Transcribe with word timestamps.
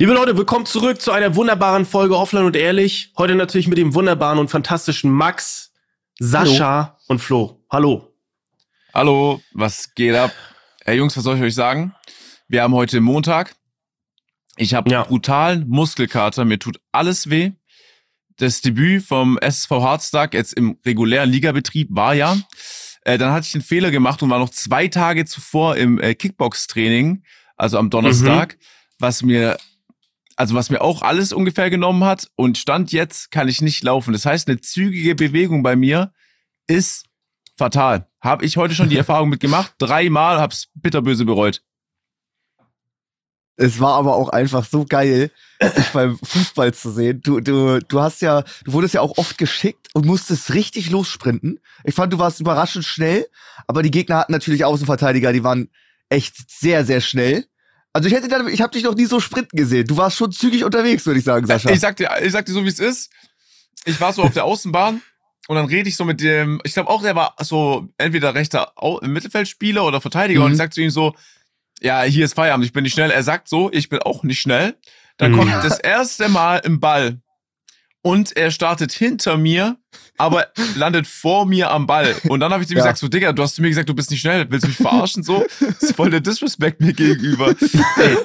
Liebe 0.00 0.14
Leute, 0.14 0.34
willkommen 0.38 0.64
zurück 0.64 0.98
zu 0.98 1.12
einer 1.12 1.36
wunderbaren 1.36 1.84
Folge 1.84 2.16
Offline 2.16 2.46
und 2.46 2.56
Ehrlich. 2.56 3.12
Heute 3.18 3.34
natürlich 3.34 3.68
mit 3.68 3.76
dem 3.76 3.92
wunderbaren 3.92 4.38
und 4.38 4.50
fantastischen 4.50 5.10
Max, 5.10 5.74
Sascha 6.18 6.84
Hallo. 6.84 6.98
und 7.08 7.18
Flo. 7.18 7.62
Hallo. 7.70 8.10
Hallo, 8.94 9.42
was 9.52 9.94
geht 9.94 10.14
ab? 10.14 10.32
Hey 10.86 10.96
Jungs, 10.96 11.18
was 11.18 11.24
soll 11.24 11.36
ich 11.36 11.42
euch 11.42 11.54
sagen? 11.54 11.94
Wir 12.48 12.62
haben 12.62 12.72
heute 12.72 13.02
Montag. 13.02 13.54
Ich 14.56 14.72
habe 14.72 14.90
ja. 14.90 15.02
brutalen 15.02 15.68
Muskelkater, 15.68 16.46
mir 16.46 16.58
tut 16.58 16.80
alles 16.92 17.28
weh. 17.28 17.52
Das 18.38 18.62
Debüt 18.62 19.04
vom 19.04 19.36
SV 19.36 19.82
Harztag 19.82 20.32
jetzt 20.32 20.54
im 20.54 20.78
regulären 20.86 21.28
Ligabetrieb 21.28 21.88
war 21.90 22.14
ja. 22.14 22.38
Äh, 23.02 23.18
dann 23.18 23.34
hatte 23.34 23.44
ich 23.44 23.52
den 23.52 23.60
Fehler 23.60 23.90
gemacht 23.90 24.22
und 24.22 24.30
war 24.30 24.38
noch 24.38 24.48
zwei 24.48 24.88
Tage 24.88 25.26
zuvor 25.26 25.76
im 25.76 26.00
äh, 26.00 26.14
Kickbox-Training, 26.14 27.22
also 27.58 27.76
am 27.76 27.90
Donnerstag, 27.90 28.54
mhm. 28.54 28.64
was 28.98 29.22
mir 29.22 29.58
also 30.40 30.54
was 30.54 30.70
mir 30.70 30.80
auch 30.80 31.02
alles 31.02 31.34
ungefähr 31.34 31.68
genommen 31.68 32.02
hat 32.02 32.30
und 32.34 32.56
Stand 32.56 32.92
jetzt 32.92 33.30
kann 33.30 33.46
ich 33.46 33.60
nicht 33.60 33.84
laufen. 33.84 34.14
Das 34.14 34.24
heißt, 34.24 34.48
eine 34.48 34.58
zügige 34.58 35.14
Bewegung 35.14 35.62
bei 35.62 35.76
mir 35.76 36.14
ist 36.66 37.04
fatal. 37.58 38.08
Habe 38.22 38.46
ich 38.46 38.56
heute 38.56 38.74
schon 38.74 38.88
die 38.88 38.96
Erfahrung 39.04 39.28
mitgemacht. 39.28 39.74
Dreimal 39.76 40.40
habe 40.40 40.54
es 40.54 40.68
bitterböse 40.72 41.26
bereut. 41.26 41.62
Es 43.56 43.80
war 43.80 43.96
aber 43.96 44.16
auch 44.16 44.30
einfach 44.30 44.64
so 44.64 44.86
geil, 44.86 45.30
dich 45.62 45.88
beim 45.88 46.16
Fußball 46.16 46.72
zu 46.72 46.90
sehen. 46.90 47.20
Du, 47.20 47.40
du, 47.40 47.78
du 47.80 48.00
hast 48.00 48.22
ja, 48.22 48.42
du 48.64 48.72
wurdest 48.72 48.94
ja 48.94 49.02
auch 49.02 49.18
oft 49.18 49.36
geschickt 49.36 49.88
und 49.92 50.06
musstest 50.06 50.54
richtig 50.54 50.88
lossprinten. 50.88 51.60
Ich 51.84 51.94
fand, 51.94 52.14
du 52.14 52.18
warst 52.18 52.40
überraschend 52.40 52.86
schnell, 52.86 53.26
aber 53.66 53.82
die 53.82 53.90
Gegner 53.90 54.16
hatten 54.16 54.32
natürlich 54.32 54.64
Außenverteidiger, 54.64 55.34
die 55.34 55.44
waren 55.44 55.68
echt 56.08 56.50
sehr, 56.50 56.86
sehr 56.86 57.02
schnell. 57.02 57.44
Also 57.92 58.08
ich 58.08 58.14
hätte 58.14 58.28
dann, 58.28 58.46
ich 58.48 58.60
habe 58.60 58.72
dich 58.72 58.84
noch 58.84 58.94
nie 58.94 59.06
so 59.06 59.20
sprinten 59.20 59.56
gesehen. 59.56 59.86
Du 59.86 59.96
warst 59.96 60.16
schon 60.16 60.30
zügig 60.30 60.64
unterwegs, 60.64 61.04
würde 61.06 61.18
ich 61.18 61.24
sagen, 61.24 61.46
Sascha. 61.46 61.70
Ich 61.70 61.80
sag 61.80 61.96
dir, 61.96 62.10
ich 62.22 62.32
sag 62.32 62.46
dir 62.46 62.52
so 62.52 62.64
wie 62.64 62.68
es 62.68 62.78
ist. 62.78 63.10
Ich 63.84 64.00
war 64.00 64.12
so 64.12 64.22
auf 64.22 64.34
der 64.34 64.44
Außenbahn 64.44 65.00
und 65.48 65.56
dann 65.56 65.66
rede 65.66 65.88
ich 65.88 65.96
so 65.96 66.04
mit 66.04 66.20
dem, 66.20 66.60
ich 66.64 66.74
glaube 66.74 66.90
auch, 66.90 67.02
der 67.02 67.16
war 67.16 67.34
so 67.40 67.88
entweder 67.98 68.34
rechter 68.34 68.72
Mittelfeldspieler 69.02 69.84
oder 69.84 70.00
Verteidiger 70.00 70.40
mhm. 70.40 70.46
und 70.46 70.52
ich 70.52 70.58
sag 70.58 70.72
zu 70.72 70.80
ihm 70.80 70.90
so, 70.90 71.14
ja, 71.80 72.02
hier 72.02 72.26
ist 72.26 72.34
Feierabend, 72.34 72.64
ich 72.66 72.72
bin 72.72 72.84
nicht 72.84 72.92
schnell. 72.92 73.10
Er 73.10 73.22
sagt 73.22 73.48
so, 73.48 73.72
ich 73.72 73.88
bin 73.88 74.00
auch 74.00 74.22
nicht 74.22 74.40
schnell. 74.40 74.76
Dann 75.16 75.32
mhm. 75.32 75.38
kommt 75.38 75.52
das 75.52 75.78
erste 75.78 76.28
Mal 76.28 76.58
im 76.58 76.78
Ball 76.78 77.20
und 78.02 78.36
er 78.36 78.50
startet 78.50 78.92
hinter 78.92 79.36
mir, 79.36 79.78
aber 80.16 80.48
landet 80.76 81.06
vor 81.06 81.46
mir 81.46 81.70
am 81.70 81.86
Ball. 81.86 82.14
Und 82.28 82.40
dann 82.40 82.52
habe 82.52 82.62
ich 82.62 82.68
zu 82.68 82.74
ihm 82.74 82.78
ja. 82.78 82.84
gesagt, 82.84 82.98
so, 82.98 83.08
Digga, 83.08 83.32
du 83.32 83.42
hast 83.42 83.56
zu 83.56 83.62
mir 83.62 83.68
gesagt, 83.68 83.88
du 83.88 83.94
bist 83.94 84.10
nicht 84.10 84.20
schnell, 84.20 84.50
willst 84.50 84.64
du 84.64 84.68
mich 84.68 84.76
verarschen? 84.76 85.22
So, 85.22 85.44
das 85.60 85.82
ist 85.82 85.96
voll 85.96 86.10
der 86.10 86.20
Disrespect 86.20 86.80
mir 86.80 86.92
gegenüber. 86.92 87.54
Ey, 87.98 88.16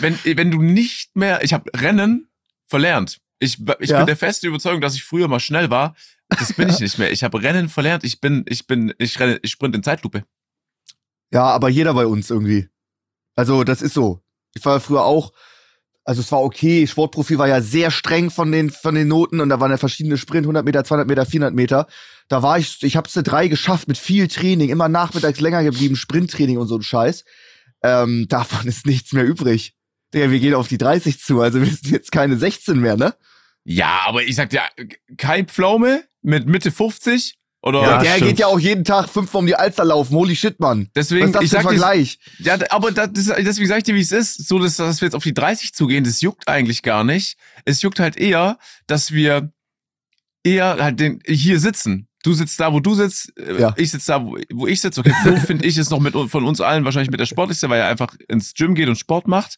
wenn, 0.00 0.18
wenn 0.24 0.50
du 0.50 0.62
nicht 0.62 1.16
mehr, 1.16 1.42
ich 1.44 1.52
habe 1.52 1.70
Rennen 1.74 2.28
verlernt. 2.66 3.18
Ich, 3.40 3.58
ich 3.80 3.90
ja. 3.90 3.98
bin 3.98 4.06
der 4.06 4.16
festen 4.16 4.46
Überzeugung, 4.46 4.80
dass 4.80 4.94
ich 4.94 5.02
früher 5.02 5.28
mal 5.28 5.40
schnell 5.40 5.70
war. 5.70 5.94
Das 6.28 6.52
bin 6.52 6.68
ich 6.68 6.78
nicht 6.78 6.98
mehr. 6.98 7.10
Ich 7.10 7.24
habe 7.24 7.42
Rennen 7.42 7.68
verlernt. 7.68 8.04
Ich 8.04 8.20
bin, 8.20 8.44
ich 8.46 8.66
bin, 8.66 8.94
ich 8.98 9.18
renne, 9.18 9.38
ich 9.42 9.50
sprint 9.50 9.74
in 9.74 9.82
Zeitlupe. 9.82 10.24
Ja, 11.32 11.44
aber 11.44 11.68
jeder 11.68 11.94
bei 11.94 12.06
uns 12.06 12.30
irgendwie. 12.30 12.68
Also, 13.34 13.64
das 13.64 13.82
ist 13.82 13.94
so. 13.94 14.22
Ich 14.54 14.64
war 14.64 14.80
früher 14.80 15.04
auch, 15.04 15.32
also 16.04 16.20
es 16.20 16.32
war 16.32 16.42
okay. 16.42 16.86
Sportprofi 16.86 17.38
war 17.38 17.48
ja 17.48 17.60
sehr 17.60 17.90
streng 17.90 18.30
von 18.30 18.50
den, 18.50 18.70
von 18.70 18.94
den 18.94 19.08
Noten 19.08 19.40
und 19.40 19.48
da 19.48 19.60
waren 19.60 19.70
ja 19.70 19.76
verschiedene 19.76 20.16
Sprint, 20.16 20.44
100 20.44 20.64
Meter, 20.64 20.84
200 20.84 21.08
Meter, 21.08 21.26
400 21.26 21.54
Meter. 21.54 21.86
Da 22.28 22.42
war 22.42 22.58
ich, 22.58 22.82
ich 22.82 22.96
hab's 22.96 23.16
eine 23.16 23.24
drei 23.24 23.48
geschafft 23.48 23.88
mit 23.88 23.98
viel 23.98 24.28
Training, 24.28 24.70
immer 24.70 24.88
nachmittags 24.88 25.40
länger 25.40 25.62
geblieben, 25.62 25.96
Sprinttraining 25.96 26.58
und 26.58 26.68
so 26.68 26.76
ein 26.76 26.82
Scheiß. 26.82 27.24
Ähm, 27.82 28.26
davon 28.28 28.66
ist 28.66 28.86
nichts 28.86 29.12
mehr 29.12 29.24
übrig. 29.24 29.74
Digga, 30.12 30.30
wir 30.30 30.40
gehen 30.40 30.54
auf 30.54 30.68
die 30.68 30.78
30 30.78 31.20
zu, 31.20 31.40
also 31.40 31.60
wir 31.60 31.66
sind 31.66 31.90
jetzt 31.90 32.12
keine 32.12 32.36
16 32.36 32.78
mehr, 32.78 32.96
ne? 32.96 33.14
Ja, 33.64 34.00
aber 34.06 34.22
ich 34.22 34.36
sag 34.36 34.50
dir, 34.50 34.62
kein 35.16 35.46
Pflaume 35.46 36.04
mit 36.22 36.46
Mitte 36.46 36.70
50 36.70 37.39
oder 37.62 37.82
ja, 37.82 37.98
der 37.98 38.12
stimmt. 38.12 38.28
geht 38.28 38.38
ja 38.38 38.46
auch 38.46 38.58
jeden 38.58 38.84
Tag 38.84 39.08
fünfmal 39.08 39.40
um 39.40 39.46
die 39.46 39.54
Alster 39.54 39.84
laufen. 39.84 40.14
Holy 40.14 40.34
shit, 40.34 40.58
Mann. 40.60 40.88
Deswegen, 40.94 41.22
Was 41.22 41.28
ist 41.28 41.34
das 41.34 41.44
ich 41.44 41.50
sag 41.50 41.62
Vergleich? 41.62 42.18
ja, 42.38 42.58
aber 42.70 42.90
das, 42.90 43.10
deswegen 43.12 43.68
sag 43.68 43.78
ich 43.78 43.84
dir, 43.84 43.94
wie 43.94 44.00
es 44.00 44.12
ist. 44.12 44.48
So, 44.48 44.58
dass, 44.58 44.76
dass 44.76 45.00
wir 45.00 45.06
jetzt 45.06 45.14
auf 45.14 45.22
die 45.22 45.34
30 45.34 45.74
zugehen, 45.74 46.04
das 46.04 46.22
juckt 46.22 46.48
eigentlich 46.48 46.82
gar 46.82 47.04
nicht. 47.04 47.36
Es 47.66 47.82
juckt 47.82 48.00
halt 48.00 48.16
eher, 48.16 48.58
dass 48.86 49.12
wir 49.12 49.52
eher 50.42 50.78
halt 50.80 51.00
den, 51.00 51.20
hier 51.26 51.60
sitzen. 51.60 52.08
Du 52.22 52.32
sitzt 52.32 52.58
da, 52.60 52.72
wo 52.72 52.80
du 52.80 52.94
sitzt, 52.94 53.36
äh, 53.38 53.60
ja. 53.60 53.74
ich 53.76 53.90
sitze 53.90 54.12
da, 54.12 54.24
wo, 54.24 54.38
wo 54.52 54.66
ich 54.66 54.80
sitze. 54.80 55.00
Okay, 55.00 55.14
Flo 55.22 55.36
finde 55.46 55.66
ich 55.66 55.76
ist 55.76 55.90
noch 55.90 56.00
mit 56.00 56.14
von 56.14 56.44
uns 56.44 56.62
allen 56.62 56.84
wahrscheinlich 56.84 57.10
mit 57.10 57.20
der 57.20 57.26
sportlichste, 57.26 57.68
weil 57.68 57.80
er 57.80 57.88
einfach 57.88 58.14
ins 58.28 58.54
Gym 58.54 58.74
geht 58.74 58.88
und 58.88 58.96
Sport 58.96 59.28
macht. 59.28 59.56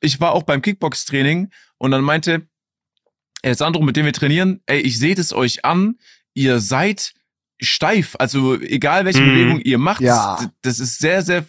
Ich 0.00 0.20
war 0.20 0.32
auch 0.32 0.44
beim 0.44 0.62
Kickbox-Training 0.62 1.50
und 1.78 1.90
dann 1.90 2.02
meinte 2.02 2.46
Sandro, 3.52 3.82
mit 3.82 3.96
dem 3.96 4.06
wir 4.06 4.12
trainieren, 4.12 4.60
ey, 4.66 4.80
ich 4.80 4.98
sehe 4.98 5.14
es 5.14 5.32
euch 5.34 5.64
an, 5.64 5.96
ihr 6.32 6.60
seid 6.60 7.12
steif. 7.60 8.16
Also 8.18 8.60
egal 8.60 9.04
welche 9.04 9.22
mm. 9.22 9.28
Bewegung 9.28 9.60
ihr 9.60 9.78
macht, 9.78 10.00
ja. 10.00 10.38
das 10.62 10.78
ist 10.80 10.98
sehr, 10.98 11.22
sehr 11.22 11.44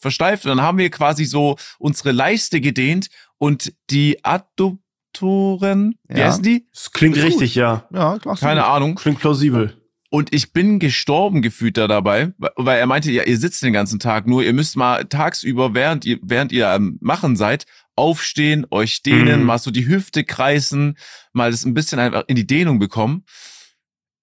versteift. 0.00 0.44
Und 0.44 0.50
dann 0.50 0.62
haben 0.62 0.78
wir 0.78 0.90
quasi 0.90 1.24
so 1.24 1.56
unsere 1.78 2.12
Leiste 2.12 2.60
gedehnt 2.60 3.08
und 3.38 3.72
die 3.90 4.24
Adduktoren, 4.24 5.94
wie 6.08 6.18
ja. 6.18 6.26
heißen 6.26 6.42
die? 6.42 6.66
Das 6.72 6.92
klingt 6.92 7.16
das 7.16 7.24
richtig, 7.24 7.54
ja. 7.54 7.86
Ja, 7.92 8.18
Keine 8.18 8.60
gut. 8.60 8.70
Ahnung. 8.70 8.94
Klingt 8.96 9.20
plausibel. 9.20 9.80
Und 10.10 10.32
ich 10.32 10.52
bin 10.52 10.78
gestorben 10.78 11.42
gefühlt 11.42 11.76
da 11.76 11.88
dabei, 11.88 12.32
weil 12.38 12.78
er 12.78 12.86
meinte, 12.86 13.10
ja, 13.10 13.24
ihr 13.24 13.36
sitzt 13.36 13.64
den 13.64 13.72
ganzen 13.72 13.98
Tag 13.98 14.28
nur, 14.28 14.44
ihr 14.44 14.52
müsst 14.52 14.76
mal 14.76 15.04
tagsüber, 15.06 15.74
während 15.74 16.04
ihr, 16.04 16.18
während 16.22 16.52
ihr 16.52 16.68
am 16.68 16.98
Machen 17.00 17.34
seid, 17.34 17.66
aufstehen, 17.96 18.64
euch 18.70 19.02
dehnen, 19.02 19.42
mm. 19.42 19.46
mal 19.46 19.58
so 19.58 19.72
die 19.72 19.88
Hüfte 19.88 20.22
kreisen, 20.22 20.96
mal 21.32 21.50
das 21.50 21.64
ein 21.64 21.74
bisschen 21.74 21.98
einfach 21.98 22.22
in 22.28 22.36
die 22.36 22.46
Dehnung 22.46 22.78
bekommen. 22.78 23.24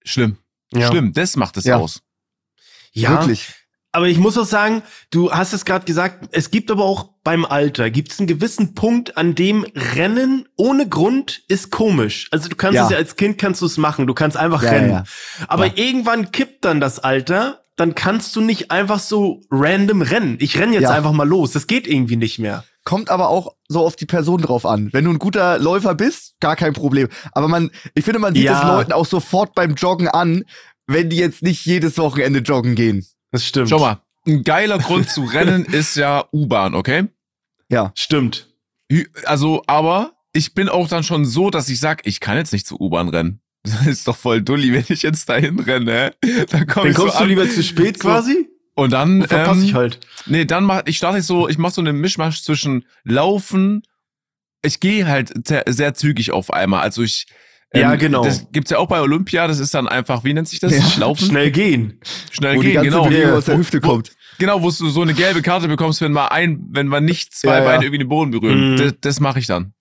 Schlimm. 0.02 0.38
Ja. 0.72 0.88
Schlimm, 0.88 1.12
das 1.12 1.36
macht 1.36 1.56
es 1.56 1.64
ja. 1.64 1.76
aus. 1.76 2.00
Ja, 2.92 3.10
Wirklich. 3.10 3.48
Aber 3.94 4.08
ich 4.08 4.16
muss 4.16 4.38
auch 4.38 4.46
sagen, 4.46 4.82
du 5.10 5.32
hast 5.32 5.52
es 5.52 5.66
gerade 5.66 5.84
gesagt, 5.84 6.30
es 6.32 6.50
gibt 6.50 6.70
aber 6.70 6.84
auch 6.84 7.10
beim 7.24 7.44
Alter, 7.44 7.90
gibt 7.90 8.10
es 8.10 8.18
einen 8.18 8.26
gewissen 8.26 8.74
Punkt, 8.74 9.18
an 9.18 9.34
dem 9.34 9.66
Rennen 9.74 10.48
ohne 10.56 10.88
Grund 10.88 11.42
ist 11.48 11.70
komisch. 11.70 12.28
Also 12.30 12.48
du 12.48 12.56
kannst 12.56 12.76
ja. 12.76 12.84
es 12.84 12.90
ja 12.90 12.96
als 12.96 13.16
Kind 13.16 13.36
kannst 13.36 13.60
du 13.60 13.66
es 13.66 13.76
machen, 13.76 14.06
du 14.06 14.14
kannst 14.14 14.38
einfach 14.38 14.62
ja, 14.62 14.70
rennen. 14.70 14.90
Ja, 14.90 15.04
aber 15.46 15.76
irgendwann 15.76 16.32
kippt 16.32 16.64
dann 16.64 16.80
das 16.80 17.00
Alter, 17.00 17.62
dann 17.76 17.94
kannst 17.94 18.34
du 18.34 18.40
nicht 18.40 18.70
einfach 18.70 18.98
so 18.98 19.42
random 19.50 20.00
rennen. 20.00 20.36
Ich 20.40 20.58
renn 20.58 20.72
jetzt 20.72 20.88
einfach 20.88 21.12
mal 21.12 21.28
los. 21.28 21.52
Das 21.52 21.66
geht 21.66 21.86
irgendwie 21.86 22.16
nicht 22.16 22.38
mehr. 22.38 22.64
Kommt 22.84 23.10
aber 23.10 23.28
auch 23.28 23.54
so 23.68 23.86
auf 23.86 23.96
die 23.96 24.06
Person 24.06 24.42
drauf 24.42 24.66
an. 24.66 24.88
Wenn 24.92 25.04
du 25.04 25.10
ein 25.10 25.18
guter 25.18 25.58
Läufer 25.58 25.94
bist, 25.94 26.34
gar 26.40 26.56
kein 26.56 26.72
Problem. 26.72 27.08
Aber 27.32 27.46
man, 27.46 27.70
ich 27.94 28.04
finde, 28.04 28.18
man 28.18 28.34
sieht 28.34 28.48
es 28.48 28.62
Leuten 28.62 28.92
auch 28.92 29.06
sofort 29.06 29.54
beim 29.54 29.74
Joggen 29.74 30.08
an, 30.08 30.44
wenn 30.86 31.08
die 31.08 31.16
jetzt 31.16 31.42
nicht 31.42 31.64
jedes 31.64 31.96
Wochenende 31.98 32.40
joggen 32.40 32.74
gehen. 32.74 33.06
Das 33.30 33.46
stimmt. 33.46 33.68
Schau 33.68 33.78
mal, 33.78 34.00
ein 34.26 34.44
geiler 34.44 34.78
Grund 34.78 35.08
zu 35.08 35.24
rennen 35.24 35.64
ist 35.72 35.96
ja 35.96 36.24
U-Bahn, 36.32 36.74
okay? 36.74 37.08
Ja. 37.68 37.92
Stimmt. 37.94 38.48
Also, 39.24 39.62
aber 39.66 40.12
ich 40.32 40.54
bin 40.54 40.68
auch 40.68 40.88
dann 40.88 41.02
schon 41.02 41.24
so, 41.24 41.50
dass 41.50 41.68
ich 41.68 41.80
sag, 41.80 42.06
ich 42.06 42.20
kann 42.20 42.36
jetzt 42.36 42.52
nicht 42.52 42.66
zur 42.66 42.80
U-Bahn 42.80 43.08
rennen. 43.08 43.40
Das 43.64 43.86
ist 43.86 44.08
doch 44.08 44.16
voll 44.16 44.42
dulli, 44.42 44.72
wenn 44.72 44.84
ich 44.88 45.02
jetzt 45.02 45.28
dahin 45.28 45.60
renne. 45.60 46.14
Dann, 46.50 46.66
komm 46.66 46.82
dann 46.82 46.94
kommst 46.94 47.16
so 47.16 47.22
du 47.22 47.28
lieber 47.28 47.48
zu 47.48 47.62
spät 47.62 48.00
quasi? 48.00 48.48
Und 48.74 48.92
dann 48.92 49.22
und 49.22 49.28
verpasse 49.28 49.60
ähm, 49.60 49.66
ich 49.66 49.74
halt. 49.74 50.00
Nee, 50.26 50.44
dann 50.44 50.64
mach 50.64 50.82
ich 50.86 50.96
starte 50.96 51.20
so, 51.22 51.48
ich 51.48 51.58
mach 51.58 51.70
so 51.70 51.80
einen 51.80 51.96
Mischmasch 51.96 52.42
zwischen 52.42 52.86
Laufen. 53.04 53.82
Ich 54.62 54.80
gehe 54.80 55.06
halt 55.06 55.32
sehr, 55.46 55.64
sehr 55.68 55.94
zügig 55.94 56.30
auf 56.30 56.52
einmal. 56.52 56.80
Also 56.80 57.02
ich 57.02 57.26
ja, 57.74 57.92
ähm, 57.92 57.98
genau. 57.98 58.24
Das 58.24 58.50
gibt's 58.52 58.70
ja 58.70 58.78
auch 58.78 58.88
bei 58.88 59.00
Olympia, 59.00 59.46
das 59.46 59.58
ist 59.58 59.74
dann 59.74 59.88
einfach, 59.88 60.24
wie 60.24 60.34
nennt 60.34 60.48
sich 60.48 60.60
das? 60.60 60.72
Ja, 60.72 61.00
Laufen? 61.00 61.26
Schnell 61.26 61.50
gehen. 61.50 62.00
Schnell 62.30 62.56
Wo 62.56 62.60
gehen, 62.60 62.82
genau. 62.82 63.04
Bewegung 63.04 63.32
aus 63.32 63.46
der 63.46 63.56
Hüfte 63.56 63.82
wo, 63.82 63.88
kommt. 63.88 64.12
Genau, 64.38 64.62
wo 64.62 64.66
du 64.66 64.88
so 64.88 65.02
eine 65.02 65.14
gelbe 65.14 65.42
Karte 65.42 65.68
bekommst, 65.68 66.00
wenn 66.00 66.12
mal 66.12 66.28
ein, 66.28 66.66
wenn 66.70 66.86
man 66.86 67.04
nicht 67.04 67.34
zwei 67.34 67.58
ja, 67.58 67.64
Beine 67.64 67.84
irgendwie 67.84 67.98
den 67.98 68.08
Boden 68.08 68.30
berühren. 68.30 68.72
Mhm. 68.72 68.76
Das, 68.76 68.94
das 69.00 69.20
mache 69.20 69.38
ich 69.38 69.46
dann. 69.46 69.72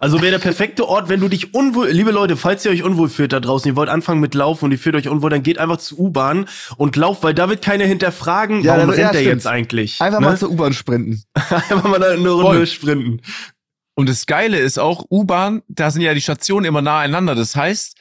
Also 0.00 0.20
wäre 0.20 0.32
der 0.32 0.38
perfekte 0.38 0.88
Ort, 0.88 1.08
wenn 1.08 1.20
du 1.20 1.28
dich 1.28 1.54
unwohl, 1.54 1.88
liebe 1.88 2.10
Leute, 2.10 2.36
falls 2.36 2.64
ihr 2.64 2.70
euch 2.70 2.82
unwohl 2.82 3.08
fühlt 3.08 3.32
da 3.32 3.40
draußen, 3.40 3.70
ihr 3.70 3.76
wollt 3.76 3.88
anfangen 3.88 4.20
mit 4.20 4.34
Laufen 4.34 4.66
und 4.66 4.72
ihr 4.72 4.78
fühlt 4.78 4.96
euch 4.96 5.08
unwohl, 5.08 5.30
dann 5.30 5.42
geht 5.42 5.58
einfach 5.58 5.78
zur 5.78 5.98
U-Bahn 5.98 6.46
und 6.76 6.96
lauft, 6.96 7.22
weil 7.22 7.34
da 7.34 7.48
wird 7.48 7.62
keiner 7.62 7.84
hinterfragen, 7.84 8.62
ja, 8.62 8.76
warum 8.76 8.90
rennt 8.90 9.14
der 9.14 9.22
jetzt 9.22 9.46
eigentlich. 9.46 10.00
Einfach 10.00 10.20
ne? 10.20 10.26
mal 10.26 10.38
zur 10.38 10.50
U-Bahn 10.50 10.72
sprinten. 10.72 11.22
einfach 11.34 11.84
mal 11.84 12.02
eine 12.02 12.28
Runde 12.30 12.66
sprinten. 12.66 13.20
Und 13.94 14.08
das 14.08 14.26
Geile 14.26 14.58
ist 14.58 14.78
auch, 14.78 15.06
U-Bahn, 15.10 15.62
da 15.66 15.90
sind 15.90 16.02
ja 16.02 16.14
die 16.14 16.20
Stationen 16.20 16.66
immer 16.66 16.82
nah 16.82 17.00
einander. 17.00 17.34
Das 17.34 17.56
heißt, 17.56 17.97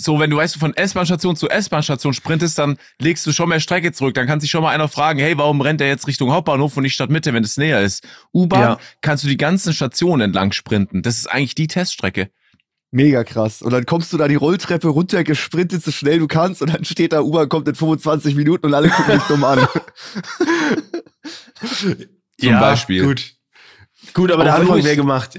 so, 0.00 0.20
wenn 0.20 0.30
du 0.30 0.36
weißt, 0.36 0.54
du 0.54 0.60
von 0.60 0.74
S-Bahn-Station 0.74 1.34
zu 1.34 1.48
S-Bahn-Station 1.48 2.14
sprintest, 2.14 2.56
dann 2.58 2.78
legst 3.00 3.26
du 3.26 3.32
schon 3.32 3.48
mehr 3.48 3.58
Strecke 3.58 3.90
zurück. 3.92 4.14
Dann 4.14 4.28
kann 4.28 4.38
sich 4.38 4.48
schon 4.48 4.62
mal 4.62 4.70
einer 4.70 4.86
fragen, 4.88 5.18
hey, 5.18 5.36
warum 5.36 5.60
rennt 5.60 5.80
der 5.80 5.88
jetzt 5.88 6.06
Richtung 6.06 6.30
Hauptbahnhof 6.30 6.76
und 6.76 6.84
nicht 6.84 6.94
Stadtmitte, 6.94 7.34
wenn 7.34 7.42
es 7.42 7.56
näher 7.56 7.82
ist? 7.82 8.06
U-Bahn 8.32 8.60
ja. 8.60 8.78
kannst 9.00 9.24
du 9.24 9.28
die 9.28 9.36
ganzen 9.36 9.72
Stationen 9.72 10.22
entlang 10.22 10.52
sprinten. 10.52 11.02
Das 11.02 11.18
ist 11.18 11.26
eigentlich 11.26 11.56
die 11.56 11.66
Teststrecke. 11.66 12.30
Mega 12.92 13.24
krass. 13.24 13.60
Und 13.60 13.72
dann 13.72 13.84
kommst 13.86 14.12
du 14.12 14.16
da 14.16 14.28
die 14.28 14.36
Rolltreppe 14.36 14.86
runter, 14.88 15.24
gesprintet 15.24 15.82
so 15.82 15.90
schnell 15.90 16.20
du 16.20 16.28
kannst 16.28 16.62
und 16.62 16.72
dann 16.72 16.84
steht 16.84 17.12
da, 17.12 17.20
U-Bahn 17.20 17.48
kommt 17.48 17.66
in 17.66 17.74
25 17.74 18.36
Minuten 18.36 18.66
und 18.66 18.74
alle 18.74 18.88
gucken 18.88 19.14
dich 19.14 19.24
dumm 19.24 19.42
an. 19.44 19.66
Zum 21.76 22.06
ja, 22.38 22.60
Beispiel. 22.60 23.04
Gut. 23.04 23.34
Gut, 24.14 24.30
aber, 24.30 24.42
aber 24.42 24.44
der 24.44 24.54
Anfang 24.54 24.84
wäre 24.84 24.96
gemacht. 24.96 25.38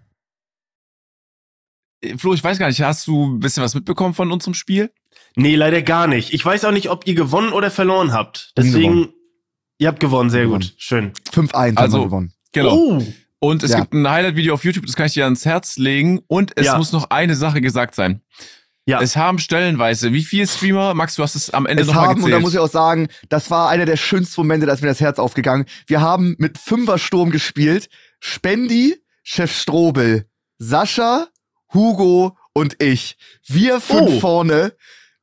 Flo, 2.17 2.33
ich 2.33 2.43
weiß 2.43 2.57
gar 2.57 2.67
nicht, 2.67 2.81
hast 2.81 3.05
du 3.07 3.35
ein 3.35 3.39
bisschen 3.39 3.63
was 3.63 3.75
mitbekommen 3.75 4.13
von 4.13 4.31
unserem 4.31 4.53
Spiel? 4.53 4.91
Nee, 5.35 5.55
leider 5.55 5.81
gar 5.81 6.07
nicht. 6.07 6.33
Ich 6.33 6.43
weiß 6.43 6.65
auch 6.65 6.71
nicht, 6.71 6.89
ob 6.89 7.07
ihr 7.07 7.13
gewonnen 7.13 7.53
oder 7.53 7.71
verloren 7.71 8.11
habt. 8.13 8.53
Deswegen, 8.57 9.13
ihr 9.77 9.87
habt 9.87 9.99
gewonnen, 9.99 10.29
sehr 10.29 10.43
gewonnen. 10.43 10.61
gut. 10.61 10.73
Schön. 10.77 11.13
5-1 11.31 11.77
also, 11.77 11.79
haben 11.79 11.91
wir 11.91 12.05
gewonnen. 12.05 12.33
Genau. 12.51 12.75
Oh. 12.75 13.03
Und 13.39 13.63
es 13.63 13.71
ja. 13.71 13.79
gibt 13.79 13.93
ein 13.93 14.07
Highlight-Video 14.07 14.53
auf 14.53 14.63
YouTube, 14.63 14.85
das 14.85 14.95
kann 14.95 15.07
ich 15.07 15.13
dir 15.13 15.23
ans 15.23 15.45
Herz 15.45 15.77
legen. 15.77 16.21
Und 16.27 16.51
es 16.55 16.67
ja. 16.67 16.77
muss 16.77 16.91
noch 16.91 17.09
eine 17.09 17.35
Sache 17.35 17.61
gesagt 17.61 17.95
sein. 17.95 18.21
Ja. 18.85 18.99
Es 18.99 19.15
haben 19.15 19.39
stellenweise, 19.39 20.11
wie 20.11 20.23
viele 20.23 20.47
Streamer, 20.47 20.93
Max, 20.93 21.15
du 21.15 21.23
hast 21.23 21.35
es 21.35 21.51
am 21.51 21.65
Ende 21.65 21.85
nochmal 21.85 22.09
gezählt. 22.09 22.25
Und 22.25 22.31
da 22.31 22.39
muss 22.39 22.53
ich 22.53 22.59
auch 22.59 22.69
sagen, 22.69 23.09
das 23.29 23.49
war 23.49 23.69
einer 23.69 23.85
der 23.85 23.95
schönsten 23.95 24.41
Momente, 24.41 24.65
da 24.65 24.73
ist 24.73 24.81
mir 24.81 24.87
das 24.87 24.99
Herz 24.99 25.19
aufgegangen. 25.19 25.65
Wir 25.87 26.01
haben 26.01 26.35
mit 26.39 26.57
Fünfersturm 26.57 27.29
gespielt. 27.29 27.89
Spendi, 28.19 28.97
Chef 29.23 29.55
Strobel, 29.55 30.25
Sascha, 30.57 31.27
Hugo 31.73 32.37
und 32.53 32.81
ich. 32.81 33.17
Wir 33.47 33.79
fünf 33.79 34.15
oh. 34.15 34.19
vorne. 34.19 34.73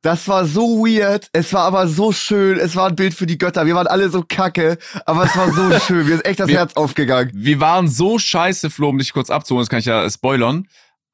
Das 0.01 0.29
war 0.29 0.45
so 0.45 0.79
weird. 0.79 1.29
Es 1.33 1.51
war 1.51 1.63
aber 1.63 1.87
so 1.87 2.13
schön. 2.13 2.57
Es 2.57 2.75
war 2.75 2.87
ein 2.87 2.95
Bild 2.95 3.13
für 3.13 3.25
die 3.25 3.37
Götter. 3.37 3.65
Wir 3.65 3.75
waren 3.75 3.87
alle 3.87 4.09
so 4.09 4.23
kacke, 4.27 4.77
aber 5.05 5.25
es 5.25 5.35
war 5.35 5.51
so 5.51 5.77
schön. 5.85 6.07
Mir 6.07 6.15
ist 6.15 6.25
echt 6.25 6.39
das 6.39 6.47
wir, 6.47 6.57
Herz 6.57 6.73
aufgegangen. 6.73 7.31
Wir 7.33 7.59
waren 7.59 7.87
so 7.89 8.17
scheiße, 8.17 8.69
Flo, 8.69 8.89
um 8.89 8.97
dich 8.97 9.11
kurz 9.11 9.29
abzuholen, 9.29 9.63
das 9.63 9.69
kann 9.69 9.79
ich 9.79 9.85
ja 9.85 10.09
spoilern. 10.09 10.67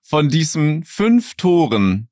Von 0.04 0.30
diesen 0.30 0.84
fünf 0.84 1.34
Toren 1.34 2.10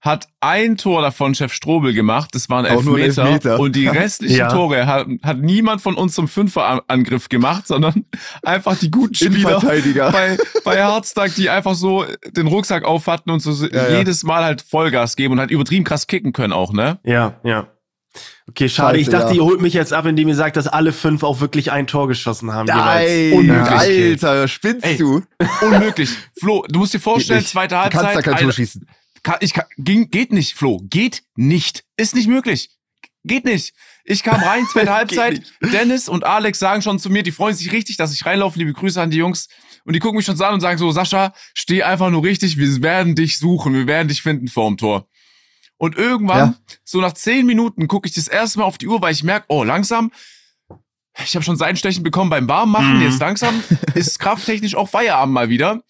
hat 0.00 0.28
ein 0.40 0.76
Tor 0.76 1.02
davon 1.02 1.34
Chef 1.34 1.52
Strobel 1.52 1.92
gemacht, 1.92 2.30
das 2.34 2.48
waren 2.48 2.64
Elfmeter, 2.64 3.24
Elfmeter. 3.24 3.60
Und 3.60 3.74
die 3.74 3.88
restlichen 3.88 4.36
ja. 4.36 4.48
Tore 4.48 4.86
hat, 4.86 5.08
hat 5.22 5.38
niemand 5.38 5.80
von 5.80 5.94
uns 5.94 6.14
zum 6.14 6.28
Fünferangriff 6.28 7.28
gemacht, 7.28 7.66
sondern 7.66 8.04
einfach 8.42 8.76
die 8.76 8.90
guten 8.90 9.14
Spieler 9.14 9.60
bei, 10.12 10.36
bei 10.64 10.76
Herztag, 10.76 11.34
die 11.34 11.50
einfach 11.50 11.74
so 11.74 12.04
den 12.26 12.46
Rucksack 12.46 12.84
auf 12.84 13.06
hatten 13.06 13.30
und 13.30 13.40
so 13.40 13.66
ja, 13.66 13.96
jedes 13.98 14.22
Mal 14.22 14.44
halt 14.44 14.62
Vollgas 14.62 15.16
geben 15.16 15.32
und 15.32 15.40
halt 15.40 15.50
übertrieben 15.50 15.84
krass 15.84 16.06
kicken 16.06 16.32
können 16.32 16.52
auch, 16.52 16.72
ne? 16.72 16.98
Ja, 17.04 17.40
ja. 17.42 17.68
Okay, 18.48 18.68
schade. 18.68 18.96
Scheiße, 18.96 19.00
ich 19.00 19.08
dachte, 19.08 19.30
ja. 19.30 19.34
ihr 19.34 19.44
holt 19.44 19.60
mich 19.60 19.74
jetzt 19.74 19.92
ab, 19.92 20.06
indem 20.06 20.28
ihr 20.28 20.36
sagt, 20.36 20.56
dass 20.56 20.68
alle 20.68 20.92
fünf 20.92 21.22
auch 21.22 21.40
wirklich 21.40 21.72
ein 21.72 21.86
Tor 21.86 22.08
geschossen 22.08 22.52
haben. 22.52 22.66
Nein, 22.66 23.32
Unmöglich. 23.32 24.24
Alter, 24.24 24.48
spinnst 24.48 24.86
Ey, 24.86 24.96
du? 24.96 25.22
Unmöglich. 25.60 26.10
Flo, 26.38 26.64
du 26.68 26.78
musst 26.78 26.94
dir 26.94 27.00
vorstellen, 27.00 27.44
zweite 27.44 27.76
Halbzeit. 27.76 28.00
Du 28.00 28.04
kannst 28.04 28.26
da 28.26 28.32
kein 28.32 28.42
Tor 28.42 28.52
schießen. 28.52 28.86
Kann, 29.26 29.38
ich 29.40 29.54
kann, 29.54 29.64
ging, 29.76 30.08
geht 30.08 30.32
nicht, 30.32 30.54
Flo. 30.54 30.80
Geht 30.88 31.24
nicht. 31.34 31.82
Ist 31.96 32.14
nicht 32.14 32.28
möglich. 32.28 32.70
Geht 33.24 33.44
nicht. 33.44 33.74
Ich 34.04 34.22
kam 34.22 34.40
rein, 34.40 34.64
zweite 34.72 34.94
Halbzeit. 34.94 35.42
Dennis 35.60 36.08
und 36.08 36.22
Alex 36.22 36.60
sagen 36.60 36.80
schon 36.80 37.00
zu 37.00 37.10
mir, 37.10 37.24
die 37.24 37.32
freuen 37.32 37.56
sich 37.56 37.72
richtig, 37.72 37.96
dass 37.96 38.12
ich 38.12 38.24
reinlaufe. 38.24 38.56
Liebe 38.56 38.72
Grüße 38.72 39.02
an 39.02 39.10
die 39.10 39.16
Jungs. 39.16 39.48
Und 39.84 39.94
die 39.94 39.98
gucken 39.98 40.18
mich 40.18 40.26
schon 40.26 40.36
so 40.36 40.44
an 40.44 40.54
und 40.54 40.60
sagen 40.60 40.78
so, 40.78 40.92
Sascha, 40.92 41.34
steh 41.54 41.82
einfach 41.82 42.08
nur 42.10 42.22
richtig. 42.22 42.56
Wir 42.56 42.82
werden 42.84 43.16
dich 43.16 43.38
suchen. 43.38 43.74
Wir 43.74 43.88
werden 43.88 44.06
dich 44.06 44.22
finden 44.22 44.46
vorm 44.46 44.76
Tor. 44.76 45.08
Und 45.76 45.96
irgendwann, 45.96 46.52
ja. 46.52 46.76
so 46.84 47.00
nach 47.00 47.14
zehn 47.14 47.46
Minuten, 47.46 47.88
gucke 47.88 48.06
ich 48.06 48.14
das 48.14 48.28
erste 48.28 48.60
Mal 48.60 48.64
auf 48.64 48.78
die 48.78 48.86
Uhr, 48.86 49.02
weil 49.02 49.12
ich 49.12 49.24
merke, 49.24 49.46
oh, 49.48 49.64
langsam, 49.64 50.12
ich 51.24 51.34
habe 51.34 51.44
schon 51.44 51.56
Seitenstechen 51.56 52.04
bekommen 52.04 52.30
beim 52.30 52.48
Warmmachen. 52.48 52.98
Mhm. 52.98 53.02
Jetzt 53.02 53.18
langsam 53.18 53.60
ist 53.96 54.20
krafttechnisch 54.20 54.76
auch 54.76 54.88
Feierabend 54.88 55.34
mal 55.34 55.48
wieder. 55.48 55.82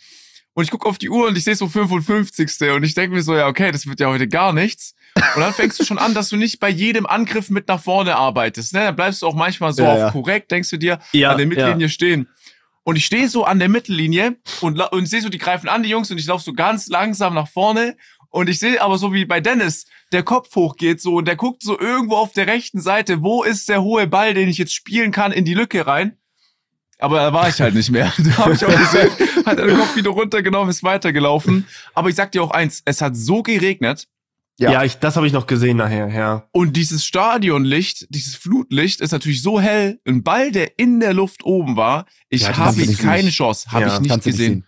Und 0.56 0.64
ich 0.64 0.70
gucke 0.70 0.88
auf 0.88 0.96
die 0.96 1.10
Uhr 1.10 1.26
und 1.28 1.36
ich 1.36 1.44
sehe 1.44 1.54
so 1.54 1.68
55. 1.68 2.70
Und 2.70 2.82
ich 2.82 2.94
denke 2.94 3.14
mir 3.14 3.20
so, 3.20 3.36
ja, 3.36 3.46
okay, 3.46 3.70
das 3.72 3.86
wird 3.86 4.00
ja 4.00 4.08
heute 4.08 4.26
gar 4.26 4.54
nichts. 4.54 4.94
Und 5.34 5.42
dann 5.42 5.52
fängst 5.52 5.78
du 5.78 5.84
schon 5.84 5.98
an, 5.98 6.14
dass 6.14 6.30
du 6.30 6.36
nicht 6.36 6.60
bei 6.60 6.70
jedem 6.70 7.04
Angriff 7.04 7.50
mit 7.50 7.68
nach 7.68 7.82
vorne 7.82 8.16
arbeitest. 8.16 8.72
Ne? 8.72 8.80
Dann 8.80 8.96
bleibst 8.96 9.20
du 9.20 9.26
auch 9.26 9.34
manchmal 9.34 9.74
so 9.74 9.82
ja, 9.82 9.92
auf 9.92 9.98
ja. 9.98 10.10
korrekt, 10.12 10.50
denkst 10.50 10.70
du 10.70 10.78
dir, 10.78 10.98
ja, 11.12 11.30
an 11.30 11.36
der 11.36 11.46
Mittellinie 11.46 11.90
stehen. 11.90 12.30
Und 12.84 12.96
ich 12.96 13.04
stehe 13.04 13.28
so 13.28 13.44
an 13.44 13.58
der 13.58 13.68
Mittellinie 13.68 14.36
und, 14.62 14.80
und 14.80 15.06
sehe 15.06 15.20
so, 15.20 15.28
die 15.28 15.36
greifen 15.36 15.68
an, 15.68 15.82
die 15.82 15.90
Jungs, 15.90 16.10
und 16.10 16.16
ich 16.16 16.26
laufe 16.26 16.42
so 16.42 16.54
ganz 16.54 16.86
langsam 16.86 17.34
nach 17.34 17.48
vorne. 17.48 17.98
Und 18.30 18.48
ich 18.48 18.58
sehe 18.58 18.80
aber 18.80 18.96
so 18.96 19.12
wie 19.12 19.26
bei 19.26 19.42
Dennis, 19.42 19.84
der 20.10 20.22
Kopf 20.22 20.56
hochgeht 20.56 21.02
so 21.02 21.16
und 21.16 21.28
der 21.28 21.36
guckt 21.36 21.62
so 21.64 21.78
irgendwo 21.78 22.16
auf 22.16 22.32
der 22.32 22.46
rechten 22.46 22.80
Seite, 22.80 23.22
wo 23.22 23.42
ist 23.42 23.68
der 23.68 23.82
hohe 23.82 24.06
Ball, 24.06 24.32
den 24.32 24.48
ich 24.48 24.56
jetzt 24.56 24.72
spielen 24.72 25.12
kann, 25.12 25.32
in 25.32 25.44
die 25.44 25.54
Lücke 25.54 25.86
rein. 25.86 26.16
Aber 26.98 27.19
da 27.19 27.32
war 27.32 27.48
ich 27.48 27.60
halt 27.60 27.75
nicht 27.75 27.90
mehr. 27.90 28.12
Da 28.19 28.37
habe 28.38 28.54
ich 28.54 28.64
auch 28.64 28.69
gesehen, 28.69 29.10
hat 29.44 29.58
er 29.58 29.66
den 29.66 29.76
Kopf 29.76 29.96
wieder 29.96 30.10
runtergenommen, 30.10 30.70
ist 30.70 30.82
weitergelaufen. 30.82 31.66
Aber 31.94 32.08
ich 32.08 32.14
sag 32.14 32.32
dir 32.32 32.43
auch 32.43 32.50
eins, 32.50 32.82
es 32.84 33.02
hat 33.02 33.16
so 33.16 33.43
geregnet. 33.43 34.08
Ja, 34.58 34.72
ja 34.72 34.84
ich, 34.84 34.96
das 34.96 35.16
habe 35.16 35.26
ich 35.26 35.34
noch 35.34 35.46
gesehen 35.46 35.76
nachher, 35.76 36.08
ja. 36.08 36.48
Und 36.52 36.76
dieses 36.76 37.04
Stadionlicht, 37.04 38.06
dieses 38.08 38.37
Flutlicht 38.37 39.02
ist 39.02 39.12
natürlich 39.12 39.43
so 39.43 39.60
hell. 39.60 40.00
Ein 40.06 40.22
Ball, 40.22 40.50
der 40.50 40.78
in 40.78 41.00
der 41.00 41.12
Luft 41.12 41.44
oben 41.44 41.76
war, 41.76 42.06
ich 42.31 42.43
ja, 42.43 42.56
habe 42.56 42.87
keine 42.94 43.28
Chance, 43.28 43.70
habe 43.70 43.87
ja, 43.87 43.94
ich 43.94 44.00
nicht 44.00 44.25
gesehen. 44.25 44.64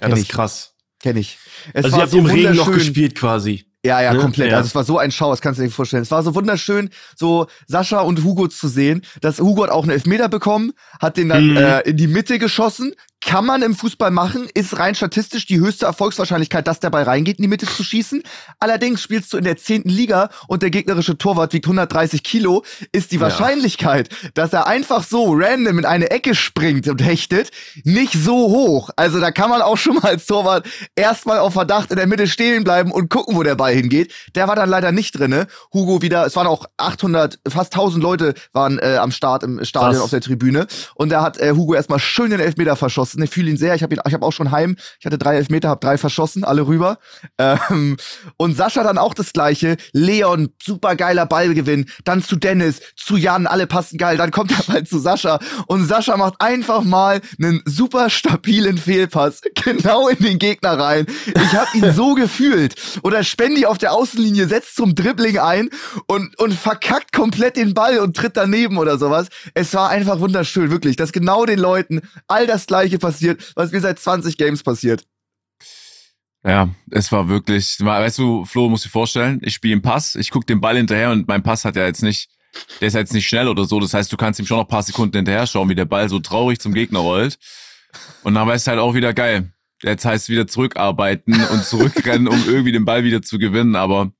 Ja, 0.00 0.08
das 0.08 0.20
ist 0.20 0.28
krass. 0.28 0.74
Kenn 1.02 1.16
ich. 1.16 1.38
Es 1.72 1.86
also 1.86 1.96
ihr 1.96 2.02
habt 2.02 2.12
so 2.12 2.18
im 2.18 2.26
Regen 2.26 2.54
noch 2.54 2.70
gespielt 2.70 3.14
quasi. 3.14 3.69
Ja, 3.84 4.02
ja, 4.02 4.12
ne? 4.12 4.20
komplett. 4.20 4.50
Ja. 4.50 4.58
Also 4.58 4.66
es 4.66 4.74
war 4.74 4.84
so 4.84 4.98
ein 4.98 5.10
Schau, 5.10 5.30
das 5.30 5.40
kannst 5.40 5.58
du 5.58 5.62
dir 5.62 5.68
nicht 5.68 5.74
vorstellen. 5.74 6.02
Es 6.02 6.10
war 6.10 6.22
so 6.22 6.34
wunderschön, 6.34 6.90
so 7.16 7.46
Sascha 7.66 8.00
und 8.00 8.22
Hugo 8.24 8.48
zu 8.48 8.68
sehen. 8.68 9.02
Das 9.22 9.38
Hugo 9.38 9.62
hat 9.62 9.70
auch 9.70 9.84
einen 9.84 9.92
Elfmeter 9.92 10.28
bekommen, 10.28 10.72
hat 11.00 11.16
den 11.16 11.30
dann 11.30 11.50
mhm. 11.50 11.56
äh, 11.56 11.80
in 11.80 11.96
die 11.96 12.06
Mitte 12.06 12.38
geschossen, 12.38 12.94
kann 13.20 13.44
man 13.44 13.62
im 13.62 13.74
Fußball 13.74 14.10
machen, 14.10 14.48
ist 14.54 14.78
rein 14.78 14.94
statistisch 14.94 15.46
die 15.46 15.60
höchste 15.60 15.84
Erfolgswahrscheinlichkeit, 15.84 16.66
dass 16.66 16.80
der 16.80 16.90
Ball 16.90 17.02
reingeht, 17.02 17.38
in 17.38 17.42
die 17.42 17.48
Mitte 17.48 17.66
zu 17.66 17.84
schießen. 17.84 18.22
Allerdings 18.58 19.02
spielst 19.02 19.32
du 19.32 19.36
in 19.36 19.44
der 19.44 19.56
zehnten 19.56 19.90
Liga 19.90 20.30
und 20.48 20.62
der 20.62 20.70
gegnerische 20.70 21.18
Torwart 21.18 21.52
wiegt 21.52 21.66
130 21.66 22.22
Kilo, 22.22 22.64
ist 22.92 23.12
die 23.12 23.20
Wahrscheinlichkeit, 23.20 24.08
ja. 24.10 24.28
dass 24.34 24.52
er 24.52 24.66
einfach 24.66 25.04
so 25.04 25.32
random 25.34 25.80
in 25.80 25.84
eine 25.84 26.10
Ecke 26.10 26.34
springt 26.34 26.88
und 26.88 27.04
hechtet, 27.04 27.50
nicht 27.84 28.14
so 28.14 28.32
hoch. 28.32 28.90
Also 28.96 29.20
da 29.20 29.30
kann 29.30 29.50
man 29.50 29.60
auch 29.60 29.76
schon 29.76 29.96
mal 29.96 30.10
als 30.10 30.26
Torwart 30.26 30.66
erstmal 30.96 31.38
auf 31.38 31.52
Verdacht 31.52 31.90
in 31.90 31.96
der 31.96 32.06
Mitte 32.06 32.26
stehen 32.26 32.64
bleiben 32.64 32.90
und 32.90 33.10
gucken, 33.10 33.36
wo 33.36 33.42
der 33.42 33.54
Ball 33.54 33.74
hingeht. 33.74 34.12
Der 34.34 34.48
war 34.48 34.56
dann 34.56 34.70
leider 34.70 34.92
nicht 34.92 35.18
drinne. 35.18 35.46
Hugo 35.74 36.00
wieder, 36.00 36.24
es 36.24 36.36
waren 36.36 36.46
auch 36.46 36.64
800, 36.78 37.38
fast 37.48 37.74
1000 37.74 38.02
Leute 38.02 38.34
waren 38.52 38.78
äh, 38.78 38.96
am 38.96 39.12
Start 39.12 39.42
im 39.42 39.62
Stadion 39.64 39.96
Was? 39.96 40.02
auf 40.02 40.10
der 40.10 40.22
Tribüne 40.22 40.66
und 40.94 41.10
da 41.10 41.22
hat 41.22 41.38
äh, 41.38 41.52
Hugo 41.52 41.74
erstmal 41.74 41.98
schön 41.98 42.30
den 42.30 42.40
Elfmeter 42.40 42.76
verschossen 42.76 43.09
verschossen. 43.10 43.22
Ich 43.22 43.30
fühle 43.30 43.50
ihn 43.50 43.56
sehr. 43.56 43.74
Ich 43.74 43.82
habe 43.82 43.94
ihn, 43.94 44.00
ich 44.06 44.14
habe 44.14 44.24
auch 44.24 44.32
schon 44.32 44.50
heim. 44.50 44.76
Ich 44.98 45.06
hatte 45.06 45.18
drei 45.18 45.36
Elfmeter, 45.36 45.68
habe 45.68 45.80
drei 45.80 45.98
verschossen, 45.98 46.44
alle 46.44 46.66
rüber. 46.66 46.98
Ähm, 47.38 47.96
und 48.36 48.56
Sascha 48.56 48.82
dann 48.82 48.98
auch 48.98 49.14
das 49.14 49.32
gleiche. 49.32 49.76
Leon, 49.92 50.50
super 50.62 50.96
geiler 50.96 51.26
Ballgewinn. 51.26 51.86
Dann 52.04 52.22
zu 52.22 52.36
Dennis, 52.36 52.80
zu 52.96 53.16
Jan, 53.16 53.46
alle 53.46 53.66
passen 53.66 53.98
geil. 53.98 54.16
Dann 54.16 54.30
kommt 54.30 54.52
er 54.52 54.72
mal 54.72 54.84
zu 54.84 54.98
Sascha 54.98 55.38
und 55.66 55.86
Sascha 55.86 56.16
macht 56.16 56.40
einfach 56.40 56.82
mal 56.82 57.20
einen 57.40 57.62
super 57.64 58.10
stabilen 58.10 58.78
Fehlpass 58.78 59.40
genau 59.64 60.08
in 60.08 60.18
den 60.18 60.38
Gegner 60.38 60.78
rein. 60.78 61.06
Ich 61.26 61.54
habe 61.54 61.68
ihn 61.74 61.92
so 61.92 62.14
gefühlt. 62.14 62.74
Oder 63.02 63.24
Spendi 63.24 63.66
auf 63.66 63.78
der 63.78 63.92
Außenlinie 63.92 64.46
setzt 64.48 64.76
zum 64.76 64.94
Dribbling 64.94 65.38
ein 65.38 65.70
und 66.06 66.38
und 66.38 66.54
verkackt 66.54 67.12
komplett 67.12 67.56
den 67.56 67.74
Ball 67.74 67.98
und 67.98 68.16
tritt 68.16 68.36
daneben 68.36 68.78
oder 68.78 68.98
sowas. 68.98 69.28
Es 69.54 69.74
war 69.74 69.90
einfach 69.90 70.20
wunderschön, 70.20 70.70
wirklich, 70.70 70.96
dass 70.96 71.12
genau 71.12 71.44
den 71.44 71.58
Leuten 71.58 72.00
all 72.28 72.46
das 72.46 72.66
gleiche 72.66 72.99
passiert, 73.00 73.52
was 73.56 73.72
mir 73.72 73.80
seit 73.80 73.98
20 73.98 74.36
Games 74.36 74.62
passiert. 74.62 75.04
Ja, 76.44 76.70
es 76.90 77.12
war 77.12 77.28
wirklich, 77.28 77.76
weißt 77.80 78.18
du, 78.18 78.44
Flo, 78.46 78.70
musst 78.70 78.86
dir 78.86 78.90
vorstellen, 78.90 79.40
ich 79.42 79.54
spiele 79.54 79.74
einen 79.74 79.82
Pass, 79.82 80.14
ich 80.14 80.30
gucke 80.30 80.46
den 80.46 80.60
Ball 80.60 80.76
hinterher 80.76 81.10
und 81.10 81.28
mein 81.28 81.42
Pass 81.42 81.64
hat 81.64 81.76
ja 81.76 81.84
jetzt 81.84 82.02
nicht, 82.02 82.30
der 82.80 82.88
ist 82.88 82.94
jetzt 82.94 83.12
nicht 83.12 83.28
schnell 83.28 83.46
oder 83.46 83.64
so. 83.64 83.78
Das 83.78 83.92
heißt, 83.92 84.10
du 84.10 84.16
kannst 84.16 84.40
ihm 84.40 84.46
schon 84.46 84.56
noch 84.56 84.64
ein 84.64 84.70
paar 84.70 84.82
Sekunden 84.82 85.16
hinterher 85.16 85.46
schauen, 85.46 85.68
wie 85.68 85.74
der 85.74 85.84
Ball 85.84 86.08
so 86.08 86.18
traurig 86.18 86.58
zum 86.58 86.72
Gegner 86.72 87.00
rollt. 87.00 87.38
Und 88.22 88.34
dann 88.34 88.46
war 88.46 88.54
es 88.54 88.66
halt 88.66 88.78
auch 88.78 88.94
wieder 88.94 89.12
geil. 89.12 89.52
Jetzt 89.82 90.04
heißt 90.04 90.24
es 90.24 90.28
wieder 90.28 90.46
zurückarbeiten 90.46 91.42
und 91.44 91.64
zurückrennen, 91.64 92.28
um 92.28 92.42
irgendwie 92.46 92.72
den 92.72 92.84
Ball 92.84 93.04
wieder 93.04 93.22
zu 93.22 93.38
gewinnen. 93.38 93.76
Aber 93.76 94.12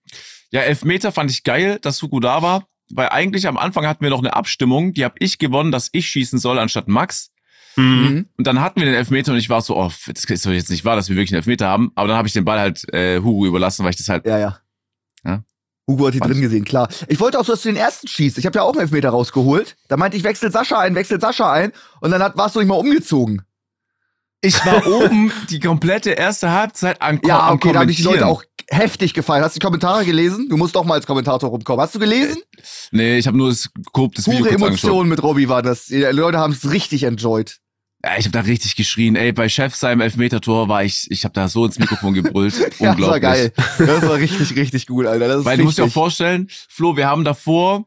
ja, 0.51 0.61
Elfmeter 0.61 1.13
fand 1.13 1.31
ich 1.31 1.43
geil, 1.43 1.79
dass 1.81 2.03
Hugo 2.03 2.21
da 2.21 2.43
war, 2.43 2.67
weil 2.91 3.09
eigentlich 3.11 3.47
am 3.47 3.57
Anfang 3.57 3.87
hatten 3.87 4.03
wir 4.03 4.11
noch 4.11 4.21
eine 4.21 4.35
Abstimmung, 4.35 4.93
die 4.93 5.05
habe 5.05 5.17
ich 5.19 5.39
gewonnen, 5.39 5.71
dass 5.71 5.91
ich 5.93 6.09
schießen 6.09 6.39
soll 6.39 6.59
anstatt 6.59 6.89
Max. 6.89 7.31
Mhm. 7.81 8.27
Und 8.37 8.47
dann 8.47 8.61
hatten 8.61 8.81
wir 8.81 8.87
den 8.87 8.95
Elfmeter 8.95 9.33
und 9.33 9.39
ich 9.39 9.51
war 9.51 9.61
so, 9.63 9.77
oh, 9.77 9.91
das 10.07 10.25
ist 10.25 10.47
doch 10.47 10.51
jetzt 10.51 10.71
nicht 10.71 10.85
wahr, 10.85 10.97
dass 10.97 11.09
wir 11.09 11.17
wirklich 11.17 11.33
einen 11.33 11.39
Elfmeter 11.39 11.69
haben. 11.69 11.93
Aber 11.95 12.09
dann 12.09 12.17
habe 12.17 12.29
ich 12.29 12.35
den 12.35 12.45
Ball 12.45 12.59
halt 12.59 12.93
äh, 12.93 13.21
Hugo 13.21 13.47
überlassen, 13.47 13.85
weil 13.85 13.91
ich 13.91 13.97
das 13.97 14.09
halt. 14.09 14.27
Ja, 14.27 14.39
ja. 14.39 14.59
ja? 15.25 15.43
Hugo 15.87 16.07
hat 16.07 16.15
die 16.15 16.21
drin 16.21 16.41
gesehen, 16.41 16.65
klar. 16.65 16.89
Ich 17.09 17.19
wollte 17.21 17.39
auch 17.39 17.45
so, 17.45 17.53
dass 17.53 17.63
du 17.63 17.69
den 17.69 17.77
ersten 17.77 18.07
schießt. 18.07 18.39
Ich 18.39 18.47
habe 18.47 18.59
ja 18.59 18.63
auch 18.63 18.73
einen 18.73 18.83
Elfmeter 18.83 19.11
rausgeholt. 19.11 19.77
Da 19.89 19.97
meinte 19.97 20.17
ich, 20.17 20.25
wechsel 20.25 20.53
Sascha 20.53 20.79
ein, 20.79 20.95
wechsel 20.95 21.21
Sascha 21.21 21.53
ein. 21.53 21.73
Und 22.01 22.13
dann 22.13 22.23
hat, 22.23 22.37
warst 22.37 22.55
du 22.55 22.61
nicht 22.61 22.69
mal 22.69 22.77
umgezogen. 22.77 23.43
Ich 24.41 24.65
war 24.65 24.87
oben 25.05 25.33
die 25.51 25.61
komplette 25.61 26.11
erste 26.11 26.51
Halbzeit 26.51 27.03
an 27.03 27.21
Ja, 27.25 27.51
okay, 27.51 27.73
da 27.73 27.81
habe 27.81 27.91
ich 27.91 27.99
die 27.99 28.05
Leute 28.05 28.27
auch 28.27 28.45
heftig 28.69 29.15
gefallen. 29.15 29.43
Hast 29.45 29.57
du 29.57 29.59
die 29.59 29.65
Kommentare 29.65 30.05
gelesen? 30.05 30.49
Du 30.49 30.57
musst 30.57 30.77
doch 30.77 30.85
mal 30.85 30.95
als 30.95 31.07
Kommentator 31.07 31.51
rumkommen. 31.51 31.83
Hast 31.83 31.95
du 31.95 31.99
gelesen? 31.99 32.41
Nee, 32.93 33.19
ich 33.19 33.27
habe 33.27 33.37
nur 33.37 33.49
das 33.49 33.69
Korb 33.93 34.15
des 34.15 34.25
Pure 34.25 34.51
Emotionen 34.51 35.09
mit 35.09 35.23
Robbie 35.23 35.49
war 35.49 35.63
das. 35.63 35.87
Die 35.87 35.99
Leute 35.99 36.39
haben 36.39 36.53
es 36.53 36.71
richtig 36.71 37.03
enjoyed. 37.03 37.59
Ja, 38.03 38.13
ich 38.17 38.25
habe 38.25 38.31
da 38.31 38.41
richtig 38.41 38.77
geschrien. 38.77 39.15
Ey, 39.15 39.33
bei 39.33 39.49
Chef 39.49 39.75
seinem 39.75 40.01
Elfmeter-Tor 40.01 40.69
war 40.69 40.85
ich, 40.85 41.11
ich 41.11 41.25
habe 41.25 41.35
da 41.35 41.49
so 41.49 41.67
ins 41.67 41.79
Mikrofon 41.79 42.15
gebrüllt. 42.15 42.55
ja, 42.79 42.93
Unglaublich. 42.93 42.99
Das 42.99 43.09
war 43.11 43.21
geil. 43.21 43.53
Das 43.79 44.03
war 44.09 44.17
richtig, 44.17 44.57
richtig 44.57 44.87
gut, 44.87 45.07
Alter. 45.07 45.29
Das 45.29 45.45
Weil 45.45 45.59
du 45.59 45.65
musst 45.65 45.77
dir 45.77 45.85
auch 45.85 45.91
vorstellen, 45.91 46.49
Flo, 46.69 46.97
wir 46.97 47.07
haben 47.07 47.25
davor, 47.25 47.85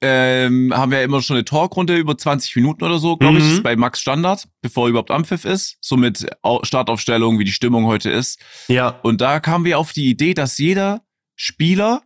ähm, 0.00 0.72
haben 0.74 0.90
wir 0.90 1.04
immer 1.04 1.22
schon 1.22 1.36
eine 1.36 1.44
Talkrunde 1.44 1.96
über 1.96 2.18
20 2.18 2.56
Minuten 2.56 2.82
oder 2.82 2.98
so, 2.98 3.16
glaube 3.16 3.38
mhm. 3.38 3.52
ich, 3.52 3.62
bei 3.62 3.76
Max 3.76 4.00
Standard, 4.00 4.48
bevor 4.62 4.88
überhaupt 4.88 5.12
Ampfiff 5.12 5.44
ist. 5.44 5.76
So 5.80 5.96
mit 5.96 6.26
Startaufstellung, 6.64 7.38
wie 7.38 7.44
die 7.44 7.52
Stimmung 7.52 7.86
heute 7.86 8.10
ist. 8.10 8.40
Ja. 8.66 8.98
Und 9.02 9.20
da 9.20 9.38
kamen 9.38 9.64
wir 9.64 9.78
auf 9.78 9.92
die 9.92 10.10
Idee, 10.10 10.34
dass 10.34 10.58
jeder 10.58 11.02
Spieler 11.36 12.02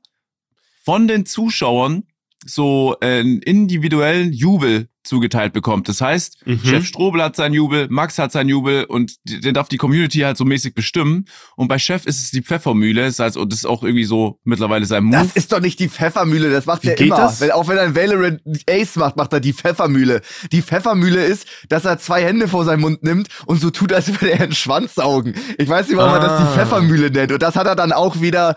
von 0.85 1.09
den 1.09 1.25
Zuschauern 1.25 2.05
so 2.45 2.97
einen 3.01 3.41
individuellen 3.41 4.33
Jubel 4.33 4.89
zugeteilt 5.07 5.53
bekommt. 5.53 5.89
Das 5.89 6.01
heißt, 6.01 6.47
mhm. 6.47 6.61
Chef 6.65 6.87
Strobel 6.87 7.23
hat 7.23 7.37
seinen 7.37 7.55
Jubel, 7.55 7.87
Max 7.91 8.19
hat 8.19 8.33
seinen 8.33 8.49
Jubel 8.49 8.85
und 8.85 9.17
den 9.25 9.55
darf 9.55 9.69
die 9.69 9.77
Community 9.77 10.21
halt 10.21 10.37
so 10.37 10.45
mäßig 10.45 10.75
bestimmen. 10.75 11.27
Und 11.57 11.69
bei 11.69 11.79
Chef 11.79 12.07
ist 12.07 12.21
es 12.21 12.31
die 12.31 12.43
Pfeffermühle. 12.43 13.05
Das 13.05 13.19
heißt, 13.19 13.37
und 13.37 13.53
das 13.53 13.61
ist 13.61 13.65
auch 13.67 13.83
irgendwie 13.83 14.05
so 14.05 14.39
mittlerweile 14.45 14.85
sein 14.85 15.05
Move. 15.05 15.17
Das 15.17 15.37
ist 15.37 15.53
doch 15.53 15.61
nicht 15.61 15.79
die 15.79 15.89
Pfeffermühle, 15.89 16.51
das 16.51 16.67
macht 16.67 16.85
Wie 16.85 16.89
er 16.89 17.01
immer. 17.01 17.17
Das? 17.17 17.41
Wenn, 17.41 17.51
auch 17.53 17.69
wenn 17.69 17.77
er 17.77 17.85
ein 17.85 17.95
Valorant 17.95 18.41
Ace 18.69 18.97
macht, 18.97 19.17
macht 19.17 19.33
er 19.33 19.41
die 19.41 19.53
Pfeffermühle. 19.53 20.21
Die 20.53 20.63
Pfeffermühle 20.63 21.25
ist, 21.25 21.47
dass 21.69 21.85
er 21.85 21.99
zwei 21.99 22.25
Hände 22.25 22.49
vor 22.49 22.65
seinen 22.65 22.81
Mund 22.81 23.03
nimmt 23.03 23.29
und 23.47 23.61
so 23.61 23.71
tut, 23.71 23.93
als 23.93 24.09
würde 24.09 24.33
er 24.33 24.43
einen 24.43 24.53
Schwanz 24.53 24.95
saugen. 24.95 25.35
Ich 25.59 25.69
weiß 25.69 25.89
nicht, 25.89 25.97
warum 25.97 26.13
ah. 26.13 26.17
er 26.17 26.21
das 26.21 26.39
die 26.39 26.45
ah. 26.45 26.53
Pfeffermühle 26.55 27.11
nennt. 27.11 27.33
Und 27.33 27.43
das 27.43 27.57
hat 27.57 27.67
er 27.67 27.77
dann 27.77 27.93
auch 27.93 28.21
wieder 28.21 28.57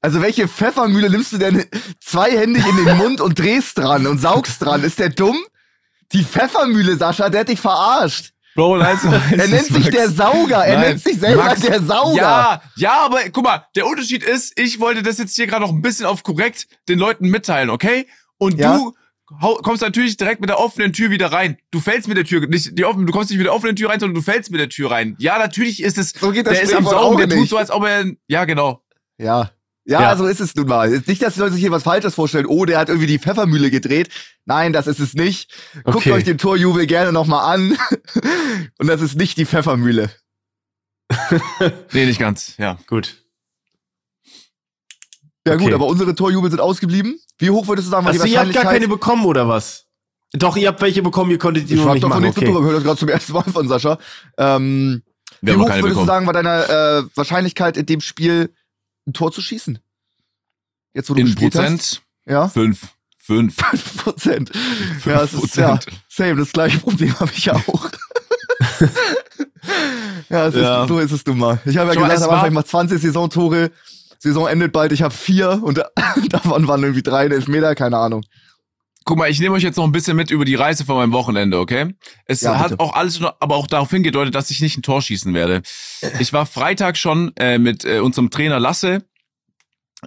also 0.00 0.22
welche 0.22 0.46
Pfeffermühle 0.46 1.10
nimmst 1.10 1.32
du 1.32 1.38
denn 1.38 1.64
zweihändig 2.00 2.64
in 2.66 2.84
den 2.84 2.96
Mund 2.96 3.20
und 3.20 3.38
drehst 3.38 3.78
dran 3.78 4.06
und 4.06 4.18
saugst 4.18 4.62
dran? 4.62 4.84
Ist 4.84 4.98
der 4.98 5.10
dumm? 5.10 5.38
Die 6.12 6.24
Pfeffermühle, 6.24 6.96
Sascha, 6.96 7.28
der 7.28 7.40
hat 7.40 7.48
dich 7.48 7.60
verarscht. 7.60 8.32
Bro, 8.54 8.78
weißt 8.80 9.04
du, 9.04 9.08
er 9.36 9.48
nennt 9.48 9.66
sich 9.66 9.84
Max. 9.84 9.90
der 9.90 10.10
Sauger. 10.10 10.64
Er 10.64 10.78
Nein. 10.78 10.88
nennt 10.88 11.00
sich 11.00 11.18
selber 11.18 11.44
Max, 11.44 11.60
der 11.60 11.80
Sauger. 11.80 12.16
Ja, 12.16 12.62
ja, 12.76 12.98
aber 13.04 13.20
guck 13.30 13.44
mal, 13.44 13.66
der 13.76 13.86
Unterschied 13.86 14.24
ist, 14.24 14.58
ich 14.58 14.80
wollte 14.80 15.02
das 15.02 15.18
jetzt 15.18 15.36
hier 15.36 15.46
gerade 15.46 15.62
noch 15.64 15.72
ein 15.72 15.82
bisschen 15.82 16.06
auf 16.06 16.22
korrekt 16.22 16.66
den 16.88 16.98
Leuten 16.98 17.28
mitteilen, 17.28 17.70
okay? 17.70 18.08
Und 18.36 18.58
ja? 18.58 18.76
du 18.76 18.94
kommst 19.62 19.82
natürlich 19.82 20.16
direkt 20.16 20.40
mit 20.40 20.50
der 20.50 20.58
offenen 20.58 20.92
Tür 20.92 21.10
wieder 21.10 21.30
rein. 21.30 21.58
Du 21.70 21.80
fällst 21.80 22.08
mit 22.08 22.16
der 22.16 22.24
Tür, 22.24 22.46
nicht 22.48 22.76
die 22.76 22.84
offen, 22.84 23.06
du 23.06 23.12
kommst 23.12 23.30
nicht 23.30 23.38
mit 23.38 23.46
der 23.46 23.54
offenen 23.54 23.76
Tür 23.76 23.90
rein, 23.90 24.00
sondern 24.00 24.14
du 24.14 24.22
fällst 24.22 24.50
mit 24.50 24.60
der 24.60 24.70
Tür 24.70 24.90
rein. 24.90 25.14
Ja, 25.18 25.38
natürlich 25.38 25.82
ist 25.82 25.98
es. 25.98 26.10
So 26.10 26.32
geht 26.32 26.46
das 26.46 26.54
der 26.54 26.62
ist 26.62 26.74
am 26.74 26.84
Saugen, 26.84 27.28
der 27.28 27.38
tut 27.38 27.48
so, 27.48 27.58
als 27.58 27.70
ob 27.70 27.84
er. 27.84 28.06
Ja, 28.26 28.44
genau. 28.44 28.82
Ja, 29.18 29.50
ja, 29.88 30.02
ja, 30.02 30.16
so 30.16 30.26
ist 30.26 30.40
es 30.40 30.54
nun 30.54 30.66
mal. 30.66 30.90
Nicht, 31.06 31.22
dass 31.22 31.32
die 31.32 31.40
Leute 31.40 31.52
sich 31.52 31.62
hier 31.62 31.70
was 31.70 31.82
Falsches 31.82 32.14
vorstellen. 32.14 32.44
Oh, 32.44 32.66
der 32.66 32.78
hat 32.78 32.90
irgendwie 32.90 33.06
die 33.06 33.18
Pfeffermühle 33.18 33.70
gedreht. 33.70 34.10
Nein, 34.44 34.74
das 34.74 34.86
ist 34.86 35.00
es 35.00 35.14
nicht. 35.14 35.50
Guckt 35.82 35.96
okay. 35.96 36.12
euch 36.12 36.24
den 36.24 36.36
Torjubel 36.36 36.86
gerne 36.86 37.10
nochmal 37.10 37.54
an. 37.54 37.78
Und 38.78 38.86
das 38.86 39.00
ist 39.00 39.16
nicht 39.16 39.38
die 39.38 39.46
Pfeffermühle. 39.46 40.10
nee, 41.92 42.04
nicht 42.04 42.20
ganz. 42.20 42.54
Ja, 42.58 42.78
gut. 42.86 43.24
Ja 45.46 45.54
okay. 45.54 45.64
gut, 45.64 45.72
aber 45.72 45.86
unsere 45.86 46.14
Torjubel 46.14 46.50
sind 46.50 46.60
ausgeblieben. 46.60 47.18
Wie 47.38 47.48
hoch 47.48 47.66
würdest 47.66 47.86
du 47.86 47.90
sagen, 47.90 48.04
war 48.04 48.12
also 48.12 48.24
die 48.24 48.32
Wahrscheinlichkeit? 48.32 48.64
ihr 48.64 48.66
habt 48.66 48.72
gar 48.72 48.80
keine 48.80 48.88
bekommen, 48.88 49.24
oder 49.24 49.48
was? 49.48 49.86
Doch, 50.34 50.58
ihr 50.58 50.68
habt 50.68 50.82
welche 50.82 51.00
bekommen, 51.00 51.30
ihr 51.30 51.38
konntet 51.38 51.70
die 51.70 51.76
ich 51.76 51.80
nur 51.80 51.94
nicht 51.94 52.06
machen. 52.06 52.26
Okay. 52.26 52.44
Drüber, 52.44 52.58
ich 52.58 52.66
höre 52.66 52.74
das 52.74 52.82
gerade 52.84 52.98
zum 52.98 53.08
ersten 53.08 53.32
Mal 53.32 53.44
von 53.44 53.68
Sascha. 53.68 53.98
Ähm, 54.36 55.02
wie 55.40 55.52
hoch 55.52 55.60
würdest 55.60 55.80
bekommen. 55.80 55.94
du 55.94 56.04
sagen, 56.04 56.26
war 56.26 56.34
deine 56.34 57.06
äh, 57.08 57.16
Wahrscheinlichkeit 57.16 57.78
in 57.78 57.86
dem 57.86 58.02
Spiel 58.02 58.52
ein 59.08 59.12
Tor 59.12 59.32
zu 59.32 59.40
schießen. 59.40 59.78
Jetzt, 60.94 61.10
wo 61.10 61.14
du 61.14 61.20
In 61.20 61.34
Prozent? 61.34 61.80
Hast. 61.80 62.02
Ja. 62.26 62.48
Fünf. 62.48 62.94
Fünf. 63.16 63.56
Fünf 63.70 64.04
Prozent. 64.04 64.52
Ja, 65.04 65.22
es 65.22 65.34
ist, 65.34 65.56
ja, 65.56 65.78
same, 66.08 66.36
das 66.36 66.52
gleiche 66.52 66.78
Problem 66.78 67.18
habe 67.18 67.32
ich 67.34 67.50
auch. 67.50 67.90
ja, 70.30 70.46
es 70.46 70.54
ja. 70.54 70.82
Ist, 70.82 70.88
so 70.88 70.98
ist 70.98 71.12
es 71.12 71.26
nun 71.26 71.38
mal. 71.38 71.60
Ich 71.64 71.76
habe 71.76 71.90
ja 71.90 71.94
Schau, 71.94 72.04
gesagt, 72.04 72.22
am 72.22 72.30
Anfang 72.30 72.52
mal 72.52 72.64
20 72.64 73.02
Saisontore. 73.02 73.70
Saison 74.20 74.48
endet 74.48 74.72
bald, 74.72 74.92
ich 74.92 75.02
habe 75.02 75.14
vier 75.14 75.60
und 75.62 75.78
davon 76.30 76.66
waren 76.66 76.82
irgendwie 76.82 77.02
drei 77.02 77.26
Elfmeter, 77.26 77.74
keine 77.74 77.98
Ahnung. 77.98 78.24
Guck 79.04 79.16
mal, 79.16 79.30
ich 79.30 79.40
nehme 79.40 79.54
euch 79.54 79.62
jetzt 79.62 79.76
noch 79.76 79.84
ein 79.84 79.92
bisschen 79.92 80.16
mit 80.16 80.30
über 80.30 80.44
die 80.44 80.54
Reise 80.54 80.84
von 80.84 80.96
meinem 80.96 81.12
Wochenende, 81.12 81.58
okay? 81.58 81.94
Es 82.26 82.42
ja, 82.42 82.58
hat 82.58 82.78
auch 82.78 82.94
alles, 82.94 83.22
aber 83.22 83.56
auch 83.56 83.66
darauf 83.66 83.90
hingedeutet, 83.90 84.34
dass 84.34 84.50
ich 84.50 84.60
nicht 84.60 84.76
ein 84.76 84.82
Tor 84.82 85.00
schießen 85.02 85.32
werde. 85.34 85.62
Ich 86.20 86.32
war 86.32 86.46
Freitag 86.46 86.96
schon 86.96 87.32
äh, 87.36 87.58
mit 87.58 87.84
äh, 87.84 88.00
unserem 88.00 88.30
Trainer 88.30 88.60
Lasse, 88.60 89.04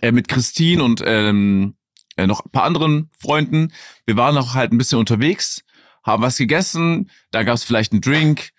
äh, 0.01 0.11
mit 0.11 0.27
Christine 0.27 0.83
und 0.83 1.03
ähm, 1.05 1.75
äh, 2.15 2.27
noch 2.27 2.45
ein 2.45 2.51
paar 2.51 2.63
anderen 2.63 3.09
Freunden. 3.19 3.73
Wir 4.05 4.17
waren 4.17 4.35
noch 4.35 4.53
halt 4.53 4.71
ein 4.71 4.77
bisschen 4.77 4.99
unterwegs, 4.99 5.63
haben 6.03 6.23
was 6.23 6.37
gegessen, 6.37 7.09
da 7.31 7.43
gab 7.43 7.55
es 7.55 7.63
vielleicht 7.63 7.91
einen 7.91 8.01
Drink, 8.01 8.51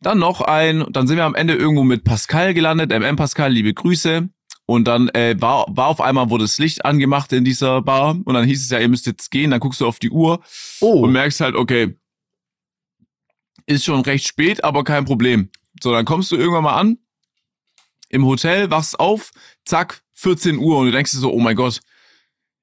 dann 0.00 0.18
noch 0.18 0.40
ein, 0.40 0.84
dann 0.90 1.06
sind 1.06 1.16
wir 1.16 1.24
am 1.24 1.34
Ende 1.34 1.54
irgendwo 1.54 1.84
mit 1.84 2.04
Pascal 2.04 2.54
gelandet, 2.54 2.90
MM 2.90 3.16
Pascal, 3.16 3.52
liebe 3.52 3.74
Grüße. 3.74 4.28
Und 4.70 4.84
dann 4.84 5.08
äh, 5.08 5.34
war, 5.40 5.66
war 5.68 5.88
auf 5.88 6.00
einmal 6.00 6.30
wurde 6.30 6.44
das 6.44 6.58
Licht 6.58 6.84
angemacht 6.84 7.32
in 7.32 7.44
dieser 7.44 7.82
Bar 7.82 8.16
und 8.24 8.34
dann 8.34 8.44
hieß 8.44 8.62
es 8.62 8.70
ja, 8.70 8.78
ihr 8.78 8.86
müsst 8.86 9.04
jetzt 9.04 9.32
gehen. 9.32 9.50
Dann 9.50 9.58
guckst 9.58 9.80
du 9.80 9.86
auf 9.88 9.98
die 9.98 10.10
Uhr 10.10 10.44
oh. 10.80 11.02
und 11.02 11.10
merkst 11.10 11.40
halt, 11.40 11.56
okay, 11.56 11.98
ist 13.66 13.84
schon 13.84 14.02
recht 14.02 14.28
spät, 14.28 14.62
aber 14.62 14.84
kein 14.84 15.06
Problem. 15.06 15.50
So, 15.82 15.90
dann 15.90 16.04
kommst 16.04 16.30
du 16.30 16.36
irgendwann 16.36 16.62
mal 16.62 16.76
an 16.76 16.98
im 18.10 18.24
Hotel, 18.24 18.70
wachst 18.70 19.00
auf, 19.00 19.32
zack, 19.64 20.02
14 20.12 20.56
Uhr 20.56 20.78
und 20.78 20.86
du 20.86 20.92
denkst 20.92 21.10
dir 21.10 21.18
so, 21.18 21.32
oh 21.32 21.40
mein 21.40 21.56
Gott, 21.56 21.80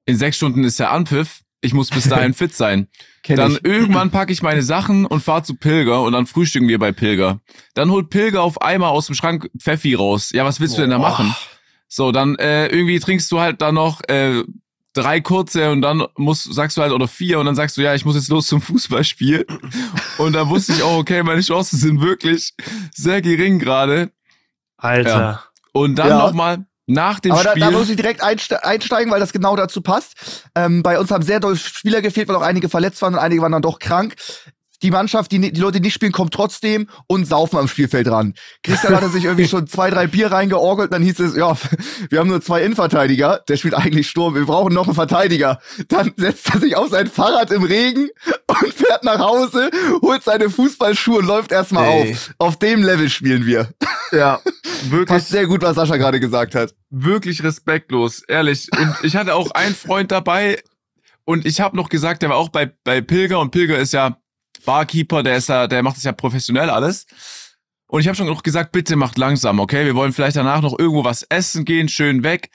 in 0.06 0.16
sechs 0.16 0.38
Stunden 0.38 0.64
ist 0.64 0.80
der 0.80 0.90
Anpfiff. 0.90 1.42
Ich 1.60 1.74
muss 1.74 1.90
bis 1.90 2.08
dahin 2.08 2.32
fit 2.34 2.54
sein. 2.54 2.88
dann 3.26 3.52
ich. 3.52 3.64
irgendwann 3.66 4.10
packe 4.12 4.32
ich 4.32 4.40
meine 4.40 4.62
Sachen 4.62 5.04
und 5.04 5.22
fahr 5.22 5.44
zu 5.44 5.56
Pilger 5.56 6.00
und 6.04 6.14
dann 6.14 6.26
frühstücken 6.26 6.68
wir 6.68 6.78
bei 6.78 6.90
Pilger. 6.90 7.42
Dann 7.74 7.90
holt 7.90 8.08
Pilger 8.08 8.42
auf 8.42 8.62
einmal 8.62 8.92
aus 8.92 9.04
dem 9.04 9.14
Schrank 9.14 9.50
Pfeffi 9.58 9.92
raus. 9.92 10.30
Ja, 10.32 10.46
was 10.46 10.58
willst 10.58 10.78
du 10.78 10.80
denn 10.80 10.90
da 10.90 10.98
machen? 10.98 11.34
So, 11.88 12.12
dann 12.12 12.36
äh, 12.36 12.66
irgendwie 12.66 13.00
trinkst 13.00 13.32
du 13.32 13.40
halt 13.40 13.62
da 13.62 13.72
noch 13.72 14.02
äh, 14.08 14.44
drei 14.92 15.20
kurze 15.20 15.70
und 15.70 15.82
dann 15.82 16.04
musst, 16.16 16.52
sagst 16.52 16.76
du 16.76 16.82
halt, 16.82 16.92
oder 16.92 17.08
vier 17.08 17.38
und 17.38 17.46
dann 17.46 17.54
sagst 17.54 17.76
du, 17.76 17.82
ja, 17.82 17.94
ich 17.94 18.04
muss 18.04 18.14
jetzt 18.14 18.28
los 18.28 18.46
zum 18.46 18.60
Fußballspiel. 18.60 19.46
Und 20.18 20.32
da 20.32 20.48
wusste 20.48 20.72
ich, 20.72 20.82
oh, 20.82 20.98
okay, 20.98 21.22
meine 21.22 21.40
Chancen 21.40 21.78
sind 21.78 22.00
wirklich 22.00 22.54
sehr 22.94 23.22
gering 23.22 23.58
gerade. 23.58 24.10
Alter. 24.76 25.10
Ja. 25.10 25.44
Und 25.72 25.96
dann 25.96 26.08
ja. 26.08 26.18
nochmal 26.18 26.66
nach 26.86 27.20
dem 27.20 27.32
Aber 27.32 27.42
Spiel. 27.42 27.60
Da, 27.60 27.70
da 27.70 27.78
muss 27.78 27.88
ich 27.88 27.96
direkt 27.96 28.22
einsteigen, 28.22 29.12
weil 29.12 29.20
das 29.20 29.32
genau 29.32 29.54
dazu 29.54 29.82
passt. 29.82 30.48
Ähm, 30.54 30.82
bei 30.82 30.98
uns 30.98 31.10
haben 31.10 31.22
sehr 31.22 31.38
doll 31.38 31.56
Spieler 31.56 32.02
gefehlt, 32.02 32.28
weil 32.28 32.36
auch 32.36 32.42
einige 32.42 32.68
verletzt 32.68 33.00
waren 33.02 33.14
und 33.14 33.20
einige 33.20 33.42
waren 33.42 33.52
dann 33.52 33.62
doch 33.62 33.78
krank 33.78 34.16
die 34.82 34.90
Mannschaft, 34.90 35.32
die, 35.32 35.52
die 35.52 35.60
Leute, 35.60 35.80
die 35.80 35.86
nicht 35.86 35.94
spielen, 35.94 36.12
kommt 36.12 36.32
trotzdem 36.32 36.88
und 37.06 37.26
saufen 37.26 37.58
am 37.58 37.68
Spielfeld 37.68 38.08
ran. 38.08 38.34
Christian 38.62 38.94
hatte 38.94 39.08
sich 39.08 39.24
irgendwie 39.24 39.48
schon 39.48 39.66
zwei, 39.66 39.90
drei 39.90 40.06
Bier 40.06 40.30
reingeorgelt, 40.30 40.92
dann 40.92 41.02
hieß 41.02 41.18
es, 41.20 41.36
ja, 41.36 41.56
wir 42.10 42.18
haben 42.18 42.28
nur 42.28 42.40
zwei 42.40 42.62
Innenverteidiger, 42.62 43.42
der 43.48 43.56
spielt 43.56 43.74
eigentlich 43.74 44.08
Sturm, 44.08 44.34
wir 44.34 44.46
brauchen 44.46 44.72
noch 44.72 44.86
einen 44.86 44.94
Verteidiger. 44.94 45.60
Dann 45.88 46.12
setzt 46.16 46.54
er 46.54 46.60
sich 46.60 46.76
auf 46.76 46.90
sein 46.90 47.08
Fahrrad 47.08 47.50
im 47.50 47.62
Regen 47.62 48.08
und 48.46 48.74
fährt 48.74 49.04
nach 49.04 49.18
Hause, 49.18 49.70
holt 50.02 50.22
seine 50.22 50.50
Fußballschuhe 50.50 51.18
und 51.18 51.26
läuft 51.26 51.52
erstmal 51.52 51.88
auf. 51.88 52.34
Auf 52.38 52.58
dem 52.58 52.82
Level 52.82 53.08
spielen 53.08 53.46
wir. 53.46 53.68
Ja, 54.12 54.40
wirklich. 54.88 55.08
Passt 55.08 55.28
sehr 55.28 55.46
gut, 55.46 55.62
was 55.62 55.76
Sascha 55.76 55.96
gerade 55.96 56.20
gesagt 56.20 56.54
hat. 56.54 56.74
Wirklich 56.90 57.42
respektlos, 57.42 58.22
ehrlich. 58.26 58.68
Und 58.78 58.94
ich 59.02 59.16
hatte 59.16 59.34
auch 59.34 59.50
einen 59.50 59.74
Freund 59.74 60.10
dabei, 60.10 60.58
und 61.28 61.44
ich 61.44 61.60
habe 61.60 61.76
noch 61.76 61.90
gesagt, 61.90 62.22
der 62.22 62.30
war 62.30 62.38
auch 62.38 62.48
bei, 62.48 62.72
bei 62.84 63.02
Pilger 63.02 63.38
und 63.40 63.50
Pilger 63.50 63.78
ist 63.78 63.92
ja 63.92 64.16
Barkeeper, 64.64 65.22
der 65.22 65.36
ist 65.36 65.48
ja, 65.48 65.66
der 65.66 65.82
macht 65.82 65.96
das 65.96 66.04
ja 66.04 66.12
professionell 66.12 66.70
alles. 66.70 67.06
Und 67.88 68.00
ich 68.00 68.06
habe 68.06 68.16
schon 68.16 68.26
noch 68.26 68.42
gesagt, 68.42 68.72
bitte 68.72 68.96
macht 68.96 69.16
langsam, 69.16 69.60
okay? 69.60 69.86
Wir 69.86 69.94
wollen 69.94 70.12
vielleicht 70.12 70.36
danach 70.36 70.60
noch 70.60 70.78
irgendwo 70.78 71.04
was 71.04 71.22
essen 71.22 71.64
gehen, 71.64 71.88
schön 71.88 72.22
weg. 72.22 72.50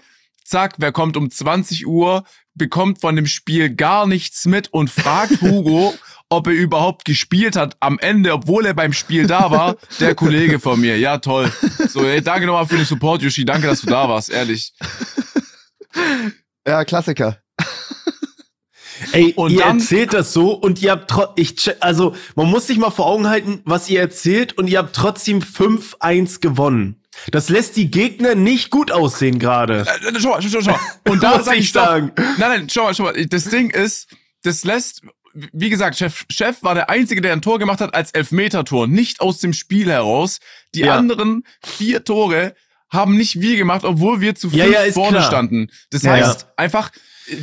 Zack, 0.45 0.75
wer 0.77 0.91
kommt 0.91 1.17
um 1.17 1.31
20 1.31 1.87
Uhr, 1.87 2.23
bekommt 2.53 3.01
von 3.01 3.15
dem 3.15 3.25
Spiel 3.25 3.73
gar 3.73 4.05
nichts 4.05 4.45
mit 4.45 4.71
und 4.71 4.89
fragt 4.89 5.41
Hugo, 5.41 5.93
ob 6.29 6.47
er 6.47 6.53
überhaupt 6.53 7.05
gespielt 7.05 7.55
hat 7.55 7.77
am 7.79 7.97
Ende, 7.99 8.33
obwohl 8.33 8.65
er 8.65 8.73
beim 8.73 8.93
Spiel 8.93 9.25
da 9.25 9.49
war. 9.49 9.75
Der 9.99 10.15
Kollege 10.15 10.59
von 10.59 10.79
mir. 10.79 10.97
Ja, 10.97 11.17
toll. 11.17 11.51
So, 11.87 12.05
ey, 12.05 12.21
danke 12.21 12.45
nochmal 12.45 12.67
für 12.67 12.77
den 12.77 12.85
Support, 12.85 13.21
Yoshi. 13.21 13.45
Danke, 13.45 13.67
dass 13.67 13.81
du 13.81 13.87
da 13.87 14.07
warst, 14.09 14.29
ehrlich. 14.29 14.73
Ja, 16.65 16.85
Klassiker. 16.85 17.42
Ey, 19.11 19.33
und 19.33 19.51
ihr 19.51 19.59
dann, 19.59 19.79
erzählt 19.79 20.13
das 20.13 20.33
so 20.33 20.53
und 20.53 20.81
ihr 20.81 20.91
habt 20.91 21.11
ich 21.35 21.71
also 21.81 22.15
man 22.35 22.49
muss 22.49 22.67
sich 22.67 22.77
mal 22.77 22.91
vor 22.91 23.05
Augen 23.05 23.27
halten, 23.27 23.61
was 23.65 23.89
ihr 23.89 23.99
erzählt 23.99 24.57
und 24.57 24.67
ihr 24.67 24.79
habt 24.79 24.95
trotzdem 24.95 25.39
5-1 25.39 26.39
gewonnen. 26.39 27.03
Das 27.31 27.49
lässt 27.49 27.75
die 27.75 27.91
Gegner 27.91 28.35
nicht 28.35 28.69
gut 28.69 28.91
aussehen 28.91 29.39
gerade. 29.39 29.85
Äh, 29.87 30.09
äh, 30.09 30.19
schau 30.19 30.31
mal, 30.31 30.41
schau, 30.41 30.49
schau, 30.49 30.61
schau. 30.61 31.11
Und 31.11 31.23
da 31.23 31.39
sag 31.43 31.57
ich 31.57 31.71
sagen. 31.71 32.11
Nein, 32.15 32.37
nein, 32.37 32.69
schau 32.69 32.83
mal, 32.85 32.95
schau 32.95 33.03
mal. 33.03 33.25
Das 33.27 33.45
Ding 33.45 33.69
ist, 33.69 34.07
das 34.43 34.63
lässt, 34.63 35.01
wie 35.33 35.69
gesagt, 35.69 35.97
Chef, 35.97 36.25
Chef 36.29 36.63
war 36.63 36.75
der 36.75 36.89
Einzige, 36.89 37.21
der 37.21 37.33
ein 37.33 37.41
Tor 37.41 37.59
gemacht 37.59 37.81
hat 37.81 37.93
als 37.93 38.11
Elfmeter-Tor, 38.11 38.87
nicht 38.87 39.21
aus 39.21 39.39
dem 39.39 39.53
Spiel 39.53 39.89
heraus. 39.89 40.39
Die 40.75 40.81
ja. 40.81 40.95
anderen 40.95 41.43
vier 41.63 42.03
Tore 42.03 42.55
haben 42.89 43.17
nicht 43.17 43.41
wir 43.41 43.57
gemacht, 43.57 43.83
obwohl 43.85 44.21
wir 44.21 44.35
zu 44.35 44.49
fünf 44.49 44.63
ja, 44.63 44.67
ja, 44.67 44.91
vorne 44.91 45.17
klar. 45.17 45.27
standen. 45.27 45.67
Das 45.89 46.05
heißt, 46.05 46.47
einfach 46.57 46.91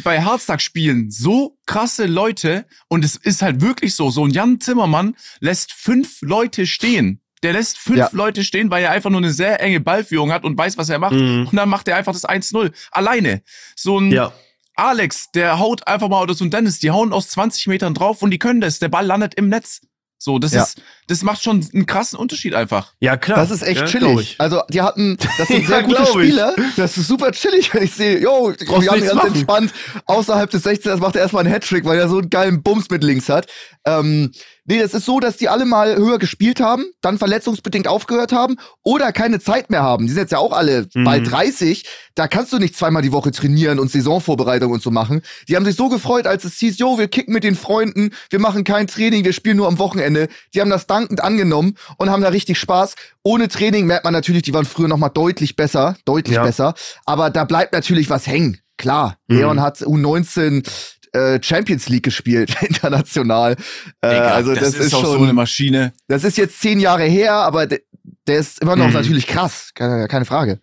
bei 0.02 0.20
Herztag-Spielen 0.20 1.10
so 1.10 1.56
krasse 1.66 2.06
Leute 2.06 2.66
und 2.88 3.04
es 3.04 3.16
ist 3.16 3.42
halt 3.42 3.60
wirklich 3.60 3.94
so, 3.94 4.10
so 4.10 4.24
ein 4.24 4.30
Jan 4.30 4.60
Zimmermann 4.60 5.16
lässt 5.40 5.72
fünf 5.72 6.20
Leute 6.22 6.66
stehen. 6.66 7.20
Der 7.42 7.54
lässt 7.54 7.78
fünf 7.78 7.98
ja. 7.98 8.08
Leute 8.12 8.44
stehen, 8.44 8.70
weil 8.70 8.84
er 8.84 8.90
einfach 8.90 9.10
nur 9.10 9.20
eine 9.20 9.32
sehr 9.32 9.60
enge 9.62 9.80
Ballführung 9.80 10.32
hat 10.32 10.44
und 10.44 10.58
weiß, 10.58 10.76
was 10.76 10.90
er 10.90 10.98
macht. 10.98 11.14
Mhm. 11.14 11.48
Und 11.50 11.56
dann 11.56 11.68
macht 11.68 11.88
er 11.88 11.96
einfach 11.96 12.12
das 12.12 12.28
1-0. 12.28 12.72
Alleine. 12.90 13.42
So 13.76 13.98
ein 13.98 14.10
ja. 14.10 14.32
Alex, 14.74 15.30
der 15.32 15.58
haut 15.58 15.86
einfach 15.86 16.08
mal, 16.08 16.22
oder 16.22 16.34
so 16.34 16.44
ein 16.44 16.50
Dennis, 16.50 16.78
die 16.78 16.90
hauen 16.90 17.12
aus 17.12 17.28
20 17.28 17.66
Metern 17.66 17.94
drauf 17.94 18.22
und 18.22 18.30
die 18.30 18.38
können 18.38 18.60
das. 18.60 18.78
Der 18.78 18.88
Ball 18.88 19.06
landet 19.06 19.34
im 19.34 19.48
Netz. 19.48 19.80
So, 20.22 20.38
das 20.38 20.52
ja. 20.52 20.64
ist, 20.64 20.82
das 21.06 21.22
macht 21.22 21.42
schon 21.42 21.66
einen 21.72 21.86
krassen 21.86 22.18
Unterschied 22.18 22.54
einfach. 22.54 22.92
Ja, 23.00 23.16
klar. 23.16 23.38
Das 23.38 23.50
ist 23.50 23.62
echt 23.62 23.80
ja, 23.80 23.86
chillig. 23.86 24.36
Also, 24.36 24.60
die 24.68 24.82
hatten, 24.82 25.16
das 25.38 25.48
sind 25.48 25.66
sehr 25.66 25.80
ja, 25.80 25.82
gute 25.82 26.04
Spieler. 26.04 26.54
Das 26.76 26.98
ist 26.98 27.08
super 27.08 27.32
chillig, 27.32 27.72
wenn 27.72 27.84
ich 27.84 27.94
sehe, 27.94 28.18
yo, 28.20 28.52
Jan 28.52 29.00
ganz 29.00 29.14
machen. 29.14 29.28
entspannt, 29.28 29.72
außerhalb 30.04 30.50
des 30.50 30.62
16 30.64 30.98
macht 30.98 31.16
er 31.16 31.22
erstmal 31.22 31.46
einen 31.46 31.54
Hattrick, 31.54 31.86
weil 31.86 31.98
er 31.98 32.10
so 32.10 32.18
einen 32.18 32.28
geilen 32.28 32.62
Bums 32.62 32.90
mit 32.90 33.02
links 33.02 33.30
hat. 33.30 33.46
Ähm, 33.86 34.30
Nee, 34.70 34.78
das 34.78 34.94
ist 34.94 35.04
so, 35.04 35.18
dass 35.18 35.36
die 35.36 35.48
alle 35.48 35.64
mal 35.64 35.96
höher 35.96 36.20
gespielt 36.20 36.60
haben, 36.60 36.84
dann 37.00 37.18
verletzungsbedingt 37.18 37.88
aufgehört 37.88 38.30
haben 38.30 38.54
oder 38.84 39.10
keine 39.10 39.40
Zeit 39.40 39.68
mehr 39.68 39.82
haben. 39.82 40.06
Die 40.06 40.12
sind 40.12 40.20
jetzt 40.20 40.30
ja 40.30 40.38
auch 40.38 40.52
alle 40.52 40.86
mhm. 40.94 41.02
bald 41.02 41.28
30. 41.28 41.84
Da 42.14 42.28
kannst 42.28 42.52
du 42.52 42.58
nicht 42.58 42.76
zweimal 42.76 43.02
die 43.02 43.10
Woche 43.10 43.32
trainieren 43.32 43.80
und 43.80 43.90
Saisonvorbereitung 43.90 44.70
und 44.70 44.80
so 44.80 44.92
machen. 44.92 45.22
Die 45.48 45.56
haben 45.56 45.64
sich 45.64 45.74
so 45.74 45.88
gefreut, 45.88 46.28
als 46.28 46.44
es 46.44 46.56
hieß, 46.58 46.78
jo, 46.78 46.98
wir 46.98 47.08
kicken 47.08 47.34
mit 47.34 47.42
den 47.42 47.56
Freunden, 47.56 48.10
wir 48.30 48.38
machen 48.38 48.62
kein 48.62 48.86
Training, 48.86 49.24
wir 49.24 49.32
spielen 49.32 49.56
nur 49.56 49.66
am 49.66 49.80
Wochenende. 49.80 50.28
Die 50.54 50.60
haben 50.60 50.70
das 50.70 50.86
dankend 50.86 51.20
angenommen 51.20 51.74
und 51.96 52.08
haben 52.08 52.22
da 52.22 52.28
richtig 52.28 52.56
Spaß. 52.60 52.94
Ohne 53.24 53.48
Training 53.48 53.86
merkt 53.86 54.04
man 54.04 54.12
natürlich, 54.12 54.42
die 54.42 54.54
waren 54.54 54.66
früher 54.66 54.86
noch 54.86 54.98
mal 54.98 55.08
deutlich 55.08 55.56
besser, 55.56 55.96
deutlich 56.04 56.36
ja. 56.36 56.44
besser. 56.44 56.74
Aber 57.06 57.30
da 57.30 57.42
bleibt 57.42 57.72
natürlich 57.72 58.08
was 58.08 58.28
hängen. 58.28 58.58
Klar, 58.76 59.16
mhm. 59.26 59.36
Leon 59.36 59.60
hat 59.60 59.78
U19 59.78 60.64
äh, 61.12 61.40
Champions 61.42 61.88
League 61.88 62.04
gespielt, 62.04 62.56
international. 62.62 63.56
Äh, 64.00 64.08
also 64.08 64.54
das, 64.54 64.60
das 64.60 64.74
ist, 64.74 64.86
ist 64.86 64.90
schon 64.92 65.04
so 65.04 65.22
eine 65.22 65.32
Maschine. 65.32 65.92
Das 66.08 66.24
ist 66.24 66.38
jetzt 66.38 66.60
zehn 66.60 66.80
Jahre 66.80 67.04
her, 67.04 67.34
aber 67.34 67.66
der, 67.66 67.80
der 68.26 68.38
ist 68.38 68.60
immer 68.60 68.76
noch 68.76 68.88
mhm. 68.88 68.94
natürlich 68.94 69.26
krass, 69.26 69.70
keine, 69.74 70.08
keine 70.08 70.24
Frage. 70.24 70.60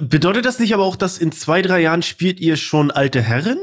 Bedeutet 0.00 0.44
das 0.44 0.58
nicht 0.58 0.74
aber 0.74 0.84
auch, 0.84 0.96
dass 0.96 1.18
in 1.18 1.32
zwei, 1.32 1.62
drei 1.62 1.80
Jahren 1.80 2.02
spielt 2.02 2.40
ihr 2.40 2.56
schon 2.56 2.90
alte 2.90 3.22
Herren? 3.22 3.58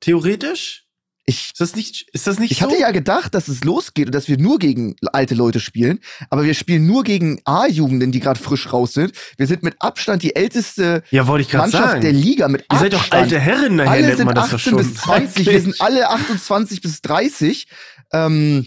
Theoretisch? 0.00 0.86
Ich, 1.30 1.50
ist 1.52 1.60
das 1.60 1.76
nicht, 1.76 2.08
ist 2.12 2.26
das 2.26 2.38
nicht 2.38 2.50
ich 2.50 2.58
so? 2.58 2.66
hatte 2.66 2.78
ja 2.78 2.90
gedacht, 2.90 3.34
dass 3.34 3.48
es 3.48 3.62
losgeht 3.64 4.06
und 4.06 4.14
dass 4.14 4.28
wir 4.28 4.36
nur 4.36 4.58
gegen 4.58 4.96
alte 5.12 5.34
Leute 5.34 5.60
spielen, 5.60 6.00
aber 6.28 6.44
wir 6.44 6.54
spielen 6.54 6.86
nur 6.86 7.04
gegen 7.04 7.40
A-Jugenden, 7.44 8.10
die 8.10 8.20
gerade 8.20 8.38
frisch 8.38 8.72
raus 8.72 8.92
sind. 8.92 9.12
Wir 9.36 9.46
sind 9.46 9.62
mit 9.62 9.76
Abstand 9.78 10.22
die 10.22 10.34
älteste 10.34 11.02
ja, 11.10 11.24
Mannschaft 11.24 11.72
sagen. 11.72 12.00
der 12.00 12.12
Liga 12.12 12.48
mit 12.48 12.64
Ihr 12.70 12.78
seid 12.78 12.92
doch 12.92 13.10
alte 13.10 13.38
Herren 13.38 13.76
nachher, 13.76 13.90
alle 13.90 14.06
nennt 14.08 14.24
man 14.24 14.34
das 14.34 14.54
18 14.54 14.58
schon. 14.58 14.76
bis 14.78 14.94
20, 14.94 15.46
wir 15.46 15.60
sind 15.60 15.80
alle 15.80 16.10
28 16.10 16.80
bis 16.80 17.00
30. 17.02 17.66
Ähm, 18.12 18.66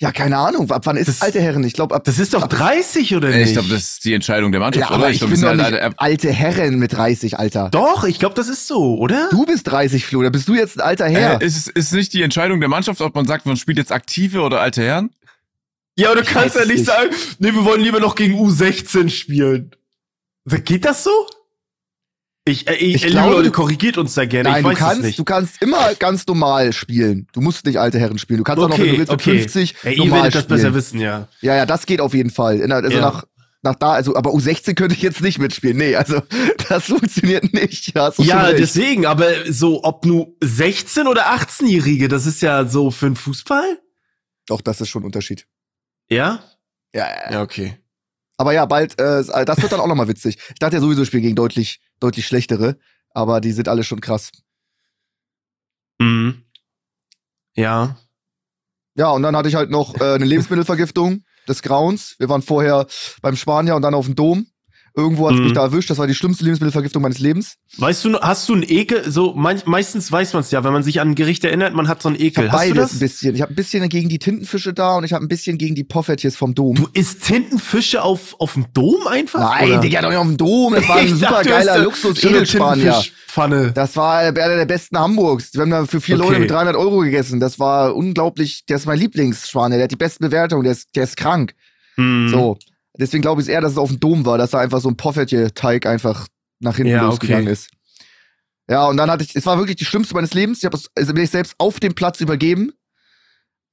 ja, 0.00 0.10
keine 0.10 0.38
Ahnung. 0.38 0.70
Ab 0.72 0.86
wann 0.86 0.96
ist 0.96 1.06
das, 1.06 1.22
alte 1.22 1.40
Herren? 1.40 1.62
Ich 1.62 1.72
glaube, 1.72 1.94
ab. 1.94 2.02
Das 2.04 2.18
ist 2.18 2.34
doch 2.34 2.48
30 2.48 3.14
oder 3.14 3.28
nicht? 3.28 3.48
Ich 3.48 3.52
glaube, 3.52 3.68
das 3.68 3.82
ist 3.84 4.04
die 4.04 4.12
Entscheidung 4.12 4.50
der 4.50 4.60
Mannschaft, 4.60 4.90
ja, 4.90 4.96
oder? 4.96 5.08
Ich, 5.08 5.22
ich 5.22 5.28
bin 5.28 5.40
doch 5.40 5.54
nicht 5.54 5.64
alte, 5.64 5.98
alte 5.98 6.32
Herren 6.32 6.78
mit 6.80 6.92
30, 6.92 7.38
Alter. 7.38 7.70
Doch, 7.70 8.04
ich 8.04 8.18
glaube, 8.18 8.34
das 8.34 8.48
ist 8.48 8.66
so, 8.66 8.98
oder? 8.98 9.28
Du 9.30 9.46
bist 9.46 9.70
30, 9.70 10.04
Flo. 10.04 10.22
Da 10.22 10.30
bist 10.30 10.48
du 10.48 10.54
jetzt 10.54 10.78
ein 10.78 10.80
alter 10.80 11.08
Herr. 11.08 11.40
Äh, 11.40 11.46
ist, 11.46 11.68
ist 11.68 11.92
nicht 11.92 12.12
die 12.12 12.22
Entscheidung 12.22 12.58
der 12.58 12.68
Mannschaft, 12.68 13.00
ob 13.00 13.14
man 13.14 13.26
sagt, 13.26 13.46
man 13.46 13.56
spielt 13.56 13.78
jetzt 13.78 13.92
aktive 13.92 14.40
oder 14.40 14.60
alte 14.60 14.82
Herren? 14.82 15.10
Ja, 15.96 16.08
aber 16.08 16.16
du 16.16 16.22
ich 16.22 16.28
kannst 16.28 16.56
ja 16.56 16.62
nicht, 16.62 16.78
nicht 16.78 16.86
sagen, 16.86 17.10
nee, 17.38 17.52
wir 17.52 17.64
wollen 17.64 17.80
lieber 17.80 18.00
noch 18.00 18.16
gegen 18.16 18.34
U16 18.34 19.10
spielen. 19.10 19.70
Geht 20.64 20.84
das 20.84 21.04
so? 21.04 21.10
Ich, 22.46 22.68
äh, 22.68 22.74
ich, 22.74 22.96
ich 22.96 23.06
glaube, 23.06 23.32
Leute, 23.32 23.50
korrigiert 23.50 23.96
uns 23.96 24.14
da 24.14 24.26
gerne. 24.26 24.50
Nein, 24.50 24.64
du 24.64 24.74
kannst, 24.74 25.18
du 25.18 25.24
kannst 25.24 25.62
immer 25.62 25.94
ganz 25.94 26.26
normal 26.26 26.74
spielen. 26.74 27.26
Du 27.32 27.40
musst 27.40 27.64
nicht 27.64 27.78
alte 27.78 27.98
Herren 27.98 28.18
spielen. 28.18 28.38
Du 28.38 28.44
kannst 28.44 28.62
okay, 28.62 28.72
auch 28.72 28.78
noch, 28.78 28.84
wenn 28.84 28.92
du 28.92 28.98
willst, 28.98 29.12
okay. 29.12 29.32
mit 29.32 29.40
50 29.50 29.74
ja, 29.82 29.96
normal 29.96 30.30
das 30.30 30.42
spielen. 30.42 30.58
besser 30.58 30.74
wissen, 30.74 31.00
ja. 31.00 31.28
Ja, 31.40 31.56
ja, 31.56 31.64
das 31.64 31.86
geht 31.86 32.02
auf 32.02 32.12
jeden 32.12 32.28
Fall. 32.30 32.60
Also 32.70 32.90
ja. 32.90 33.00
nach, 33.00 33.24
nach 33.62 33.76
da, 33.76 33.92
also, 33.92 34.14
aber 34.14 34.30
U16 34.32 34.74
könnte 34.74 34.94
ich 34.94 35.00
jetzt 35.00 35.22
nicht 35.22 35.38
mitspielen. 35.38 35.78
Nee, 35.78 35.96
also, 35.96 36.20
das 36.68 36.84
funktioniert 36.84 37.54
nicht. 37.54 37.94
Ja, 37.94 38.52
deswegen, 38.52 39.06
aber 39.06 39.50
so, 39.50 39.82
ob 39.82 40.04
nur 40.04 40.34
16 40.42 41.06
oder 41.06 41.32
18-Jährige, 41.34 42.08
das 42.08 42.26
ist 42.26 42.42
ja 42.42 42.66
so 42.66 42.90
für 42.90 43.06
den 43.06 43.16
Fußball? 43.16 43.78
Doch, 44.46 44.60
das 44.60 44.82
ist 44.82 44.90
schon 44.90 45.02
ein 45.02 45.06
Unterschied. 45.06 45.46
Ja? 46.10 46.40
Ja, 46.94 47.06
ja, 47.06 47.32
ja. 47.32 47.42
okay. 47.42 47.78
Aber 48.36 48.52
ja, 48.52 48.66
bald, 48.66 49.00
äh, 49.00 49.24
das 49.46 49.62
wird 49.62 49.72
dann 49.72 49.80
auch 49.80 49.86
nochmal 49.86 50.08
witzig. 50.08 50.36
Ich 50.48 50.58
dachte 50.58 50.76
ja 50.76 50.82
sowieso, 50.82 51.02
ich 51.02 51.08
spiele 51.08 51.22
gegen 51.22 51.36
deutlich, 51.36 51.80
deutlich 52.00 52.26
schlechtere, 52.26 52.78
aber 53.10 53.40
die 53.40 53.52
sind 53.52 53.68
alle 53.68 53.84
schon 53.84 54.00
krass. 54.00 54.30
Mhm. 55.98 56.44
Ja. 57.54 57.98
Ja, 58.96 59.10
und 59.10 59.22
dann 59.22 59.36
hatte 59.36 59.48
ich 59.48 59.54
halt 59.54 59.70
noch 59.70 60.00
äh, 60.00 60.14
eine 60.14 60.24
Lebensmittelvergiftung 60.24 61.24
des 61.48 61.62
Grauens. 61.62 62.16
Wir 62.18 62.28
waren 62.28 62.42
vorher 62.42 62.86
beim 63.22 63.36
Spanier 63.36 63.76
und 63.76 63.82
dann 63.82 63.94
auf 63.94 64.06
dem 64.06 64.14
Dom. 64.14 64.46
Irgendwo 64.96 65.26
hat 65.26 65.34
es 65.34 65.38
mhm. 65.40 65.44
mich 65.46 65.54
da 65.54 65.62
erwischt. 65.62 65.90
Das 65.90 65.98
war 65.98 66.06
die 66.06 66.14
schlimmste 66.14 66.44
Lebensmittelvergiftung 66.44 67.02
meines 67.02 67.18
Lebens. 67.18 67.56
Weißt 67.78 68.04
du, 68.04 68.20
hast 68.20 68.48
du 68.48 68.54
einen 68.54 68.62
Ekel? 68.62 69.10
So 69.10 69.34
me 69.34 69.56
meistens 69.64 70.10
weiß 70.10 70.34
man 70.34 70.42
es 70.42 70.52
ja, 70.52 70.62
wenn 70.62 70.72
man 70.72 70.84
sich 70.84 71.00
an 71.00 71.10
ein 71.10 71.14
Gericht 71.16 71.44
erinnert, 71.44 71.74
man 71.74 71.88
hat 71.88 72.00
so 72.00 72.08
einen 72.08 72.20
Ekel. 72.20 72.44
Ich 72.44 72.52
hab 72.52 72.58
beides 72.58 72.92
ein 72.92 72.98
bisschen. 73.00 73.34
Ich 73.34 73.42
habe 73.42 73.52
ein 73.52 73.56
bisschen 73.56 73.88
gegen 73.88 74.08
die 74.08 74.20
Tintenfische 74.20 74.72
da 74.72 74.96
und 74.96 75.04
ich 75.04 75.12
habe 75.12 75.24
ein 75.24 75.28
bisschen 75.28 75.58
gegen 75.58 75.74
die 75.74 75.82
Poffertjes 75.82 76.36
vom 76.36 76.54
Dom. 76.54 76.76
Du 76.76 76.88
isst 76.92 77.24
Tintenfische 77.24 78.02
auf 78.02 78.36
auf 78.38 78.52
dem 78.52 78.66
Dom 78.72 79.06
einfach? 79.08 79.40
Nein, 79.40 79.72
oder? 79.72 79.80
Digga, 79.80 80.00
doch 80.00 80.10
nicht 80.10 80.18
auf 80.18 80.26
dem 80.26 80.36
Dom. 80.36 80.74
Das 80.74 80.88
war 80.88 80.96
ein 80.96 81.08
super 81.16 81.42
geiler 81.42 81.78
Luxus 81.78 82.22
Edelspanier. 82.22 83.02
Pfanne. 83.26 83.72
Das 83.72 83.96
war 83.96 84.18
einer 84.18 84.32
der 84.32 84.64
besten 84.64 84.96
Hamburgs. 84.96 85.54
Wir 85.54 85.62
haben 85.62 85.70
da 85.70 85.86
für 85.86 86.00
vier 86.00 86.20
okay. 86.20 86.28
Leute 86.28 86.40
mit 86.40 86.50
300 86.52 86.76
Euro 86.76 87.00
gegessen. 87.00 87.40
Das 87.40 87.58
war 87.58 87.96
unglaublich. 87.96 88.64
Der 88.66 88.76
ist 88.76 88.86
mein 88.86 89.00
Lieblingsschwaner. 89.00 89.74
Der 89.74 89.84
hat 89.84 89.90
die 89.90 89.96
besten 89.96 90.24
Bewertungen. 90.24 90.62
Der 90.62 90.72
ist, 90.72 90.94
der 90.94 91.02
ist 91.02 91.16
krank. 91.16 91.52
Hm. 91.96 92.28
So. 92.28 92.58
Deswegen 92.98 93.22
glaube 93.22 93.42
ich 93.42 93.48
eher, 93.48 93.60
dass 93.60 93.72
es 93.72 93.78
auf 93.78 93.90
dem 93.90 94.00
Dom 94.00 94.24
war, 94.24 94.38
dass 94.38 94.50
da 94.50 94.58
einfach 94.58 94.80
so 94.80 94.88
ein 94.88 94.96
Poffertje-Teig 94.96 95.86
einfach 95.86 96.28
nach 96.60 96.76
hinten 96.76 96.92
ja, 96.92 97.06
losgegangen 97.06 97.44
okay. 97.44 97.52
ist. 97.52 97.70
Ja, 98.68 98.86
und 98.86 98.96
dann 98.96 99.10
hatte 99.10 99.24
ich, 99.24 99.34
es 99.34 99.46
war 99.46 99.58
wirklich 99.58 99.76
die 99.76 99.84
schlimmste 99.84 100.14
meines 100.14 100.32
Lebens. 100.32 100.58
Ich 100.58 100.64
habe 100.64 100.78
also 100.94 101.12
mir 101.12 101.26
selbst 101.26 101.54
auf 101.58 101.80
dem 101.80 101.94
Platz 101.94 102.20
übergeben. 102.20 102.72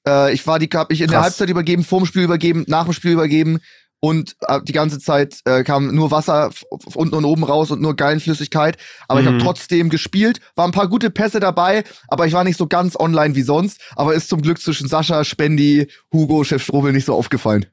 Äh, 0.07 0.33
ich 0.33 0.45
war 0.47 0.59
die, 0.59 0.67
hab 0.73 0.91
ich 0.91 1.01
in 1.01 1.07
Krass. 1.07 1.13
der 1.13 1.21
Halbzeit 1.21 1.49
übergeben, 1.49 1.83
vorm 1.83 2.05
Spiel 2.05 2.23
übergeben, 2.23 2.65
nach 2.67 2.85
dem 2.85 2.93
Spiel 2.93 3.11
übergeben 3.11 3.59
und 4.01 4.35
äh, 4.47 4.59
die 4.63 4.73
ganze 4.73 4.99
Zeit 4.99 5.39
äh, 5.45 5.63
kam 5.63 5.93
nur 5.93 6.11
Wasser 6.11 6.49
unten 6.95 7.15
und 7.15 7.23
oben 7.23 7.43
raus 7.43 7.71
und 7.71 7.81
nur 7.81 7.95
Gallenflüssigkeit. 7.95 8.77
Aber 9.07 9.21
mhm. 9.21 9.27
ich 9.27 9.33
habe 9.33 9.43
trotzdem 9.43 9.89
gespielt, 9.89 10.41
war 10.55 10.65
ein 10.65 10.71
paar 10.71 10.89
gute 10.89 11.11
Pässe 11.11 11.39
dabei, 11.39 11.83
aber 12.07 12.25
ich 12.25 12.33
war 12.33 12.43
nicht 12.43 12.57
so 12.57 12.67
ganz 12.67 12.99
online 12.99 13.35
wie 13.35 13.43
sonst. 13.43 13.79
Aber 13.95 14.13
ist 14.13 14.27
zum 14.27 14.41
Glück 14.41 14.59
zwischen 14.59 14.87
Sascha, 14.87 15.23
Spendi, 15.23 15.87
Hugo, 16.11 16.43
Chef 16.43 16.63
Strobel 16.63 16.91
nicht 16.91 17.05
so 17.05 17.13
aufgefallen. 17.13 17.67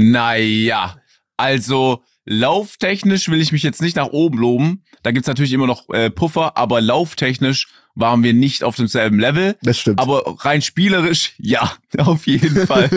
Naja, 0.00 0.96
also 1.36 2.04
lauftechnisch 2.24 3.28
will 3.30 3.40
ich 3.40 3.50
mich 3.50 3.64
jetzt 3.64 3.82
nicht 3.82 3.96
nach 3.96 4.06
oben 4.06 4.38
loben. 4.38 4.84
Da 5.02 5.10
gibt's 5.10 5.26
natürlich 5.26 5.52
immer 5.52 5.66
noch 5.66 5.88
äh, 5.88 6.08
Puffer, 6.08 6.56
aber 6.56 6.80
lauftechnisch 6.80 7.66
waren 7.96 8.22
wir 8.22 8.32
nicht 8.32 8.62
auf 8.62 8.76
demselben 8.76 9.18
Level. 9.18 9.56
Das 9.60 9.80
stimmt. 9.80 9.98
Aber 9.98 10.36
rein 10.44 10.62
spielerisch, 10.62 11.32
ja, 11.38 11.72
auf 11.96 12.28
jeden 12.28 12.64
Fall. 12.68 12.88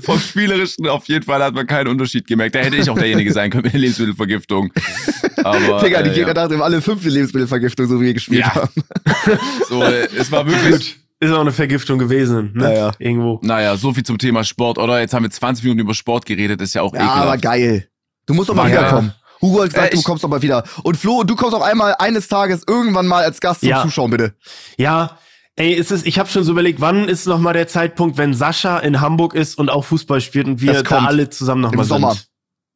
Vom 0.00 0.20
Spielerischen 0.20 0.86
auf 0.86 1.08
jeden 1.08 1.24
Fall 1.24 1.42
hat 1.42 1.54
man 1.54 1.66
keinen 1.66 1.88
Unterschied 1.88 2.28
gemerkt. 2.28 2.54
Da 2.54 2.60
hätte 2.60 2.76
ich 2.76 2.88
auch 2.88 2.98
derjenige 2.98 3.32
sein 3.32 3.50
können 3.50 3.64
mit 3.64 3.72
der 3.72 3.80
Lebensmittelvergiftung. 3.80 4.72
Aber, 5.42 5.80
Digga, 5.84 6.02
die 6.02 6.10
äh, 6.10 6.14
Gegner 6.14 6.28
ja. 6.28 6.34
dachten 6.34 6.62
alle 6.62 6.80
fünfte 6.80 7.08
Lebensmittelvergiftung, 7.08 7.88
so 7.88 8.00
wie 8.00 8.06
wir 8.06 8.14
gespielt 8.14 8.42
ja. 8.42 8.54
haben. 8.54 8.84
so, 9.68 9.82
äh, 9.82 10.06
es 10.16 10.30
war 10.30 10.46
wirklich 10.46 11.03
ist 11.24 11.32
auch 11.32 11.40
eine 11.40 11.52
Vergiftung 11.52 11.98
gewesen, 11.98 12.52
ne? 12.54 12.64
Naja. 12.64 12.92
Irgendwo. 12.98 13.40
Naja, 13.42 13.76
so 13.76 13.92
viel 13.92 14.04
zum 14.04 14.18
Thema 14.18 14.44
Sport, 14.44 14.78
oder? 14.78 15.00
Jetzt 15.00 15.14
haben 15.14 15.22
wir 15.24 15.30
20 15.30 15.64
Minuten 15.64 15.80
über 15.80 15.94
Sport 15.94 16.26
geredet, 16.26 16.60
ist 16.60 16.74
ja 16.74 16.82
auch 16.82 16.92
ja, 16.94 17.00
ekelhaft. 17.00 17.22
aber 17.22 17.38
geil. 17.38 17.88
Du 18.26 18.34
musst 18.34 18.48
doch 18.48 18.54
mal 18.54 18.68
wiederkommen. 18.70 19.12
Hugo 19.42 19.62
hat 19.62 19.70
gesagt, 19.70 19.92
äh, 19.92 19.96
du 19.96 20.02
kommst 20.02 20.24
doch 20.24 20.28
mal 20.28 20.40
wieder. 20.42 20.64
Und 20.84 20.96
Flo, 20.96 21.22
du 21.24 21.36
kommst 21.36 21.54
auch 21.54 21.62
einmal 21.62 21.94
eines 21.98 22.28
Tages 22.28 22.62
irgendwann 22.66 23.06
mal 23.06 23.24
als 23.24 23.40
Gast 23.40 23.60
zum 23.60 23.68
ja. 23.68 23.82
Zuschauen, 23.82 24.10
bitte. 24.10 24.34
Ja, 24.78 25.18
Ey, 25.56 25.72
ist 25.72 25.92
es, 25.92 26.04
ich 26.04 26.18
habe 26.18 26.28
schon 26.28 26.42
so 26.42 26.50
überlegt, 26.50 26.80
wann 26.80 27.08
ist 27.08 27.26
noch 27.26 27.38
mal 27.38 27.52
der 27.52 27.68
Zeitpunkt, 27.68 28.18
wenn 28.18 28.34
Sascha 28.34 28.78
in 28.80 29.00
Hamburg 29.00 29.34
ist 29.34 29.56
und 29.56 29.70
auch 29.70 29.84
Fußball 29.84 30.20
spielt 30.20 30.48
und 30.48 30.60
wir 30.60 30.82
da 30.82 31.04
alle 31.04 31.30
zusammen 31.30 31.60
noch 31.60 31.70
Im 31.70 31.76
mal 31.78 31.84
Sommer. 31.84 32.10
sind. 32.14 32.26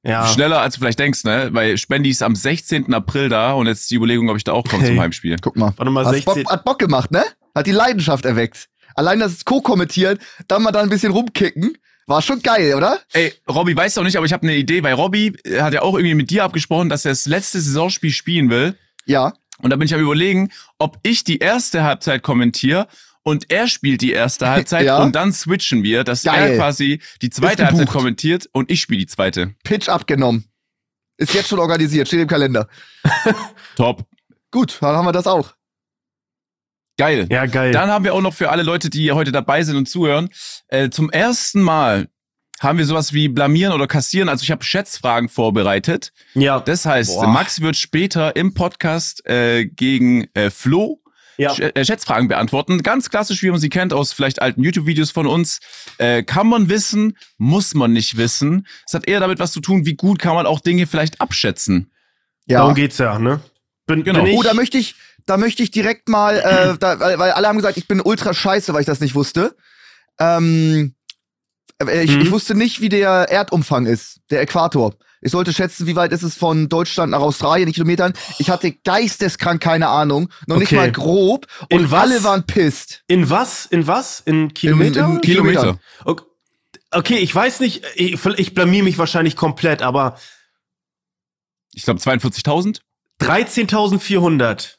Ja. 0.05 0.29
Schneller 0.29 0.61
als 0.61 0.75
du 0.75 0.81
vielleicht 0.81 1.01
denkst, 1.01 1.25
ne? 1.25 1.49
Weil 1.53 1.77
Spendi 1.77 2.11
ist 2.11 2.23
am 2.23 2.37
16. 2.37 2.95
April 2.95 3.29
da 3.29 3.53
und 3.55 3.67
jetzt 3.67 3.91
die 3.91 3.97
Überlegung, 3.97 4.31
ob 4.31 4.37
ich 4.37 4.45
da 4.45 4.53
auch 4.53 4.63
komme 4.63 4.85
Okay. 4.85 4.93
zum 4.93 5.01
Heimspiel. 5.01 5.37
Guck 5.41 5.57
mal. 5.57 5.73
Warte 5.77 5.91
mal, 5.91 6.05
Hat 6.07 6.15
16. 6.15 6.45
Bock, 6.45 6.53
hat 6.53 6.65
Bock 6.65 6.79
gemacht, 6.79 7.11
ne? 7.11 7.25
Hat 7.55 7.67
die 7.67 7.73
Leidenschaft 7.73 8.25
erweckt. 8.25 8.69
Allein 8.95 9.21
das 9.21 9.45
Co-Kommentieren, 9.45 10.19
dann 10.49 10.63
mal 10.63 10.73
da 10.73 10.81
ein 10.81 10.89
bisschen 10.89 11.13
rumkicken, 11.13 11.77
war 12.07 12.23
schon 12.23 12.41
geil, 12.43 12.75
oder? 12.75 13.01
Ey, 13.13 13.33
Robby 13.49 13.77
weiß 13.77 13.95
doch 13.95 14.03
nicht, 14.03 14.17
aber 14.17 14.27
ich 14.27 14.33
habe 14.33 14.43
eine 14.45 14.57
Idee, 14.57 14.83
weil 14.83 14.95
Robby 14.95 15.35
äh, 15.45 15.61
hat 15.61 15.75
ja 15.75 15.83
auch 15.83 15.95
irgendwie 15.95 16.15
mit 16.15 16.31
dir 16.31 16.43
abgesprochen, 16.45 16.89
dass 16.89 17.05
er 17.05 17.13
das 17.13 17.27
letzte 17.27 17.61
Saisonspiel 17.61 18.11
spielen 18.11 18.49
will. 18.51 18.77
Ja. 19.05 19.35
Und 19.61 19.71
da 19.71 19.77
bin 19.77 19.87
ich 19.87 19.95
am 19.95 20.01
überlegen, 20.01 20.51
ob 20.79 20.99
ich 21.03 21.25
die 21.25 21.39
erste 21.39 21.83
Halbzeit 21.83 22.23
kommentiere 22.23 22.89
und 23.25 23.51
er 23.51 23.69
spielt 23.69 24.01
die 24.01 24.13
erste 24.13 24.49
Halbzeit 24.51 24.87
Ja. 24.87 25.03
und 25.03 25.15
dann 25.15 25.33
switchen 25.33 25.83
wir, 25.83 26.03
dass 26.03 26.23
Geil. 26.23 26.53
er 26.53 26.57
quasi 26.57 27.01
die 27.21 27.31
zweite. 27.31 27.67
Halbzeit 27.67 27.89
kommentiert 27.91 28.49
und 28.53 28.71
ich 28.71 28.81
spiele 28.81 29.01
die 29.01 29.07
zweite. 29.07 29.55
Pitch 29.65 29.89
abgenommen. 29.89 30.45
Ist 31.19 31.35
jetzt 31.35 31.49
schon 31.49 31.59
organisiert, 31.59 32.09
steht 32.09 32.21
im 32.21 32.29
Kalender. 32.29 32.69
Top. 33.77 34.07
Gut, 34.51 34.79
dann 34.81 34.97
haben 34.97 35.05
wir 35.07 35.13
das 35.13 35.27
auch. 35.27 35.53
Geil. 36.99 37.27
Ja, 37.31 37.47
geil. 37.47 37.73
Dann 37.73 37.89
haben 37.91 38.05
wir 38.05 38.13
auch 38.13 38.21
noch 38.21 38.35
für 38.35 38.51
alle 38.51 38.63
Leute, 38.65 38.91
die 38.91 39.11
heute 39.13 39.33
dabei 39.33 39.63
sind 39.63 39.77
und 39.77 39.89
zuhören, 39.89 40.29
äh, 40.69 40.91
zum 40.91 41.11
ersten 41.11 41.63
Mal 41.63 42.09
haben 42.61 42.77
wir 42.77 42.85
sowas 42.87 43.13
wie 43.13 43.29
blamieren 43.29 43.73
oder 43.73 43.87
kassieren. 43.87 44.29
Also 44.29 44.43
ich 44.43 44.51
habe 44.51 44.65
Schätzfragen 44.65 45.29
vorbereitet. 45.29 46.13
ja. 46.35 46.59
Das 46.61 46.85
heißt, 46.85 47.15
Boah. 47.15 47.29
Max 47.29 47.61
wird 47.61 47.77
später 47.77 48.35
im 48.35 48.53
Podcast 48.53 49.25
äh, 49.27 49.65
gegen 49.67 50.27
äh, 50.35 50.51
Flo 50.51 51.01
ja. 51.37 51.53
Sch- 51.53 51.77
äh, 51.77 51.85
Schätzfragen 51.85 52.27
beantworten. 52.27 52.83
Ganz 52.83 53.11
klassisch, 53.11 53.45
wie 53.45 53.51
man 53.53 53.61
sie 53.61 53.69
kennt 53.69 53.93
aus 53.93 54.13
vielleicht 54.13 54.43
alten 54.43 54.65
YouTube-Videos 54.65 55.13
von 55.13 55.29
uns. 55.29 55.61
Äh, 55.99 56.25
kann 56.25 56.49
man 56.49 56.69
wissen, 56.69 57.17
muss 57.37 57.75
man 57.75 57.93
nicht 57.93 58.17
wissen. 58.17 58.67
Es 58.89 58.93
hat 58.95 59.07
eher 59.07 59.21
damit 59.21 59.39
was 59.39 59.53
zu 59.53 59.61
tun, 59.61 59.87
wie 59.87 59.95
gut 59.95 60.19
kann 60.19 60.35
man 60.35 60.47
auch 60.47 60.59
Dinge 60.59 60.89
vielleicht 60.89 61.21
abschätzen. 61.21 61.93
Ja. 62.47 62.59
Darum 62.59 62.75
geht's 62.75 62.99
ja, 62.99 63.21
ne? 63.21 63.39
Bin, 63.87 64.03
Genau. 64.03 64.25
bin 64.25 64.33
ich, 64.33 64.37
Oh, 64.37 64.43
da 64.43 64.53
möchte 64.53 64.79
ich, 64.79 64.97
da 65.29 65.37
möchte 65.37 65.63
ich 65.63 65.71
direkt 65.71 66.09
mal, 66.09 66.39
äh, 66.39 66.77
da, 66.81 66.99
weil, 67.01 67.19
weil 67.19 67.31
alle 67.33 67.49
haben 67.49 67.57
gesagt, 67.57 67.77
ich 67.77 67.87
bin 67.89 68.01
ultra 68.01 68.35
scheiße, 68.35 68.73
weil 68.75 68.81
ich 68.81 68.87
das 68.87 69.01
nicht 69.01 69.15
wusste. 69.15 69.55
Ähm, 70.19 70.95
äh, 71.83 72.03
ich, 72.03 72.11
Mhm. 72.17 72.21
ich 72.23 72.31
wusste 72.31 72.55
nicht, 72.55 72.81
wie 72.81 72.89
der 72.89 73.29
Erdumfang 73.31 73.87
ist, 73.87 74.21
der 74.31 74.41
Äquator. 74.43 74.95
Ich 75.21 75.33
sollte 75.33 75.53
schätzen, 75.53 75.87
wie 75.89 75.97
weit 75.97 76.13
ist 76.13 76.23
es 76.23 76.37
von 76.37 76.69
Deutschland 76.69 77.11
nach 77.11 77.19
Australien 77.21 77.67
in 77.67 77.75
Kilometern. 77.75 78.13
Ich 78.39 78.51
hatte 78.51 78.71
geisteskrank 78.73 79.61
keine 79.61 79.89
Ahnung, 79.89 80.29
noch 80.47 80.57
nicht 80.59 80.69
Okay. 80.69 80.77
mal 80.77 80.93
grob. 80.93 81.47
Und 81.63 81.71
In 81.81 81.91
was? 81.91 82.01
alle 82.03 82.23
waren 82.25 82.45
pisst. 82.47 83.03
in 83.09 83.29
was? 83.29 83.67
In 83.67 83.87
was? 83.89 84.21
In 84.21 84.55
Kilometer? 84.55 85.05
in 85.07 85.21
Kilometer. 85.21 85.79
Okay. 86.05 86.25
Okay, 86.93 87.17
ich 87.19 87.35
weiß 87.35 87.61
nicht, 87.61 87.83
ich, 87.97 88.25
ich 88.25 88.55
blamier 88.55 88.83
mich 88.85 88.97
wahrscheinlich 88.97 89.37
komplett, 89.37 89.83
aber 89.83 90.17
Ich 91.75 91.83
glaube 91.83 92.01
42.000. 92.01 92.81
13.400. 93.21 94.78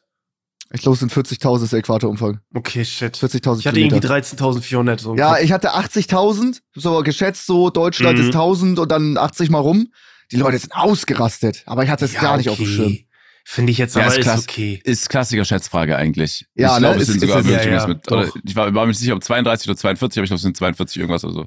Ich 0.72 0.82
glaube, 0.82 0.94
es 0.94 1.00
sind 1.00 1.12
40.000 1.12 1.64
ist 1.64 1.74
der 1.74 1.80
Äquatorumfang. 1.80 2.40
Okay, 2.54 2.86
shit. 2.86 3.18
40.000 3.18 3.60
Ich 3.60 3.68
hatte 3.68 3.80
irgendwie 3.80 4.00
Kilometer. 4.00 4.14
13.400. 4.38 5.00
So 5.00 5.16
Ja, 5.16 5.34
Kopf. 5.34 5.42
ich 5.44 5.52
hatte 5.52 5.74
80.000, 5.74 6.60
so 6.76 7.02
geschätzt, 7.02 7.48
so 7.48 7.70
Deutschland 7.72 8.20
Mhm. 8.20 8.26
ist 8.26 8.34
1000 8.36 8.78
und 8.80 8.92
dann 8.92 9.18
80 9.18 9.50
mal 9.50 9.60
rum. 9.60 9.88
Die 10.32 10.36
Leute 10.36 10.60
sind 10.60 10.74
ausgerastet, 10.76 11.64
aber 11.66 11.84
ich 11.84 11.90
hatte 11.90 12.06
es 12.06 12.14
Ja, 12.14 12.22
gar 12.22 12.38
nicht 12.38 12.50
auf 12.50 12.58
dem 12.58 12.66
okay. 12.66 12.76
Schirm. 12.76 12.98
Finde 13.46 13.72
ich 13.72 13.80
jetzt 13.80 13.96
Ja, 13.96 14.04
aber 14.04 14.12
ist 14.12 14.20
ist, 14.20 14.24
klasse. 14.26 14.44
okay. 14.48 14.80
Ist 14.84 15.10
Klassiker 15.10 15.44
Schätzfrage 15.44 15.98
eigentlich. 15.98 16.46
Ja, 16.54 16.76
ich 16.76 16.82
ne? 16.82 16.88
glaube, 16.88 16.96
es 16.98 17.02
Ist- 17.02 17.08
sind 17.08 17.16
ist 17.16 17.22
sogar 17.22 17.40
es- 17.40 17.48
wirklich 17.48 17.66
ja, 17.74 17.88
mit. 17.88 18.12
Oder 18.12 18.30
ich 18.46 18.56
war, 18.56 18.66
war 18.76 18.84
mir 18.84 18.90
nicht 18.90 19.00
sicher, 19.00 19.16
ob 19.16 19.24
32 19.24 19.68
oder 19.68 19.76
42, 19.78 20.20
aber 20.20 20.24
ich 20.26 20.30
glaube, 20.30 20.36
es 20.38 20.44
sind 20.44 20.56
42 20.56 20.98
irgendwas 20.98 21.24
oder 21.24 21.34
so. 21.34 21.46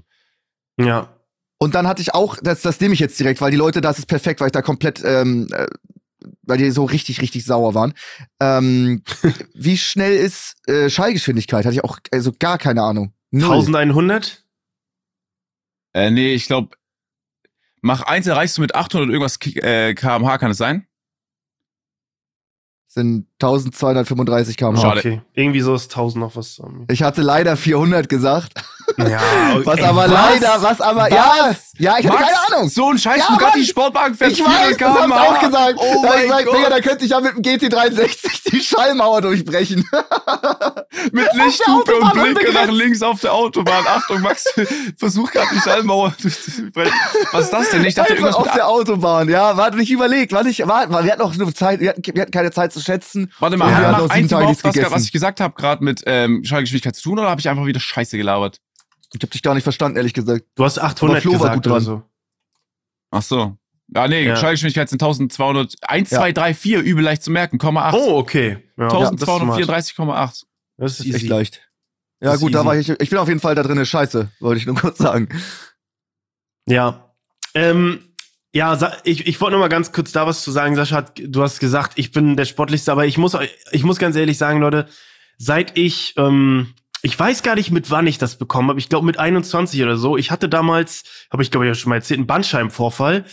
Ja. 0.80 1.16
Und 1.58 1.76
dann 1.76 1.86
hatte 1.86 2.02
ich 2.02 2.12
auch, 2.12 2.38
das, 2.42 2.62
das 2.62 2.80
nehme 2.80 2.94
ich 2.94 2.98
jetzt 2.98 3.20
direkt, 3.20 3.40
weil 3.40 3.52
die 3.52 3.56
Leute, 3.56 3.80
das 3.80 4.00
ist 4.00 4.06
perfekt, 4.06 4.40
weil 4.40 4.48
ich 4.48 4.52
da 4.52 4.62
komplett, 4.62 5.00
ähm, 5.04 5.46
äh, 5.52 5.68
weil 6.42 6.58
die 6.58 6.70
so 6.70 6.84
richtig, 6.84 7.20
richtig 7.20 7.44
sauer 7.44 7.74
waren. 7.74 7.94
Ähm, 8.40 9.02
wie 9.54 9.78
schnell 9.78 10.16
ist 10.16 10.56
äh, 10.68 10.90
Schallgeschwindigkeit? 10.90 11.64
Hatte 11.64 11.74
ich 11.74 11.84
auch 11.84 11.98
also 12.10 12.32
gar 12.38 12.58
keine 12.58 12.82
Ahnung. 12.82 13.12
Null. 13.30 13.52
1100? 13.52 14.44
Äh, 15.94 16.10
nee, 16.10 16.34
ich 16.34 16.46
glaube, 16.46 16.76
mach 17.80 18.02
eins 18.02 18.26
erreichst 18.26 18.56
du 18.56 18.62
mit 18.62 18.74
800 18.74 19.08
irgendwas 19.10 19.38
äh, 19.56 19.94
kmh, 19.94 20.38
kann 20.38 20.50
es 20.50 20.58
sein? 20.58 20.86
sind 22.92 23.26
1235 23.42 24.56
km/h. 24.56 24.80
Schade. 24.80 24.98
Okay. 25.00 25.20
Irgendwie 25.34 25.60
so 25.60 25.74
ist 25.74 25.90
1000 25.90 26.22
noch 26.22 26.36
was. 26.36 26.60
Ich 26.88 27.02
hatte 27.02 27.22
leider 27.22 27.56
400 27.56 28.08
gesagt. 28.08 28.52
Ja, 28.96 29.20
Was 29.64 29.78
ey, 29.78 29.84
aber 29.84 30.06
leider, 30.06 30.60
was 30.60 30.80
aber, 30.80 31.08
ja, 31.10 31.54
ja, 31.78 31.96
ich 31.98 32.06
hatte 32.06 32.18
Max, 32.18 32.22
keine 32.32 32.56
Ahnung. 32.56 32.68
So 32.68 32.90
ein 32.90 32.98
scheiß 32.98 33.18
Ja, 33.18 33.34
Bugatti. 33.34 33.64
Sportwagen 33.64 34.14
fährt 34.14 34.32
Ich 34.32 34.40
weiß, 34.40 34.76
400 34.76 34.80
das 34.80 34.88
hab 34.88 35.06
ich 35.08 35.14
auch 35.14 35.40
gesagt. 35.40 35.78
Oh 35.78 36.02
da 36.02 36.08
ich 36.08 36.12
mein 36.12 36.22
gesagt, 36.22 36.44
Gott. 36.46 36.56
Digga, 36.56 36.70
da 36.70 36.80
könnte 36.80 37.04
ich 37.04 37.10
ja 37.10 37.20
mit 37.20 37.36
dem 37.36 37.42
GT63 37.42 38.50
die 38.50 38.60
Schallmauer 38.60 39.20
durchbrechen. 39.22 39.88
Mit 41.12 41.26
Lichthupe 41.34 41.94
und 41.96 42.12
Blinker 42.12 42.52
nach 42.52 42.70
links 42.70 43.02
auf 43.02 43.20
der 43.20 43.32
Autobahn. 43.32 43.84
Achtung, 43.86 44.20
Max, 44.20 44.44
versuch 44.98 45.30
gerade 45.32 45.48
die 45.54 45.60
Schallmauer 45.60 46.12
durchzubrechen. 46.20 46.92
Was 47.32 47.44
ist 47.46 47.52
das 47.52 47.70
denn? 47.70 47.84
Ich 47.84 47.94
dachte 47.94 48.12
Einfach 48.12 48.26
irgendwas 48.26 48.48
auf 48.48 48.52
der 48.54 48.68
Autobahn, 48.68 49.28
ja, 49.28 49.56
warte, 49.56 49.78
nicht 49.78 49.90
überlegt, 49.90 50.32
warte, 50.32 50.50
ich, 50.50 50.66
warte, 50.66 50.90
wir 50.92 51.12
hatten 51.12 51.22
noch 51.22 51.34
nur 51.34 51.54
Zeit, 51.54 51.80
wir 51.80 51.90
hatten, 51.90 52.02
wir 52.04 52.22
hatten 52.22 52.30
keine 52.30 52.50
Zeit 52.50 52.72
zu 52.72 52.80
schätzen. 52.80 53.31
Warte 53.38 53.56
mal, 53.56 53.68
wir 53.70 53.76
hat 53.96 54.10
eins 54.10 54.28
Tage 54.30 54.42
überhaupt 54.44 54.48
nichts 54.48 54.64
was, 54.64 54.74
gegessen. 54.74 54.92
was 54.94 55.04
ich 55.04 55.12
gesagt 55.12 55.40
habe, 55.40 55.54
gerade 55.54 55.82
mit 55.84 56.02
ähm, 56.06 56.44
Schallgeschwindigkeit 56.44 56.94
zu 56.96 57.02
tun, 57.02 57.18
oder 57.18 57.28
habe 57.30 57.40
ich 57.40 57.48
einfach 57.48 57.66
wieder 57.66 57.80
Scheiße 57.80 58.16
gelabert? 58.16 58.60
Ich 59.14 59.22
hab 59.22 59.30
dich 59.30 59.42
gar 59.42 59.54
nicht 59.54 59.64
verstanden, 59.64 59.96
ehrlich 59.96 60.14
gesagt. 60.14 60.44
Du 60.54 60.64
hast 60.64 60.78
800 60.78 61.22
Flo 61.22 61.32
war 61.32 61.38
gesagt 61.38 61.54
gut 61.56 61.66
oder 61.66 61.74
dran. 61.76 61.84
so. 61.84 62.02
Ach 63.10 63.22
so. 63.22 63.56
Ja, 63.94 64.08
nee, 64.08 64.24
Ja. 64.26 64.36
Schallgeschwindigkeit 64.36 64.88
sind 64.88 65.02
1200, 65.02 65.74
1, 65.82 66.10
Ja. 66.10 66.18
2, 66.20 66.32
3, 66.32 66.54
4, 66.54 66.80
übel 66.80 67.04
leicht 67.04 67.22
zu 67.22 67.30
merken, 67.30 67.58
Komma 67.58 67.88
8. 67.88 67.94
Oh, 67.94 68.16
okay. 68.18 68.58
Ja, 68.78 68.88
das 68.88 69.10
ist 69.12 69.20
smart. 69.20 69.42
1234,8. 69.42 70.44
Das 70.78 70.92
ist 70.92 71.00
Das 71.00 71.00
ist 71.00 71.06
echt 71.06 71.14
easy. 71.16 71.26
leicht. 71.26 71.60
Ja, 72.22 72.32
Das 72.32 72.40
gut, 72.40 72.54
da 72.54 72.60
easy. 72.60 72.66
war 72.66 72.76
ich, 72.76 72.88
ich 72.88 73.10
bin 73.10 73.18
auf 73.18 73.28
jeden 73.28 73.40
Fall 73.40 73.54
da 73.54 73.62
drin 73.62 73.84
scheiße, 73.84 74.30
wollte 74.40 74.58
ich 74.60 74.66
nur 74.66 74.76
kurz 74.80 74.96
sagen. 74.98 75.28
Ja. 76.66 77.12
Ähm, 77.54 78.11
ja, 78.52 78.78
ich, 79.04 79.26
ich 79.26 79.40
wollte 79.40 79.52
noch 79.52 79.60
mal 79.60 79.68
ganz 79.68 79.92
kurz 79.92 80.12
da 80.12 80.26
was 80.26 80.42
zu 80.42 80.50
sagen. 80.50 80.76
Sascha, 80.76 80.96
hat, 80.96 81.12
du 81.24 81.42
hast 81.42 81.58
gesagt, 81.58 81.94
ich 81.96 82.12
bin 82.12 82.36
der 82.36 82.44
Sportlichste, 82.44 82.92
aber 82.92 83.06
ich 83.06 83.16
muss, 83.16 83.36
ich 83.70 83.82
muss 83.82 83.98
ganz 83.98 84.14
ehrlich 84.14 84.36
sagen, 84.36 84.60
Leute, 84.60 84.88
seit 85.38 85.78
ich, 85.78 86.14
ähm, 86.18 86.74
ich 87.00 87.18
weiß 87.18 87.42
gar 87.42 87.54
nicht, 87.54 87.70
mit 87.70 87.90
wann 87.90 88.06
ich 88.06 88.18
das 88.18 88.36
bekommen 88.36 88.68
habe. 88.68 88.78
Ich 88.78 88.90
glaube 88.90 89.06
mit 89.06 89.18
21 89.18 89.82
oder 89.82 89.96
so. 89.96 90.18
Ich 90.18 90.30
hatte 90.30 90.50
damals, 90.50 91.04
habe 91.30 91.42
ich 91.42 91.50
glaube 91.50 91.64
ich 91.64 91.70
ja 91.70 91.74
schon 91.74 91.88
mal 91.88 91.96
erzählt, 91.96 92.18
einen 92.18 92.26
Bandscheibenvorfall. 92.26 93.24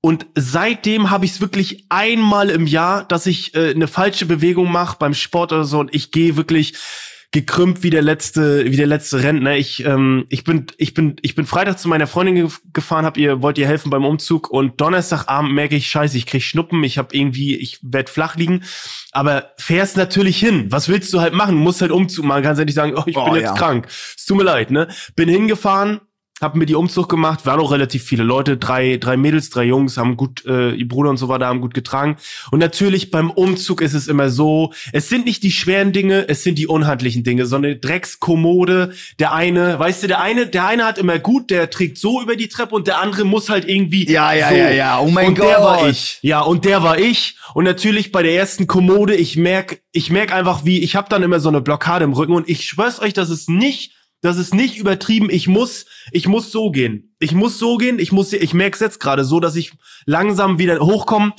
Und 0.00 0.26
seitdem 0.34 1.10
habe 1.10 1.24
ich 1.24 1.30
es 1.30 1.40
wirklich 1.40 1.86
einmal 1.88 2.50
im 2.50 2.66
Jahr, 2.66 3.04
dass 3.04 3.26
ich 3.26 3.54
äh, 3.54 3.70
eine 3.70 3.86
falsche 3.86 4.26
Bewegung 4.26 4.70
mache 4.70 4.96
beim 4.98 5.14
Sport 5.14 5.52
oder 5.52 5.64
so 5.64 5.78
und 5.78 5.94
ich 5.94 6.10
gehe 6.10 6.36
wirklich 6.36 6.74
gekrümmt 7.34 7.82
wie 7.82 7.90
der 7.90 8.00
letzte 8.00 8.64
wie 8.64 8.76
der 8.76 8.86
letzte 8.86 9.24
Rentner. 9.24 9.56
Ich 9.56 9.84
ähm, 9.84 10.24
ich 10.28 10.44
bin 10.44 10.66
ich 10.78 10.94
bin 10.94 11.16
ich 11.20 11.34
bin 11.34 11.46
Freitag 11.46 11.80
zu 11.80 11.88
meiner 11.88 12.06
Freundin 12.06 12.36
ge 12.36 12.48
gefahren, 12.72 13.04
hab 13.04 13.16
ihr 13.16 13.42
wollt 13.42 13.58
ihr 13.58 13.66
helfen 13.66 13.90
beim 13.90 14.04
Umzug 14.04 14.48
und 14.50 14.80
Donnerstagabend 14.80 15.52
merke 15.52 15.74
ich 15.74 15.88
Scheiße, 15.88 16.16
ich 16.16 16.26
krieg 16.26 16.44
Schnuppen, 16.44 16.84
ich 16.84 16.96
habe 16.96 17.08
irgendwie 17.10 17.56
ich 17.56 17.80
werd 17.82 18.08
flach 18.08 18.36
liegen, 18.36 18.62
aber 19.10 19.50
fährst 19.58 19.96
natürlich 19.96 20.38
hin. 20.38 20.66
Was 20.70 20.88
willst 20.88 21.12
du 21.12 21.20
halt 21.20 21.34
machen? 21.34 21.56
Du 21.56 21.60
musst 21.60 21.80
halt 21.80 21.90
Umzug 21.90 22.24
machen, 22.24 22.44
kannst 22.44 22.60
ja 22.60 22.64
nicht 22.64 22.74
sagen, 22.76 22.94
oh, 22.96 23.02
ich 23.04 23.16
Oh, 23.16 23.24
bin 23.24 23.34
jetzt 23.34 23.46
ja. 23.46 23.54
krank. 23.54 23.88
Es 23.88 24.24
tut 24.26 24.36
mir 24.36 24.44
leid, 24.44 24.70
ne? 24.70 24.86
Bin 25.16 25.28
hingefahren, 25.28 26.00
hab 26.40 26.56
mir 26.56 26.66
die 26.66 26.74
Umzug 26.74 27.08
gemacht, 27.08 27.46
waren 27.46 27.60
auch 27.60 27.70
relativ 27.70 28.02
viele 28.02 28.24
Leute, 28.24 28.56
drei, 28.56 28.96
drei 28.96 29.16
Mädels, 29.16 29.50
drei 29.50 29.64
Jungs, 29.64 29.96
haben 29.96 30.16
gut, 30.16 30.44
äh, 30.46 30.72
ihr 30.72 30.88
Bruder 30.88 31.10
und 31.10 31.16
so 31.16 31.28
weiter 31.28 31.46
haben 31.46 31.60
gut 31.60 31.74
getragen. 31.74 32.16
Und 32.50 32.58
natürlich 32.58 33.12
beim 33.12 33.30
Umzug 33.30 33.80
ist 33.80 33.94
es 33.94 34.08
immer 34.08 34.28
so, 34.30 34.72
es 34.92 35.08
sind 35.08 35.26
nicht 35.26 35.44
die 35.44 35.52
schweren 35.52 35.92
Dinge, 35.92 36.28
es 36.28 36.42
sind 36.42 36.58
die 36.58 36.66
unhandlichen 36.66 37.22
Dinge, 37.22 37.46
so 37.46 37.54
eine 37.54 37.76
Dreckskommode, 37.76 38.94
der 39.20 39.32
eine, 39.32 39.78
weißt 39.78 40.02
du, 40.02 40.06
der 40.08 40.20
eine, 40.20 40.48
der 40.48 40.66
eine 40.66 40.84
hat 40.84 40.98
immer 40.98 41.20
gut, 41.20 41.50
der 41.50 41.70
trägt 41.70 41.98
so 41.98 42.20
über 42.20 42.34
die 42.34 42.48
Treppe 42.48 42.74
und 42.74 42.88
der 42.88 42.98
andere 43.00 43.24
muss 43.24 43.48
halt 43.48 43.68
irgendwie 43.68 44.10
Ja, 44.10 44.32
ja, 44.32 44.48
so. 44.48 44.54
ja, 44.56 44.70
ja, 44.70 44.98
oh 44.98 45.10
mein 45.10 45.28
und 45.28 45.38
der 45.38 45.60
war 45.60 45.78
Gott. 45.78 45.90
ich. 45.90 46.18
Ja, 46.22 46.40
und 46.40 46.64
der 46.64 46.82
war 46.82 46.98
ich. 46.98 47.36
Und 47.54 47.64
natürlich 47.64 48.10
bei 48.10 48.24
der 48.24 48.34
ersten 48.34 48.66
Kommode, 48.66 49.14
ich 49.14 49.36
merk, 49.36 49.80
ich 49.92 50.10
merk 50.10 50.34
einfach, 50.34 50.64
wie, 50.64 50.80
ich 50.80 50.96
habe 50.96 51.08
dann 51.08 51.22
immer 51.22 51.38
so 51.38 51.48
eine 51.48 51.60
Blockade 51.60 52.04
im 52.04 52.12
Rücken 52.12 52.32
und 52.32 52.48
ich 52.48 52.66
schwör's 52.66 53.00
euch, 53.00 53.12
das 53.12 53.30
ist 53.30 53.48
nicht, 53.48 53.92
das 54.24 54.38
ist 54.38 54.54
nicht 54.54 54.78
übertrieben. 54.78 55.28
Ich 55.30 55.48
muss, 55.48 55.84
ich 56.10 56.26
muss 56.26 56.50
so 56.50 56.70
gehen. 56.70 57.14
Ich 57.18 57.32
muss 57.32 57.58
so 57.58 57.76
gehen. 57.76 57.98
Ich 57.98 58.10
muss, 58.10 58.32
ich 58.32 58.54
merk's 58.54 58.80
jetzt 58.80 58.98
gerade 58.98 59.22
so, 59.22 59.38
dass 59.38 59.54
ich 59.54 59.72
langsam 60.06 60.58
wieder 60.58 60.80
hochkomme. 60.80 61.34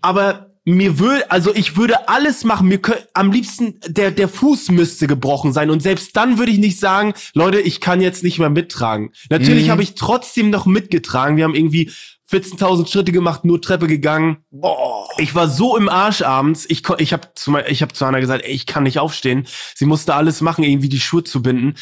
Aber 0.00 0.52
mir 0.64 1.00
würde, 1.00 1.28
also 1.28 1.52
ich 1.52 1.76
würde 1.76 2.08
alles 2.08 2.44
machen. 2.44 2.68
Mir 2.68 2.78
könnt, 2.78 3.04
am 3.14 3.32
liebsten 3.32 3.80
der 3.86 4.12
der 4.12 4.28
Fuß 4.28 4.70
müsste 4.70 5.08
gebrochen 5.08 5.52
sein 5.52 5.70
und 5.70 5.82
selbst 5.82 6.16
dann 6.16 6.38
würde 6.38 6.52
ich 6.52 6.58
nicht 6.58 6.78
sagen, 6.78 7.14
Leute, 7.34 7.58
ich 7.60 7.80
kann 7.80 8.00
jetzt 8.00 8.22
nicht 8.22 8.38
mehr 8.38 8.50
mittragen. 8.50 9.10
Natürlich 9.28 9.66
Mhm. 9.66 9.70
habe 9.72 9.82
ich 9.82 9.96
trotzdem 9.96 10.50
noch 10.50 10.66
mitgetragen. 10.66 11.36
Wir 11.36 11.42
haben 11.44 11.56
irgendwie 11.56 11.90
14.000 12.30 12.86
Schritte 12.88 13.10
gemacht, 13.10 13.44
nur 13.44 13.60
Treppe 13.60 13.88
gegangen. 13.88 14.36
Boah. 14.52 15.08
Ich 15.18 15.34
war 15.34 15.48
so 15.48 15.76
im 15.76 15.88
Arsch 15.88 16.22
abends. 16.22 16.64
Ich, 16.68 16.84
ich 16.98 17.12
habe 17.12 17.28
zu, 17.34 17.56
ich 17.66 17.82
hab 17.82 17.96
zu 17.96 18.04
Anna 18.04 18.20
gesagt, 18.20 18.44
ey, 18.44 18.52
ich 18.52 18.66
kann 18.66 18.84
nicht 18.84 19.00
aufstehen. 19.00 19.48
Sie 19.74 19.84
musste 19.86 20.14
alles 20.14 20.40
machen, 20.40 20.62
irgendwie 20.62 20.88
die 20.88 21.00
Schuhe 21.00 21.24
zu 21.24 21.42
binden. 21.42 21.74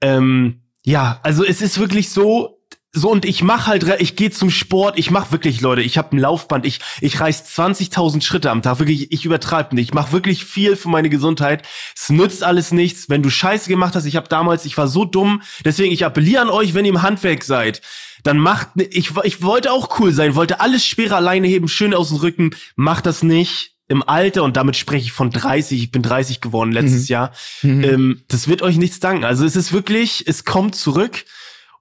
Ähm, 0.00 0.62
ja, 0.84 1.20
also 1.22 1.44
es 1.44 1.62
ist 1.62 1.78
wirklich 1.78 2.10
so, 2.10 2.60
so 2.92 3.10
und 3.10 3.24
ich 3.24 3.42
mach 3.42 3.66
halt, 3.66 3.84
ich 4.00 4.16
gehe 4.16 4.30
zum 4.30 4.50
Sport, 4.50 4.98
ich 4.98 5.10
mach 5.10 5.32
wirklich, 5.32 5.60
Leute, 5.60 5.82
ich 5.82 5.98
habe 5.98 6.14
ein 6.14 6.20
Laufband, 6.20 6.64
ich 6.64 6.78
ich 7.00 7.18
reiß 7.18 7.44
20.000 7.58 8.22
Schritte 8.22 8.50
am 8.50 8.62
Tag, 8.62 8.78
wirklich, 8.78 9.10
ich 9.10 9.24
übertreibe 9.24 9.74
nicht, 9.74 9.88
ich 9.88 9.94
mach 9.94 10.12
wirklich 10.12 10.44
viel 10.44 10.76
für 10.76 10.88
meine 10.88 11.10
Gesundheit. 11.10 11.66
Es 11.96 12.10
nützt 12.10 12.44
alles 12.44 12.70
nichts, 12.70 13.08
wenn 13.08 13.22
du 13.22 13.30
Scheiße 13.30 13.68
gemacht 13.68 13.96
hast. 13.96 14.04
Ich 14.04 14.16
habe 14.16 14.28
damals, 14.28 14.64
ich 14.64 14.78
war 14.78 14.86
so 14.86 15.04
dumm, 15.04 15.42
deswegen 15.64 15.92
ich 15.92 16.04
appelliere 16.04 16.42
an 16.42 16.50
euch, 16.50 16.74
wenn 16.74 16.84
ihr 16.84 16.92
im 16.92 17.02
Handwerk 17.02 17.42
seid, 17.42 17.82
dann 18.22 18.38
macht, 18.38 18.68
ich 18.76 19.10
ich 19.24 19.42
wollte 19.42 19.72
auch 19.72 19.98
cool 19.98 20.12
sein, 20.12 20.34
wollte 20.34 20.60
alles 20.60 20.86
schwer 20.86 21.12
alleine 21.12 21.48
heben, 21.48 21.68
schön 21.68 21.94
aus 21.94 22.08
dem 22.08 22.18
Rücken, 22.18 22.50
macht 22.76 23.06
das 23.06 23.22
nicht 23.22 23.73
im 23.88 24.02
Alter, 24.06 24.42
und 24.42 24.56
damit 24.56 24.76
spreche 24.76 25.06
ich 25.06 25.12
von 25.12 25.30
30, 25.30 25.82
ich 25.82 25.90
bin 25.90 26.02
30 26.02 26.40
geworden 26.40 26.72
letztes 26.72 27.08
mhm. 27.08 27.12
Jahr, 27.12 27.32
mhm. 27.62 27.84
Ähm, 27.84 28.22
das 28.28 28.48
wird 28.48 28.62
euch 28.62 28.76
nichts 28.76 29.00
danken. 29.00 29.24
Also 29.24 29.44
es 29.44 29.56
ist 29.56 29.72
wirklich, 29.72 30.24
es 30.26 30.44
kommt 30.44 30.74
zurück 30.74 31.24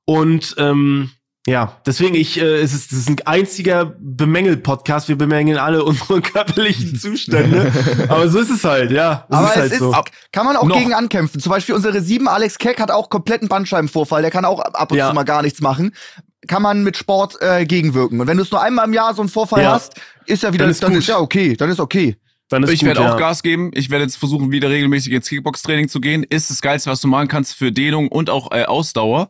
und 0.05 0.55
ähm, 0.57 1.11
ja, 1.45 1.81
deswegen 1.85 2.15
ich, 2.15 2.39
äh, 2.39 2.61
es 2.61 2.73
ist, 2.73 2.93
das 2.93 2.99
ist 2.99 3.09
ein 3.09 3.17
einziger 3.25 3.97
Bemängel-Podcast. 3.99 5.09
Wir 5.09 5.17
bemängeln 5.17 5.57
alle 5.57 5.83
unsere 5.83 6.21
körperlichen 6.21 6.97
Zustände. 6.97 7.69
Aber 8.07 8.29
so 8.29 8.39
ist 8.39 8.49
es 8.49 8.63
halt, 8.63 8.91
ja. 8.91 9.25
Aber 9.29 9.47
ist 9.47 9.49
es 9.49 9.57
halt 9.57 9.71
ist, 9.73 9.79
so. 9.79 9.93
kann 10.31 10.45
man 10.45 10.55
auch 10.55 10.63
Noch. 10.63 10.77
gegen 10.77 10.93
ankämpfen. 10.93 11.41
Zum 11.41 11.49
Beispiel 11.49 11.75
unsere 11.75 11.99
sieben 11.99 12.29
Alex 12.29 12.59
Keck 12.59 12.79
hat 12.79 12.91
auch 12.91 13.09
kompletten 13.09 13.49
Bandscheibenvorfall. 13.49 14.21
Der 14.21 14.31
kann 14.31 14.45
auch 14.45 14.61
ab 14.61 14.91
und 14.93 14.97
ja. 14.97 15.09
zu 15.09 15.15
mal 15.15 15.23
gar 15.23 15.41
nichts 15.41 15.59
machen. 15.59 15.93
Kann 16.47 16.61
man 16.61 16.83
mit 16.83 16.97
Sport 16.97 17.37
äh, 17.41 17.65
gegenwirken. 17.65 18.19
Und 18.19 18.27
wenn 18.27 18.37
du 18.37 18.43
es 18.43 18.51
nur 18.51 18.61
einmal 18.61 18.85
im 18.85 18.93
Jahr 18.93 19.13
so 19.13 19.21
einen 19.21 19.29
Vorfall 19.29 19.63
ja. 19.63 19.73
hast, 19.73 19.99
ist 20.25 20.43
ja 20.43 20.53
wieder, 20.53 20.65
dann 20.65 20.71
ist, 20.71 20.83
dann 20.83 20.93
ist 20.93 21.07
ja 21.07 21.19
okay. 21.19 21.55
Dann 21.55 21.69
ist 21.69 21.79
okay. 21.79 22.17
Dann 22.49 22.63
ist 22.63 22.71
ich 22.71 22.83
werde 22.83 23.01
ja. 23.01 23.13
auch 23.13 23.17
Gas 23.17 23.41
geben. 23.43 23.71
Ich 23.73 23.89
werde 23.89 24.03
jetzt 24.03 24.17
versuchen, 24.17 24.51
wieder 24.51 24.69
regelmäßig 24.69 25.13
ins 25.13 25.29
Kickbox-Training 25.29 25.89
zu 25.89 26.01
gehen. 26.01 26.23
Ist 26.23 26.49
das 26.49 26.61
Geilste, 26.61 26.89
was 26.89 27.01
du 27.01 27.07
machen 27.07 27.27
kannst 27.27 27.55
für 27.55 27.71
Dehnung 27.71 28.09
und 28.09 28.29
auch 28.29 28.51
äh, 28.51 28.65
Ausdauer. 28.65 29.29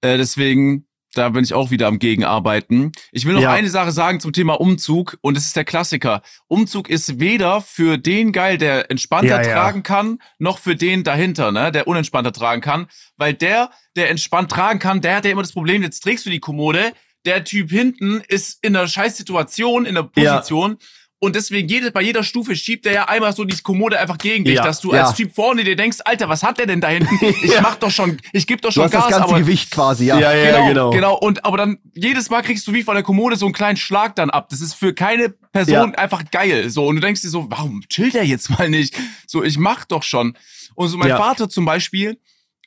Äh, 0.00 0.16
deswegen, 0.16 0.86
da 1.14 1.28
bin 1.30 1.42
ich 1.42 1.54
auch 1.54 1.70
wieder 1.70 1.86
am 1.86 1.98
Gegenarbeiten. 1.98 2.92
Ich 3.12 3.26
will 3.26 3.34
noch 3.34 3.42
ja. 3.42 3.52
eine 3.52 3.70
Sache 3.70 3.92
sagen 3.92 4.20
zum 4.20 4.32
Thema 4.32 4.60
Umzug 4.60 5.18
und 5.20 5.36
es 5.36 5.46
ist 5.46 5.56
der 5.56 5.64
Klassiker. 5.64 6.22
Umzug 6.46 6.88
ist 6.88 7.18
weder 7.18 7.60
für 7.60 7.98
den 7.98 8.32
geil, 8.32 8.58
der 8.58 8.90
entspannter 8.90 9.42
ja, 9.42 9.52
tragen 9.52 9.82
kann, 9.82 10.18
noch 10.38 10.58
für 10.58 10.76
den 10.76 11.02
dahinter, 11.04 11.52
ne, 11.52 11.72
der 11.72 11.88
unentspannter 11.88 12.32
tragen 12.32 12.60
kann, 12.60 12.86
weil 13.16 13.34
der, 13.34 13.70
der 13.96 14.10
entspannt 14.10 14.50
tragen 14.50 14.78
kann, 14.78 15.00
der 15.00 15.16
hat 15.16 15.24
ja 15.24 15.32
immer 15.32 15.42
das 15.42 15.52
Problem, 15.52 15.82
jetzt 15.82 16.00
trägst 16.00 16.26
du 16.26 16.30
die 16.30 16.40
Kommode, 16.40 16.92
der 17.24 17.44
Typ 17.44 17.70
hinten 17.70 18.22
ist 18.28 18.62
in 18.64 18.74
einer 18.74 18.88
Scheißsituation, 18.88 19.84
in 19.84 19.96
einer 19.96 20.06
Position, 20.06 20.72
ja. 20.72 20.86
Und 21.22 21.36
deswegen 21.36 21.68
jede, 21.68 21.90
bei 21.90 22.00
jeder 22.00 22.24
Stufe 22.24 22.56
schiebt 22.56 22.86
er 22.86 22.92
ja 22.94 23.04
einmal 23.04 23.34
so 23.34 23.44
die 23.44 23.54
Kommode 23.60 24.00
einfach 24.00 24.16
gegen 24.16 24.42
dich, 24.46 24.54
ja, 24.54 24.64
dass 24.64 24.80
du 24.80 24.94
ja. 24.94 25.04
als 25.04 25.14
Typ 25.14 25.34
vorne 25.34 25.64
dir 25.64 25.76
denkst, 25.76 25.98
Alter, 26.06 26.30
was 26.30 26.42
hat 26.42 26.58
der 26.58 26.64
denn 26.66 26.80
da 26.80 26.88
hinten? 26.88 27.10
Ich 27.42 27.52
ja. 27.52 27.60
mach 27.60 27.76
doch 27.76 27.90
schon, 27.90 28.16
ich 28.32 28.46
geb 28.46 28.62
doch 28.62 28.72
schon 28.72 28.82
du 28.82 28.84
hast 28.86 28.92
Gas. 28.92 29.02
Das 29.04 29.18
ganze 29.18 29.28
aber, 29.28 29.40
Gewicht 29.40 29.70
quasi, 29.70 30.06
ja. 30.06 30.18
Ja, 30.18 30.32
ja, 30.32 30.52
genau, 30.52 30.68
genau. 30.68 30.90
Genau. 30.90 31.18
Und 31.18 31.44
aber 31.44 31.58
dann 31.58 31.78
jedes 31.94 32.30
Mal 32.30 32.42
kriegst 32.42 32.66
du 32.66 32.72
wie 32.72 32.82
von 32.82 32.94
der 32.94 33.02
Kommode 33.02 33.36
so 33.36 33.44
einen 33.44 33.52
kleinen 33.52 33.76
Schlag 33.76 34.16
dann 34.16 34.30
ab. 34.30 34.48
Das 34.48 34.62
ist 34.62 34.74
für 34.74 34.94
keine 34.94 35.28
Person 35.52 35.94
einfach 35.94 36.24
geil. 36.30 36.70
So 36.70 36.86
und 36.86 36.96
du 36.96 37.00
denkst 37.02 37.20
dir 37.20 37.28
so, 37.28 37.46
warum 37.50 37.82
chillt 37.88 38.14
er 38.14 38.24
jetzt 38.24 38.48
mal 38.50 38.70
nicht? 38.70 38.94
So, 39.26 39.44
ich 39.44 39.58
mach 39.58 39.84
doch 39.84 40.02
schon. 40.02 40.36
Und 40.74 40.88
so 40.88 40.96
mein 40.96 41.10
Vater 41.10 41.50
zum 41.50 41.66
Beispiel, 41.66 42.18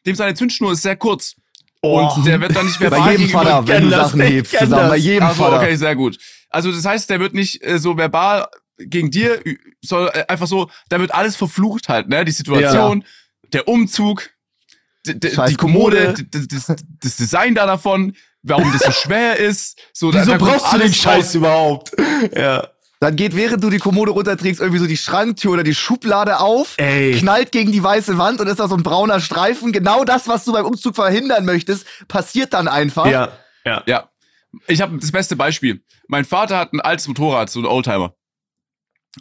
dem 0.05 0.15
seine 0.15 0.35
Zündschnur 0.35 0.73
ist 0.73 0.83
sehr 0.83 0.95
kurz. 0.95 1.35
Oh. 1.81 2.09
Und 2.15 2.25
der 2.25 2.39
wird 2.39 2.55
dann 2.55 2.65
nicht 2.65 2.79
mehr 2.79 2.89
Bei 2.89 3.11
jedem 3.11 3.29
Vater, 3.29 3.67
wenn 3.67 3.83
du 3.83 3.89
Sachen 3.89 4.21
hebst, 4.21 4.57
zusammen. 4.57 4.89
Bei 4.89 4.97
jedem 4.97 5.23
also, 5.23 5.43
Vater. 5.43 5.57
Okay, 5.57 5.75
sehr 5.75 5.95
gut. 5.95 6.17
Also 6.53 6.71
das 6.71 6.85
heißt, 6.85 7.09
der 7.09 7.19
wird 7.19 7.33
nicht 7.33 7.63
äh, 7.63 7.79
so 7.79 7.97
verbal 7.97 8.47
gegen 8.77 9.11
dir, 9.11 9.41
soll 9.81 10.09
äh, 10.13 10.25
einfach 10.27 10.47
so, 10.47 10.69
da 10.89 10.99
wird 10.99 11.13
alles 11.13 11.35
verflucht 11.35 11.89
halt, 11.89 12.09
ne? 12.09 12.23
Die 12.25 12.31
Situation, 12.31 13.01
ja. 13.01 13.49
der 13.53 13.67
Umzug, 13.67 14.29
die 15.05 15.55
Kommode, 15.55 16.13
das, 16.31 16.73
das 17.01 17.15
Design 17.17 17.55
da 17.55 17.65
davon, 17.65 18.15
warum 18.41 18.71
das 18.71 18.83
so 18.83 18.91
schwer 19.07 19.37
ist. 19.37 19.81
So, 19.93 20.13
Wieso 20.13 20.31
da, 20.31 20.37
da 20.37 20.45
brauchst 20.45 20.73
du 20.73 20.77
den 20.77 20.93
Scheiß 20.93 21.35
überhaupt? 21.35 21.91
Ja. 22.35 22.69
Dann 23.01 23.17
geht, 23.17 23.35
während 23.35 23.61
du 23.61 23.69
die 23.69 23.79
Kommode 23.79 24.11
runterträgst, 24.11 24.61
irgendwie 24.61 24.79
so 24.79 24.87
die 24.87 24.95
Schranktür 24.95 25.51
oder 25.51 25.63
die 25.63 25.75
Schublade 25.75 26.39
auf, 26.39 26.75
Ey. 26.77 27.11
knallt 27.19 27.51
gegen 27.51 27.73
die 27.73 27.83
weiße 27.83 28.17
Wand 28.17 28.39
und 28.39 28.47
ist 28.47 28.61
da 28.61 28.69
so 28.69 28.75
ein 28.75 28.83
brauner 28.83 29.19
Streifen. 29.19 29.73
Genau 29.73 30.05
das, 30.05 30.29
was 30.29 30.45
du 30.45 30.53
beim 30.53 30.63
Umzug 30.63 30.95
verhindern 30.95 31.43
möchtest, 31.43 31.85
passiert 32.07 32.53
dann 32.53 32.69
einfach. 32.69 33.05
Ja, 33.07 33.33
ja. 33.65 33.83
Ja. 33.85 34.09
Ich 34.67 34.81
habe 34.81 34.97
das 34.97 35.11
beste 35.11 35.35
Beispiel. 35.35 35.83
Mein 36.07 36.25
Vater 36.25 36.57
hat 36.57 36.73
ein 36.73 36.81
altes 36.81 37.07
Motorrad, 37.07 37.49
so 37.49 37.59
ein 37.59 37.65
Oldtimer. 37.65 38.15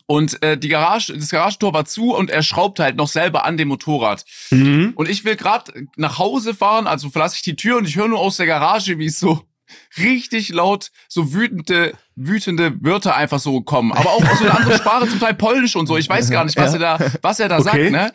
Und 0.06 0.42
äh, 0.42 0.56
die 0.56 0.68
Garage, 0.68 1.12
das 1.12 1.30
Garagentor 1.30 1.74
war 1.74 1.84
zu 1.84 2.14
und 2.14 2.30
er 2.30 2.42
schraubt 2.42 2.80
halt 2.80 2.96
noch 2.96 3.08
selber 3.08 3.44
an 3.44 3.58
dem 3.58 3.68
Motorrad. 3.68 4.24
Mhm. 4.50 4.92
Und 4.94 5.08
ich 5.08 5.24
will 5.24 5.36
gerade 5.36 5.86
nach 5.96 6.18
Hause 6.18 6.54
fahren, 6.54 6.86
also 6.86 7.10
verlasse 7.10 7.36
ich 7.36 7.42
die 7.42 7.56
Tür 7.56 7.76
und 7.76 7.86
ich 7.86 7.96
höre 7.96 8.08
nur 8.08 8.18
aus 8.18 8.38
der 8.38 8.46
Garage, 8.46 8.98
wie 8.98 9.06
es 9.06 9.18
so 9.18 9.42
richtig 9.98 10.48
laut, 10.48 10.90
so 11.08 11.34
wütende, 11.34 11.92
wütende 12.16 12.74
Wörter 12.82 13.16
einfach 13.16 13.38
so 13.38 13.60
kommen. 13.60 13.92
Aber 13.92 14.10
auch 14.10 14.24
aus 14.24 14.38
so 14.38 14.44
einer 14.44 14.56
anderen 14.56 14.78
Sprache, 14.78 15.08
zum 15.08 15.20
Teil 15.20 15.34
Polnisch 15.34 15.76
und 15.76 15.86
so. 15.86 15.98
Ich 15.98 16.08
weiß 16.08 16.30
gar 16.30 16.44
nicht, 16.44 16.56
was 16.56 16.74
ja. 16.74 16.80
er 16.80 16.98
da, 16.98 17.12
was 17.20 17.40
er 17.40 17.48
da 17.48 17.58
okay. 17.58 17.90
sagt, 17.90 17.92
ne? 17.92 18.12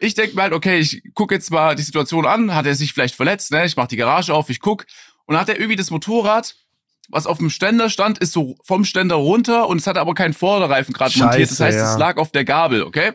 Ich 0.00 0.14
denke 0.14 0.36
mir 0.36 0.42
halt, 0.42 0.52
okay, 0.52 0.78
ich 0.78 1.02
gucke 1.12 1.34
jetzt 1.34 1.50
mal 1.50 1.74
die 1.74 1.82
Situation 1.82 2.24
an. 2.24 2.54
Hat 2.54 2.66
er 2.66 2.74
sich 2.76 2.92
vielleicht 2.92 3.16
verletzt, 3.16 3.50
ne? 3.50 3.66
Ich 3.66 3.76
mach 3.76 3.88
die 3.88 3.96
Garage 3.96 4.32
auf, 4.32 4.48
ich 4.48 4.60
guck. 4.60 4.86
Und 5.28 5.34
dann 5.34 5.42
hat 5.42 5.48
er 5.48 5.60
irgendwie 5.60 5.76
das 5.76 5.90
Motorrad 5.90 6.56
was 7.08 7.26
auf 7.26 7.38
dem 7.38 7.50
Ständer 7.50 7.90
stand, 7.90 8.18
ist 8.18 8.32
so 8.32 8.56
vom 8.62 8.84
Ständer 8.84 9.16
runter 9.16 9.68
und 9.68 9.80
es 9.80 9.86
hatte 9.86 10.00
aber 10.00 10.14
keinen 10.14 10.34
Vorderreifen 10.34 10.92
gerade 10.92 11.18
montiert. 11.18 11.50
Das 11.50 11.60
heißt, 11.60 11.78
ja. 11.78 11.92
es 11.92 11.98
lag 11.98 12.18
auf 12.18 12.32
der 12.32 12.44
Gabel, 12.44 12.82
okay? 12.82 13.12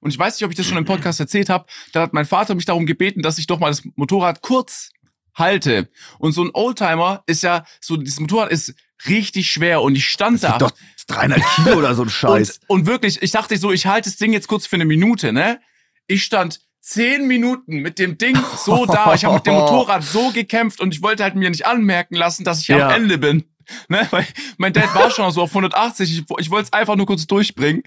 Und 0.00 0.10
ich 0.10 0.18
weiß 0.18 0.34
nicht, 0.34 0.44
ob 0.44 0.50
ich 0.50 0.56
das 0.56 0.66
schon 0.66 0.78
im 0.78 0.84
Podcast 0.84 1.20
erzählt 1.20 1.50
habe. 1.50 1.66
Da 1.92 2.02
hat 2.02 2.12
mein 2.12 2.24
Vater 2.24 2.54
mich 2.54 2.64
darum 2.64 2.86
gebeten, 2.86 3.20
dass 3.20 3.38
ich 3.38 3.46
doch 3.46 3.58
mal 3.58 3.68
das 3.68 3.82
Motorrad 3.96 4.42
kurz 4.42 4.90
halte. 5.34 5.88
Und 6.18 6.32
so 6.32 6.42
ein 6.42 6.50
Oldtimer 6.52 7.22
ist 7.26 7.42
ja, 7.42 7.64
so 7.80 7.96
dieses 7.96 8.20
Motorrad 8.20 8.50
ist 8.50 8.74
richtig 9.06 9.50
schwer 9.50 9.82
und 9.82 9.94
ich 9.96 10.06
stand 10.06 10.42
das 10.42 10.52
da. 10.52 10.58
Doch 10.58 10.72
300 11.08 11.42
Kilo 11.54 11.78
oder 11.78 11.94
so 11.94 12.02
ein 12.02 12.10
Scheiß. 12.10 12.60
Und, 12.66 12.80
und 12.80 12.86
wirklich, 12.86 13.22
ich 13.22 13.30
dachte 13.30 13.56
so, 13.56 13.72
ich 13.72 13.86
halte 13.86 14.08
das 14.08 14.18
Ding 14.18 14.32
jetzt 14.32 14.48
kurz 14.48 14.66
für 14.66 14.76
eine 14.76 14.84
Minute, 14.84 15.32
ne? 15.32 15.60
Ich 16.06 16.24
stand 16.24 16.60
zehn 16.80 17.26
Minuten 17.26 17.76
mit 17.78 17.98
dem 17.98 18.18
Ding 18.18 18.38
so 18.56 18.86
da. 18.86 19.14
Ich 19.14 19.24
habe 19.24 19.36
mit 19.36 19.46
dem 19.46 19.54
Motorrad 19.58 20.02
so 20.02 20.30
gekämpft 20.30 20.80
und 20.80 20.94
ich 20.94 21.02
wollte 21.02 21.22
halt 21.22 21.34
mir 21.34 21.50
nicht 21.50 21.66
anmerken 21.66 22.14
lassen, 22.14 22.44
dass 22.44 22.60
ich 22.60 22.68
ja. 22.68 22.88
am 22.88 22.94
Ende 22.94 23.18
bin. 23.18 23.44
Ne? 23.88 24.06
Weil 24.10 24.26
mein 24.56 24.72
Dad 24.72 24.94
war 24.94 25.10
schon 25.10 25.30
so 25.30 25.42
auf 25.42 25.50
180. 25.50 26.10
Ich, 26.10 26.24
ich 26.38 26.50
wollte 26.50 26.68
es 26.68 26.72
einfach 26.72 26.96
nur 26.96 27.04
kurz 27.04 27.26
durchbringen. 27.26 27.82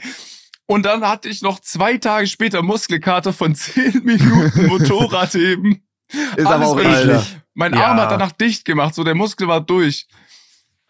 Und 0.68 0.84
dann 0.84 1.06
hatte 1.06 1.28
ich 1.28 1.42
noch 1.42 1.60
zwei 1.60 1.98
Tage 1.98 2.28
später 2.28 2.62
Muskelkater 2.62 3.34
von 3.34 3.56
zehn 3.56 3.92
Minuten 4.04 4.68
Motorradheben. 4.68 5.84
Ist 6.08 6.46
Alles 6.46 6.48
aber 6.48 6.68
auch 6.68 6.80
eklig. 6.80 7.22
Mein 7.56 7.74
ja. 7.74 7.88
Arm 7.88 7.98
hat 7.98 8.12
danach 8.12 8.32
dicht 8.32 8.64
gemacht, 8.64 8.96
so 8.96 9.04
der 9.04 9.16
Muskel 9.16 9.48
war 9.48 9.60
durch. 9.60 10.08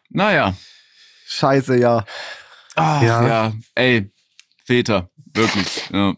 Naja. 0.09 0.55
Scheiße, 1.25 1.77
ja. 1.77 2.05
Ach, 2.75 3.01
ja. 3.01 3.27
ja. 3.27 3.53
Ey, 3.73 4.11
Väter, 4.65 5.09
wirklich. 5.33 5.89
Ja. 5.91 6.13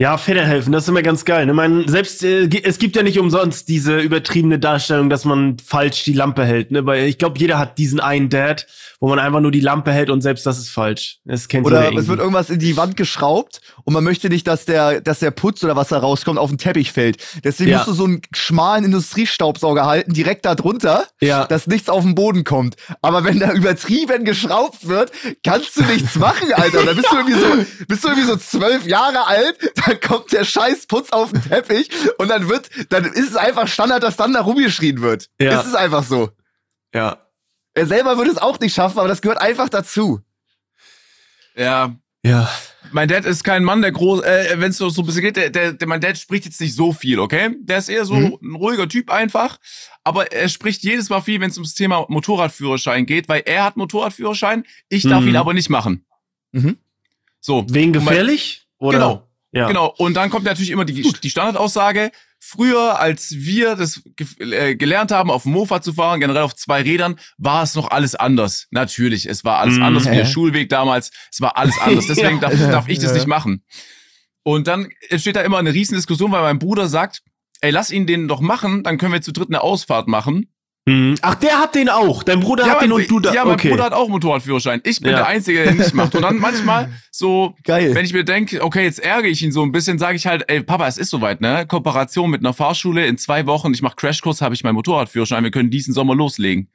Ja, 0.00 0.16
Väter 0.16 0.46
helfen, 0.46 0.72
das 0.72 0.84
ist 0.84 0.88
immer 0.88 1.02
ganz 1.02 1.26
geil. 1.26 1.44
Ne? 1.44 1.52
Man, 1.52 1.86
selbst 1.86 2.24
äh, 2.24 2.48
es 2.62 2.78
gibt 2.78 2.96
ja 2.96 3.02
nicht 3.02 3.18
umsonst 3.18 3.68
diese 3.68 4.00
übertriebene 4.00 4.58
Darstellung, 4.58 5.10
dass 5.10 5.26
man 5.26 5.58
falsch 5.58 6.04
die 6.04 6.14
Lampe 6.14 6.42
hält. 6.42 6.70
Ne? 6.70 6.86
Weil 6.86 7.04
ich 7.04 7.18
glaube, 7.18 7.38
jeder 7.38 7.58
hat 7.58 7.76
diesen 7.76 8.00
einen 8.00 8.30
Dad, 8.30 8.66
wo 9.00 9.08
man 9.08 9.18
einfach 9.18 9.40
nur 9.40 9.50
die 9.50 9.60
Lampe 9.60 9.92
hält 9.92 10.10
und 10.10 10.20
selbst 10.20 10.44
das 10.44 10.58
ist 10.58 10.68
falsch. 10.68 11.20
Das 11.24 11.48
kennt 11.48 11.66
Oder 11.66 11.90
es 11.96 12.06
wird 12.06 12.20
irgendwas 12.20 12.50
in 12.50 12.58
die 12.58 12.76
Wand 12.76 12.98
geschraubt 12.98 13.62
und 13.84 13.94
man 13.94 14.04
möchte 14.04 14.28
nicht, 14.28 14.46
dass 14.46 14.66
der, 14.66 15.00
dass 15.00 15.20
der 15.20 15.30
Putz 15.30 15.64
oder 15.64 15.74
was 15.74 15.88
da 15.88 15.98
rauskommt 15.98 16.38
auf 16.38 16.50
den 16.50 16.58
Teppich 16.58 16.92
fällt. 16.92 17.16
Deswegen 17.42 17.70
ja. 17.70 17.78
musst 17.78 17.88
du 17.88 17.92
so 17.94 18.04
einen 18.04 18.20
schmalen 18.34 18.84
Industriestaubsauger 18.84 19.86
halten, 19.86 20.12
direkt 20.12 20.44
da 20.44 20.54
drunter, 20.54 21.06
ja. 21.22 21.46
dass 21.46 21.66
nichts 21.66 21.88
auf 21.88 22.04
den 22.04 22.14
Boden 22.14 22.44
kommt. 22.44 22.76
Aber 23.00 23.24
wenn 23.24 23.40
da 23.40 23.52
übertrieben 23.52 24.24
geschraubt 24.26 24.86
wird, 24.86 25.12
kannst 25.42 25.76
du 25.76 25.82
nichts 25.84 26.16
machen, 26.16 26.52
Alter. 26.52 26.84
Da 26.84 26.92
bist 26.92 27.10
du 27.10 27.16
irgendwie 27.16 27.40
so, 27.40 27.86
bist 27.88 28.04
du 28.04 28.08
irgendwie 28.08 28.28
so 28.28 28.36
zwölf 28.36 28.86
Jahre 28.86 29.26
alt, 29.26 29.56
dann 29.86 29.98
kommt 30.00 30.30
der 30.32 30.44
scheiß 30.44 30.86
Putz 30.86 31.10
auf 31.10 31.32
den 31.32 31.42
Teppich 31.42 31.88
und 32.18 32.28
dann 32.28 32.50
wird, 32.50 32.68
dann 32.90 33.06
ist 33.06 33.30
es 33.30 33.36
einfach 33.36 33.66
Standard, 33.66 34.02
dass 34.02 34.16
dann 34.16 34.34
da 34.34 34.42
rumgeschrien 34.42 35.00
wird. 35.00 35.28
Ja. 35.40 35.58
Ist 35.58 35.68
es 35.68 35.74
einfach 35.74 36.04
so. 36.04 36.28
Ja. 36.94 37.29
Er 37.74 37.86
selber 37.86 38.16
würde 38.16 38.30
es 38.30 38.38
auch 38.38 38.58
nicht 38.60 38.74
schaffen, 38.74 38.98
aber 38.98 39.08
das 39.08 39.22
gehört 39.22 39.40
einfach 39.40 39.68
dazu. 39.68 40.20
Ja. 41.56 41.94
Ja. 42.22 42.50
Mein 42.92 43.08
Dad 43.08 43.24
ist 43.24 43.44
kein 43.44 43.64
Mann, 43.64 43.82
der 43.82 43.92
groß, 43.92 44.22
äh, 44.22 44.56
wenn 44.58 44.70
es 44.70 44.76
so, 44.76 44.90
so 44.90 45.02
ein 45.02 45.06
bisschen 45.06 45.22
geht, 45.22 45.36
der, 45.36 45.50
der, 45.50 45.72
der, 45.72 45.88
mein 45.88 46.00
Dad 46.00 46.18
spricht 46.18 46.44
jetzt 46.44 46.60
nicht 46.60 46.74
so 46.74 46.92
viel, 46.92 47.18
okay? 47.18 47.54
Der 47.60 47.78
ist 47.78 47.88
eher 47.88 48.04
so 48.04 48.14
mhm. 48.14 48.38
ein 48.42 48.54
ruhiger 48.56 48.88
Typ 48.88 49.10
einfach. 49.10 49.58
Aber 50.02 50.32
er 50.32 50.48
spricht 50.48 50.82
jedes 50.82 51.08
Mal 51.08 51.20
viel, 51.20 51.40
wenn 51.40 51.50
es 51.50 51.56
ums 51.56 51.74
Thema 51.74 52.04
Motorradführerschein 52.08 53.06
geht, 53.06 53.28
weil 53.28 53.42
er 53.46 53.64
hat 53.64 53.76
Motorradführerschein, 53.76 54.64
ich 54.88 55.04
darf 55.04 55.22
mhm. 55.22 55.28
ihn 55.28 55.36
aber 55.36 55.54
nicht 55.54 55.70
machen. 55.70 56.04
Mhm. 56.52 56.78
So. 57.40 57.64
Wegen 57.70 57.92
gefährlich? 57.92 58.66
Mein, 58.80 58.88
oder? 58.88 58.98
Genau. 58.98 59.29
Ja. 59.52 59.66
Genau. 59.66 59.92
Und 59.98 60.14
dann 60.14 60.30
kommt 60.30 60.44
natürlich 60.44 60.70
immer 60.70 60.84
die, 60.84 61.02
die 61.02 61.30
Standardaussage. 61.30 62.12
Früher, 62.38 62.98
als 62.98 63.32
wir 63.32 63.76
das 63.76 64.02
äh, 64.38 64.74
gelernt 64.74 65.10
haben, 65.10 65.30
auf 65.30 65.42
dem 65.42 65.52
Mofa 65.52 65.82
zu 65.82 65.92
fahren, 65.92 66.20
generell 66.20 66.42
auf 66.42 66.56
zwei 66.56 66.82
Rädern, 66.82 67.18
war 67.36 67.62
es 67.62 67.74
noch 67.74 67.90
alles 67.90 68.14
anders. 68.14 68.66
Natürlich, 68.70 69.26
es 69.26 69.44
war 69.44 69.58
alles 69.58 69.76
mm, 69.76 69.82
anders 69.82 70.10
wie 70.10 70.16
der 70.16 70.24
Schulweg 70.24 70.68
damals. 70.68 71.10
Es 71.30 71.40
war 71.40 71.58
alles 71.58 71.78
anders. 71.80 72.06
Deswegen 72.06 72.40
darf, 72.40 72.56
darf 72.56 72.88
ich 72.88 72.98
das 72.98 73.12
nicht 73.12 73.26
machen. 73.26 73.64
Und 74.42 74.68
dann 74.68 74.88
entsteht 75.10 75.36
da 75.36 75.42
immer 75.42 75.58
eine 75.58 75.74
riesen 75.74 75.96
Diskussion, 75.96 76.32
weil 76.32 76.42
mein 76.42 76.58
Bruder 76.58 76.88
sagt, 76.88 77.22
ey, 77.60 77.70
lass 77.70 77.90
ihn 77.90 78.06
den 78.06 78.26
doch 78.26 78.40
machen, 78.40 78.82
dann 78.84 78.96
können 78.96 79.12
wir 79.12 79.20
zu 79.20 79.32
dritt 79.32 79.48
eine 79.48 79.60
Ausfahrt 79.60 80.08
machen. 80.08 80.50
Mhm. 80.90 81.14
Ach, 81.22 81.36
der 81.36 81.58
hat 81.60 81.74
den 81.76 81.88
auch. 81.88 82.24
Dein 82.24 82.40
Bruder 82.40 82.66
ja, 82.66 82.72
hat 82.72 82.82
den 82.82 82.90
und 82.90 83.08
du 83.08 83.20
da. 83.20 83.32
Ja, 83.32 83.44
mein 83.44 83.54
okay. 83.54 83.70
Bruder 83.70 83.84
hat 83.84 83.92
auch 83.92 84.08
Motorradführerschein. 84.08 84.80
Ich 84.84 85.00
bin 85.00 85.12
ja. 85.12 85.18
der 85.18 85.26
Einzige, 85.28 85.62
der 85.62 85.74
nicht 85.74 85.94
macht. 85.94 86.14
Und 86.16 86.22
dann 86.22 86.38
manchmal 86.40 86.90
so, 87.12 87.54
Geil. 87.62 87.94
wenn 87.94 88.04
ich 88.04 88.12
mir 88.12 88.24
denke, 88.24 88.64
okay, 88.64 88.84
jetzt 88.84 88.98
ärgere 88.98 89.30
ich 89.30 89.40
ihn 89.42 89.52
so 89.52 89.62
ein 89.62 89.70
bisschen, 89.70 89.98
sage 89.98 90.16
ich 90.16 90.26
halt, 90.26 90.44
ey, 90.48 90.62
Papa, 90.62 90.88
es 90.88 90.98
ist 90.98 91.10
soweit, 91.10 91.40
ne? 91.40 91.64
Kooperation 91.66 92.28
mit 92.28 92.40
einer 92.40 92.54
Fahrschule 92.54 93.06
in 93.06 93.18
zwei 93.18 93.46
Wochen. 93.46 93.72
Ich 93.72 93.82
mache 93.82 93.94
Crashkurs, 93.96 94.40
habe 94.40 94.54
ich 94.54 94.64
meinen 94.64 94.74
Motorradführerschein. 94.74 95.44
Wir 95.44 95.52
können 95.52 95.70
diesen 95.70 95.94
Sommer 95.94 96.16
loslegen. 96.16 96.70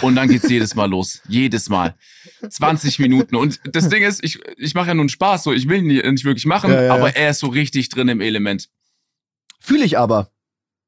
Und 0.00 0.14
dann 0.14 0.28
geht's 0.28 0.48
jedes 0.48 0.74
Mal 0.74 0.88
los. 0.88 1.20
Jedes 1.28 1.68
Mal. 1.68 1.94
20 2.48 2.98
Minuten. 3.00 3.36
Und 3.36 3.60
das 3.64 3.90
Ding 3.90 4.02
ist, 4.02 4.24
ich, 4.24 4.40
ich 4.56 4.74
mache 4.74 4.88
ja 4.88 4.94
nun 4.94 5.10
Spaß, 5.10 5.44
so 5.44 5.52
ich 5.52 5.68
will 5.68 5.78
ihn 5.78 6.12
nicht 6.14 6.24
wirklich 6.24 6.46
machen, 6.46 6.72
ja, 6.72 6.84
ja. 6.84 6.94
aber 6.94 7.14
er 7.14 7.30
ist 7.30 7.40
so 7.40 7.48
richtig 7.48 7.90
drin 7.90 8.08
im 8.08 8.22
Element. 8.22 8.70
Fühle 9.60 9.84
ich 9.84 9.98
aber. 9.98 10.30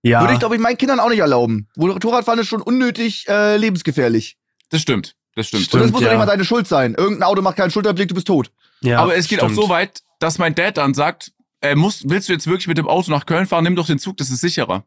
Ja. 0.04 0.20
Würde 0.20 0.34
ich, 0.34 0.38
glaube 0.38 0.54
ich, 0.54 0.60
meinen 0.60 0.76
Kindern 0.76 1.00
auch 1.00 1.08
nicht 1.08 1.20
erlauben. 1.20 1.68
Motorradfahren 1.76 2.38
ist 2.38 2.48
schon 2.48 2.60
unnötig 2.60 3.26
äh, 3.26 3.56
lebensgefährlich. 3.56 4.36
Das 4.68 4.82
stimmt. 4.82 5.16
Das 5.34 5.48
stimmt. 5.48 5.72
Und 5.72 5.80
das 5.80 5.92
muss 5.92 6.02
ja 6.02 6.10
nicht 6.10 6.18
mal 6.18 6.26
deine 6.26 6.44
Schuld 6.44 6.68
sein. 6.68 6.94
Irgendein 6.94 7.22
Auto 7.22 7.40
macht 7.40 7.56
keinen 7.56 7.70
Schulterblick, 7.70 8.08
du 8.08 8.14
bist 8.14 8.26
tot. 8.26 8.52
Ja, 8.82 9.00
Aber 9.00 9.16
es 9.16 9.28
geht 9.28 9.38
stimmt. 9.38 9.52
auch 9.52 9.62
so 9.62 9.68
weit, 9.70 10.02
dass 10.20 10.38
mein 10.38 10.54
Dad 10.54 10.76
dann 10.76 10.92
sagt, 10.92 11.32
äh, 11.62 11.74
musst, 11.74 12.08
willst 12.10 12.28
du 12.28 12.34
jetzt 12.34 12.46
wirklich 12.46 12.68
mit 12.68 12.76
dem 12.76 12.86
Auto 12.86 13.10
nach 13.10 13.24
Köln 13.24 13.46
fahren? 13.46 13.64
Nimm 13.64 13.76
doch 13.76 13.86
den 13.86 13.98
Zug, 13.98 14.18
das 14.18 14.30
ist 14.30 14.42
sicherer. 14.42 14.84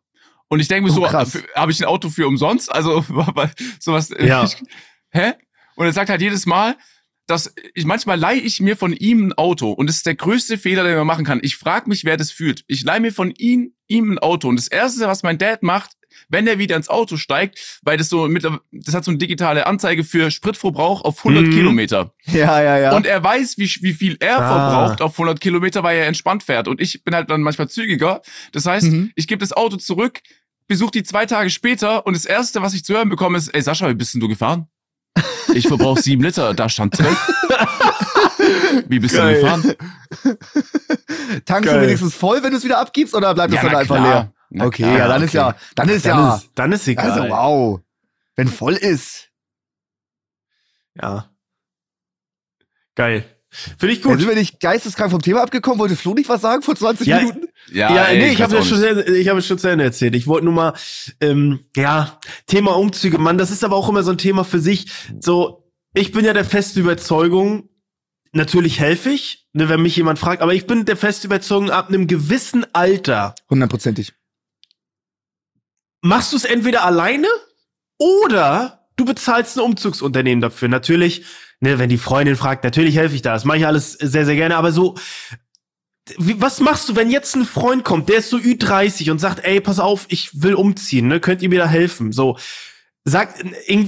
Und 0.49 0.59
ich 0.59 0.67
denke 0.67 0.87
mir 0.87 0.95
oh, 0.95 1.07
so, 1.07 1.11
habe 1.11 1.71
ich 1.71 1.79
ein 1.81 1.85
Auto 1.85 2.09
für 2.09 2.27
umsonst? 2.27 2.71
Also 2.71 3.03
sowas. 3.79 4.13
Ja. 4.19 4.43
Ich, 4.43 4.55
hä? 5.09 5.33
Und 5.75 5.87
er 5.87 5.93
sagt 5.93 6.11
halt 6.11 6.21
jedes 6.21 6.45
Mal, 6.45 6.77
dass 7.25 7.53
ich 7.73 7.85
manchmal 7.85 8.19
leihe 8.19 8.39
ich 8.39 8.61
mir 8.61 8.77
von 8.77 8.93
ihm 8.93 9.27
ein 9.27 9.33
Auto 9.33 9.71
und 9.71 9.87
das 9.87 9.97
ist 9.97 10.05
der 10.05 10.15
größte 10.15 10.57
Fehler, 10.57 10.83
den 10.83 10.95
man 10.95 11.07
machen 11.07 11.25
kann. 11.25 11.39
Ich 11.41 11.57
frage 11.57 11.89
mich, 11.89 12.05
wer 12.05 12.17
das 12.17 12.31
fühlt. 12.31 12.63
Ich 12.67 12.83
leihe 12.83 13.01
mir 13.01 13.11
von 13.11 13.31
ihm 13.31 13.73
ihm 13.87 14.11
ein 14.11 14.19
Auto 14.19 14.47
und 14.47 14.57
das 14.57 14.67
erste, 14.67 15.07
was 15.07 15.23
mein 15.23 15.37
Dad 15.37 15.63
macht, 15.63 15.91
wenn 16.29 16.47
er 16.47 16.57
wieder 16.57 16.75
ins 16.75 16.89
Auto 16.89 17.17
steigt, 17.17 17.79
weil 17.83 17.97
das 17.97 18.09
so 18.09 18.27
mit, 18.27 18.43
das 18.71 18.95
hat 18.95 19.05
so 19.05 19.11
eine 19.11 19.17
digitale 19.17 19.65
Anzeige 19.65 20.03
für 20.03 20.31
Spritverbrauch 20.31 21.01
auf 21.01 21.19
100 21.19 21.45
mhm. 21.45 21.51
Kilometer. 21.51 22.13
Ja, 22.25 22.61
ja, 22.61 22.77
ja. 22.77 22.95
Und 22.95 23.05
er 23.05 23.23
weiß, 23.23 23.57
wie, 23.57 23.69
wie 23.81 23.93
viel 23.93 24.17
er 24.19 24.41
ah. 24.41 24.47
verbraucht 24.47 25.01
auf 25.01 25.13
100 25.13 25.39
Kilometer, 25.39 25.83
weil 25.83 25.97
er 25.97 26.07
entspannt 26.07 26.43
fährt. 26.43 26.67
Und 26.67 26.81
ich 26.81 27.03
bin 27.03 27.15
halt 27.15 27.29
dann 27.29 27.41
manchmal 27.41 27.69
zügiger. 27.69 28.21
Das 28.51 28.65
heißt, 28.65 28.87
mhm. 28.87 29.11
ich 29.15 29.27
gebe 29.27 29.39
das 29.39 29.53
Auto 29.53 29.77
zurück, 29.77 30.21
besuche 30.67 30.91
die 30.91 31.03
zwei 31.03 31.25
Tage 31.25 31.49
später 31.49 32.05
und 32.05 32.15
das 32.15 32.25
erste, 32.25 32.61
was 32.61 32.73
ich 32.73 32.83
zu 32.83 32.93
hören 32.93 33.09
bekomme, 33.09 33.37
ist, 33.37 33.49
ey 33.49 33.61
Sascha, 33.61 33.89
wie 33.89 33.93
bist 33.93 34.13
denn 34.13 34.21
du 34.21 34.27
gefahren? 34.27 34.67
Ich 35.53 35.67
verbrauche 35.67 36.01
sieben 36.01 36.23
Liter, 36.23 36.53
da 36.53 36.69
stand 36.69 36.95
zwölf. 36.95 37.17
Wie 38.87 38.99
bist 38.99 39.15
Geil. 39.15 39.35
du 39.41 39.41
gefahren? 39.41 39.75
Tankst 41.45 41.69
Geil. 41.69 41.79
du 41.79 41.85
wenigstens 41.85 42.13
voll, 42.13 42.43
wenn 42.43 42.51
du 42.51 42.57
es 42.57 42.63
wieder 42.63 42.79
abgibst, 42.79 43.15
oder 43.15 43.33
bleibt 43.33 43.53
es 43.53 43.61
dann 43.61 43.75
einfach 43.75 43.95
klar. 43.95 44.07
leer? 44.07 44.33
Na 44.49 44.65
okay, 44.65 44.83
klar, 44.83 44.97
ja, 44.97 45.07
dann 45.07 45.17
okay. 45.17 45.25
ist 45.25 45.33
ja, 45.33 45.55
dann 45.75 45.89
ist 45.89 46.05
dann 46.05 46.17
ja, 46.17 46.35
ist, 46.35 46.49
dann 46.55 46.71
ist 46.71 46.87
egal. 46.87 47.11
Also 47.11 47.29
wow, 47.29 47.79
wenn 48.35 48.47
voll 48.47 48.75
ist. 48.75 49.29
Ja. 50.95 51.29
Geil. 52.95 53.25
Finde 53.49 53.93
ich 53.93 54.01
gut. 54.01 54.13
Ja, 54.13 54.17
sind 54.19 54.27
wir 54.27 54.35
nicht 54.35 54.59
geisteskrank 54.59 55.11
vom 55.11 55.21
Thema 55.21 55.41
abgekommen? 55.41 55.79
Wollte 55.79 55.95
Flo 55.95 56.13
nicht 56.13 56.29
was 56.29 56.41
sagen 56.41 56.61
vor 56.61 56.75
20 56.75 57.07
ja, 57.07 57.19
Minuten? 57.19 57.47
Ja, 57.71 57.93
ja 57.93 58.03
ey, 58.05 58.17
nee, 58.17 58.31
ich 58.31 58.41
habe 58.41 58.55
ja 58.55 58.63
schon, 58.63 58.81
ich 59.15 59.27
habe 59.29 59.41
schon 59.41 59.57
zu 59.57 59.67
Ende 59.67 59.83
erzählt. 59.83 60.15
Ich 60.15 60.27
wollte 60.27 60.45
nur 60.45 60.53
mal, 60.53 60.73
ähm, 61.21 61.61
ja, 61.75 62.19
Thema 62.45 62.75
Umzüge, 62.77 63.17
Mann, 63.17 63.37
das 63.37 63.51
ist 63.51 63.63
aber 63.63 63.75
auch 63.75 63.89
immer 63.89 64.03
so 64.03 64.11
ein 64.11 64.17
Thema 64.17 64.43
für 64.43 64.59
sich. 64.59 64.87
So, 65.19 65.71
ich 65.93 66.11
bin 66.11 66.25
ja 66.25 66.33
der 66.33 66.45
festen 66.45 66.79
Überzeugung, 66.79 67.69
natürlich 68.31 68.79
helfe 68.79 69.09
ich, 69.09 69.47
ne, 69.53 69.69
wenn 69.69 69.81
mich 69.81 69.95
jemand 69.95 70.19
fragt, 70.19 70.41
aber 70.41 70.53
ich 70.53 70.67
bin 70.67 70.85
der 70.85 70.97
festen 70.97 71.27
Überzeugung, 71.27 71.71
ab 71.71 71.89
einem 71.89 72.07
gewissen 72.07 72.65
Alter. 72.73 73.35
Hundertprozentig. 73.49 74.13
Machst 76.01 76.31
du 76.31 76.37
es 76.37 76.45
entweder 76.45 76.85
alleine 76.85 77.27
oder 77.97 78.87
du 78.97 79.05
bezahlst 79.05 79.57
ein 79.57 79.63
Umzugsunternehmen 79.63 80.41
dafür. 80.41 80.67
Natürlich, 80.67 81.25
ne, 81.59 81.79
wenn 81.79 81.89
die 81.89 81.97
Freundin 81.97 82.35
fragt, 82.35 82.63
natürlich 82.63 82.95
helfe 82.95 83.15
ich 83.15 83.21
da. 83.21 83.33
Das 83.33 83.45
mache 83.45 83.57
ich 83.57 83.65
alles 83.65 83.93
sehr, 83.93 84.25
sehr 84.25 84.35
gerne. 84.35 84.57
Aber 84.57 84.71
so, 84.71 84.95
wie, 86.17 86.39
was 86.41 86.59
machst 86.59 86.89
du, 86.89 86.95
wenn 86.95 87.09
jetzt 87.09 87.35
ein 87.35 87.45
Freund 87.45 87.83
kommt, 87.83 88.09
der 88.09 88.17
ist 88.17 88.29
so 88.29 88.37
Ü30 88.37 89.11
und 89.11 89.19
sagt, 89.19 89.43
ey, 89.43 89.61
pass 89.61 89.79
auf, 89.79 90.05
ich 90.09 90.41
will 90.41 90.53
umziehen, 90.55 91.07
ne? 91.07 91.19
Könnt 91.19 91.41
ihr 91.41 91.49
mir 91.49 91.59
da 91.59 91.67
helfen? 91.67 92.11
So, 92.11 92.37
sag, 93.03 93.33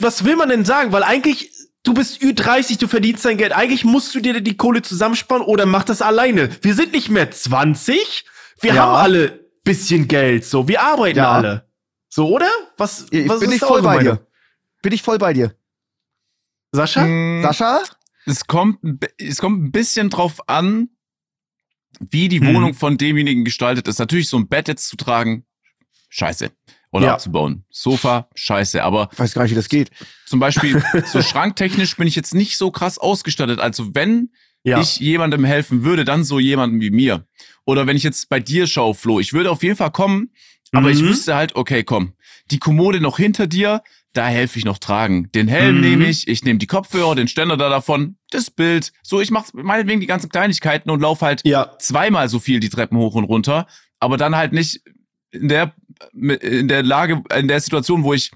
was 0.01 0.25
will 0.25 0.35
man 0.35 0.49
denn 0.49 0.65
sagen? 0.65 0.91
Weil 0.91 1.03
eigentlich 1.03 1.51
du 1.83 1.93
bist 1.93 2.21
Ü30, 2.21 2.79
du 2.79 2.87
verdienst 2.87 3.25
dein 3.25 3.37
Geld. 3.37 3.53
Eigentlich 3.53 3.85
musst 3.85 4.13
du 4.15 4.19
dir 4.19 4.41
die 4.41 4.57
Kohle 4.57 4.81
zusammensparen 4.81 5.43
oder 5.43 5.65
mach 5.65 5.83
das 5.83 6.01
alleine. 6.01 6.49
Wir 6.61 6.75
sind 6.75 6.93
nicht 6.93 7.09
mehr 7.09 7.31
20. 7.31 8.25
Wir 8.61 8.73
ja. 8.73 8.83
haben 8.83 8.95
alle 8.95 9.49
bisschen 9.63 10.07
Geld. 10.07 10.45
So, 10.45 10.67
wir 10.67 10.81
arbeiten 10.81 11.19
ja. 11.19 11.31
alle. 11.31 11.69
So, 12.09 12.27
oder? 12.29 12.49
Was, 12.77 13.07
ich 13.11 13.29
was 13.29 13.39
bin 13.39 13.49
ist 13.49 13.57
ich 13.57 13.61
voll 13.61 13.81
bei 13.81 13.99
dir. 13.99 14.27
Bin 14.81 14.93
ich 14.93 15.03
voll 15.03 15.17
bei 15.17 15.33
dir. 15.33 15.55
Sascha? 16.71 17.03
Hm, 17.03 17.41
Sascha? 17.43 17.81
Es 18.25 18.45
kommt, 18.45 18.79
es 19.17 19.37
kommt 19.37 19.63
ein 19.63 19.71
bisschen 19.71 20.09
drauf 20.09 20.47
an, 20.47 20.89
wie 21.99 22.29
die 22.29 22.39
hm. 22.39 22.55
Wohnung 22.55 22.73
von 22.73 22.97
demjenigen 22.97 23.43
gestaltet 23.43 23.87
ist. 23.87 23.99
Natürlich 23.99 24.29
so 24.29 24.37
ein 24.37 24.47
Bett 24.47 24.67
jetzt 24.67 24.87
zu 24.87 24.95
tragen, 24.95 25.45
scheiße 26.09 26.51
oder 26.91 27.07
ja. 27.07 27.13
abzubauen. 27.13 27.65
Sofa, 27.69 28.29
scheiße, 28.35 28.83
aber. 28.83 29.09
Ich 29.11 29.19
weiß 29.19 29.33
gar 29.33 29.43
nicht, 29.43 29.51
wie 29.51 29.55
das 29.55 29.69
geht. 29.69 29.91
Zum 30.25 30.39
Beispiel, 30.39 30.83
so 31.05 31.21
schranktechnisch 31.21 31.95
bin 31.97 32.07
ich 32.07 32.15
jetzt 32.15 32.33
nicht 32.33 32.57
so 32.57 32.71
krass 32.71 32.97
ausgestattet. 32.97 33.59
Also 33.59 33.93
wenn 33.95 34.29
ja. 34.63 34.81
ich 34.81 34.99
jemandem 34.99 35.45
helfen 35.45 35.83
würde, 35.83 36.05
dann 36.05 36.23
so 36.23 36.39
jemandem 36.39 36.81
wie 36.81 36.91
mir. 36.91 37.25
Oder 37.65 37.87
wenn 37.87 37.95
ich 37.95 38.03
jetzt 38.03 38.29
bei 38.29 38.39
dir 38.39 38.67
schaue, 38.67 38.95
Flo, 38.95 39.19
ich 39.19 39.33
würde 39.33 39.51
auf 39.51 39.63
jeden 39.63 39.75
Fall 39.75 39.91
kommen, 39.91 40.31
aber 40.71 40.89
mhm. 40.89 40.93
ich 40.93 41.03
wüsste 41.03 41.35
halt, 41.35 41.55
okay, 41.55 41.83
komm, 41.83 42.13
die 42.51 42.59
Kommode 42.59 42.99
noch 42.99 43.17
hinter 43.17 43.47
dir, 43.47 43.83
da 44.13 44.27
helfe 44.27 44.57
ich 44.57 44.65
noch 44.65 44.79
tragen. 44.79 45.31
Den 45.33 45.47
Helm 45.47 45.75
mhm. 45.75 45.81
nehme 45.81 46.05
ich, 46.07 46.27
ich 46.27 46.43
nehme 46.43 46.57
die 46.57 46.67
Kopfhörer, 46.67 47.15
den 47.15 47.27
Ständer 47.27 47.57
da 47.57 47.69
davon, 47.69 48.17
das 48.31 48.49
Bild. 48.49 48.91
So, 49.03 49.21
ich 49.21 49.29
mache 49.29 49.51
meinetwegen 49.53 50.01
die 50.01 50.07
ganzen 50.07 50.29
Kleinigkeiten 50.29 50.89
und 50.89 50.99
laufe 50.99 51.25
halt 51.25 51.41
ja. 51.45 51.77
zweimal 51.79 52.27
so 52.27 52.39
viel 52.39 52.59
die 52.59 52.69
Treppen 52.69 52.97
hoch 52.97 53.15
und 53.15 53.25
runter, 53.25 53.67
aber 53.99 54.17
dann 54.17 54.35
halt 54.35 54.51
nicht 54.51 54.81
in 55.31 55.47
der 55.47 55.75
in 56.13 56.67
der 56.67 56.83
Lage, 56.83 57.23
in 57.35 57.47
der 57.47 57.59
Situation, 57.59 58.03
wo 58.03 58.13
ich 58.13 58.31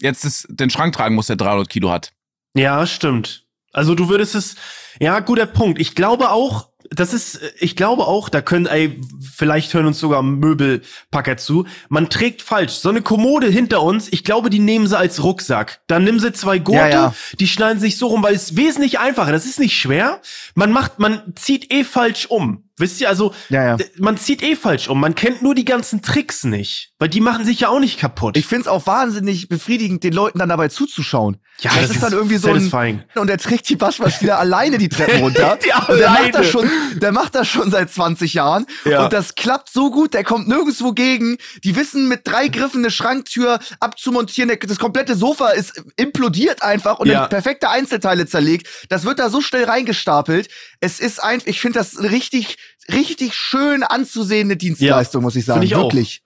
jetzt 0.00 0.24
das, 0.24 0.46
den 0.48 0.70
Schrank 0.70 0.94
tragen 0.94 1.14
muss, 1.14 1.28
der 1.28 1.36
300 1.36 1.68
Kilo 1.68 1.90
hat. 1.90 2.12
Ja, 2.54 2.86
stimmt. 2.86 3.44
Also 3.72 3.94
du 3.94 4.08
würdest 4.08 4.34
es, 4.34 4.54
ja, 5.00 5.18
guter 5.20 5.46
Punkt. 5.46 5.80
Ich 5.80 5.94
glaube 5.94 6.30
auch, 6.30 6.68
das 6.90 7.14
ist, 7.14 7.40
ich 7.58 7.76
glaube 7.76 8.06
auch, 8.06 8.28
da 8.28 8.40
können, 8.40 8.66
ey, 8.66 9.00
vielleicht 9.20 9.72
hören 9.74 9.86
uns 9.86 9.98
sogar 9.98 10.22
Möbelpacker 10.22 11.36
zu. 11.36 11.66
Man 11.88 12.10
trägt 12.10 12.42
falsch. 12.42 12.74
So 12.74 12.88
eine 12.88 13.02
Kommode 13.02 13.48
hinter 13.48 13.82
uns, 13.82 14.12
ich 14.12 14.22
glaube, 14.22 14.50
die 14.50 14.58
nehmen 14.58 14.86
sie 14.86 14.96
als 14.96 15.22
Rucksack. 15.22 15.80
Dann 15.86 16.04
nimm 16.04 16.20
sie 16.20 16.32
zwei 16.32 16.58
Gurte, 16.58 16.78
ja, 16.80 16.88
ja. 16.88 17.14
die 17.40 17.48
schneiden 17.48 17.80
sich 17.80 17.96
so 17.98 18.08
rum, 18.08 18.22
weil 18.22 18.34
es 18.34 18.56
wesentlich 18.56 18.98
einfacher. 18.98 19.32
Das 19.32 19.46
ist 19.46 19.58
nicht 19.58 19.76
schwer. 19.76 20.20
Man 20.54 20.70
macht, 20.70 20.98
man 20.98 21.34
zieht 21.34 21.72
eh 21.72 21.84
falsch 21.84 22.26
um. 22.26 22.63
Wisst 22.76 23.00
ihr, 23.00 23.08
also 23.08 23.32
ja, 23.50 23.76
ja. 23.76 23.76
man 23.98 24.16
zieht 24.16 24.42
eh 24.42 24.56
falsch 24.56 24.88
um. 24.88 24.98
Man 24.98 25.14
kennt 25.14 25.42
nur 25.42 25.54
die 25.54 25.64
ganzen 25.64 26.02
Tricks 26.02 26.42
nicht, 26.42 26.92
weil 26.98 27.08
die 27.08 27.20
machen 27.20 27.44
sich 27.44 27.60
ja 27.60 27.68
auch 27.68 27.78
nicht 27.78 28.00
kaputt. 28.00 28.36
Ich 28.36 28.48
find's 28.48 28.66
auch 28.66 28.84
wahnsinnig 28.88 29.48
befriedigend, 29.48 30.02
den 30.02 30.12
Leuten 30.12 30.40
dann 30.40 30.48
dabei 30.48 30.66
zuzuschauen. 30.66 31.36
Ja, 31.60 31.70
das, 31.70 31.82
das 31.82 31.90
ist 31.92 32.02
dann 32.02 32.12
irgendwie 32.12 32.36
so 32.36 32.50
ein 32.50 33.04
und 33.14 33.28
der 33.28 33.38
trägt 33.38 33.68
die 33.68 33.80
Waschmaschine 33.80 34.34
alleine 34.38 34.78
die 34.78 34.88
Treppen 34.88 35.20
runter. 35.20 35.56
die 35.64 35.70
und 35.92 35.98
der 36.00 36.10
macht 36.10 36.34
das 36.34 36.48
schon, 36.48 36.68
der 36.96 37.12
macht 37.12 37.34
das 37.36 37.46
schon 37.46 37.70
seit 37.70 37.92
20 37.92 38.34
Jahren 38.34 38.66
ja. 38.84 39.04
und 39.04 39.12
das 39.12 39.36
klappt 39.36 39.70
so 39.70 39.92
gut, 39.92 40.12
der 40.12 40.24
kommt 40.24 40.48
nirgendwo 40.48 40.92
gegen. 40.92 41.38
Die 41.62 41.76
wissen 41.76 42.08
mit 42.08 42.22
drei 42.24 42.48
Griffen 42.48 42.80
eine 42.80 42.90
Schranktür 42.90 43.60
abzumontieren, 43.78 44.50
das 44.66 44.80
komplette 44.80 45.14
Sofa 45.14 45.50
ist 45.50 45.80
implodiert 45.94 46.64
einfach 46.64 46.98
und 46.98 47.06
ja. 47.06 47.22
in 47.22 47.28
perfekte 47.28 47.68
Einzelteile 47.68 48.26
zerlegt. 48.26 48.66
Das 48.88 49.04
wird 49.04 49.20
da 49.20 49.30
so 49.30 49.40
schnell 49.40 49.62
reingestapelt. 49.62 50.48
Es 50.80 50.98
ist 50.98 51.22
einfach, 51.22 51.46
ich 51.46 51.60
finde 51.60 51.78
das 51.78 52.02
richtig 52.02 52.58
richtig 52.92 53.34
schön 53.34 53.82
anzusehende 53.82 54.56
Dienstleistung, 54.56 55.22
ja, 55.22 55.24
muss 55.24 55.36
ich 55.36 55.44
sagen. 55.44 55.62
Ich 55.62 55.70
Wirklich. 55.70 56.22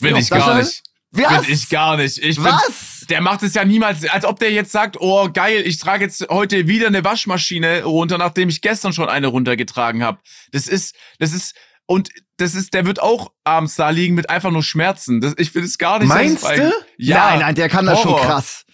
Finde 0.00 0.20
ich 0.20 0.30
gar 0.30 0.58
nicht. 0.58 0.82
Finde 1.12 1.48
ich 1.48 1.68
gar 1.68 1.96
nicht. 1.96 2.18
Ich 2.18 2.42
Was? 2.42 2.62
Find, 2.62 3.10
der 3.10 3.20
macht 3.22 3.42
es 3.42 3.54
ja 3.54 3.64
niemals, 3.64 4.06
als 4.08 4.24
ob 4.24 4.38
der 4.38 4.52
jetzt 4.52 4.72
sagt, 4.72 5.00
oh 5.00 5.30
geil, 5.32 5.62
ich 5.64 5.78
trage 5.78 6.04
jetzt 6.04 6.28
heute 6.28 6.68
wieder 6.68 6.88
eine 6.88 7.02
Waschmaschine 7.04 7.84
runter, 7.84 8.18
nachdem 8.18 8.48
ich 8.50 8.60
gestern 8.60 8.92
schon 8.92 9.08
eine 9.08 9.28
runtergetragen 9.28 10.02
habe. 10.02 10.18
Das 10.52 10.66
ist, 10.66 10.94
das 11.18 11.32
ist, 11.32 11.54
und 11.86 12.10
das 12.36 12.54
ist, 12.54 12.74
der 12.74 12.84
wird 12.84 13.00
auch 13.00 13.32
abends 13.44 13.76
da 13.76 13.88
liegen 13.90 14.14
mit 14.14 14.28
einfach 14.28 14.50
nur 14.50 14.62
Schmerzen. 14.62 15.20
Das, 15.20 15.34
ich 15.38 15.52
finde 15.52 15.68
es 15.68 15.78
gar 15.78 15.98
nicht 15.98 16.08
Meinst 16.08 16.44
du? 16.44 16.72
Ja. 16.98 17.30
Nein, 17.30 17.38
nein, 17.40 17.54
der 17.54 17.68
kann 17.70 17.88
Horror. 17.88 17.94
das 17.94 18.02
schon 18.02 18.28
krass. 18.28 18.64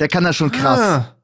Der 0.00 0.08
kann 0.08 0.24
das 0.24 0.36
schon 0.36 0.50
krass. 0.50 0.80
Ah. 0.80 1.19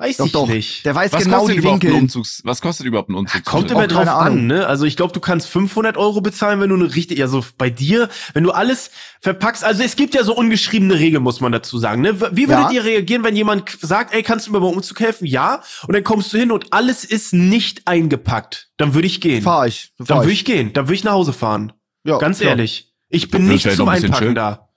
Weiß 0.00 0.16
Doch, 0.16 0.24
ich 0.26 0.32
doch. 0.32 0.48
nicht. 0.48 0.86
Der 0.86 0.94
weiß 0.94 1.12
Was 1.12 1.22
genau 1.24 1.40
kostet 1.40 1.56
die 1.56 1.58
überhaupt 1.58 1.82
ein 1.84 1.88
Winkel. 1.88 2.00
Umzugs, 2.00 2.40
was 2.42 2.62
kostet 2.62 2.86
überhaupt 2.86 3.10
ein 3.10 3.14
Umzug? 3.16 3.44
Kommt 3.44 3.70
immer 3.70 3.86
drauf 3.86 4.08
an, 4.08 4.46
ne? 4.46 4.66
Also 4.66 4.86
ich 4.86 4.96
glaube, 4.96 5.12
du 5.12 5.20
kannst 5.20 5.46
500 5.50 5.98
Euro 5.98 6.22
bezahlen, 6.22 6.58
wenn 6.60 6.70
du 6.70 6.76
eine 6.76 6.94
richtig, 6.94 7.20
also 7.20 7.44
bei 7.58 7.68
dir, 7.68 8.08
wenn 8.32 8.42
du 8.42 8.50
alles 8.50 8.90
verpackst. 9.20 9.62
Also 9.62 9.82
es 9.82 9.96
gibt 9.96 10.14
ja 10.14 10.24
so 10.24 10.34
ungeschriebene 10.34 10.94
Regeln, 10.98 11.22
muss 11.22 11.42
man 11.42 11.52
dazu 11.52 11.78
sagen. 11.78 12.00
Ne? 12.00 12.18
Wie 12.34 12.48
würdet 12.48 12.64
Ja. 12.66 12.70
ihr 12.70 12.84
reagieren, 12.84 13.24
wenn 13.24 13.36
jemand 13.36 13.68
sagt, 13.82 14.14
ey, 14.14 14.22
kannst 14.22 14.46
du 14.46 14.52
mir 14.52 14.60
beim 14.60 14.70
Umzug 14.70 14.98
helfen? 15.00 15.26
Ja. 15.26 15.62
Und 15.86 15.94
dann 15.94 16.02
kommst 16.02 16.32
du 16.32 16.38
hin 16.38 16.50
und 16.50 16.72
alles 16.72 17.04
ist 17.04 17.34
nicht 17.34 17.86
eingepackt. 17.86 18.70
Dann 18.78 18.94
würde 18.94 19.06
ich 19.06 19.20
gehen. 19.20 19.42
Fahr 19.42 19.66
ich. 19.66 19.92
Dann 19.98 20.06
Fahr 20.06 20.20
würde 20.22 20.32
ich 20.32 20.46
gehen. 20.46 20.72
Dann 20.72 20.86
würde 20.86 20.94
ich 20.94 21.04
nach 21.04 21.12
Hause 21.12 21.34
fahren. 21.34 21.74
Ja, 22.04 22.16
Ganz 22.16 22.38
klar. 22.38 22.52
ehrlich. 22.52 22.90
Ich 23.10 23.30
bin 23.30 23.46
nicht 23.46 23.70
zum 23.70 23.86
ein 23.90 24.02
Einpacken 24.02 24.24
schön. 24.28 24.34
da. 24.34 24.70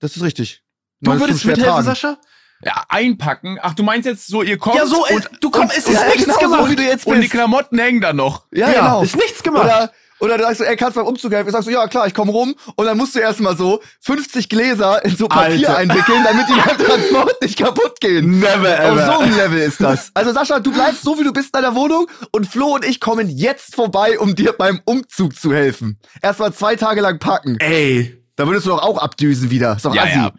Das 0.00 0.14
ist 0.14 0.22
richtig. 0.22 0.62
Du 1.00 1.10
ist 1.12 1.20
würdest 1.20 1.46
mithelfen, 1.46 1.72
tragen. 1.72 1.84
Sascha? 1.86 2.18
Ja, 2.64 2.84
einpacken. 2.88 3.58
Ach, 3.62 3.74
du 3.74 3.82
meinst 3.82 4.06
jetzt 4.06 4.26
so, 4.26 4.42
ihr 4.42 4.58
kommt 4.58 4.76
Ja, 4.76 4.86
so, 4.86 5.06
äh, 5.06 5.14
und, 5.14 5.30
du 5.40 5.50
kommst, 5.50 5.76
es 5.78 5.86
ist 5.86 5.94
Ja, 5.94 6.06
nichts 6.06 6.24
genau 6.24 6.38
gemacht. 6.38 6.64
so, 6.64 6.70
wie 6.70 6.76
du 6.76 6.82
jetzt 6.82 7.06
und 7.06 7.14
die 7.16 7.20
bist. 7.20 7.32
Klamotten 7.32 7.78
hängen 7.78 8.00
da 8.00 8.12
noch. 8.12 8.44
Ja, 8.52 8.68
ja, 8.70 8.80
genau. 8.80 9.02
ist 9.02 9.16
nichts 9.16 9.42
gemacht. 9.42 9.64
Oder, 9.66 9.92
oder 10.20 10.38
du 10.38 10.42
sagst 10.42 10.60
ey, 10.62 10.76
kannst 10.76 10.96
du 10.96 11.00
beim 11.00 11.06
Umzug 11.08 11.30
helfen? 11.32 11.46
Ich 11.48 11.52
sag 11.52 11.62
so, 11.62 11.70
ja 11.70 11.86
klar, 11.86 12.08
ich 12.08 12.14
komme 12.14 12.32
rum. 12.32 12.56
Und 12.74 12.86
dann 12.86 12.96
musst 12.98 13.14
du 13.14 13.20
erstmal 13.20 13.56
so 13.56 13.80
50 14.00 14.48
Gläser 14.48 15.04
in 15.04 15.14
so 15.16 15.28
Papier 15.28 15.68
Alter. 15.68 15.76
einwickeln, 15.76 16.24
damit 16.24 16.48
die 16.48 16.54
beim 16.54 16.78
Transport 16.84 17.40
nicht 17.42 17.56
kaputt 17.58 18.00
gehen. 18.00 18.40
Never 18.40 18.92
Auf 18.92 19.14
so 19.14 19.18
einem 19.22 19.36
Level 19.36 19.58
ist 19.60 19.80
das. 19.80 20.10
Also 20.14 20.32
Sascha, 20.32 20.58
du 20.58 20.72
bleibst 20.72 21.02
so, 21.02 21.16
wie 21.20 21.22
du 21.24 21.32
bist 21.32 21.54
in 21.54 21.62
deiner 21.62 21.76
Wohnung 21.76 22.08
und 22.32 22.48
Flo 22.48 22.74
und 22.74 22.84
ich 22.84 22.98
kommen 22.98 23.28
jetzt 23.28 23.76
vorbei, 23.76 24.18
um 24.18 24.34
dir 24.34 24.52
beim 24.52 24.80
Umzug 24.84 25.36
zu 25.36 25.52
helfen. 25.54 26.00
Erstmal 26.20 26.52
zwei 26.52 26.74
Tage 26.74 27.00
lang 27.02 27.20
packen. 27.20 27.56
Ey. 27.60 28.16
Da 28.34 28.46
würdest 28.46 28.66
du 28.66 28.70
doch 28.70 28.82
auch 28.82 28.98
abdüsen 28.98 29.50
wieder. 29.50 29.76
Ist 29.76 29.84
doch 29.84 29.94
Ja, 29.94 30.02
assi. 30.02 30.14
ja. 30.16 30.32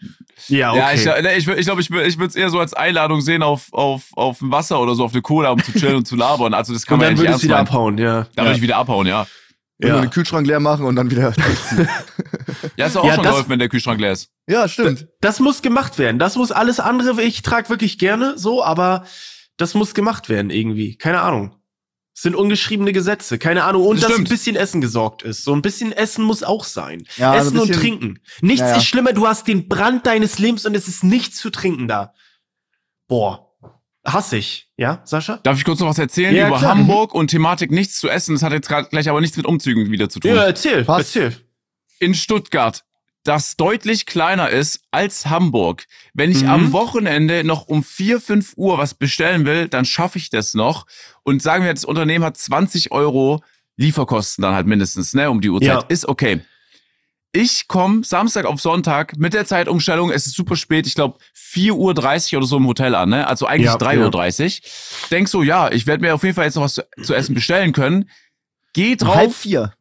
Ja, 0.48 0.72
okay. 0.72 0.80
Ja, 0.80 0.92
ich, 0.94 1.06
ne, 1.24 1.36
ich, 1.36 1.48
ich 1.48 1.66
glaube, 1.66 1.82
ich, 1.82 1.88
würd- 1.90 2.06
ich 2.06 2.18
würde 2.18 2.30
es 2.30 2.36
eher 2.36 2.50
so 2.50 2.60
als 2.60 2.74
Einladung 2.74 3.22
sehen 3.22 3.44
auf, 3.44 3.68
auf, 3.74 4.04
auf 4.16 4.42
ein 4.42 4.52
Wasser 4.52 4.80
oder 4.80 4.96
so, 4.96 5.04
auf 5.04 5.12
eine 5.14 5.22
Cola, 5.22 5.50
um 5.52 5.62
zu 5.64 5.72
chillen 5.74 5.96
und 5.98 6.08
zu 6.08 6.16
labern. 6.16 6.54
Also 6.54 6.74
das 6.74 6.86
kann 6.86 6.96
und 6.96 7.00
man 7.00 7.06
ja 7.06 7.10
dann 7.10 7.14
nicht 7.16 7.22
würdest 7.22 7.32
ernst 7.32 7.44
du 7.44 7.48
wieder 7.48 7.56
meinen. 7.58 7.68
abhauen, 7.68 7.98
ja. 7.98 8.28
Da 8.36 8.44
würde 8.44 8.56
ich 8.56 8.62
wieder 8.62 8.78
abhauen, 8.78 9.08
ja. 9.08 9.28
Ja. 9.82 10.02
den 10.02 10.10
Kühlschrank 10.10 10.46
leer 10.46 10.60
machen 10.60 10.86
und 10.86 10.96
dann 10.96 11.10
wieder. 11.12 11.34
Ja, 12.76 12.88
ist 12.88 12.96
doch 12.96 13.04
auch 13.04 13.08
Ja, 13.08 13.16
schon 13.16 13.24
das- 13.24 13.32
geholfen, 13.34 13.50
wenn 13.52 13.60
der 13.60 13.70
Kühlschrank 13.70 14.00
leer 14.02 14.12
ist. 14.12 14.30
ja, 14.48 14.68
stimmt. 14.68 15.08
Das 15.22 15.40
muss 15.40 15.62
gemacht 15.62 15.98
werden. 16.00 16.20
Das 16.20 16.36
muss 16.36 16.52
alles 16.52 16.80
andere, 16.80 17.22
ich 17.22 17.42
trage 17.42 17.70
wirklich 17.70 17.98
gerne 18.00 18.38
so, 18.38 18.64
aber 18.64 19.06
das 19.58 19.74
muss 19.74 19.94
gemacht 19.94 20.30
werden 20.30 20.50
irgendwie. 20.50 20.98
Keine 20.98 21.22
Ahnung. 21.22 21.56
Sind 22.22 22.36
ungeschriebene 22.36 22.92
Gesetze, 22.92 23.38
keine 23.40 23.64
Ahnung. 23.64 23.86
Und 23.86 24.02
Das 24.02 24.10
dass 24.10 24.18
ein 24.18 24.26
bisschen 24.26 24.56
Essen 24.58 24.82
gesorgt 24.82 25.22
ist. 25.24 25.44
So 25.44 25.54
ein 25.54 25.62
bisschen 25.62 25.92
Essen 25.94 26.24
muss 26.26 26.44
auch 26.44 26.66
sein. 26.66 27.06
Ja, 27.18 27.34
Essen 27.36 27.56
ein 27.56 27.62
und 27.62 27.68
bisschen- 27.70 27.82
trinken. 27.82 28.20
Nichts 28.42 28.60
Ja, 28.62 28.70
ja. 28.72 28.76
ist 28.78 28.86
schlimmer, 28.86 29.14
du 29.14 29.26
hast 29.28 29.48
den 29.48 29.68
Brand 29.70 30.06
deines 30.06 30.38
Lebens 30.38 30.66
und 30.66 30.76
es 30.76 30.88
ist 30.90 31.04
nichts 31.04 31.38
zu 31.38 31.50
trinken 31.50 31.88
da. 31.88 32.14
Boah. 33.08 33.46
Hasse 34.06 34.38
ich. 34.38 34.70
Ja, 34.78 35.02
Sascha? 35.06 35.38
Darf 35.44 35.58
ich 35.58 35.66
kurz 35.66 35.80
noch 35.80 35.88
was 35.88 36.00
erzählen 36.00 36.34
über 36.36 36.58
klar. 36.58 36.72
Hamburg 36.72 37.14
und 37.14 37.28
Thematik 37.30 37.70
nichts 37.72 38.00
zu 38.00 38.10
essen? 38.10 38.34
Das 38.36 38.44
hat 38.44 38.54
jetzt 38.54 38.68
gerade 38.70 38.90
gleich 38.90 39.10
aber 39.10 39.22
nichts 39.22 39.38
mit 39.38 39.46
Umzügen 39.46 39.92
wieder 39.92 40.10
zu 40.10 40.20
tun. 40.20 40.32
Ja, 40.36 40.44
erzähl, 40.46 40.88
Was? 40.88 41.00
erzähl. 41.16 41.36
in 42.00 42.14
Stuttgart, 42.16 42.84
das 43.30 43.56
deutlich 43.58 44.08
kleiner 44.08 44.50
ist 44.50 44.82
als 44.90 45.28
Hamburg. 45.28 45.86
Wenn 46.16 46.32
ich 46.32 46.42
Mhm. 46.42 46.50
am 46.50 46.72
Wochenende 46.74 47.44
noch 47.44 47.68
um 47.68 47.84
4, 47.84 48.20
5 48.20 48.54
Uhr 48.58 48.80
was 48.80 48.96
bestellen 48.96 49.46
will, 49.46 49.68
dann 49.68 49.86
schaffe 49.86 50.18
ich 50.18 50.32
das 50.32 50.56
noch. 50.56 50.88
Und 51.22 51.42
sagen 51.44 51.64
wir, 51.64 51.72
das 51.74 51.86
Unternehmen 51.86 52.26
hat 52.26 52.38
20 52.38 52.92
Euro 52.92 53.44
Lieferkosten 53.78 54.42
dann 54.42 54.56
halt 54.56 54.66
mindestens, 54.66 55.14
ne, 55.14 55.30
um 55.30 55.42
die 55.42 55.50
Uhrzeit. 55.50 55.68
Ja. 55.70 55.86
Ist 55.90 56.08
okay. 56.10 56.42
Ich 57.32 57.68
komme 57.68 58.04
Samstag 58.04 58.46
auf 58.46 58.60
Sonntag 58.60 59.16
mit 59.18 59.36
der 59.36 59.46
Zeitumstellung, 59.46 60.10
es 60.10 60.26
ist 60.26 60.36
super 60.36 60.56
spät, 60.56 60.88
ich 60.88 60.96
glaube 60.96 61.20
4.30 61.36 62.34
Uhr 62.34 62.38
oder 62.40 62.48
so 62.48 62.58
im 62.58 62.66
Hotel 62.66 62.96
an, 62.96 63.10
ne? 63.10 63.28
Also 63.28 63.46
eigentlich 63.46 63.68
Ja, 63.68 63.76
3.30 63.76 64.58
Uhr. 64.64 64.70
Denk 65.12 65.30
so, 65.30 65.44
ja, 65.44 65.72
ich 65.72 65.86
werde 65.86 66.02
mir 66.02 66.16
auf 66.16 66.24
jeden 66.24 66.34
Fall 66.34 66.46
jetzt 66.46 66.56
noch 66.56 66.64
was 66.64 66.74
zu, 66.74 66.84
zu 67.04 67.14
essen 67.14 67.36
bestellen 67.36 67.72
können. 67.74 68.10
Geh 68.74 68.98
Um 69.00 69.08
halb 69.08 69.28
drauf, 69.28 69.36
vier. 69.36 69.74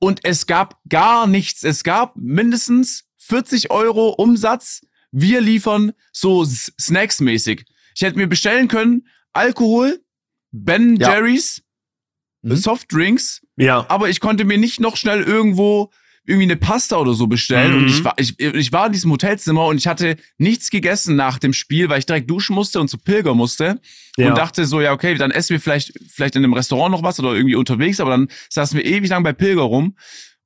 Und 0.00 0.20
es 0.24 0.46
gab 0.46 0.80
gar 0.88 1.26
nichts. 1.28 1.62
Es 1.62 1.84
gab 1.84 2.16
mindestens 2.16 3.04
40 3.18 3.70
Euro 3.70 4.08
Umsatz. 4.10 4.80
Wir 5.12 5.40
liefern 5.40 5.92
so 6.12 6.44
Snacks-mäßig. 6.44 7.64
Ich 7.94 8.02
hätte 8.02 8.16
mir 8.16 8.26
bestellen 8.26 8.66
können 8.68 9.06
Alkohol, 9.32 10.02
Ben 10.50 10.96
Ja. 10.96 11.14
Jerry's, 11.14 11.62
Mhm. 12.42 12.56
Softdrinks, 12.56 13.42
Ja. 13.56 13.84
aber 13.88 14.08
ich 14.08 14.18
konnte 14.20 14.44
mir 14.44 14.58
nicht 14.58 14.80
noch 14.80 14.96
schnell 14.96 15.22
irgendwo 15.22 15.92
irgendwie 16.26 16.44
eine 16.44 16.56
Pasta 16.56 16.96
oder 16.96 17.14
so 17.14 17.26
bestellen. 17.26 17.72
Mhm. 17.72 17.78
Und 17.78 17.86
ich 17.88 18.04
war, 18.04 18.14
ich, 18.18 18.38
ich 18.38 18.72
war 18.72 18.86
in 18.86 18.92
diesem 18.92 19.10
Hotelzimmer 19.10 19.66
und 19.66 19.78
ich 19.78 19.86
hatte 19.86 20.16
nichts 20.38 20.70
gegessen 20.70 21.16
nach 21.16 21.38
dem 21.38 21.52
Spiel, 21.52 21.88
weil 21.88 21.98
ich 21.98 22.06
direkt 22.06 22.30
duschen 22.30 22.54
musste 22.54 22.80
und 22.80 22.88
zu 22.88 22.98
Pilger 22.98 23.34
musste. 23.34 23.80
Ja. 24.16 24.28
Und 24.28 24.38
dachte 24.38 24.64
so, 24.66 24.80
ja, 24.80 24.92
okay, 24.92 25.14
dann 25.14 25.30
essen 25.30 25.50
wir 25.50 25.60
vielleicht, 25.60 25.92
vielleicht 26.08 26.36
in 26.36 26.44
einem 26.44 26.52
Restaurant 26.52 26.92
noch 26.92 27.02
was 27.02 27.18
oder 27.18 27.34
irgendwie 27.34 27.54
unterwegs, 27.56 28.00
aber 28.00 28.10
dann 28.10 28.28
saßen 28.50 28.76
wir 28.78 28.84
ewig 28.84 29.08
lang 29.10 29.22
bei 29.22 29.32
Pilger 29.32 29.62
rum. 29.62 29.96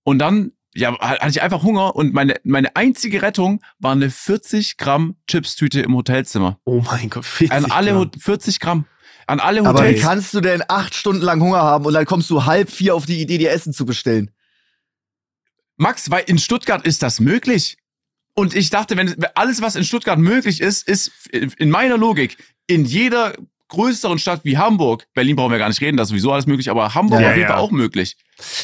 Und 0.05 0.18
dann, 0.20 0.53
ja, 0.75 0.99
hatte 0.99 1.31
ich 1.31 1.43
einfach 1.43 1.62
Hunger 1.62 1.95
und 1.97 2.14
meine, 2.14 2.37
meine 2.45 2.75
einzige 2.77 3.20
Rettung 3.22 3.61
war 3.79 3.93
eine 3.93 4.11
40 4.11 4.77
Gramm 4.77 5.16
Chips-Tüte 5.29 5.81
im 5.81 5.95
Hotelzimmer. 5.95 6.59
Oh 6.64 6.83
mein 6.87 7.11
Gott, 7.11 7.25
40 7.25 7.53
An 7.53 7.70
alle, 7.70 7.91
Gramm. 7.91 7.99
Hot- 8.01 8.16
40 8.20 8.61
Gramm. 8.61 8.85
An 9.27 9.41
alle 9.41 9.61
Aber 9.61 9.81
wie 9.81 9.89
Hotels. 9.89 10.03
kannst 10.03 10.35
du 10.35 10.41
denn 10.41 10.62
acht 10.68 10.95
Stunden 10.95 11.22
lang 11.22 11.41
Hunger 11.41 11.62
haben 11.62 11.87
und 11.87 11.95
dann 11.95 12.05
kommst 12.05 12.29
du 12.31 12.45
halb 12.45 12.70
vier 12.70 12.95
auf 12.95 13.07
die 13.07 13.20
Idee, 13.22 13.39
dir 13.39 13.51
Essen 13.53 13.72
zu 13.72 13.87
bestellen? 13.87 14.31
Max, 15.77 16.11
weil 16.11 16.25
in 16.27 16.39
Stuttgart 16.39 16.87
ist 16.87 17.03
das 17.03 17.20
möglich. 17.20 17.77
Und 18.35 18.55
ich 18.55 18.70
dachte, 18.70 18.97
wenn 18.97 19.14
alles, 19.35 19.62
was 19.62 19.77
in 19.77 19.85
Stuttgart 19.85 20.18
möglich 20.18 20.61
ist, 20.61 20.89
ist 20.89 21.12
in 21.33 21.70
meiner 21.70 21.97
Logik 21.97 22.37
in 22.66 22.85
jeder 22.85 23.35
größeren 23.68 24.18
Stadt 24.18 24.41
wie 24.45 24.59
Hamburg, 24.59 25.07
Berlin 25.14 25.37
brauchen 25.37 25.53
wir 25.53 25.59
gar 25.59 25.68
nicht 25.68 25.81
reden, 25.81 25.97
das 25.97 26.07
ist 26.07 26.11
sowieso 26.11 26.33
alles 26.33 26.47
möglich, 26.47 26.70
aber 26.70 26.95
Hamburg 26.95 27.20
Ja, 27.20 27.29
auf 27.31 27.37
jeden 27.37 27.49
ja. 27.49 27.55
Fall 27.55 27.61
auch 27.62 27.70
möglich. 27.70 28.16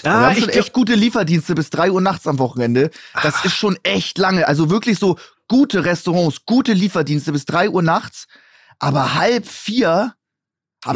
wir 0.02 0.10
Ah, 0.10 0.20
haben 0.26 0.32
ich 0.36 0.40
schon 0.40 0.48
echt 0.50 0.72
gute 0.72 0.94
Lieferdienste 0.94 1.54
bis 1.54 1.70
drei 1.70 1.90
Uhr 1.90 2.00
nachts 2.00 2.26
am 2.26 2.38
Wochenende. 2.38 2.90
Das 3.22 3.44
ist 3.44 3.54
schon 3.54 3.78
echt 3.82 4.18
lange. 4.18 4.46
Also 4.46 4.70
wirklich 4.70 4.98
so 4.98 5.18
gute 5.48 5.84
Restaurants, 5.84 6.44
gute 6.46 6.72
Lieferdienste 6.72 7.32
bis 7.32 7.44
drei 7.44 7.68
Uhr 7.70 7.82
nachts. 7.82 8.26
Aber 8.78 9.14
halb 9.14 9.46
vier 9.46 10.14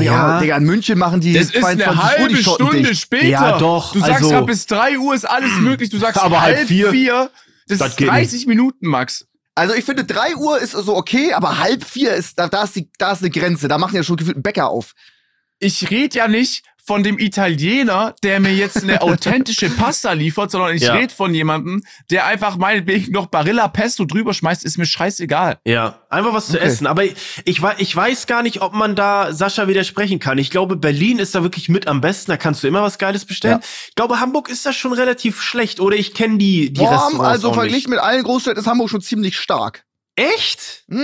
ich 0.00 0.06
Ja. 0.06 0.36
auch, 0.36 0.40
Digga, 0.40 0.56
in 0.56 0.64
München 0.64 0.98
machen 0.98 1.20
die 1.20 1.32
Das 1.34 1.44
ist 1.46 1.54
22 1.54 1.86
eine 1.86 1.96
Uhr 1.96 2.02
halbe 2.04 2.36
Stunde 2.36 2.82
dicht. 2.88 3.00
später. 3.02 3.26
Ja, 3.26 3.58
doch, 3.58 3.92
Du 3.92 4.00
sagst 4.00 4.14
also- 4.14 4.30
ja, 4.32 4.40
bis 4.40 4.66
3 4.66 4.98
Uhr 4.98 5.14
ist 5.14 5.24
alles 5.28 5.50
möglich. 5.60 5.90
Du 5.90 5.98
sagst 5.98 6.20
Aber 6.22 6.40
halb 6.40 6.66
vier? 6.66 6.90
vier. 6.90 7.30
Das, 7.68 7.78
Das 7.78 7.88
ist 7.90 7.96
geht 7.98 8.08
30 8.08 8.46
Minuten, 8.46 8.86
Max. 8.86 9.26
Also 9.54 9.74
ich 9.74 9.84
finde, 9.84 10.04
drei 10.04 10.34
Uhr 10.36 10.58
ist 10.58 10.72
so 10.72 10.96
okay, 10.96 11.32
aber 11.32 11.58
halb 11.58 11.84
vier 11.84 12.14
ist, 12.14 12.38
da, 12.38 12.48
da 12.48 12.64
ist 12.64 12.74
die, 12.76 12.88
da 12.98 13.12
ist 13.12 13.20
eine 13.20 13.30
Grenze. 13.30 13.68
Da 13.68 13.78
machen 13.78 13.94
ja 13.94 14.02
schon 14.02 14.16
gefühlt 14.16 14.36
einen 14.36 14.42
Bäcker 14.42 14.68
auf. 14.68 14.92
Ich 15.60 15.90
rede 15.90 16.18
ja 16.18 16.28
nicht 16.28 16.64
von 16.86 17.02
dem 17.02 17.18
Italiener, 17.18 18.14
der 18.22 18.40
mir 18.40 18.52
jetzt 18.54 18.82
eine 18.82 19.00
authentische 19.02 19.70
Pasta 19.70 20.12
liefert, 20.12 20.50
sondern 20.50 20.74
ich 20.76 20.82
Ja. 20.82 20.94
rede 20.94 21.14
von 21.14 21.34
jemandem, 21.34 21.82
der 22.10 22.26
einfach 22.26 22.56
meinetwegen 22.56 23.10
noch 23.12 23.26
Barilla 23.26 23.68
Pesto 23.68 24.04
drüber 24.04 24.34
schmeißt, 24.34 24.64
ist 24.64 24.76
mir 24.76 24.84
scheißegal. 24.84 25.58
Ja, 25.64 26.00
einfach 26.10 26.34
was 26.34 26.46
zu 26.48 26.56
Okay. 26.58 26.66
essen. 26.66 26.86
Aber 26.86 27.04
ich, 27.04 27.62
wei- 27.62 27.76
ich 27.78 27.94
weiß 27.96 28.26
gar 28.26 28.42
nicht, 28.42 28.60
ob 28.60 28.74
man 28.74 28.94
da 28.96 29.32
Sascha 29.32 29.66
widersprechen 29.66 30.18
kann. 30.18 30.36
Ich 30.38 30.50
glaube, 30.50 30.76
Berlin 30.76 31.18
ist 31.18 31.34
da 31.34 31.42
wirklich 31.42 31.68
mit 31.70 31.86
am 31.86 32.00
besten. 32.02 32.30
Da 32.30 32.36
kannst 32.36 32.62
du 32.62 32.68
immer 32.68 32.82
was 32.82 32.98
Geiles 32.98 33.24
bestellen. 33.24 33.60
Ich 33.88 33.94
glaube, 33.94 34.20
Hamburg 34.20 34.48
ist 34.50 34.66
das 34.66 34.76
schon 34.76 34.92
relativ 34.92 35.40
schlecht. 35.40 35.80
Oder 35.80 35.96
ich 35.96 36.12
kenne 36.12 36.36
die, 36.38 36.72
die 36.72 36.80
Boah, 36.80 36.90
Restaurants 36.92 37.20
also 37.20 37.52
verglichen 37.54 37.90
mit 37.90 37.98
allen 38.00 38.22
Großstädten 38.22 38.60
ist 38.60 38.66
Hamburg 38.66 38.90
schon 38.90 39.00
ziemlich 39.00 39.38
stark. 39.38 39.84
Echt? 40.16 40.84
Hm? 40.88 41.00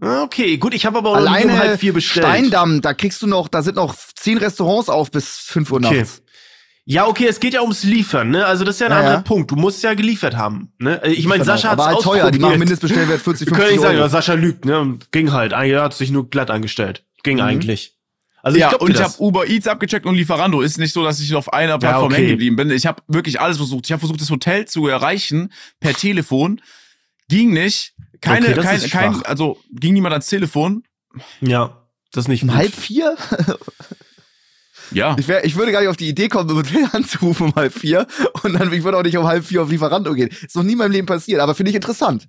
Okay, 0.00 0.56
gut. 0.56 0.74
Ich 0.74 0.86
habe 0.86 0.98
aber 0.98 1.10
auch 1.10 1.16
Alleine 1.16 1.52
um 1.52 1.58
halb 1.58 1.78
vier 1.80 1.92
bestellt. 1.92 2.26
Steindamm, 2.26 2.80
da 2.80 2.94
kriegst 2.94 3.20
du 3.22 3.26
noch, 3.26 3.48
da 3.48 3.62
sind 3.62 3.76
noch 3.76 3.94
zehn 4.16 4.38
Restaurants 4.38 4.88
auf 4.88 5.10
bis 5.10 5.36
fünf 5.38 5.70
Uhr 5.70 5.78
Okay. 5.84 5.98
nachts. 5.98 6.22
Ja, 6.86 7.06
okay, 7.06 7.26
es 7.28 7.38
geht 7.38 7.54
ja 7.54 7.60
ums 7.60 7.84
Liefern, 7.84 8.30
ne? 8.30 8.46
Also 8.46 8.64
das 8.64 8.76
ist 8.76 8.80
ja 8.80 8.86
ein 8.86 8.92
Ja, 8.92 8.98
anderer 8.98 9.14
ja. 9.16 9.20
Punkt. 9.20 9.50
Du 9.50 9.56
musst 9.56 9.82
ja 9.82 9.94
geliefert 9.94 10.36
haben, 10.36 10.72
ne? 10.78 11.00
Ich 11.04 11.26
meine, 11.26 11.44
Sascha 11.44 11.68
hat 11.68 11.78
Aber 11.78 11.86
halt 11.86 12.00
teuer, 12.00 12.30
die 12.30 12.38
machen. 12.38 12.58
Mindestbestellwert 12.58 13.20
40, 13.20 13.46
Wir 13.46 13.52
können 13.52 13.60
50 13.68 13.76
nicht 13.76 13.82
sagen, 13.82 13.94
Euro. 13.96 14.04
ja, 14.06 14.08
Sascha 14.08 14.32
lügt, 14.34 14.64
ne? 14.64 14.98
Ging 15.12 15.30
halt. 15.32 15.52
Eigentlich 15.52 15.78
hat 15.80 15.94
sich 15.94 16.10
nur 16.10 16.28
glatt 16.30 16.50
angestellt. 16.50 17.04
Ging 17.22 17.36
Mhm. 17.36 17.42
eigentlich. 17.42 17.94
Also 18.42 18.56
ich 18.56 18.62
ja, 18.62 18.70
glaub 18.70 18.80
und 18.82 18.90
ich 18.92 19.00
habe 19.02 19.12
Uber 19.18 19.46
Eats 19.46 19.68
abgecheckt 19.68 20.06
und 20.06 20.14
Lieferando. 20.14 20.62
Ist 20.62 20.78
nicht 20.78 20.94
so, 20.94 21.04
dass 21.04 21.20
ich 21.20 21.34
auf 21.34 21.52
einer 21.52 21.78
Plattform 21.78 22.06
okay. 22.06 22.16
hängen 22.16 22.28
geblieben 22.30 22.56
bin. 22.56 22.70
Ich 22.70 22.86
habe 22.86 23.02
wirklich 23.06 23.38
alles 23.38 23.58
versucht. 23.58 23.84
Ich 23.84 23.92
habe 23.92 24.00
versucht, 24.00 24.20
das 24.22 24.30
Hotel 24.30 24.64
zu 24.66 24.88
erreichen 24.88 25.52
per 25.78 25.92
Telefon. 25.92 26.62
Ging 27.28 27.52
nicht. 27.52 27.92
Keine, 28.20 28.46
Okay, 28.46 28.54
das 28.54 28.64
kein, 28.64 28.76
ist 28.76 28.90
kein, 28.90 29.22
also 29.24 29.58
ging 29.72 29.94
niemand 29.94 30.12
ans 30.12 30.26
Telefon. 30.26 30.84
Ja, 31.40 31.86
das 32.12 32.24
ist 32.24 32.28
nicht 32.28 32.42
Um 32.42 32.48
gut. 32.48 32.56
halb 32.58 32.74
vier? 32.74 33.16
Ja. 34.92 35.16
Ich, 35.18 35.28
wär, 35.28 35.44
ich 35.44 35.54
würde 35.56 35.70
gar 35.70 35.80
nicht 35.80 35.88
auf 35.88 35.96
die 35.96 36.08
Idee 36.08 36.28
kommen, 36.28 36.50
im 36.50 36.56
Hotel 36.56 36.84
anzurufen 36.92 37.46
um 37.48 37.54
halb 37.54 37.72
vier. 37.72 38.06
Und 38.42 38.54
dann, 38.58 38.72
ich 38.72 38.82
würde 38.82 38.98
auch 38.98 39.02
nicht 39.04 39.16
um 39.16 39.26
halb 39.26 39.44
vier 39.44 39.62
auf 39.62 39.70
Lieferando 39.70 40.14
gehen. 40.14 40.28
Ist 40.28 40.56
noch 40.56 40.64
nie 40.64 40.72
in 40.72 40.78
meinem 40.78 40.90
Leben 40.92 41.06
passiert, 41.06 41.40
aber 41.40 41.54
finde 41.54 41.70
ich 41.70 41.76
interessant. 41.76 42.28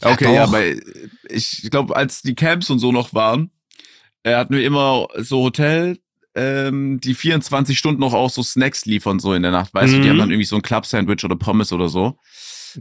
Okay, 0.00 0.32
ja, 0.34 0.46
doch. 0.46 0.52
weil 0.52 0.80
ich 1.28 1.68
glaube, 1.70 1.94
als 1.96 2.22
die 2.22 2.34
Camps 2.34 2.70
und 2.70 2.78
so 2.78 2.92
noch 2.92 3.14
waren, 3.14 3.50
äh, 4.22 4.34
hatten 4.36 4.54
wir 4.54 4.64
immer 4.64 5.08
so 5.18 5.42
Hotel, 5.42 5.98
ähm, 6.34 7.00
die 7.00 7.14
24 7.14 7.76
Stunden 7.78 8.00
noch 8.00 8.12
auch 8.14 8.30
so 8.30 8.42
Snacks 8.42 8.84
liefern, 8.86 9.18
so 9.18 9.32
in 9.34 9.42
der 9.42 9.50
Nacht. 9.52 9.74
Weißt 9.74 9.92
du, 9.92 9.98
die 9.98 10.04
Mhm. 10.04 10.10
haben 10.10 10.18
dann 10.18 10.30
irgendwie 10.30 10.46
so 10.46 10.56
ein 10.56 10.62
Club-Sandwich 10.62 11.24
oder 11.24 11.36
Pommes 11.36 11.72
oder 11.72 11.88
so. 11.88 12.16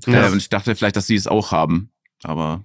Ja. 0.05 0.27
Äh, 0.27 0.31
und 0.31 0.37
ich 0.37 0.49
dachte 0.49 0.75
vielleicht, 0.75 0.95
dass 0.95 1.07
sie 1.07 1.15
es 1.15 1.25
auch 1.27 1.51
haben. 1.51 1.89
Aber 2.25 2.63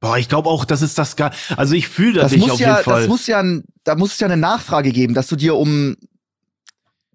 Boah, 0.00 0.16
ich 0.16 0.28
glaube 0.28 0.48
auch, 0.48 0.64
das 0.64 0.80
ist 0.82 0.96
das 0.96 1.16
gar. 1.16 1.32
Also 1.56 1.74
ich 1.74 1.88
fühle 1.88 2.14
das, 2.14 2.22
das 2.24 2.32
nicht 2.32 2.40
muss 2.42 2.50
auf 2.52 2.60
ja, 2.60 2.72
jeden 2.74 2.84
Fall. 2.84 3.00
Das 3.00 3.08
muss 3.08 3.26
ja, 3.26 3.42
da 3.82 3.96
muss 3.96 4.12
es 4.12 4.20
ja 4.20 4.26
eine 4.28 4.36
Nachfrage 4.36 4.92
geben, 4.92 5.12
dass 5.14 5.26
du 5.26 5.34
dir 5.34 5.56
um 5.56 5.96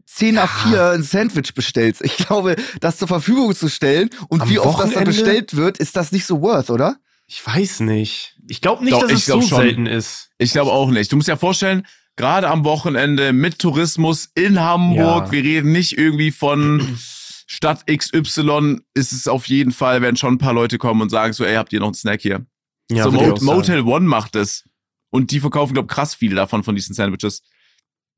10 0.05 0.35
nach 0.35 0.67
4 0.67 0.89
ein 0.91 1.03
Sandwich 1.03 1.53
bestellst. 1.53 2.01
Ich 2.03 2.17
glaube, 2.17 2.55
das 2.81 2.97
zur 2.97 3.07
Verfügung 3.07 3.55
zu 3.55 3.69
stellen 3.69 4.09
und 4.27 4.41
Am 4.41 4.49
wie 4.49 4.59
oft 4.59 4.79
das 4.79 4.91
dann 4.91 5.05
Wochenende? 5.07 5.11
bestellt 5.11 5.55
wird, 5.55 5.77
ist 5.77 5.95
das 5.95 6.11
nicht 6.11 6.25
so 6.25 6.41
worth, 6.41 6.69
oder? 6.69 6.97
ich 7.25 7.45
weiß 7.47 7.79
nicht. 7.79 8.35
Ich 8.47 8.59
glaube 8.61 8.83
nicht, 8.83 8.93
Doch, 8.93 9.01
dass 9.03 9.11
ich 9.11 9.19
es 9.19 9.25
glaub 9.25 9.41
so 9.41 9.47
schon. 9.47 9.57
selten 9.59 9.85
ist. 9.87 10.29
Ich 10.37 10.51
glaube 10.51 10.71
auch 10.71 10.89
nicht. 10.91 11.11
Du 11.11 11.15
musst 11.15 11.29
dir 11.29 11.37
vorstellen, 11.37 11.87
gerade 12.17 12.49
am 12.49 12.63
Wochenende 12.65 13.31
mit 13.33 13.57
Tourismus 13.59 14.29
in 14.35 14.59
Hamburg, 14.59 15.25
Ja. 15.27 15.31
wir 15.31 15.41
reden 15.43 15.71
nicht 15.71 15.97
irgendwie 15.97 16.31
von 16.31 16.97
Stadt 17.53 17.85
XY, 17.87 18.79
ist 18.93 19.11
es 19.11 19.27
auf 19.27 19.47
jeden 19.47 19.71
Fall, 19.71 20.01
werden 20.01 20.15
schon 20.17 20.33
ein 20.35 20.37
paar 20.39 20.53
Leute 20.53 20.77
kommen 20.77 21.01
und 21.01 21.09
sagen 21.09 21.33
so, 21.33 21.45
ey, 21.45 21.55
habt 21.55 21.71
ihr 21.73 21.79
noch 21.79 21.87
einen 21.87 21.93
Snack 21.93 22.21
hier? 22.21 22.45
Ja, 22.89 23.03
so 23.03 23.13
würd 23.13 23.21
ich 23.21 23.27
Mo 23.27 23.33
auch 23.33 23.37
sagen. 23.39 23.55
Motel 23.57 23.81
One 23.81 24.07
macht 24.07 24.35
es. 24.35 24.67
Und 25.11 25.29
die 25.31 25.39
verkaufen, 25.39 25.73
glaube 25.73 25.87
krass 25.87 26.15
viele 26.15 26.35
davon, 26.35 26.63
von 26.63 26.75
diesen 26.75 26.95
Sandwiches. 26.95 27.43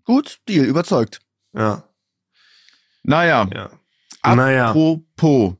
Gut, 0.05 0.39
Deal, 0.47 0.65
überzeugt. 0.65 1.19
Ja, 1.53 1.83
Naja, 3.03 3.47
ja. 3.53 3.69
Naja, 4.35 4.69
apropos. 4.69 5.55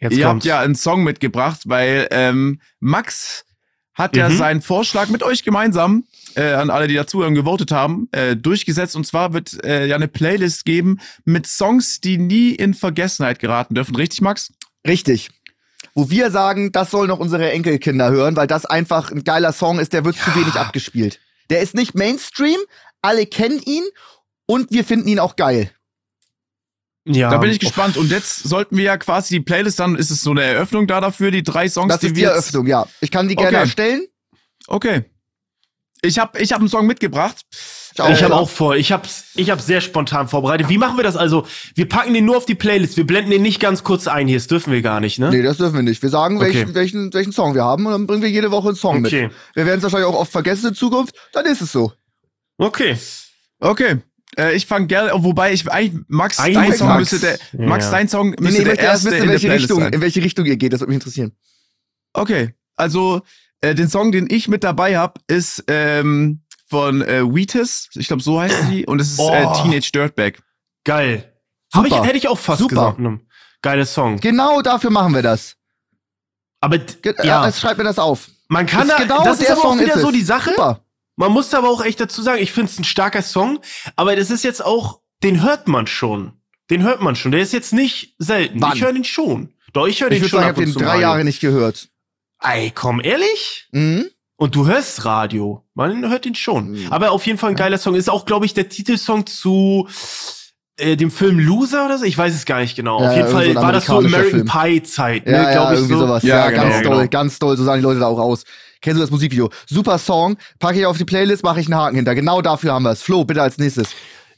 jetzt 0.00 0.16
Ihr 0.16 0.24
kommt's. 0.26 0.44
habt 0.44 0.44
ja 0.44 0.60
einen 0.60 0.74
Song 0.74 1.04
mitgebracht, 1.04 1.62
weil 1.66 2.08
ähm, 2.10 2.60
Max 2.80 3.44
hat 3.94 4.16
ja 4.16 4.28
Mhm. 4.28 4.36
seinen 4.36 4.62
Vorschlag 4.62 5.08
mit 5.08 5.22
euch 5.22 5.44
gemeinsam, 5.44 6.04
äh, 6.36 6.52
an 6.52 6.70
alle, 6.70 6.86
die 6.88 6.94
dazuhören, 6.94 7.34
gewotet 7.34 7.70
haben, 7.72 8.08
äh, 8.12 8.36
durchgesetzt. 8.36 8.96
Und 8.96 9.06
zwar 9.06 9.32
wird 9.32 9.62
äh, 9.64 9.86
ja 9.86 9.96
eine 9.96 10.08
Playlist 10.08 10.64
geben 10.64 10.98
mit 11.24 11.46
Songs, 11.46 12.00
die 12.00 12.18
nie 12.18 12.50
in 12.50 12.74
Vergessenheit 12.74 13.38
geraten 13.38 13.74
dürfen. 13.74 13.94
Richtig, 13.96 14.20
Max? 14.20 14.52
Richtig. 14.86 15.30
Wo 15.94 16.10
wir 16.10 16.30
sagen, 16.30 16.72
das 16.72 16.90
sollen 16.90 17.08
noch 17.08 17.18
unsere 17.20 17.50
Enkelkinder 17.52 18.10
hören, 18.10 18.34
weil 18.36 18.46
das 18.46 18.66
einfach 18.66 19.10
ein 19.12 19.22
geiler 19.24 19.52
Song 19.52 19.78
ist, 19.78 19.92
der 19.92 20.04
wird 20.04 20.16
zu 20.16 20.34
wenig 20.34 20.54
abgespielt. 20.54 21.20
Der 21.50 21.60
ist 21.60 21.74
nicht 21.74 21.94
Mainstream, 21.94 22.58
alle 23.02 23.26
kennen 23.26 23.60
ihn 23.64 23.84
und 24.46 24.70
wir 24.72 24.84
finden 24.84 25.08
ihn 25.08 25.18
auch 25.20 25.36
geil. 25.36 25.70
ja. 27.04 27.30
Da 27.30 27.36
bin 27.38 27.50
ich 27.50 27.60
gespannt. 27.60 27.96
Und 27.96 28.10
jetzt 28.10 28.42
sollten 28.44 28.76
wir 28.76 28.84
ja 28.84 28.96
quasi 28.96 29.34
die 29.34 29.40
Playlist, 29.40 29.78
dann 29.78 29.94
ist 29.94 30.10
es 30.10 30.22
so 30.22 30.30
eine 30.30 30.42
Eröffnung 30.42 30.86
da 30.86 31.00
dafür, 31.00 31.30
die 31.30 31.42
drei 31.42 31.68
Songs, 31.68 31.92
Das 31.92 32.00
die 32.00 32.06
ist 32.08 32.12
die 32.16 32.20
wir 32.22 32.28
jetzt- 32.28 32.32
Eröffnung, 32.34 32.66
ja. 32.66 32.86
Ich 33.00 33.10
kann 33.10 33.28
die 33.28 33.36
gerne 33.36 33.50
Okay. 33.58 33.64
erstellen. 33.66 34.06
Okay. 34.66 35.04
Ich 36.04 36.18
habe 36.18 36.38
ich 36.40 36.52
hab 36.52 36.60
einen 36.60 36.68
Song 36.68 36.86
mitgebracht. 36.86 37.40
Ich 37.96 38.00
Äh, 38.00 38.22
habe 38.24 38.34
auch 38.34 38.50
vor. 38.50 38.74
Ich 38.76 38.90
hab's, 38.92 39.26
ich 39.36 39.50
hab's 39.50 39.66
sehr 39.66 39.80
spontan 39.80 40.28
vorbereitet. 40.28 40.68
Wie 40.68 40.78
machen 40.78 40.96
wir 40.96 41.04
das 41.04 41.16
also? 41.16 41.46
Wir 41.76 41.88
packen 41.88 42.12
den 42.12 42.24
nur 42.24 42.36
auf 42.36 42.44
die 42.44 42.54
Playlist. 42.56 42.96
Wir 42.96 43.06
blenden 43.06 43.30
den 43.30 43.42
nicht 43.42 43.60
ganz 43.60 43.84
kurz 43.84 44.06
ein 44.08 44.26
hier. 44.26 44.36
Das 44.36 44.48
dürfen 44.48 44.72
wir 44.72 44.82
gar 44.82 45.00
nicht, 45.00 45.18
ne? 45.18 45.30
Nee, 45.30 45.42
das 45.42 45.58
dürfen 45.58 45.76
wir 45.76 45.82
nicht. 45.82 46.02
Wir 46.02 46.10
sagen, 46.10 46.36
Okay. 46.38 46.46
welchen, 46.54 46.74
welchen, 46.74 47.14
welchen 47.14 47.32
Song 47.32 47.54
wir 47.54 47.62
haben 47.64 47.86
und 47.86 47.92
dann 47.92 48.06
bringen 48.06 48.22
wir 48.22 48.30
jede 48.30 48.50
Woche 48.50 48.68
einen 48.68 48.76
Song 48.76 49.04
Okay. 49.04 49.24
mit. 49.28 49.32
Wir 49.54 49.64
werden 49.66 49.78
es 49.78 49.82
wahrscheinlich 49.84 50.08
auch 50.08 50.18
oft 50.18 50.32
vergessen 50.32 50.68
in 50.68 50.74
Zukunft, 50.74 51.14
dann 51.32 51.46
ist 51.46 51.60
es 51.62 51.70
so. 51.72 51.92
Okay. 52.58 52.96
Okay. 53.60 53.98
Äh, 54.36 54.56
ich 54.56 54.66
fange 54.66 54.88
gerne, 54.88 55.12
wobei 55.14 55.52
ich 55.52 55.70
eigentlich, 55.70 56.02
Max, 56.08 56.40
Eigentlich 56.40 56.70
dein 56.70 56.78
Song 56.78 56.88
Max. 56.88 57.12
müsste 57.12 57.18
der, 57.26 57.38
Ja. 57.60 57.68
Max, 57.68 57.90
dein 57.90 58.08
Song 58.08 58.30
Nee, 58.30 58.36
müsste 58.40 58.62
nee, 58.64 58.68
ich 58.70 58.74
der 58.74 58.84
erste 58.84 59.06
wissen, 59.06 59.16
in 59.16 59.22
in 59.22 59.26
der 59.28 59.32
welche, 59.34 59.46
Playlist 59.46 59.62
Richtung, 59.70 59.80
sein. 59.84 59.92
in 59.92 60.00
welche 60.00 60.22
Richtung 60.24 60.44
ihr 60.46 60.56
geht. 60.56 60.72
Das 60.72 60.80
würde 60.80 60.88
mich 60.90 60.96
interessieren. 60.96 61.32
Okay, 62.12 62.54
also 62.76 63.22
äh, 63.64 63.74
den 63.74 63.88
Song, 63.88 64.12
den 64.12 64.26
ich 64.30 64.48
mit 64.48 64.62
dabei 64.64 64.96
habe, 64.98 65.14
ist 65.26 65.64
ähm, 65.68 66.42
von 66.68 67.02
äh, 67.02 67.22
Wheatus, 67.24 67.88
ich 67.94 68.06
glaube 68.08 68.22
so 68.22 68.40
heißt 68.40 68.70
die, 68.70 68.86
und 68.86 69.00
es 69.00 69.12
ist 69.12 69.18
äh, 69.18 69.22
Oh. 69.46 69.62
Teenage 69.62 69.90
Dirtbag. 69.92 70.42
Geil. 70.84 71.32
Hab 71.72 71.84
ich, 71.86 71.92
Super. 71.92 72.04
hätte 72.04 72.16
ich 72.16 72.28
auch 72.28 72.38
fast 72.38 72.60
Super. 72.60 72.94
gesagt. 72.96 73.20
Geiles 73.62 73.94
Song. 73.94 74.20
Genau 74.20 74.60
dafür 74.62 74.90
machen 74.90 75.14
wir 75.14 75.22
das. 75.22 75.56
Aber 76.60 76.78
Ge 76.78 77.14
ja, 77.22 77.46
äh, 77.46 77.52
schreibt 77.52 77.78
mir 77.78 77.84
das 77.84 77.98
auf. 77.98 78.28
man 78.48 78.66
kann 78.66 78.88
Ist 78.88 78.92
da, 78.98 79.02
genau 79.02 79.24
das 79.24 79.40
ist 79.40 79.50
aber 79.50 79.60
auch 79.60 79.64
Song 79.70 79.80
wieder 79.80 79.94
ist 79.94 80.00
so 80.02 80.10
die 80.10 80.22
Sache. 80.22 80.50
Super. 80.50 80.80
Man 81.16 81.32
muss 81.32 81.52
aber 81.54 81.68
auch 81.68 81.84
echt 81.84 82.00
dazu 82.00 82.22
sagen, 82.22 82.42
ich 82.42 82.52
finde 82.52 82.70
es 82.72 82.78
ein 82.78 82.84
starker 82.84 83.22
Song, 83.22 83.60
aber 83.96 84.16
das 84.16 84.30
ist 84.30 84.44
jetzt 84.44 84.64
auch, 84.64 85.00
den 85.22 85.42
hört 85.42 85.68
man 85.68 85.86
schon. 85.86 86.32
Den 86.70 86.82
hört 86.82 87.00
man 87.02 87.14
schon. 87.16 87.32
Der 87.32 87.40
ist 87.40 87.52
jetzt 87.52 87.72
nicht 87.72 88.14
selten. 88.18 88.60
Wann? 88.60 88.76
Ich 88.76 88.82
höre 88.82 88.92
den 88.92 89.04
schon. 89.04 89.52
Doch, 89.72 89.86
ich 89.86 90.00
höre 90.00 90.10
Ich 90.10 90.14
den 90.18 90.22
würde 90.22 90.30
schon 90.30 90.40
sagen, 90.40 90.44
ich 90.46 90.50
ab 90.50 90.56
habe 90.56 90.78
den 90.78 90.82
drei. 90.82 91.00
Jahre 91.00 91.24
nicht 91.24 91.40
gehört. 91.40 91.88
Ey, 92.44 92.70
komm, 92.74 93.00
ehrlich? 93.02 93.68
Mhm. 93.72 94.06
Und 94.36 94.54
du 94.54 94.66
hörst 94.66 95.04
Radio. 95.04 95.64
Man 95.74 96.08
hört 96.10 96.24
den 96.24 96.34
schon. 96.34 96.72
Mhm. 96.72 96.92
Aber 96.92 97.12
auf 97.12 97.26
jeden 97.26 97.38
Fall 97.38 97.50
ein 97.50 97.56
geiler 97.56 97.78
Song. 97.78 97.94
Ist 97.94 98.10
auch, 98.10 98.26
glaube 98.26 98.46
ich, 98.46 98.52
der 98.54 98.68
Titelsong 98.68 99.26
zu 99.26 99.88
äh, 100.76 100.96
dem 100.96 101.10
Film 101.10 101.38
Loser 101.38 101.86
oder 101.86 101.98
so. 101.98 102.04
Ich 102.04 102.18
weiß 102.18 102.34
es 102.34 102.44
gar 102.44 102.60
nicht 102.60 102.76
genau. 102.76 103.00
Ja, 103.00 103.08
auf 103.10 103.16
jeden 103.16 103.28
ja, 103.28 103.32
Fall 103.32 103.54
so 103.54 103.62
war 103.62 103.72
das 103.72 103.86
so 103.86 103.98
American 103.98 104.44
Pie 104.44 104.82
Zeit, 104.82 105.24
ne? 105.26 105.32
Ja, 105.32 105.42
ja, 105.44 105.52
glaub 105.52 105.72
ich 105.72 105.78
irgendwie 105.78 105.94
so. 105.94 106.00
sowas. 106.00 106.22
Ja, 106.24 106.36
Ja, 106.36 106.50
genau, 106.50 106.62
ganz 106.62 106.82
genau. 106.82 106.94
doll, 106.96 107.08
ganz 107.08 107.38
doll. 107.38 107.56
So 107.56 107.64
sagen 107.64 107.80
die 107.80 107.84
Leute 107.84 108.00
da 108.00 108.06
auch 108.06 108.18
aus. 108.18 108.44
Kennst 108.82 108.98
du 108.98 109.00
das 109.00 109.10
Musikvideo? 109.10 109.48
Super 109.66 109.98
Song, 109.98 110.36
packe 110.58 110.78
ich 110.78 110.84
auf 110.84 110.98
die 110.98 111.06
Playlist, 111.06 111.42
mache 111.42 111.60
ich 111.60 111.66
einen 111.66 111.76
Haken 111.76 111.96
hinter. 111.96 112.14
Genau 112.14 112.42
dafür 112.42 112.74
haben 112.74 112.82
wir 112.82 112.90
es. 112.90 113.02
Flo, 113.02 113.24
bitte 113.24 113.40
als 113.40 113.56
nächstes. 113.56 113.88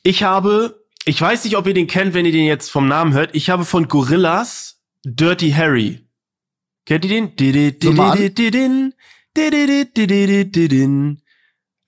Ich 0.05 0.23
habe, 0.23 0.85
ich 1.05 1.21
weiß 1.21 1.43
nicht, 1.45 1.57
ob 1.57 1.67
ihr 1.67 1.75
den 1.75 1.89
kennt, 1.89 2.15
wenn 2.15 2.27
ihr 2.27 2.33
den 2.33 2.45
jetzt 2.45 2.71
vom 2.71 2.87
Namen 2.87 3.13
hört. 3.13 3.31
Ich 3.33 3.51
habe 3.51 3.65
von 3.65 3.89
Gorillas 3.89 4.77
Dirty 5.05 5.51
Harry. 5.51 6.06
Kennt 6.87 7.05
ihr 7.05 7.31
den? 8.51 8.93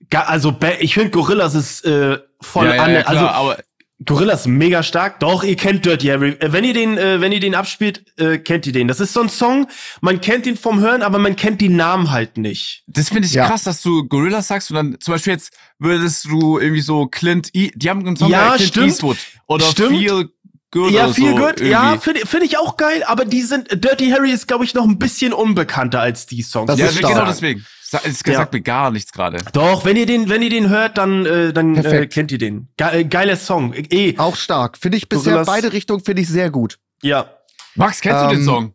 Ga- 0.09 0.21
Also, 0.23 0.55
ich 0.79 0.93
finde 0.93 1.09
Gorillas 1.11 1.55
ist 1.55 1.85
äh, 1.85 2.19
voll 2.41 2.67
ja, 2.67 2.75
ja, 2.75 2.83
an, 2.83 2.93
ja, 2.93 3.01
klar, 3.03 3.09
also 3.15 3.27
aber 3.27 3.63
Gorillas 4.05 4.47
mega 4.47 4.81
stark. 4.81 5.19
Doch, 5.19 5.43
ihr 5.43 5.57
kennt 5.57 5.85
Dirty 5.85 6.07
Harry. 6.07 6.29
Äh, 6.39 6.53
Wenn 6.53 6.63
ihr 6.63 6.73
den, 6.73 6.97
äh, 6.97 7.19
wenn 7.19 7.33
ihr 7.33 7.41
den 7.41 7.53
abspielt, 7.53 8.05
äh, 8.17 8.37
kennt 8.37 8.65
ihr 8.65 8.71
den. 8.71 8.87
Das 8.87 9.01
ist 9.01 9.11
so 9.11 9.19
ein 9.21 9.27
Song, 9.27 9.67
man 9.99 10.21
kennt 10.21 10.45
ihn 10.47 10.55
vom 10.55 10.79
Hören, 10.79 11.01
aber 11.01 11.19
man 11.19 11.35
kennt 11.35 11.59
die 11.59 11.67
Namen 11.69 12.09
halt 12.09 12.37
nicht. 12.37 12.83
das 12.87 13.09
finde 13.09 13.27
ich 13.27 13.33
Ja. 13.33 13.45
krass, 13.45 13.63
dass 13.63 13.81
du 13.81 14.05
Gorilla 14.07 14.41
sagst 14.41 14.69
und 14.71 14.75
dann 14.77 14.97
zum 15.01 15.13
Beispiel 15.15 15.33
jetzt 15.33 15.53
würdest 15.79 16.25
du 16.25 16.59
irgendwie 16.59 16.81
so 16.81 17.07
Clint, 17.07 17.49
e 17.53 17.71
die 17.75 17.89
haben 17.89 18.05
einen 18.07 18.15
Song 18.15 18.31
Ja, 18.31 18.55
Clint 18.55 18.69
stimmt. 18.69 18.87
Eastwood 18.87 19.17
oder 19.47 19.65
Stimmt. 19.65 19.97
Feel 19.97 20.29
Good 20.71 20.91
ja, 20.91 21.07
viel 21.11 21.31
so 21.31 21.35
gut. 21.37 21.61
Ja, 21.61 21.89
irgendwie. 21.93 22.03
finde 22.03 22.25
find 22.27 22.43
ich 22.43 22.57
auch 22.59 22.77
geil, 22.77 23.03
aber 23.07 23.25
die 23.25 23.41
sind, 23.41 23.83
Dirty 23.83 24.11
Harry 24.11 24.31
ist, 24.31 24.47
glaube 24.47 24.65
ich, 24.65 24.73
noch 24.75 24.85
ein 24.85 24.99
bisschen 24.99 25.33
unbekannter 25.33 25.99
als 25.99 26.27
die 26.27 26.43
Songs. 26.43 26.67
Das 26.67 26.79
ja, 26.79 26.85
ist 26.87 26.99
genau 27.01 27.25
deswegen. 27.25 27.65
Es 27.91 28.21
Ja. 28.23 28.33
sagt 28.33 28.53
mir 28.53 28.61
gar 28.61 28.91
nichts 28.91 29.11
gerade. 29.11 29.37
Doch, 29.53 29.83
wenn 29.83 29.97
ihr 29.97 30.05
den, 30.05 30.29
wenn 30.29 30.43
ihr 30.43 30.51
den 30.51 30.69
hört, 30.69 30.99
dann, 30.99 31.25
äh, 31.25 31.51
dann 31.53 31.75
äh, 31.75 32.05
kennt 32.05 32.31
ihr 32.31 32.37
den. 32.37 32.67
Ge 32.77 32.87
äh, 32.99 33.03
geiler 33.05 33.35
Song. 33.35 33.73
Eh, 33.73 34.13
Auch 34.19 34.35
stark. 34.35 34.77
Finde 34.77 34.97
ich 34.99 35.09
bisher 35.09 35.23
Gorillas. 35.33 35.47
beide 35.47 35.73
Richtungen 35.73 36.03
finde 36.03 36.21
ich 36.21 36.27
sehr 36.27 36.51
gut. 36.51 36.77
ja. 37.01 37.31
Max, 37.75 38.01
kennst 38.01 38.21
du 38.23 38.27
den 38.29 38.39
Ähm, 38.39 38.45
Song? 38.45 38.73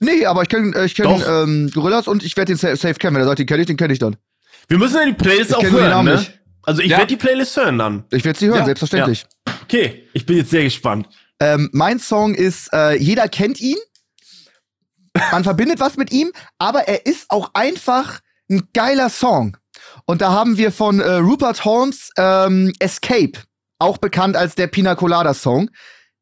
Nee, 0.00 0.26
aber 0.26 0.42
ich 0.42 0.48
kenne 0.48 0.84
ich 0.84 0.94
kenn, 0.94 1.04
Doch. 1.04 1.26
ähm, 1.44 1.70
Gorillas 1.72 2.08
und 2.08 2.24
ich 2.24 2.36
werde 2.36 2.52
den 2.52 2.58
safe, 2.58 2.76
safe 2.76 2.94
kennen. 2.94 3.14
Wenn 3.14 3.22
er 3.22 3.26
sagt, 3.26 3.38
den 3.38 3.46
kenne 3.46 3.60
ich, 3.62 3.66
den 3.66 3.76
kenne 3.76 3.92
ich 3.92 3.98
dann. 3.98 4.16
Wir 4.68 4.78
müssen 4.78 4.96
ja 4.96 5.04
die 5.06 5.12
Playlist 5.12 5.50
Ich 5.50 5.56
auch 5.56 5.62
hören, 5.62 5.90
Namen 5.90 6.08
ne? 6.14 6.18
nicht. 6.20 6.40
Also 6.64 6.82
ich 6.82 6.90
Ja. 6.90 6.98
werde 6.98 7.08
die 7.08 7.16
Playlist 7.16 7.56
hören 7.56 7.78
dann. 7.78 8.04
Ich 8.10 8.24
werde 8.24 8.38
sie 8.38 8.46
hören, 8.48 8.58
Ja. 8.58 8.64
selbstverständlich. 8.64 9.24
Okay, 9.72 10.06
ich 10.12 10.26
bin 10.26 10.36
jetzt 10.36 10.50
sehr 10.50 10.64
gespannt. 10.64 11.08
Ähm, 11.40 11.70
mein 11.72 11.98
Song 11.98 12.34
ist, 12.34 12.70
äh, 12.74 12.94
jeder 12.94 13.26
kennt 13.30 13.58
ihn. 13.58 13.78
Man 15.30 15.44
verbindet 15.44 15.80
was 15.80 15.96
mit 15.96 16.12
ihm, 16.12 16.30
aber 16.58 16.88
er 16.88 17.06
ist 17.06 17.30
auch 17.30 17.52
einfach 17.54 18.20
ein 18.50 18.68
geiler 18.74 19.08
Song. 19.08 19.56
Und 20.04 20.20
da 20.20 20.30
haben 20.30 20.58
wir 20.58 20.72
von 20.72 21.00
äh, 21.00 21.14
Rupert 21.14 21.64
Holmes 21.64 22.10
ähm, 22.18 22.74
Escape, 22.80 23.32
auch 23.78 23.96
bekannt 23.96 24.36
als 24.36 24.56
der 24.56 24.66
Pina 24.66 24.94
Colada 24.94 25.32
Song. 25.32 25.70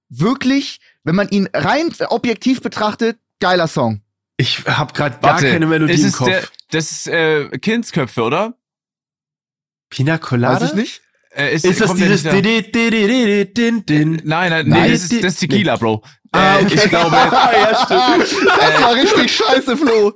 Wirklich, 0.08 0.78
wenn 1.02 1.16
man 1.16 1.28
ihn 1.30 1.48
rein 1.52 1.92
objektiv 2.08 2.62
betrachtet, 2.62 3.18
geiler 3.40 3.66
Song. 3.66 4.00
Ich 4.36 4.64
habe 4.64 4.92
gerade 4.92 5.18
gar 5.18 5.40
keine 5.40 5.66
Melodie 5.66 5.94
ist 5.94 6.04
im 6.04 6.12
Kopf. 6.12 6.28
Der, 6.28 6.44
das 6.70 6.92
ist 6.92 7.08
äh, 7.08 7.48
Kindsköpfe, 7.58 8.22
oder? 8.22 8.54
Pina 9.88 10.18
Colada? 10.18 10.60
Weiß 10.60 10.70
ich 10.70 10.74
nicht. 10.74 11.02
Äh, 11.32 11.54
ist, 11.54 11.64
Ist 11.64 11.80
das 11.80 11.94
dieses 11.94 12.24
nicht 12.24 12.26
da- 12.26 12.40
di- 12.40 12.62
di- 12.62 12.72
di- 12.72 12.90
di- 12.90 13.06
di- 13.06 13.54
din- 13.54 13.86
din? 13.86 14.10
Nein, 14.24 14.50
nein, 14.50 14.68
Nein, 14.68 14.82
nee, 14.82 14.90
das 14.92 15.02
ist, 15.02 15.12
die- 15.12 15.20
das 15.20 15.34
ist 15.34 15.40
Tequila, 15.40 15.76
Bro. 15.76 16.02
Ah, 16.32 16.58
Äh, 16.58 16.64
okay. 16.64 16.74
Ich 16.74 16.90
glaube, 16.90 17.16
ja, 17.16 17.84
stimmt. 17.84 18.46
Das 18.58 18.82
war 18.82 18.94
richtig 18.94 19.36
scheiße, 19.36 19.76
Flo. 19.76 20.12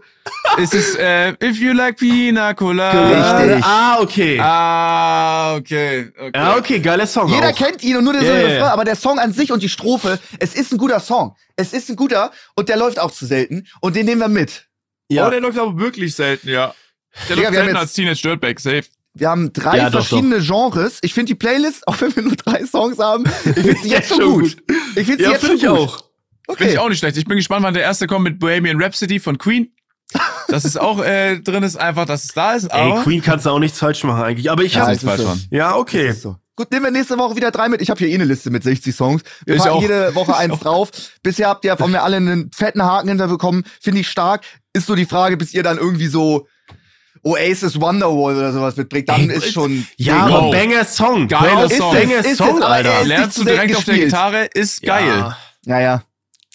es 0.58 0.72
ist 0.72 0.96
äh, 0.96 1.30
If 1.42 1.58
you 1.60 1.72
like 1.72 1.96
Pina 1.98 2.52
Colada. 2.54 3.38
Richtig. 3.38 3.64
Ah, 3.64 3.98
okay. 4.00 4.38
Ah, 4.40 5.54
okay. 5.56 6.10
okay. 6.18 6.30
Ja, 6.34 6.56
okay, 6.56 6.80
geiler 6.80 7.06
Song 7.06 7.28
Jeder 7.28 7.50
auch. 7.50 7.54
kennt 7.56 7.82
ihn 7.84 7.96
und 7.96 8.04
nur 8.04 8.12
der 8.12 8.22
Ja, 8.22 8.28
ja, 8.34 8.36
Refrain, 8.40 8.58
ja. 8.58 8.72
aber 8.72 8.84
der 8.84 8.96
Song 8.96 9.18
an 9.20 9.32
sich 9.32 9.52
und 9.52 9.62
die 9.62 9.68
Strophe, 9.68 10.18
es 10.40 10.54
ist 10.54 10.72
ein 10.72 10.78
guter 10.78 10.98
Song. 11.00 11.36
Es 11.56 11.72
ist 11.72 11.88
ein 11.90 11.96
guter 11.96 12.32
und 12.56 12.68
der 12.68 12.76
läuft 12.76 12.98
auch 12.98 13.10
zu 13.12 13.26
selten 13.26 13.66
und 13.80 13.94
den 13.96 14.06
nehmen 14.06 14.20
wir 14.20 14.28
mit. 14.28 14.66
Ja. 15.08 15.26
Oh, 15.26 15.30
der 15.30 15.40
läuft 15.40 15.58
aber 15.58 15.76
wirklich 15.78 16.14
selten, 16.14 16.48
ja. 16.48 16.74
Der 17.28 17.36
Digga, 17.36 17.48
läuft 17.48 17.54
selten 17.54 17.68
jetzt- 17.70 17.78
als 17.80 17.92
Teenage 17.92 18.22
Dirtbag, 18.22 18.58
safe. 18.60 18.84
Wir 19.16 19.28
haben 19.30 19.52
drei 19.52 19.76
Ja, 19.76 19.90
doch, 19.90 20.04
verschiedene 20.04 20.40
Genres. 20.40 20.98
Ich 21.02 21.14
finde 21.14 21.28
die 21.30 21.34
Playlist, 21.36 21.86
auch 21.86 22.00
wenn 22.00 22.14
wir 22.16 22.22
nur 22.24 22.36
drei 22.36 22.64
Songs 22.66 22.98
haben, 22.98 23.24
ich 23.44 23.52
finde 23.54 23.76
sie 23.82 23.88
jetzt 23.90 24.08
schon 24.08 24.20
schon 24.20 24.40
gut. 24.40 24.56
Ich 24.96 25.06
finde 25.06 25.16
sie 25.18 25.22
Ja, 25.22 25.30
jetzt 25.30 25.44
finde 25.44 25.58
schon 25.60 25.74
ich 25.76 25.78
gut. 25.80 25.88
auch. 25.88 25.96
Finde 25.96 26.10
Okay. 26.46 26.68
ich 26.72 26.78
auch 26.78 26.88
nicht 26.90 26.98
schlecht. 26.98 27.16
Ich 27.16 27.24
bin 27.24 27.36
gespannt, 27.38 27.62
wann 27.64 27.72
der 27.74 27.84
erste 27.84 28.06
kommt 28.06 28.24
mit 28.24 28.38
Bohemian 28.38 28.82
Rhapsody 28.82 29.18
von 29.18 29.38
Queen. 29.38 29.72
Dass 30.48 30.64
es 30.64 30.76
auch 30.76 31.02
äh, 31.02 31.38
drin 31.40 31.62
ist, 31.62 31.76
einfach, 31.76 32.04
dass 32.04 32.24
es 32.24 32.34
da 32.34 32.52
ist. 32.52 32.64
Ey, 32.66 32.92
Aber 32.92 33.02
Queen 33.02 33.22
kannst 33.22 33.46
du 33.46 33.50
auch 33.50 33.58
nichts 33.58 33.78
falsch 33.78 34.04
machen 34.04 34.22
eigentlich. 34.22 34.50
Aber 34.50 34.62
ich 34.62 34.74
Ja, 34.74 34.82
habe 34.82 34.92
es 34.92 35.02
ist 35.02 35.16
so. 35.16 35.36
Ja, 35.50 35.74
okay. 35.76 36.12
So. 36.12 36.36
Gut, 36.56 36.70
nehmen 36.70 36.84
wir 36.84 36.90
nächste 36.92 37.16
Woche 37.18 37.34
wieder 37.34 37.50
drei 37.50 37.68
mit. 37.68 37.80
Ich 37.80 37.88
habe 37.90 37.98
hier 37.98 38.08
eh 38.08 38.14
eine 38.14 38.24
Liste 38.26 38.50
mit 38.50 38.62
60 38.62 38.94
Songs. 38.94 39.22
Wir 39.46 39.54
Ich 39.56 39.62
packen 39.62 39.72
auch. 39.74 39.82
jede 39.82 40.14
Woche 40.14 40.36
eins 40.36 40.58
drauf. 40.60 40.90
Bisher 41.22 41.48
habt 41.48 41.64
ihr 41.64 41.76
von 41.78 41.90
mir 41.90 42.02
alle 42.02 42.16
einen 42.18 42.50
fetten 42.54 42.82
Haken 42.84 43.08
hinterbekommen. 43.08 43.64
Finde 43.80 44.00
ich 44.02 44.08
stark. 44.10 44.44
Ist 44.74 44.86
so 44.86 44.94
die 44.94 45.06
Frage, 45.06 45.36
bis 45.38 45.54
ihr 45.54 45.62
dann 45.62 45.78
irgendwie 45.78 46.06
so 46.08 46.46
Oasis 47.24 47.80
Wonderwall 47.80 48.36
oder 48.36 48.52
sowas 48.52 48.76
mitbringt. 48.76 49.08
Dann 49.08 49.28
Ey, 49.30 49.36
ist 49.38 49.52
schon. 49.52 49.86
Ja, 49.96 50.28
Wow. 50.28 50.34
aber 50.38 50.50
Banger 50.50 50.84
Song. 50.84 51.26
Geiler 51.26 51.68
Song. 51.70 51.92
Banger 51.94 52.22
Song, 52.34 52.62
Alter. 52.62 52.90
er 52.90 53.04
Lernst 53.04 53.38
du 53.38 53.44
direkt 53.44 53.74
auf 53.76 53.84
der. 53.84 53.94
Gitarre, 53.98 54.44
ist 54.54 54.82
geil. 54.82 55.06
Ja. 55.08 55.36
Ja, 55.66 55.80
ja. 55.80 56.02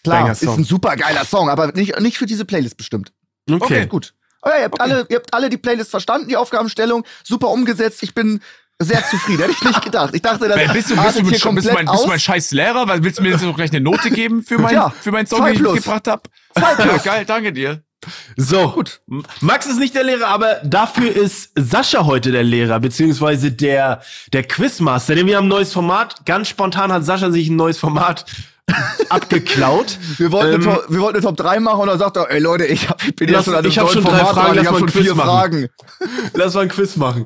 Klar, 0.04 0.20
Banger 0.22 0.32
ist 0.34 0.42
Song. 0.42 0.58
ein 0.60 0.64
super 0.64 0.96
geiler 0.96 1.26
Song, 1.26 1.50
aber 1.50 1.72
nicht, 1.74 2.00
nicht 2.00 2.18
für 2.18 2.26
diese 2.26 2.46
Playlist 2.46 2.78
bestimmt. 2.78 3.12
Okay. 3.50 3.58
Okay. 3.64 3.86
Gut. 3.88 4.14
Aber 4.42 4.58
ihr 4.58 4.64
habt, 4.66 4.80
alle, 4.80 5.06
ihr 5.10 5.18
habt 5.18 5.34
alle 5.34 5.50
die 5.50 5.58
Playlist 5.58 5.90
verstanden, 5.92 6.30
die 6.30 6.38
Aufgabenstellung, 6.38 7.04
super 7.24 7.50
umgesetzt. 7.50 8.02
Ich 8.04 8.14
bin 8.14 8.40
sehr 8.82 9.04
zufrieden. 9.10 9.40
Hätte 9.42 9.52
ich 9.52 9.64
nicht 9.64 9.82
gedacht. 9.82 10.12
Ich 10.14 10.22
dachte, 10.22 10.48
das 10.48 10.56
bist 10.72 10.92
du, 10.92 10.96
bist 10.96 11.18
du, 11.18 11.22
hier 11.22 11.30
bist, 11.32 11.42
du 11.44 11.48
komplett 11.48 11.74
mein, 11.74 11.86
bist 11.88 12.04
du 12.06 12.08
mein 12.08 12.20
scheiß 12.20 12.52
Lehrer? 12.52 12.88
Weil 12.88 13.04
willst 13.04 13.20
du 13.20 13.24
mir 13.24 13.32
jetzt 13.32 13.42
noch 13.44 13.56
gleich 13.56 13.72
eine 13.72 13.82
Note 13.82 14.10
geben 14.12 14.42
für, 14.44 14.58
mein, 14.60 14.74
Ja, 14.74 14.90
für 15.02 15.12
meinen 15.12 15.26
Song, 15.26 15.44
den 15.44 15.56
ich 15.56 15.60
plus. 15.60 15.74
mitgebracht 15.74 16.08
habe? 16.08 16.22
Ja, 16.58 16.98
geil, 16.98 17.26
danke 17.26 17.52
dir. 17.52 17.84
So, 18.38 18.70
gut. 18.72 19.02
Max 19.42 19.66
ist 19.66 19.78
nicht 19.80 19.94
der 19.96 20.04
Lehrer, 20.04 20.28
aber 20.28 20.56
dafür 20.64 21.12
ist 21.14 21.52
Sascha 21.56 22.06
heute 22.06 22.32
der 22.32 22.44
Lehrer, 22.44 22.80
beziehungsweise 22.80 23.52
der, 23.52 24.02
der 24.34 24.44
Quizmaster, 24.44 25.16
denn 25.16 25.28
wir 25.28 25.38
haben 25.38 25.46
ein 25.46 25.50
neues 25.50 25.74
Format. 25.74 26.26
Ganz 26.26 26.48
spontan 26.48 26.92
hat 26.94 27.04
Sascha 27.06 27.30
sich 27.32 27.50
ein 27.50 27.56
neues 27.58 27.78
Format 27.78 28.26
abgeklaut. 29.10 29.98
Wir 30.18 30.32
wollten, 30.32 30.62
Ähm, 30.62 30.68
eine 30.70 30.76
Top, 30.78 30.86
wir 30.90 31.00
wollten 31.02 31.18
eine 31.18 31.26
Top 31.26 31.38
3 31.38 31.60
machen 31.60 31.82
und 31.82 31.88
dann 31.88 32.00
sagt 32.00 32.18
er, 32.18 32.30
ey 32.32 32.40
Leute, 32.40 32.66
ich, 32.66 32.88
hab, 32.90 33.04
ich 33.06 33.16
bin 33.16 33.30
Lass- 33.30 33.46
jetzt 33.46 33.46
schon 33.46 33.54
an 33.56 33.60
einem 33.60 33.70
ich 33.72 33.80
hab 33.80 33.90
schon 33.92 34.04
drei 34.04 34.12
Format 34.18 34.34
Fragen, 34.34 34.54
dran, 34.54 34.64
ich 34.64 34.70
hab 34.70 34.78
schon 34.80 34.90
vier 34.90 35.16
machen. 35.16 35.28
Fragen. 35.30 35.68
Lass 36.34 36.54
mal 36.54 36.62
ein 36.62 36.70
Quiz 36.70 36.96
machen. 36.96 37.26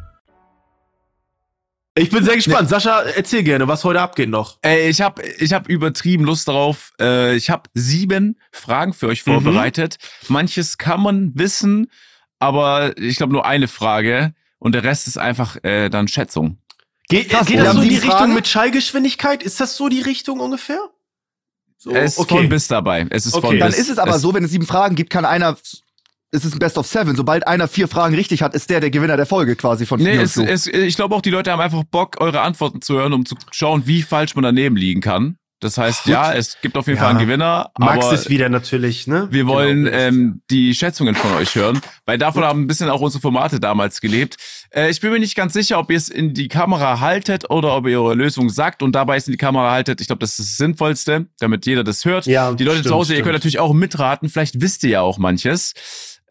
Ich 1.95 2.09
bin 2.09 2.23
sehr 2.23 2.35
gespannt. 2.35 2.69
Sascha, 2.69 3.01
erzähl 3.01 3.43
gerne, 3.43 3.67
was 3.67 3.83
heute 3.83 3.99
abgeht 3.99 4.29
noch. 4.29 4.57
Ey, 4.61 4.89
ich 4.89 5.01
habe 5.01 5.21
ich 5.23 5.51
hab 5.51 5.67
übertrieben 5.67 6.23
Lust 6.23 6.47
darauf. 6.47 6.93
Äh, 7.01 7.35
ich 7.35 7.49
habe 7.49 7.63
sieben 7.73 8.39
Fragen 8.51 8.93
für 8.93 9.07
euch 9.07 9.25
Mhm. 9.25 9.31
vorbereitet. 9.33 9.97
Manches 10.29 10.77
kann 10.77 11.01
man 11.01 11.31
wissen, 11.35 11.91
aber 12.39 12.97
ich 12.97 13.17
glaube 13.17 13.33
nur 13.33 13.45
eine 13.45 13.67
Frage 13.67 14.33
und 14.57 14.73
der 14.73 14.83
Rest 14.85 15.07
ist 15.07 15.17
einfach 15.17 15.57
äh, 15.63 15.89
dann 15.89 16.07
Schätzung. 16.07 16.59
Ge 17.09 17.25
Krass, 17.25 17.47
geht 17.47 17.59
das 17.59 17.73
so 17.75 17.81
in 17.81 17.89
die 17.89 17.95
sieben 17.95 18.03
Richtung 18.03 18.17
Fragen? 18.19 18.33
mit 18.35 18.47
Schallgeschwindigkeit? 18.47 19.43
Ist 19.43 19.59
das 19.59 19.75
so 19.75 19.89
die 19.89 20.01
Richtung 20.01 20.39
ungefähr? 20.39 20.79
So, 21.77 21.91
es 21.91 22.17
ist 22.17 22.29
von 22.29 22.47
bis 22.47 22.67
dabei. 22.69 23.05
Es 23.09 23.25
ist 23.25 23.33
Okay. 23.33 23.47
von 23.47 23.59
Dann 23.59 23.71
bis. 23.71 23.79
ist 23.79 23.89
es 23.89 23.97
aber 23.97 24.17
so, 24.17 24.33
wenn 24.33 24.45
es 24.45 24.51
sieben 24.51 24.65
Fragen 24.67 24.95
gibt, 24.95 25.09
kann 25.09 25.25
einer, 25.25 25.57
es 26.31 26.45
ist 26.45 26.53
ein 26.53 26.59
Best 26.59 26.77
of 26.77 26.87
Seven. 26.87 27.15
Sobald 27.15 27.47
einer 27.47 27.67
vier 27.67 27.87
Fragen 27.87 28.15
richtig 28.15 28.41
hat, 28.41 28.53
ist 28.55 28.69
der 28.69 28.79
der 28.79 28.89
Gewinner 28.91 29.17
der 29.17 29.25
Folge 29.25 29.55
quasi 29.55 29.85
von 29.85 30.01
Nee, 30.01 30.15
es, 30.17 30.37
es, 30.37 30.67
ich 30.67 30.95
glaube 30.95 31.15
auch, 31.15 31.21
die 31.21 31.29
Leute 31.29 31.51
haben 31.51 31.59
einfach 31.61 31.83
Bock, 31.83 32.19
eure 32.19 32.41
Antworten 32.41 32.81
zu 32.81 32.95
hören, 32.95 33.13
um 33.13 33.25
zu 33.25 33.35
schauen, 33.51 33.83
wie 33.85 34.01
falsch 34.01 34.35
man 34.35 34.43
daneben 34.43 34.75
liegen 34.75 35.01
kann. 35.01 35.37
Das 35.59 35.77
heißt, 35.77 36.07
ja, 36.07 36.33
es 36.33 36.57
gibt 36.63 36.75
auf 36.75 36.87
jeden 36.87 36.97
Ja. 36.97 37.03
Fall 37.03 37.11
einen 37.11 37.19
Gewinner, 37.19 37.69
Max 37.77 38.05
aber 38.07 38.15
ist 38.15 38.31
wieder 38.31 38.49
natürlich, 38.49 39.05
ne? 39.05 39.27
wir 39.29 39.45
wollen 39.45 39.83
Genau. 39.85 39.95
ähm, 39.95 40.41
die 40.49 40.73
Schätzungen 40.73 41.13
von 41.13 41.33
euch 41.33 41.53
hören, 41.53 41.79
weil 42.07 42.17
davon 42.17 42.43
haben 42.43 42.61
ein 42.63 42.67
bisschen 42.67 42.89
auch 42.89 42.99
unsere 43.01 43.21
Formate 43.21 43.59
damals 43.59 44.01
gelebt. 44.01 44.37
Äh, 44.71 44.89
ich 44.89 45.01
bin 45.01 45.11
mir 45.11 45.19
nicht 45.19 45.35
ganz 45.35 45.53
sicher, 45.53 45.77
ob 45.77 45.91
ihr 45.91 45.97
es 45.97 46.09
in 46.09 46.33
die 46.33 46.47
Kamera 46.47 46.99
haltet 46.99 47.51
oder 47.51 47.75
ob 47.77 47.85
ihr 47.85 48.01
eure 48.01 48.15
Lösung 48.15 48.49
sagt 48.49 48.81
und 48.81 48.93
dabei 48.93 49.17
es 49.17 49.27
in 49.27 49.33
die 49.33 49.37
Kamera 49.37 49.69
haltet. 49.69 50.01
Ich 50.01 50.07
glaube, 50.07 50.21
das 50.21 50.31
ist 50.31 50.39
das 50.49 50.57
Sinnvollste, 50.57 51.27
damit 51.39 51.67
jeder 51.67 51.83
das 51.83 52.05
hört. 52.05 52.25
Ja, 52.25 52.51
die 52.53 52.63
Leute 52.63 52.77
zu 52.77 52.83
stimmt, 52.85 52.95
Hause, 52.95 53.13
ihr 53.13 53.17
stimmt. 53.17 53.25
könnt 53.25 53.35
natürlich 53.35 53.59
auch 53.59 53.73
mitraten. 53.73 54.29
Vielleicht 54.29 54.61
wisst 54.61 54.83
ihr 54.83 54.89
ja 54.89 55.01
auch 55.01 55.19
manches. 55.19 55.73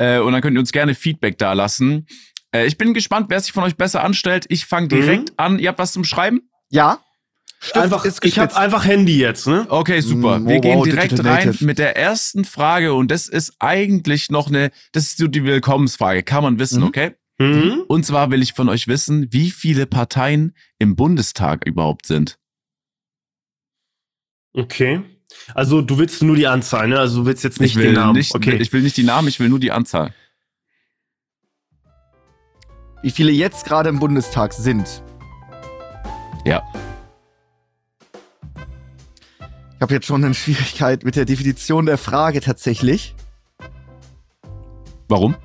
Äh, 0.00 0.18
und 0.20 0.32
dann 0.32 0.40
könnt 0.40 0.56
ihr 0.56 0.60
uns 0.60 0.72
gerne 0.72 0.94
Feedback 0.94 1.36
da 1.38 1.52
lassen. 1.52 2.06
Äh, 2.52 2.66
ich 2.66 2.78
bin 2.78 2.94
gespannt, 2.94 3.26
wer 3.28 3.38
sich 3.40 3.52
von 3.52 3.64
euch 3.64 3.76
besser 3.76 4.02
anstellt. 4.02 4.46
Ich 4.48 4.64
fange 4.64 4.88
direkt 4.88 5.38
an. 5.38 5.58
Ihr 5.58 5.68
habt 5.68 5.78
was 5.78 5.92
zum 5.92 6.04
Schreiben? 6.04 6.40
ja? 6.70 6.98
Stift 7.62 7.76
einfach, 7.76 8.06
ist 8.06 8.24
ich 8.24 8.38
habe 8.38 8.56
einfach 8.56 8.86
Handy 8.86 9.18
jetzt, 9.18 9.46
ne? 9.46 9.66
Okay, 9.68 10.00
super. 10.00 10.38
Mm, 10.38 10.48
Wir 10.48 10.56
oh, 10.56 10.60
gehen 10.62 10.78
wow, 10.78 10.84
direkt 10.84 11.22
rein 11.22 11.54
mit 11.60 11.78
der 11.78 11.94
ersten 11.94 12.46
Frage 12.46 12.94
und 12.94 13.10
das 13.10 13.28
ist 13.28 13.52
eigentlich 13.58 14.30
noch 14.30 14.48
eine, 14.48 14.70
das 14.92 15.08
ist 15.08 15.18
so 15.18 15.26
die 15.26 15.44
Willkommensfrage, 15.44 16.22
kann 16.22 16.42
man 16.42 16.58
wissen, 16.58 16.80
Mhm. 16.80 16.86
okay? 16.86 17.10
Mhm. 17.38 17.84
Und 17.86 18.06
zwar 18.06 18.30
will 18.30 18.40
ich 18.40 18.54
von 18.54 18.70
euch 18.70 18.88
wissen, 18.88 19.30
wie 19.30 19.50
viele 19.50 19.84
Parteien 19.84 20.56
im 20.78 20.96
Bundestag 20.96 21.66
überhaupt 21.66 22.06
sind. 22.06 22.38
Okay. 24.54 25.02
Also 25.54 25.82
du 25.82 25.98
willst 25.98 26.22
nur 26.22 26.36
die 26.36 26.46
Anzahl, 26.46 26.88
ne? 26.88 26.98
Also 26.98 27.20
du 27.20 27.26
willst 27.26 27.44
jetzt 27.44 27.60
nicht 27.60 27.72
ich 27.72 27.76
will 27.76 27.86
den 27.86 27.94
Namen. 27.94 28.16
nicht, 28.16 28.34
okay. 28.34 28.56
ich 28.56 28.72
will 28.72 28.82
nicht 28.82 28.96
die 28.96 29.02
Namen, 29.02 29.28
ich 29.28 29.40
will 29.40 29.48
nur 29.48 29.60
die 29.60 29.72
Anzahl. 29.72 30.12
Wie 33.02 33.10
viele 33.10 33.32
jetzt 33.32 33.64
gerade 33.64 33.88
im 33.88 33.98
Bundestag 33.98 34.52
sind? 34.52 35.02
Ja. 36.44 36.62
Ich 39.74 39.82
habe 39.82 39.94
jetzt 39.94 40.06
schon 40.06 40.22
eine 40.22 40.34
Schwierigkeit 40.34 41.04
mit 41.04 41.16
der 41.16 41.24
Definition 41.24 41.86
der 41.86 41.96
Frage 41.96 42.40
tatsächlich. 42.40 43.14
Warum? 45.08 45.36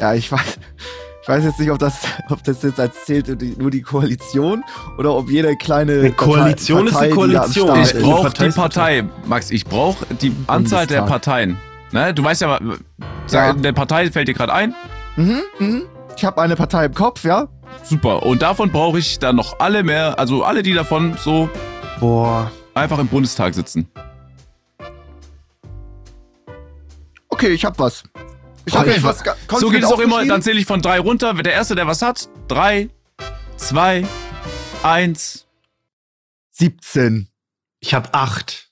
Ja, 0.00 0.14
ich 0.14 0.30
weiß, 0.30 0.60
ich 1.28 1.34
weiß 1.34 1.44
jetzt 1.44 1.60
nicht, 1.60 1.70
ob 1.70 1.78
das, 1.78 2.00
ob 2.30 2.42
das 2.42 2.62
jetzt 2.62 2.80
als 2.80 3.04
zählt 3.04 3.58
nur 3.58 3.70
die 3.70 3.82
Koalition 3.82 4.64
oder 4.96 5.14
ob 5.14 5.28
jede 5.28 5.56
kleine 5.56 5.98
Eine 5.98 6.12
Koalition 6.12 6.86
ist 6.86 6.96
eine 6.96 7.12
Koalition. 7.14 7.82
Ich 7.82 7.92
brauche 7.92 8.22
Partei 8.22 8.46
die 8.46 8.52
Partei. 8.54 9.02
Partei. 9.02 9.26
Max, 9.26 9.50
ich 9.50 9.66
brauche 9.66 10.06
die 10.22 10.34
Anzahl 10.46 10.86
der. 10.86 11.02
Parteien. 11.02 11.58
Ne? 11.92 12.14
Du 12.14 12.24
weißt 12.24 12.40
ja, 12.40 12.58
Ja. 13.30 13.50
eine 13.50 13.74
Partei 13.74 14.10
fällt 14.10 14.28
dir 14.28 14.32
gerade 14.32 14.54
ein. 14.54 14.74
Mhm, 15.16 15.40
mhm. 15.58 15.82
Ich 16.16 16.24
habe 16.24 16.40
eine 16.40 16.56
Partei 16.56 16.86
im 16.86 16.94
Kopf, 16.94 17.22
ja. 17.24 17.46
Super. 17.82 18.22
Und 18.22 18.40
davon 18.40 18.72
brauche 18.72 18.98
ich 18.98 19.18
dann 19.18 19.36
noch 19.36 19.60
alle 19.60 19.82
mehr, 19.82 20.18
also 20.18 20.44
alle, 20.44 20.62
die 20.62 20.72
davon 20.72 21.14
so 21.18 21.50
Boah. 22.00 22.50
einfach 22.72 22.98
im 22.98 23.06
Bundestag 23.06 23.54
sitzen. 23.54 23.86
Okay, 27.28 27.48
ich 27.48 27.66
hab 27.66 27.78
was. 27.78 28.02
Ich 28.68 28.74
hab 28.76 29.02
was 29.02 29.22
ga- 29.24 29.36
So 29.58 29.70
geht 29.70 29.82
es 29.82 29.90
auch 29.90 29.98
immer, 30.00 30.24
dann 30.24 30.42
zähle 30.42 30.58
ich 30.60 30.66
von 30.66 30.80
drei 30.82 30.98
runter. 31.00 31.34
Der 31.34 31.52
Erste, 31.52 31.74
der 31.74 31.86
was 31.86 32.02
hat, 32.02 32.28
drei, 32.48 32.88
zwei, 33.56 34.06
eins. 34.82 35.46
17. 36.52 37.28
Ich 37.80 37.94
habe 37.94 38.12
acht. 38.14 38.68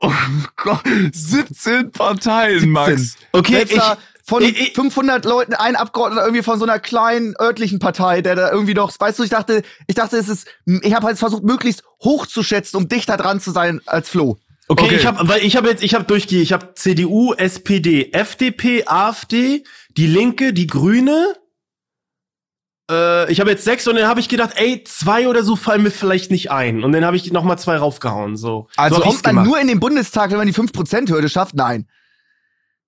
Oh 0.00 0.12
Gott, 0.56 0.82
17 1.12 1.92
Parteien, 1.92 2.70
Max. 2.70 3.16
Okay, 3.32 3.52
Selbst 3.64 3.76
ich, 3.76 3.82
von 4.24 4.42
ich- 4.42 4.60
ich- 4.68 4.74
500 4.74 5.24
Leuten 5.24 5.54
ein 5.54 5.76
Abgeordneter 5.76 6.24
irgendwie 6.24 6.42
von 6.42 6.58
so 6.58 6.64
einer 6.64 6.80
kleinen 6.80 7.34
örtlichen 7.40 7.78
Partei, 7.78 8.20
der 8.20 8.34
da 8.34 8.50
irgendwie 8.50 8.74
doch, 8.74 8.92
weißt 8.98 9.18
du, 9.18 9.22
ich 9.22 9.30
dachte, 9.30 9.62
ich 9.86 9.94
dachte, 9.94 10.16
es 10.16 10.28
ist, 10.28 10.48
ich 10.66 10.94
habe 10.94 11.06
halt 11.06 11.18
versucht, 11.18 11.44
möglichst 11.44 11.84
hoch 12.02 12.26
zu 12.26 12.42
schätzen, 12.42 12.76
um 12.78 12.88
dichter 12.88 13.16
dran 13.16 13.40
zu 13.40 13.52
sein 13.52 13.80
als 13.86 14.08
Flo. 14.08 14.38
Okay, 14.68 14.84
okay. 14.84 14.96
ich 14.96 15.06
habe, 15.06 15.28
weil 15.28 15.44
ich 15.44 15.56
habe 15.56 15.68
jetzt, 15.68 15.82
ich 15.82 15.94
habe 15.94 16.04
durchgehe, 16.04 16.42
ich 16.42 16.52
habe 16.52 16.74
CDU, 16.74 17.34
SPD, 17.34 18.10
FDP, 18.12 18.84
AfD, 18.86 19.64
die 19.96 20.06
Linke, 20.06 20.52
die 20.52 20.66
Grüne. 20.66 21.34
Äh, 22.90 23.30
ich 23.30 23.40
habe 23.40 23.50
jetzt 23.50 23.64
sechs 23.64 23.86
und 23.86 23.96
dann 23.96 24.06
habe 24.06 24.20
ich 24.20 24.28
gedacht, 24.28 24.52
ey, 24.56 24.82
zwei 24.84 25.28
oder 25.28 25.44
so 25.44 25.56
fallen 25.56 25.82
mir 25.82 25.90
vielleicht 25.90 26.30
nicht 26.30 26.50
ein. 26.50 26.84
Und 26.84 26.92
dann 26.92 27.04
habe 27.04 27.16
ich 27.16 27.32
noch 27.32 27.44
mal 27.44 27.56
zwei 27.56 27.76
raufgehauen. 27.76 28.36
So. 28.36 28.68
Also 28.76 28.96
so 28.96 29.02
kommt 29.02 29.24
man 29.24 29.44
nur 29.44 29.60
in 29.60 29.68
den 29.68 29.80
Bundestag, 29.80 30.30
wenn 30.30 30.38
man 30.38 30.46
die 30.46 30.54
5%-Hürde 30.54 31.28
schafft? 31.28 31.54
Nein. 31.54 31.88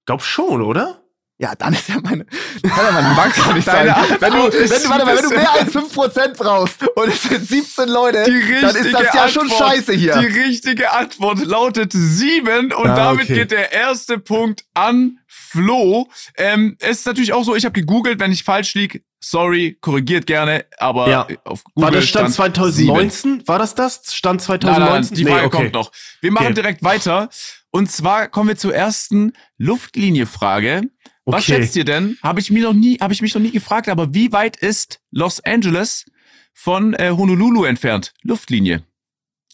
Glaub 0.07 0.23
schon, 0.23 0.63
oder? 0.63 1.04
Ja, 1.45 1.55
dann 1.57 1.75
ist 1.75 1.89
ja 1.91 1.97
meine, 2.03 2.25
kann 2.25 2.87
ja 2.87 2.93
meine 2.93 3.15
Bank 3.15 3.35
doch 3.37 3.53
nicht 3.53 3.67
sein. 3.67 3.95
Wenn 4.19 4.33
du, 4.33 4.39
wenn, 4.45 4.51
du, 4.51 4.89
warte 4.89 5.05
mal, 5.05 5.17
wenn 5.17 5.25
du 5.25 5.29
mehr 5.29 5.53
als 5.53 5.75
5% 5.75 6.37
brauchst 6.39 6.89
und 6.97 7.09
es 7.09 7.23
sind 7.23 7.47
17 7.47 7.89
Leute, 7.91 8.25
dann 8.63 8.75
ist 8.77 8.95
das 8.95 9.15
ja 9.15 9.29
schon 9.29 9.51
scheiße 9.51 9.93
hier. 9.93 10.17
Die 10.21 10.27
richtige 10.41 10.91
Antwort 10.93 11.45
lautet 11.45 11.93
sieben 11.93 12.73
und 12.73 12.89
Ah, 12.89 12.97
damit 12.97 13.25
okay. 13.25 13.35
geht 13.41 13.51
der 13.51 13.73
erste 13.73 14.19
Punkt 14.19 14.65
an 14.73 15.19
Flo. 15.27 16.09
Ähm, 16.39 16.77
es 16.81 17.01
ist 17.01 17.07
natürlich 17.07 17.35
auch 17.35 17.45
so, 17.45 17.55
ich 17.55 17.67
habe 17.67 17.79
gegoogelt, 17.79 18.21
wenn 18.21 18.33
ich 18.33 18.43
falsch 18.43 18.73
lieg, 18.75 19.05
Sorry, 19.27 19.77
korrigiert 19.81 20.27
gerne, 20.27 20.67
aber 20.79 21.09
Ja. 21.09 21.27
auf 21.45 21.65
Google 21.65 21.83
War 21.85 21.91
das 21.91 22.07
Stand 22.07 22.27
sieben. 22.29 22.37
2019? 22.55 23.43
War 23.49 23.59
das 23.59 23.75
das? 23.75 24.15
Stand 24.15 24.41
Nein, 24.41 24.61
2019? 24.61 24.85
nein, 24.85 25.03
nein, 25.03 25.15
die 25.15 25.25
Frage 25.25 25.41
Nee, 25.41 25.47
okay. 25.47 25.57
kommt 25.57 25.73
noch. 25.75 25.93
Wir 26.21 26.31
machen 26.33 26.45
Okay. 26.47 26.55
direkt 26.55 26.83
weiter. 26.83 27.29
Und 27.71 27.91
zwar 27.91 28.29
kommen 28.29 28.51
wir 28.51 28.57
zur 28.57 28.75
ersten 28.75 29.33
Luftlinie-Frage. 29.57 30.83
Was 31.27 31.45
Okay. 31.45 31.63
schätzt 31.63 31.77
ihr 31.77 31.85
denn? 31.85 32.19
Habe 32.23 32.41
ich 32.41 32.51
mir 32.51 32.65
noch 32.65 32.75
nie, 32.75 32.99
habe 32.99 33.13
ich 33.15 33.23
mich 33.23 33.35
noch 33.35 33.41
nie 33.41 33.51
gefragt, 33.51 33.89
aber 33.89 34.13
wie 34.13 34.31
weit 34.33 34.57
ist 34.57 35.01
Los 35.11 35.41
Angeles 35.41 36.05
von 36.53 36.95
äh, 36.95 37.11
Honolulu 37.17 37.65
entfernt? 37.65 38.13
Luftlinie. 38.23 38.83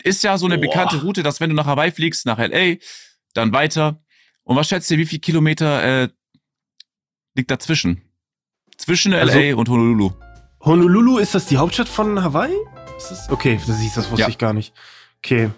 Ist 0.02 0.24
ja 0.24 0.36
so 0.38 0.46
eine 0.46 0.56
Boah. 0.58 0.62
bekannte 0.62 1.00
Route, 1.02 1.22
dass 1.22 1.40
wenn 1.40 1.50
du 1.50 1.56
nach 1.56 1.66
Hawaii 1.66 1.92
fliegst, 1.92 2.26
nach 2.26 2.38
LA, 2.38 2.76
dann 3.34 3.52
weiter. 3.52 4.02
Und 4.42 4.56
was 4.56 4.68
schätzt 4.68 4.90
ihr, 4.90 4.98
wie 4.98 5.06
viel 5.06 5.20
Kilometer 5.20 6.02
äh, 6.04 6.08
liegt 7.34 7.50
dazwischen? 7.50 8.02
Zwischen 8.76 9.12
LA 9.12 9.20
Also- 9.20 9.58
und 9.58 9.68
Honolulu. 9.68 10.10
Honolulu, 10.62 11.18
ist 11.18 11.34
das 11.34 11.46
die 11.46 11.56
Hauptstadt 11.58 11.88
von 11.88 12.22
Hawaii? 12.22 12.54
Das, 12.94 13.30
okay, 13.30 13.58
das, 13.66 13.80
ist, 13.80 13.96
das 13.96 14.10
wusste 14.10 14.22
Ja. 14.22 14.28
ich 14.28 14.38
gar 14.38 14.52
nicht. 14.52 14.72
Okay. 15.24 15.50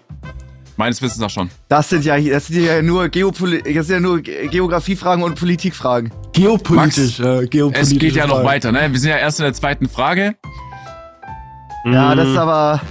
Meines 0.75 1.01
Wissens 1.01 1.19
nach 1.19 1.29
schon. 1.29 1.49
Das 1.69 1.89
sind 1.89 2.03
ja, 2.03 2.19
das 2.19 2.47
sind 2.47 2.63
ja 2.63 2.81
nur 2.81 3.07
Geopoli 3.09 3.61
das 3.73 3.87
sind 3.87 3.95
ja 3.95 3.99
nur 3.99 4.21
Ge- 4.21 4.47
Geografiefragen 4.47 5.23
und 5.23 5.35
Politikfragen. 5.35 6.11
Geopolitisch. 6.33 7.19
äh, 7.19 7.43
Es 7.43 7.49
geopolitische 7.51 7.95
geht 7.99 8.15
ja 8.15 8.25
noch 8.27 8.43
weiter, 8.43 8.71
ne? 8.71 8.91
Wir 8.91 8.99
sind 8.99 9.09
ja 9.11 9.17
erst 9.17 9.39
in 9.39 9.43
der 9.43 9.53
zweiten 9.53 9.87
Frage. 9.87 10.35
Ja, 11.85 12.15
das 12.15 12.29
ist 12.29 12.37
aber 12.37 12.81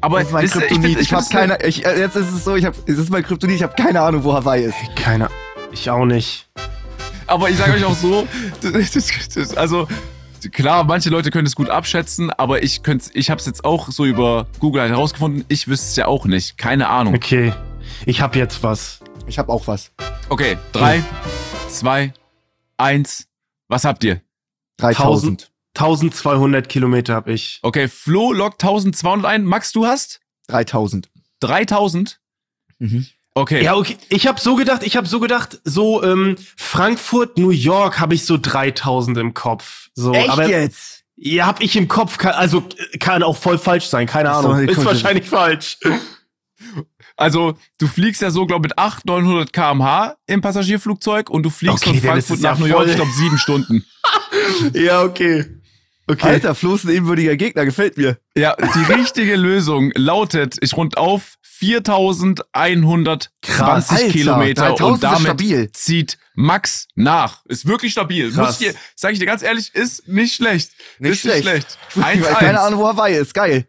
Aber 0.00 0.18
das 0.18 0.26
ist 0.28 0.32
mein 0.34 0.44
ich 0.44 0.50
Kryptonit. 0.52 0.90
Ich, 0.90 0.98
ich 1.00 1.12
hab 1.12 1.20
find's- 1.20 1.30
keine, 1.32 1.64
ich, 1.64 1.86
äh, 1.86 1.98
jetzt 1.98 2.16
ist 2.16 2.32
es 2.32 2.44
so, 2.44 2.56
ich 2.56 2.64
hab, 2.64 2.74
es 2.86 2.98
ist 2.98 3.10
mein 3.10 3.22
Kryptonit, 3.22 3.56
ich 3.56 3.62
habe 3.62 3.74
keine 3.80 4.00
Ahnung, 4.02 4.22
wo 4.24 4.34
Hawaii 4.34 4.64
ist. 4.64 4.74
Keine 4.96 5.28
Ich 5.72 5.88
auch 5.90 6.04
nicht. 6.04 6.48
Aber 7.28 7.48
ich 7.48 7.56
sage 7.56 7.72
euch 7.72 7.84
auch 7.84 7.96
so, 7.96 8.26
das, 8.60 8.90
das, 8.92 9.08
das, 9.34 9.56
also 9.56 9.88
klar, 10.52 10.84
manche 10.84 11.10
Leute 11.10 11.30
können 11.30 11.46
es 11.46 11.54
gut 11.54 11.70
abschätzen, 11.70 12.30
aber 12.30 12.62
ich 12.62 12.82
könnte, 12.82 13.10
ich 13.14 13.30
habe 13.30 13.38
es 13.38 13.46
jetzt 13.46 13.64
auch 13.64 13.90
so 13.90 14.04
über 14.04 14.46
Google 14.58 14.82
halt 14.82 14.90
herausgefunden. 14.90 15.44
Ich 15.48 15.68
wüsste 15.68 15.86
es 15.86 15.96
ja 15.96 16.06
auch 16.06 16.26
nicht, 16.26 16.58
keine 16.58 16.88
Ahnung. 16.88 17.14
Okay. 17.14 17.52
Ich 18.04 18.20
habe 18.20 18.38
jetzt 18.38 18.62
was. 18.62 19.00
Ich 19.26 19.38
habe 19.38 19.52
auch 19.52 19.66
was. 19.66 19.92
Okay, 20.28 20.56
drei, 20.72 21.02
zwei, 21.68 22.12
eins. 22.76 23.28
Was 23.68 23.84
habt 23.84 24.04
ihr? 24.04 24.20
3000. 24.78 25.50
1200 25.74 26.68
Kilometer 26.68 27.14
habe 27.14 27.32
ich. 27.32 27.60
Okay, 27.62 27.88
Flo 27.88 28.32
lockt 28.32 28.62
1200 28.62 29.26
ein. 29.30 29.44
Max, 29.44 29.72
du 29.72 29.86
hast 29.86 30.20
3000. 30.48 31.10
3000. 31.40 32.20
Mhm. 32.78 33.06
Okay. 33.36 33.62
Ja, 33.62 33.74
okay. 33.74 33.98
Ich 34.08 34.26
habe 34.26 34.40
so 34.40 34.56
gedacht, 34.56 34.82
ich 34.82 34.96
habe 34.96 35.06
so 35.06 35.20
gedacht, 35.20 35.60
so 35.62 36.02
ähm, 36.02 36.36
Frankfurt, 36.56 37.36
New 37.36 37.50
York 37.50 38.00
habe 38.00 38.14
ich 38.14 38.24
so 38.24 38.38
3000 38.40 39.18
im 39.18 39.34
Kopf. 39.34 39.90
So, 39.94 40.14
Echt 40.14 40.30
aber 40.30 40.48
jetzt? 40.48 41.04
ja, 41.16 41.46
hab 41.46 41.60
ich 41.60 41.76
im 41.76 41.86
Kopf, 41.86 42.16
kann, 42.16 42.32
also 42.32 42.64
kann 42.98 43.22
auch 43.22 43.36
voll 43.36 43.58
falsch 43.58 43.88
sein, 43.88 44.06
keine 44.06 44.30
Ahnung. 44.30 44.66
die 44.66 44.72
Ist 44.72 44.82
wahrscheinlich 44.82 45.28
falsch. 45.28 45.76
Also, 47.18 47.58
du 47.78 47.86
fliegst 47.86 48.22
ja 48.22 48.30
so, 48.30 48.46
glaube 48.46 48.62
mit 48.62 48.78
800, 48.78 49.04
900 49.04 49.52
km/h 49.52 50.16
im 50.26 50.40
Passagierflugzeug 50.40 51.28
und 51.28 51.42
du 51.42 51.50
fliegst 51.50 51.86
Okay, 51.86 51.98
von 51.98 52.08
Frankfurt 52.08 52.36
es 52.38 52.42
ja 52.42 52.52
nach 52.52 52.58
New 52.58 52.66
York, 52.66 52.88
ich 52.88 52.96
glaube, 52.96 53.12
sieben 53.12 53.36
Stunden. 53.36 53.84
ja, 54.72 55.02
okay. 55.02 55.44
Okay. 56.08 56.28
Alter, 56.28 56.54
Flo 56.54 56.76
ist 56.76 56.84
ein 56.84 56.90
ebenbürtiger 56.90 57.36
Gegner, 57.36 57.64
gefällt 57.64 57.96
mir. 57.96 58.18
Ja, 58.36 58.54
die 58.56 58.92
richtige 58.92 59.34
Lösung 59.34 59.90
lautet, 59.96 60.56
ich 60.60 60.76
rund 60.76 60.96
auf 60.96 61.34
4120 61.42 63.30
Krass, 63.42 63.90
Alter, 63.90 64.08
Kilometer 64.08 64.68
3000 64.68 64.92
und 64.92 65.02
damit 65.02 65.76
zieht 65.76 66.18
Max 66.34 66.86
nach. 66.94 67.44
Ist 67.46 67.66
wirklich 67.66 67.92
stabil. 67.92 68.30
Krass. 68.30 68.36
Muss 68.36 68.60
ich 68.60 68.68
dir, 68.68 68.74
sag 68.94 69.12
ich 69.14 69.18
dir 69.18 69.26
ganz 69.26 69.42
ehrlich, 69.42 69.74
ist 69.74 70.06
nicht 70.06 70.34
schlecht. 70.34 70.70
Nicht 70.98 71.12
ist 71.12 71.20
schlecht. 71.20 71.44
nicht 71.44 71.66
schlecht. 71.66 71.78
Weil 71.94 72.24
1 72.24 72.38
keine 72.38 72.60
Ahnung, 72.60 72.80
wo 72.80 72.86
Hawaii 72.86 73.16
ist. 73.16 73.34
Geil. 73.34 73.66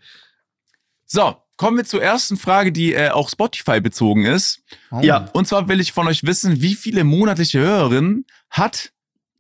So, 1.05 1.37
kommen 1.55 1.77
wir 1.77 1.85
zur 1.85 2.03
ersten 2.03 2.37
Frage, 2.37 2.71
die 2.71 2.93
äh, 2.93 3.09
auch 3.09 3.29
Spotify 3.29 3.81
bezogen 3.81 4.25
ist. 4.25 4.61
Ja. 5.01 5.29
Und 5.33 5.47
zwar 5.47 5.67
will 5.69 5.79
ich 5.79 5.91
von 5.91 6.07
euch 6.07 6.23
wissen, 6.23 6.61
wie 6.61 6.75
viele 6.75 7.03
monatliche 7.03 7.59
Hörerinnen 7.59 8.25
hat 8.49 8.91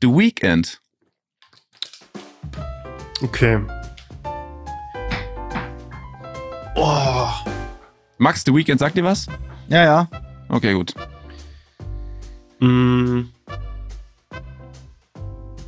The 0.01 0.07
Weeknd? 0.07 0.81
Okay. 3.21 3.59
Oh. 6.75 7.27
Max, 8.19 8.43
The 8.45 8.53
Weeknd, 8.53 8.79
sagt 8.79 8.97
dir 8.97 9.03
was? 9.03 9.27
Ja, 9.69 9.83
ja. 9.83 10.07
Okay, 10.49 10.73
gut. 10.73 10.93
Mm. 12.59 13.23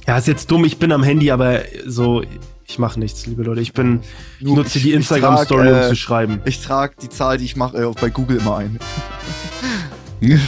Ja, 0.08 0.18
ist 0.18 0.28
jetzt 0.28 0.50
dumm, 0.50 0.66
ich 0.66 0.78
bin 0.80 0.92
am 0.92 1.04
Handy, 1.04 1.30
aber 1.32 1.62
so, 1.86 2.24
ich 2.66 2.80
mache 2.80 3.00
nichts, 3.00 3.26
liebe 3.28 3.44
Leute. 3.44 3.62
Ich 3.62 3.74
bin, 3.74 4.02
ich 4.40 4.46
nutze 4.48 4.78
ich- 4.80 4.86
die 4.86 4.94
Instagram-Story, 4.94 5.68
um 5.70 5.76
äh, 5.76 5.90
zu 5.90 5.96
schreiben. 5.96 6.42
Ich 6.46 6.62
trage 6.64 6.96
die 7.02 7.10
Zahl, 7.10 7.38
die 7.38 7.46
ich 7.46 7.56
mache, 7.56 7.78
äh, 7.78 7.92
bei 8.00 8.10
Google 8.10 8.38
immer 8.38 8.58
ein. 8.58 8.80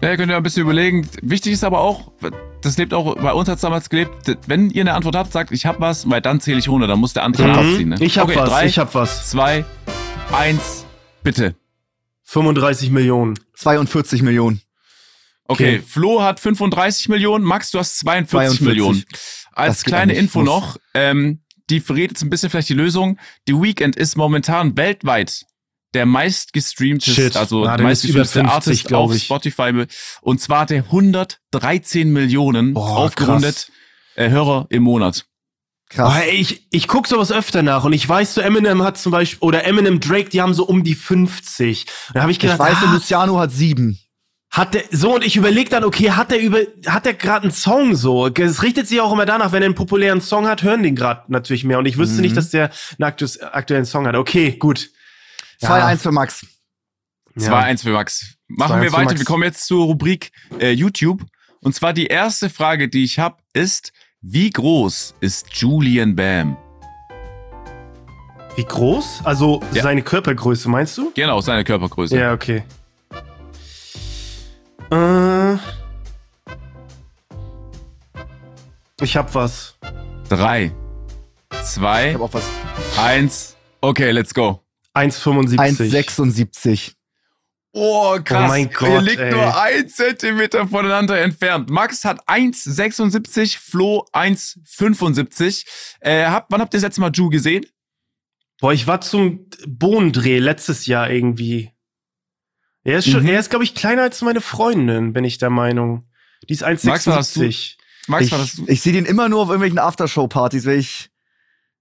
Ja, 0.00 0.10
ihr 0.10 0.16
könnt 0.18 0.30
ja 0.30 0.36
ein 0.36 0.42
bisschen 0.42 0.64
überlegen. 0.64 1.08
Wichtig 1.22 1.52
ist 1.54 1.64
aber 1.64 1.80
auch, 1.80 2.10
das 2.64 2.78
lebt 2.78 2.94
auch, 2.94 3.16
bei 3.16 3.32
uns 3.32 3.48
hat 3.48 3.56
es 3.56 3.60
damals 3.62 3.88
gelebt, 3.90 4.36
wenn 4.46 4.70
ihr 4.70 4.82
eine 4.82 4.94
Antwort 4.94 5.16
habt, 5.16 5.32
sagt, 5.32 5.52
ich 5.52 5.66
hab 5.66 5.80
was, 5.80 6.08
weil 6.08 6.20
dann 6.20 6.40
zähle 6.40 6.58
ich 6.58 6.68
runter, 6.68 6.86
dann 6.86 6.98
muss 6.98 7.12
der 7.12 7.24
andere 7.24 7.46
nachziehen. 7.46 7.90
Ne? 7.90 7.96
Mhm. 7.96 8.02
Ich 8.02 8.18
hab 8.18 8.28
okay, 8.28 8.36
was, 8.38 8.50
Drei, 8.50 8.66
ich 8.66 8.78
hab 8.78 8.94
was. 8.94 9.30
zwei, 9.30 9.64
eins, 10.32 10.86
bitte. 11.22 11.54
35 12.24 12.90
Millionen. 12.90 13.38
42 13.54 14.22
Millionen. 14.22 14.60
Okay, 15.46 15.76
Okay. 15.76 15.82
Flo 15.86 16.22
hat 16.22 16.40
35 16.40 17.08
Millionen, 17.10 17.44
Max, 17.44 17.70
du 17.70 17.78
hast 17.78 17.98
42, 17.98 18.30
42. 18.60 18.66
Millionen. 18.66 19.04
Als 19.52 19.78
Das 19.78 19.84
kleine 19.84 20.14
Info 20.14 20.42
noch, 20.42 20.78
ähm, 20.94 21.40
die 21.70 21.80
verrät 21.80 22.10
jetzt 22.10 22.22
ein 22.22 22.30
bisschen 22.30 22.50
vielleicht 22.50 22.68
die 22.70 22.74
Lösung. 22.74 23.18
The 23.46 23.54
Weeknd 23.54 23.94
ist 23.96 24.16
momentan 24.16 24.76
weltweit 24.76 25.44
der 25.94 26.06
meistgestreamte, 26.06 27.10
Shit. 27.10 27.36
also 27.36 27.64
Na, 27.64 27.76
meistgestreamte 27.78 28.28
50, 28.30 28.52
Artist 28.52 28.92
auf 28.92 29.14
ich. 29.14 29.24
Spotify. 29.24 29.86
Und 30.22 30.40
zwar 30.40 30.60
hat 30.60 30.70
er 30.70 30.84
113 30.84 32.12
Millionen 32.12 32.74
Boah, 32.74 32.96
aufgerundet 32.98 33.70
äh, 34.16 34.28
Hörer 34.30 34.66
im 34.70 34.82
Monat. 34.82 35.26
Krass. 35.90 36.14
Oh, 36.16 36.30
ich, 36.32 36.66
ich 36.70 36.88
guck 36.88 37.06
sowas 37.06 37.30
öfter 37.30 37.62
nach 37.62 37.84
und 37.84 37.92
ich 37.92 38.08
weiß, 38.08 38.34
so 38.34 38.40
Eminem 38.40 38.82
hat 38.82 38.98
zum 38.98 39.12
Beispiel, 39.12 39.38
oder 39.46 39.64
Eminem 39.64 40.00
Drake, 40.00 40.30
die 40.30 40.40
haben 40.40 40.54
so 40.54 40.64
um 40.66 40.82
die 40.82 40.94
50. 40.94 41.86
Da 42.14 42.22
habe 42.22 42.32
ich 42.32 42.36
ich 42.36 42.40
gedacht, 42.40 42.58
weiß, 42.58 42.76
ah, 42.86 42.92
Luciano 42.92 43.38
hat 43.38 43.52
sieben. 43.52 43.98
hat 44.50 44.74
der, 44.74 44.82
so 44.90 45.14
und 45.14 45.24
ich 45.24 45.36
überleg 45.36 45.68
dann, 45.70 45.84
okay, 45.84 46.10
hat 46.12 46.30
der 46.30 46.40
über, 46.40 46.60
hat 46.86 47.04
der 47.04 47.14
gerade 47.14 47.42
einen 47.44 47.52
Song 47.52 47.94
so? 47.94 48.26
Es 48.28 48.62
richtet 48.62 48.88
sich 48.88 49.00
auch 49.00 49.12
immer 49.12 49.26
danach, 49.26 49.52
wenn 49.52 49.62
er 49.62 49.66
einen 49.66 49.74
populären 49.74 50.20
Song 50.20 50.48
hat, 50.48 50.62
hören 50.62 50.82
den 50.82 50.96
gerade 50.96 51.24
natürlich 51.28 51.64
mehr 51.64 51.78
und 51.78 51.86
ich 51.86 51.98
wüsste 51.98 52.16
Mhm. 52.16 52.22
nicht, 52.22 52.36
dass 52.36 52.50
der 52.50 52.70
einen 52.98 53.04
aktu 53.08 53.26
aktuellen 53.52 53.84
Song 53.84 54.06
hat. 54.06 54.16
Okay, 54.16 54.52
gut. 54.58 54.90
2-1 55.68 55.96
für 55.98 56.12
Max. 56.12 56.46
2-1 57.36 57.82
für 57.82 57.90
Max. 57.90 58.34
Machen 58.48 58.76
2-1 58.80 58.82
wir 58.82 58.92
weiter. 58.92 59.18
Wir 59.18 59.24
kommen 59.24 59.42
jetzt 59.44 59.66
zur 59.66 59.84
Rubrik 59.86 60.30
äh, 60.60 60.70
YouTube. 60.70 61.22
Und 61.60 61.74
zwar 61.74 61.92
die 61.92 62.06
erste 62.06 62.50
Frage, 62.50 62.88
die 62.88 63.04
ich 63.04 63.18
habe, 63.18 63.38
ist, 63.54 63.92
wie 64.20 64.50
groß 64.50 65.14
ist 65.20 65.46
Julian 65.56 66.14
Bam? 66.14 66.56
Wie 68.56 68.64
groß? 68.64 69.22
Also 69.24 69.60
Ja. 69.72 69.82
seine 69.82 70.02
Körpergröße, 70.02 70.68
meinst 70.68 70.96
du? 70.96 71.10
Genau, 71.14 71.40
seine 71.40 71.64
Körpergröße. 71.64 72.16
Ja, 72.18 72.32
okay. 72.32 72.62
Äh, 74.92 75.54
ich 79.02 79.16
hab 79.16 79.34
was. 79.34 79.76
Drei, 80.28 80.72
Ich 81.52 81.58
zwei, 81.62 82.14
habe 82.14 82.24
auch 82.24 82.32
was. 82.34 82.44
eins. 82.98 83.56
Okay, 83.80 84.10
let's 84.12 84.32
go. 84.32 84.63
1,75. 84.94 85.58
1,76. 85.58 86.92
Oh, 87.76 88.16
krass. 88.22 88.44
Oh 88.44 88.48
mein 88.48 88.68
Ihr 88.68 88.72
Gott, 88.72 89.02
liegt 89.02 89.18
ey. 89.18 89.32
nur 89.32 89.60
ein 89.60 89.88
Zentimeter 89.88 90.68
voneinander 90.68 91.20
entfernt. 91.20 91.68
Max 91.70 92.04
hat 92.04 92.28
1,76, 92.28 93.58
Flo 93.58 94.06
1,75. 94.12 95.66
Äh, 96.00 96.26
hab, 96.26 96.46
wann 96.50 96.60
habt 96.60 96.72
ihr 96.74 96.78
das 96.78 96.84
letzte 96.84 97.00
Mal 97.00 97.10
Ju 97.12 97.28
gesehen? 97.30 97.66
Boah, 98.60 98.72
ich 98.72 98.86
war 98.86 99.00
zum 99.00 99.48
Bohnendreh 99.66 100.38
letztes 100.38 100.86
Jahr 100.86 101.10
irgendwie. 101.10 101.72
Er 102.84 102.98
ist 102.98 103.08
schon, 103.10 103.22
Mhm. 103.24 103.30
er 103.30 103.40
ist, 103.40 103.50
glaube 103.50 103.64
ich, 103.64 103.74
kleiner 103.74 104.02
als 104.02 104.22
meine 104.22 104.40
Freundin, 104.40 105.12
bin 105.12 105.24
ich 105.24 105.38
der 105.38 105.50
Meinung. 105.50 106.08
Die 106.48 106.52
ist 106.54 106.60
Max, 106.62 106.84
was 106.84 107.06
hast 107.16 107.36
du? 107.36 107.40
1,76. 107.40 107.78
Max, 108.06 108.26
Ich, 108.26 108.32
war 108.32 108.38
das 108.38 108.52
du? 108.54 108.64
ich 108.68 108.82
sehe 108.82 108.92
den 108.92 109.06
immer 109.06 109.28
nur 109.28 109.40
auf 109.40 109.48
irgendwelchen 109.48 109.78
Aftershow-Partys, 109.80 110.66
weil 110.66 110.78
ich 110.78 111.10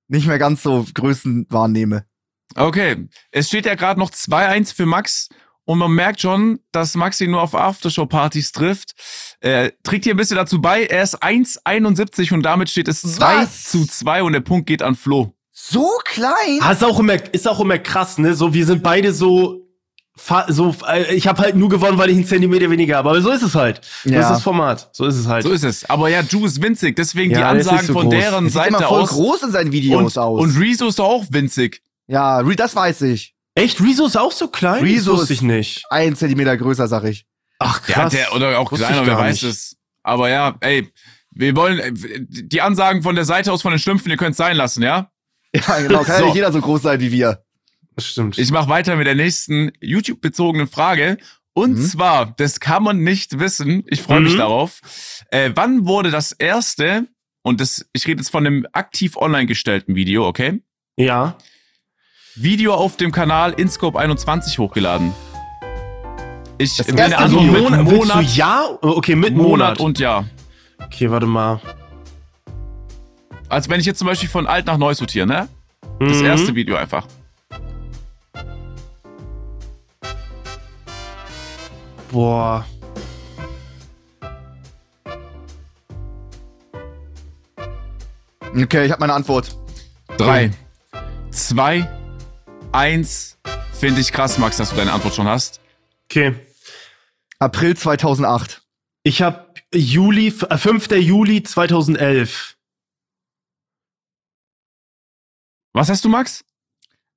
nicht 0.08 0.26
mehr 0.26 0.40
ganz 0.40 0.64
so 0.64 0.86
Größen 0.94 1.46
wahrnehme. 1.50 2.06
Okay, 2.56 3.08
es 3.32 3.48
steht 3.48 3.66
ja 3.66 3.76
gerade 3.76 4.00
noch 4.00 4.12
2-1 4.12 4.74
für 4.76 4.86
Max 4.86 5.30
und 5.66 5.78
man 5.80 5.92
merkt 5.92 6.22
schon, 6.22 6.60
dass 6.72 6.96
Max 6.96 7.20
ihn 7.22 7.32
nur 7.32 7.42
auf 7.42 7.56
Aftershow-Partys 7.56 8.52
trifft. 8.52 8.92
Er 9.40 9.72
trägt 9.84 10.04
hier 10.06 10.14
ein 10.14 10.18
bisschen 10.18 10.38
dazu 10.38 10.62
bei. 10.62 10.86
Er 10.86 11.04
ist 11.04 11.24
1,71 11.24 12.34
und 12.34 12.44
damit 12.44 12.70
steht 12.70 12.88
es 12.88 13.02
2 13.02 13.44
Was? 13.44 13.64
zu 13.70 13.86
2 13.86 14.24
und 14.24 14.34
der 14.34 14.42
Punkt 14.42 14.68
geht 14.68 14.82
an 14.82 14.96
Flo. 14.96 15.34
So 15.52 15.88
klein? 16.06 16.60
Ah, 16.62 16.72
ist 16.72 16.84
auch 16.84 17.00
immer, 17.00 17.16
ist 17.34 17.48
auch 17.48 17.60
immer 17.60 17.78
krass, 17.78 18.18
ne? 18.18 18.34
So, 18.34 18.54
wir 18.54 18.66
sind 18.66 18.84
beide 18.84 19.14
so 19.14 19.60
so, 20.48 20.76
äh, 20.88 21.16
ich 21.16 21.26
habe 21.28 21.42
halt 21.42 21.56
nur 21.56 21.70
gewonnen, 21.70 21.98
weil 21.98 22.10
ich 22.12 22.16
einen 22.16 22.26
Zentimeter 22.28 22.70
weniger 22.70 22.98
habe. 22.98 23.10
Aber 23.10 23.22
so 23.22 23.32
ist 23.32 23.42
es 23.42 23.56
halt. 23.56 23.82
So 24.04 24.12
Ja. 24.12 24.20
ist 24.22 24.30
das 24.30 24.44
Format. 24.44 24.90
So 24.94 25.06
ist 25.06 25.16
es 25.16 25.26
halt. 25.28 25.42
So 25.44 25.50
ist 25.52 25.64
es. 25.64 25.90
Aber 25.90 26.08
ja, 26.08 26.22
Ju 26.22 26.46
ist 26.46 26.62
winzig, 26.62 26.96
deswegen 26.96 27.32
Ja, 27.32 27.40
die 27.40 27.44
Ansagen 27.46 27.88
so 27.88 27.94
von 27.94 28.04
groß. 28.10 28.14
deren 28.14 28.50
Sieht 28.50 28.68
immer 28.68 28.78
Seite 28.78 28.90
voll 28.90 29.02
aus. 29.02 29.10
groß 29.10 29.44
in 29.44 29.52
seinen 29.52 29.72
Videos 29.72 30.16
und, 30.16 30.18
aus. 30.22 30.40
und 30.42 30.56
Rezo 30.60 30.88
ist 30.88 31.00
doch 31.00 31.06
auch 31.08 31.26
winzig. 31.32 31.82
Ja, 32.08 32.40
Re- 32.40 32.56
das 32.56 32.76
weiß 32.76 33.02
ich. 33.04 33.34
Echt? 33.56 33.80
Rezo 33.82 34.06
ist 34.06 34.18
auch 34.18 34.32
so 34.32 34.48
klein? 34.48 34.84
Rezo 34.84 35.14
wusste 35.14 35.34
ist- 35.34 35.40
ich 35.40 35.42
nicht. 35.42 35.84
Ein 35.90 36.16
Zentimeter 36.16 36.58
größer, 36.58 36.88
sag 36.88 37.04
ich. 37.06 37.26
Ach 37.60 37.88
Ja, 37.88 37.94
krass. 37.96 38.12
der, 38.14 38.34
oder 38.36 38.60
auch 38.60 38.72
Wusste 38.72 38.86
kleiner, 38.88 39.06
wer 39.06 39.18
weiß 39.18 39.42
nicht. 39.42 39.44
es. 39.44 39.78
Aber 40.02 40.30
ja, 40.30 40.56
ey, 40.62 40.92
wir 41.32 41.56
wollen 41.56 41.80
äh, 41.80 41.92
die 41.94 42.62
Ansagen 42.62 43.04
von 43.04 43.16
der 43.16 43.26
Seite 43.26 43.52
aus 43.52 43.62
von 43.62 43.72
den 43.72 43.80
Schlümpfen, 43.80 44.10
ihr 44.12 44.18
könnt 44.18 44.36
sein 44.36 44.56
lassen, 44.58 44.84
ja? 44.84 45.10
Ja, 45.56 45.80
genau. 45.80 46.00
Kann 46.04 46.14
ja 46.16 46.20
So. 46.20 46.26
nicht 46.26 46.36
jeder 46.36 46.52
so 46.52 46.62
groß 46.62 46.82
sein 46.82 47.00
wie 47.00 47.12
wir. 47.12 47.44
Das 47.96 48.08
stimmt. 48.08 48.38
Ich 48.40 48.50
mache 48.52 48.70
weiter 48.70 48.96
mit 48.96 49.06
der 49.06 49.14
nächsten 49.16 49.72
YouTube-bezogenen 49.82 50.68
Frage. 50.68 51.18
Und 51.54 51.78
Mhm. 51.78 51.86
zwar, 51.86 52.34
das 52.38 52.60
kann 52.60 52.82
man 52.82 52.98
nicht 53.04 53.40
wissen, 53.40 53.84
ich 53.86 54.02
freue 54.02 54.22
mich 54.22 54.34
Mhm. 54.34 54.38
darauf. 54.40 54.82
Äh, 55.30 55.52
wann 55.54 55.86
wurde 55.86 56.10
das 56.10 56.32
erste, 56.32 57.08
und 57.44 57.62
das, 57.62 57.86
ich 57.94 58.08
rede 58.08 58.20
jetzt 58.22 58.32
von 58.32 58.48
einem 58.48 58.66
aktiv 58.74 59.16
online 59.16 59.46
gestellten 59.46 59.94
Video, 59.94 60.28
okay? 60.28 60.60
ja. 60.98 61.38
Video 62.36 62.74
auf 62.74 62.98
dem 62.98 63.12
Kanal 63.12 63.54
InScope 63.54 63.98
21 64.00 64.58
hochgeladen. 64.60 65.14
Ich 66.58 66.78
Das 66.78 66.88
will 66.88 66.98
erste 66.98 67.18
eine 67.18 67.26
Antwort 67.26 67.44
Video 67.46 67.54
mit 67.54 67.64
Monat, 67.64 67.80
du 67.80 67.96
Monat, 67.96 68.36
ja? 68.36 68.66
Okay, 68.82 69.16
mit 69.16 69.36
Monat 69.36 69.50
Monat. 69.50 69.80
und 69.80 70.00
Jahr. 70.00 70.26
okay, 70.84 71.10
warte 71.12 71.26
mal. 71.26 71.60
Also 73.50 73.70
wenn 73.70 73.80
ich 73.80 73.86
jetzt 73.86 74.00
zum 74.00 74.08
Beispiel 74.08 74.30
von 74.30 74.48
alt 74.48 74.66
nach 74.66 74.78
neu 74.78 74.94
sortiere, 74.94 75.28
ne? 75.28 75.48
Das 76.00 76.18
Mhm. 76.20 76.26
erste 76.26 76.56
Video 76.56 76.76
einfach. 76.76 77.06
Boah. 82.12 82.66
Okay, 88.56 88.86
ich 88.86 88.92
habe 88.92 89.00
meine 89.00 89.14
Antwort. 89.14 89.56
Drei, 90.18 90.52
zwei, 91.32 91.88
eins. 92.74 93.38
Finde 93.74 94.02
ich 94.02 94.12
krass, 94.12 94.38
Max, 94.38 94.58
dass 94.58 94.70
du 94.72 94.76
deine 94.76 94.92
Antwort 94.94 95.16
schon 95.16 95.28
hast. 95.28 95.60
Okay. 96.06 96.36
April 97.40 97.76
2008. 97.76 98.62
Ich 99.04 99.22
habe 99.22 99.54
Juli, 99.74 100.28
äh, 100.50 100.58
5. 100.58 100.92
Juli 100.92 101.44
2011. 101.44 102.56
Was 105.74 105.90
hast 105.90 106.06
du, 106.06 106.10
Max? 106.10 106.46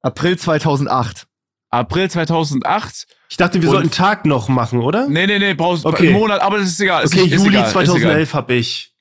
April 0.03 0.39
2008. 0.39 1.27
April 1.71 2.11
2008. 2.11 3.07
Ich 3.29 3.37
dachte, 3.37 3.61
wir 3.61 3.69
Und- 3.69 3.75
sollten 3.75 3.91
Tag 3.91 4.25
noch 4.25 4.49
machen, 4.49 4.81
oder? 4.81 5.09
Nee, 5.09 5.27
nee, 5.27 5.39
nee, 5.39 5.55
brauchst 5.55 5.85
Okay. 5.85 6.09
einen 6.09 6.19
Monat, 6.19 6.41
aber 6.41 6.59
das 6.59 6.69
ist 6.69 6.81
egal. 6.81 7.05
Okay, 7.05 7.21
ist 7.27 7.33
Juli 7.33 7.57
ist 7.57 7.61
egal. 7.61 7.71
2011 7.73 8.35
habe 8.35 8.55
ich. 8.55 8.95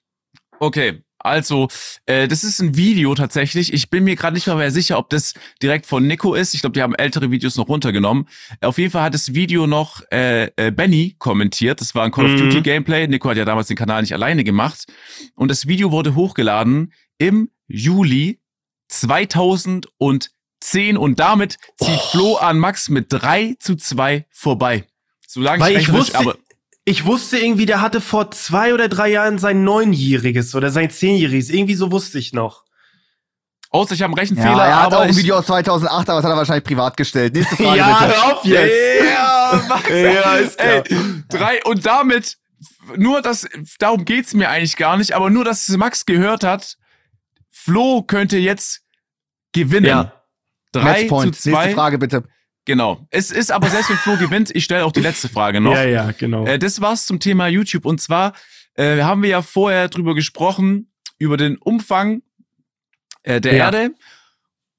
Okay, 0.59 1.03
also, 1.25 1.67
äh, 2.05 2.27
das 2.27 2.43
ist 2.43 2.59
ein 2.61 2.77
Video 2.77 3.13
tatsächlich. 3.15 3.73
Ich 3.73 3.89
bin 3.89 4.03
mir 4.03 4.15
gerade 4.15 4.35
nicht 4.35 4.47
mal 4.47 4.55
mehr 4.55 4.71
sicher, 4.71 4.97
ob 4.97 5.09
das 5.09 5.33
direkt 5.61 5.85
von 5.85 6.07
Nico 6.07 6.33
ist. 6.35 6.53
Ich 6.53 6.61
glaube, 6.61 6.73
die 6.73 6.81
haben 6.81 6.95
ältere 6.95 7.31
Videos 7.31 7.55
noch 7.57 7.67
runtergenommen. 7.67 8.27
Auf 8.61 8.77
jeden 8.77 8.91
Fall 8.91 9.03
hat 9.03 9.13
das 9.13 9.33
Video 9.33 9.67
noch 9.67 10.01
äh, 10.11 10.45
äh, 10.55 10.71
Benny 10.71 11.15
kommentiert. 11.19 11.81
Das 11.81 11.95
war 11.95 12.03
ein 12.05 12.11
Call 12.11 12.25
of 12.25 12.31
Mhm. 12.31 12.37
Duty 12.37 12.61
Gameplay. 12.61 13.07
Nico 13.07 13.29
hat 13.29 13.37
ja 13.37 13.45
damals 13.45 13.67
den 13.67 13.77
Kanal 13.77 14.01
nicht 14.01 14.13
alleine 14.13 14.43
gemacht. 14.43 14.85
Und 15.35 15.49
das 15.49 15.67
Video 15.67 15.91
wurde 15.91 16.15
hochgeladen 16.15 16.93
im 17.17 17.49
Juli 17.67 18.39
2010. 18.87 20.97
Und 20.97 21.19
damit 21.19 21.57
zieht 21.77 21.89
Oh. 21.97 22.09
Flo 22.11 22.35
an 22.35 22.59
Max 22.59 22.89
mit 22.89 23.07
3 23.09 23.55
zu 23.59 23.75
2 23.75 24.25
vorbei. 24.31 24.85
Solange 25.27 25.61
Weil 25.63 25.71
ich 25.73 25.87
rechnerisch- 25.89 25.93
wusste, 26.13 26.19
aber 26.19 26.37
ich 26.85 27.05
wusste 27.05 27.37
irgendwie, 27.39 27.65
der 27.65 27.81
hatte 27.81 27.99
vor 27.99 28.29
zwei 28.31 28.73
oder 28.73 28.87
drei 28.87 29.09
Jahren 29.09 29.39
sein 29.39 29.63
neunjähriges 29.63 30.53
oder 30.53 30.69
sein 30.69 30.91
zehnjähriges. 30.91 31.49
Irgendwie 31.49 31.73
so 31.75 31.91
wusste 31.91 32.19
ich 32.19 32.31
noch. 32.31 32.63
außer 33.71 33.95
ich 33.95 34.03
habe 34.03 34.11
einen 34.11 34.17
Ja, 34.17 34.21
Rechenfehler, 34.21 34.65
er 34.65 34.75
hat 34.77 34.85
aber 34.85 34.99
auch 34.99 35.01
ein 35.01 35.15
Video 35.17 35.35
aus 35.37 35.47
2008, 35.47 36.09
aber 36.09 36.19
das 36.19 36.25
hat 36.25 36.31
er 36.33 36.37
wahrscheinlich 36.37 36.63
privat 36.63 36.95
gestellt. 36.95 37.33
Nächste 37.33 37.55
Frage 37.55 37.77
ja, 37.77 37.99
bitte. 37.99 38.15
hör 38.15 38.33
auf 38.37 38.45
jetzt. 38.45 38.73
Ja, 39.09 39.63
Max. 39.67 39.89
Ja, 39.89 40.35
ist 40.35 40.57
klar. 40.59 40.83
Ey, 40.85 41.23
drei 41.29 41.63
und 41.63 41.85
damit 41.85 42.37
nur 42.95 43.21
das 43.23 43.47
darum 43.79 44.05
geht's 44.05 44.33
mir 44.35 44.49
eigentlich 44.49 44.77
gar 44.77 44.95
nicht, 44.97 45.13
aber 45.13 45.29
nur 45.31 45.43
dass 45.43 45.67
Max 45.69 46.05
gehört 46.05 46.43
hat, 46.43 46.77
Flo 47.49 48.03
könnte 48.03 48.37
jetzt 48.37 48.81
gewinnen. 49.53 49.87
Ja. 49.87 50.21
Drei 50.71 50.83
Matchpoint. 51.01 51.35
zu 51.35 51.41
zwei. 51.49 51.51
Nächste 51.51 51.73
Frage 51.75 51.97
bitte. 51.97 52.23
Genau. 52.65 53.07
Es 53.11 53.31
ist 53.31 53.51
aber 53.51 53.69
selbst 53.69 53.89
wenn 53.89 53.97
Flo 53.97 54.17
gewinnt, 54.17 54.53
ich 54.53 54.63
stelle 54.63 54.85
auch 54.85 54.91
die 54.91 55.01
letzte 55.01 55.29
Frage 55.29 55.61
noch. 55.61 55.73
Ja, 55.73 55.83
ja, 55.83 56.11
genau. 56.11 56.45
Äh, 56.45 56.57
das 56.59 56.81
war's 56.81 57.05
zum 57.05 57.19
Thema 57.19 57.47
YouTube. 57.47 57.85
Und 57.85 58.01
zwar 58.01 58.33
äh, 58.73 59.01
haben 59.01 59.21
wir 59.21 59.29
ja 59.29 59.41
vorher 59.41 59.87
drüber 59.87 60.15
gesprochen, 60.15 60.91
über 61.17 61.37
den 61.37 61.57
Umfang 61.57 62.23
äh, 63.23 63.39
der 63.39 63.55
Ja. 63.55 63.65
Erde. 63.65 63.91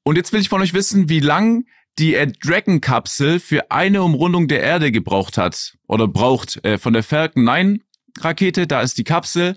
Und 0.03 0.17
jetzt 0.17 0.33
will 0.33 0.41
ich 0.41 0.49
von 0.49 0.61
euch 0.61 0.75
wissen, 0.75 1.09
wie 1.09 1.21
lang 1.21 1.65
die 1.99 2.15
äh, 2.15 2.27
Dragon-Kapsel 2.27 3.41
für 3.41 3.71
eine 3.71 4.03
Umrundung 4.03 4.49
der 4.49 4.63
Erde 4.63 4.93
gebraucht 4.93 5.39
hat. 5.39 5.77
Oder 5.87 6.09
braucht. 6.09 6.65
Äh, 6.65 6.79
von 6.79 6.93
der 6.93 7.03
Falcon 7.03 7.45
9 7.45 7.83
Rakete, 8.19 8.67
da 8.67 8.81
ist 8.81 8.99
die 8.99 9.05
Kapsel 9.05 9.57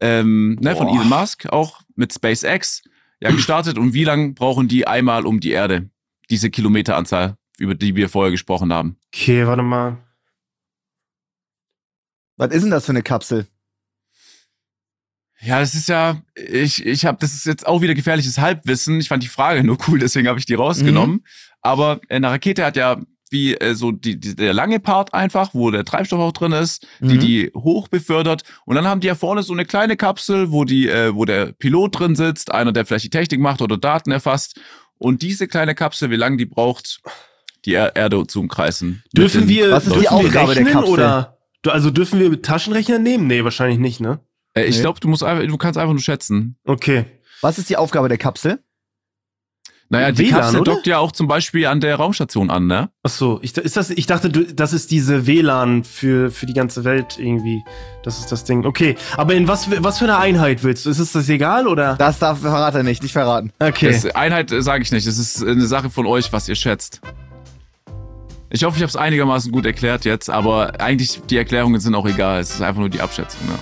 ähm, 0.00 0.56
ne, 0.60 0.76
von. 0.76 0.88
Elon 0.88 1.08
Musk, 1.08 1.46
auch 1.46 1.80
mit 1.94 2.12
SpaceX, 2.12 2.82
ja 3.20 3.30
gestartet. 3.30 3.78
Und 3.78 3.94
wie 3.94 4.04
lang 4.04 4.34
brauchen 4.34 4.68
die 4.68 4.86
einmal 4.86 5.26
um 5.26 5.40
die 5.40 5.50
Erde? 5.50 5.90
Diese 6.30 6.50
Kilometeranzahl, 6.50 7.36
über 7.58 7.74
die 7.74 7.96
wir 7.96 8.08
vorher 8.08 8.30
gesprochen 8.30 8.72
haben. 8.72 8.96
Okay, 9.14 9.46
warte 9.46 9.62
mal. 9.62 9.98
Was 12.36 12.52
ist 12.52 12.62
denn 12.62 12.70
das 12.70 12.86
für 12.86 12.92
eine 12.92 13.02
Kapsel? 13.02 13.46
Ja, 15.40 15.60
das 15.60 15.74
ist 15.74 15.88
ja, 15.88 16.20
ich, 16.34 16.84
ich 16.84 17.04
habe, 17.04 17.18
das 17.20 17.32
ist 17.34 17.46
jetzt 17.46 17.66
auch 17.66 17.80
wieder 17.80 17.94
gefährliches 17.94 18.38
Halbwissen. 18.38 18.98
Ich 19.00 19.08
fand 19.08 19.22
die 19.22 19.28
Frage 19.28 19.62
nur 19.62 19.78
cool, 19.88 19.98
deswegen 20.00 20.26
habe 20.28 20.38
ich 20.38 20.46
die 20.46 20.54
rausgenommen. 20.54 21.24
Aber 21.60 22.00
eine 22.08 22.28
Rakete 22.30 22.64
hat 22.64 22.76
ja 22.76 23.00
wie 23.30 23.54
äh, 23.54 23.74
so 23.74 23.92
die, 23.92 24.18
die, 24.18 24.34
der 24.34 24.54
lange 24.54 24.80
Part 24.80 25.12
einfach, 25.14 25.52
wo 25.52 25.70
der 25.70 25.84
Treibstoff 25.84 26.18
auch 26.18 26.32
drin 26.32 26.52
ist, 26.52 26.86
die 27.00 27.16
Mhm. 27.16 27.20
die 27.20 27.50
hoch 27.54 27.88
befördert. 27.88 28.42
Und 28.64 28.74
dann 28.74 28.86
haben 28.86 29.00
die 29.00 29.06
ja 29.06 29.14
vorne 29.14 29.42
so 29.42 29.52
eine 29.52 29.66
kleine 29.66 29.96
Kapsel, 29.96 30.50
wo 30.50 30.64
die, 30.64 30.88
äh, 30.88 31.14
wo 31.14 31.24
der 31.24 31.52
Pilot 31.52 31.98
drin 31.98 32.16
sitzt, 32.16 32.50
einer, 32.50 32.72
der 32.72 32.86
vielleicht 32.86 33.04
die 33.04 33.10
Technik 33.10 33.40
macht 33.40 33.60
oder 33.60 33.76
Daten 33.76 34.10
erfasst. 34.10 34.58
Und 34.96 35.22
diese 35.22 35.46
kleine 35.46 35.74
Kapsel, 35.74 36.10
wie 36.10 36.16
lange 36.16 36.38
die 36.38 36.46
braucht, 36.46 37.00
die 37.64 37.74
er 37.74 37.96
Erde 37.96 38.26
zu 38.26 38.40
umkreisen. 38.40 39.02
Dürfen 39.16 39.48
wir, 39.48 39.70
was 39.70 39.86
ist 39.86 39.96
die 39.96 40.00
dürfen 40.00 40.02
wir 40.02 40.12
Aufgabe 40.26 40.54
der 40.54 40.64
rechnen 40.64 40.72
Kapsel? 40.72 40.92
oder? 40.92 41.38
Du- 41.62 41.70
Also 41.70 41.90
dürfen 41.90 42.20
wir 42.20 42.30
mit 42.30 42.44
Taschenrechner 42.44 42.98
nehmen? 42.98 43.26
Nee, 43.26 43.42
wahrscheinlich 43.44 43.78
nicht, 43.78 44.00
ne? 44.00 44.20
Äh, 44.54 44.64
ich 44.64 44.76
Nee. 44.76 44.82
glaube, 44.82 45.00
du 45.00 45.08
musst 45.08 45.22
einfach, 45.24 45.44
du 45.46 45.56
kannst 45.58 45.78
einfach 45.78 45.92
nur 45.92 46.00
schätzen. 46.02 46.56
Okay. 46.64 47.04
Was 47.42 47.58
ist 47.58 47.68
die 47.70 47.76
Aufgabe 47.76 48.08
der 48.08 48.18
Kapsel? 48.18 48.60
Naja, 49.90 50.12
die 50.12 50.18
WLAN, 50.28 50.40
Kapsel 50.40 50.60
oder? 50.60 50.72
dockt 50.74 50.86
ja 50.86 50.98
auch 50.98 51.12
zum 51.12 51.28
Beispiel 51.28 51.64
an 51.64 51.80
der 51.80 51.96
Raumstation 51.96 52.50
an, 52.50 52.66
ne? 52.66 52.90
Ach 53.02 53.08
so, 53.10 53.38
ich, 53.42 53.56
ist 53.56 53.74
das, 53.74 53.88
ich 53.88 54.04
dachte, 54.04 54.28
du, 54.28 54.44
das 54.44 54.74
ist 54.74 54.90
diese 54.90 55.26
WLAN 55.26 55.82
für, 55.82 56.30
für 56.30 56.44
die 56.44 56.52
ganze 56.52 56.84
Welt 56.84 57.18
irgendwie. 57.18 57.64
Das 58.02 58.18
ist 58.18 58.30
das 58.30 58.44
Ding. 58.44 58.66
Okay, 58.66 58.96
aber 59.16 59.34
in 59.34 59.48
was, 59.48 59.64
für- 59.64 59.82
was 59.82 59.98
für 59.98 60.04
eine 60.04 60.18
Einheit 60.18 60.62
willst 60.62 60.84
du? 60.84 60.90
Ist 60.90 60.98
es 60.98 61.12
das 61.12 61.26
egal 61.30 61.66
oder? 61.66 61.96
Das 61.96 62.18
darf 62.18 62.40
verrat 62.40 62.74
er 62.74 62.82
nicht, 62.82 63.02
nicht 63.02 63.12
verraten. 63.12 63.50
Okay. 63.60 63.90
Das 63.90 64.04
Einheit 64.14 64.50
sage 64.58 64.82
ich 64.82 64.92
nicht. 64.92 65.06
Das 65.06 65.16
ist 65.16 65.42
eine 65.42 65.66
Sache 65.66 65.88
von 65.88 66.04
euch, 66.06 66.34
was 66.34 66.48
ihr 66.50 66.54
schätzt. 66.54 67.00
Ich 68.50 68.64
hoffe, 68.64 68.76
ich 68.76 68.82
habe 68.82 68.88
es 68.88 68.96
einigermaßen 68.96 69.52
gut 69.52 69.66
erklärt 69.66 70.06
jetzt, 70.06 70.30
aber 70.30 70.80
eigentlich 70.80 71.20
die 71.28 71.36
Erklärungen 71.36 71.80
sind 71.80 71.94
auch 71.94 72.06
egal. 72.06 72.40
Es 72.40 72.50
ist 72.50 72.62
einfach 72.62 72.80
nur 72.80 72.88
die 72.88 73.00
Abschätzung. 73.00 73.40
Ja, 73.46 73.58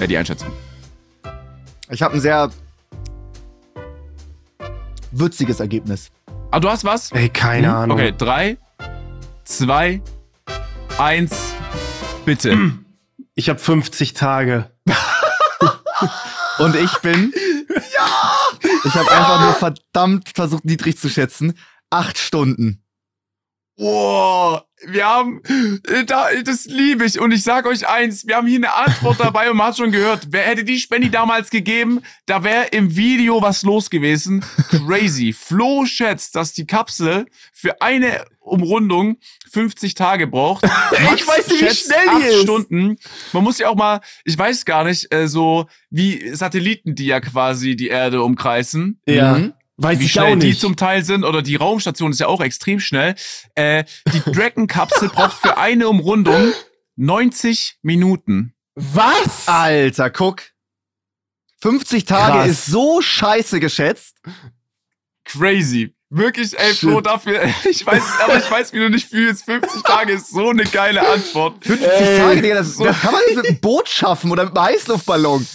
ja 0.00 0.06
die 0.08 0.16
Einschätzung. 0.16 0.50
Ich 1.88 2.02
habe 2.02 2.14
ein 2.14 2.20
sehr 2.20 2.50
würziges 5.12 5.60
Ergebnis. 5.60 6.10
Aber 6.50 6.60
du 6.60 6.68
hast 6.70 6.84
was? 6.84 7.12
Ey, 7.12 7.28
keine 7.28 7.72
Ahnung. 7.72 7.96
Okay, 7.96 8.12
drei, 8.16 8.58
zwei, 9.44 10.02
eins, 10.98 11.54
bitte. 12.24 12.72
Ich 13.36 13.48
habe 13.48 13.60
50 13.60 14.14
Tage. 14.14 14.70
Und 16.58 16.74
ich 16.74 16.98
bin. 16.98 17.32
ja! 17.94 18.68
Ich 18.84 18.94
habe 18.94 19.10
einfach 19.10 19.40
nur 19.42 19.52
verdammt 19.54 20.30
versucht, 20.34 20.64
niedrig 20.64 20.98
zu 20.98 21.08
schätzen. 21.08 21.54
Acht 21.90 22.18
Stunden. 22.18 22.82
Wow, 23.78 24.62
wir 24.86 25.04
haben, 25.04 25.42
äh, 25.88 26.04
da, 26.06 26.28
das 26.42 26.64
liebe 26.64 27.04
ich. 27.04 27.20
Und 27.20 27.32
ich 27.32 27.42
sag 27.42 27.66
euch 27.66 27.86
eins, 27.86 28.26
wir 28.26 28.36
haben 28.36 28.46
hier 28.46 28.56
eine 28.56 28.72
Antwort 28.72 29.20
dabei 29.20 29.50
und 29.50 29.58
man 29.58 29.68
hat 29.68 29.76
schon 29.76 29.92
gehört, 29.92 30.28
wer 30.30 30.44
hätte 30.44 30.64
die 30.64 30.78
Spendy 30.78 31.10
damals 31.10 31.50
gegeben, 31.50 32.00
da 32.24 32.42
wäre 32.42 32.66
im 32.68 32.96
Video 32.96 33.42
was 33.42 33.64
los 33.64 33.90
gewesen. 33.90 34.42
Crazy. 34.70 35.34
Flo 35.34 35.84
schätzt, 35.84 36.36
dass 36.36 36.54
die 36.54 36.66
Kapsel 36.66 37.26
für 37.52 37.82
eine 37.82 38.24
Umrundung 38.40 39.18
50 39.50 39.94
Tage 39.94 40.26
braucht. 40.26 40.62
Max 41.04 41.28
weiß 41.28 41.48
nicht, 41.48 41.60
wie 41.60 41.74
schnell 41.74 42.20
die 42.20 42.26
ist. 42.26 42.42
Stunden. 42.42 42.96
Man 43.34 43.44
muss 43.44 43.58
ja 43.58 43.68
auch 43.68 43.76
mal, 43.76 44.00
ich 44.24 44.38
weiß 44.38 44.64
gar 44.64 44.84
nicht, 44.84 45.12
äh, 45.12 45.28
so 45.28 45.66
wie 45.90 46.34
Satelliten, 46.34 46.94
die 46.94 47.06
ja 47.06 47.20
quasi 47.20 47.76
die 47.76 47.88
Erde 47.88 48.22
umkreisen. 48.22 49.00
Ja. 49.06 49.34
Mhm. 49.34 49.52
Weiß 49.78 49.98
wie 49.98 50.04
ich 50.04 50.12
schnell 50.12 50.32
auch 50.34 50.38
die 50.38 50.48
nicht. 50.48 50.60
zum 50.60 50.76
Teil 50.76 51.04
sind 51.04 51.24
oder 51.24 51.42
die 51.42 51.56
Raumstation 51.56 52.10
ist 52.10 52.20
ja 52.20 52.28
auch 52.28 52.40
extrem 52.40 52.80
schnell. 52.80 53.14
Äh, 53.54 53.84
die 54.12 54.20
Dragon-Kapsel 54.32 55.08
braucht 55.10 55.36
für 55.38 55.58
eine 55.58 55.88
Umrundung 55.88 56.52
90 56.96 57.78
Minuten. 57.82 58.54
Was? 58.74 59.46
Alter, 59.46 60.10
guck. 60.10 60.42
50 61.60 62.04
Tage 62.04 62.38
Krass. 62.38 62.48
ist 62.48 62.66
so 62.66 63.00
scheiße 63.02 63.60
geschätzt. 63.60 64.16
Crazy. 65.24 65.94
Wirklich, 66.08 66.56
ey, 66.58 66.72
Flo, 66.72 67.00
dafür, 67.00 67.42
ich 67.68 67.84
weiß, 67.84 68.02
aber 68.22 68.38
ich 68.38 68.48
weiß, 68.50 68.72
wie 68.72 68.78
du 68.78 68.90
dich 68.90 69.06
fühlst. 69.06 69.44
50 69.44 69.82
Tage 69.82 70.12
ist 70.12 70.30
so 70.30 70.50
eine 70.50 70.64
geile 70.64 71.06
Antwort. 71.06 71.64
50 71.64 71.88
Tage, 72.18 72.42
Digga, 72.42 72.54
das, 72.54 72.76
das 72.76 73.00
kann 73.00 73.12
man 73.12 73.22
nicht 73.26 73.36
mit 73.36 73.46
einem 73.46 73.60
Boot 73.60 73.88
schaffen 73.88 74.30
oder 74.30 74.44
mit 74.44 74.56
einem 74.56 74.66
Heißluftballon. 74.66 75.46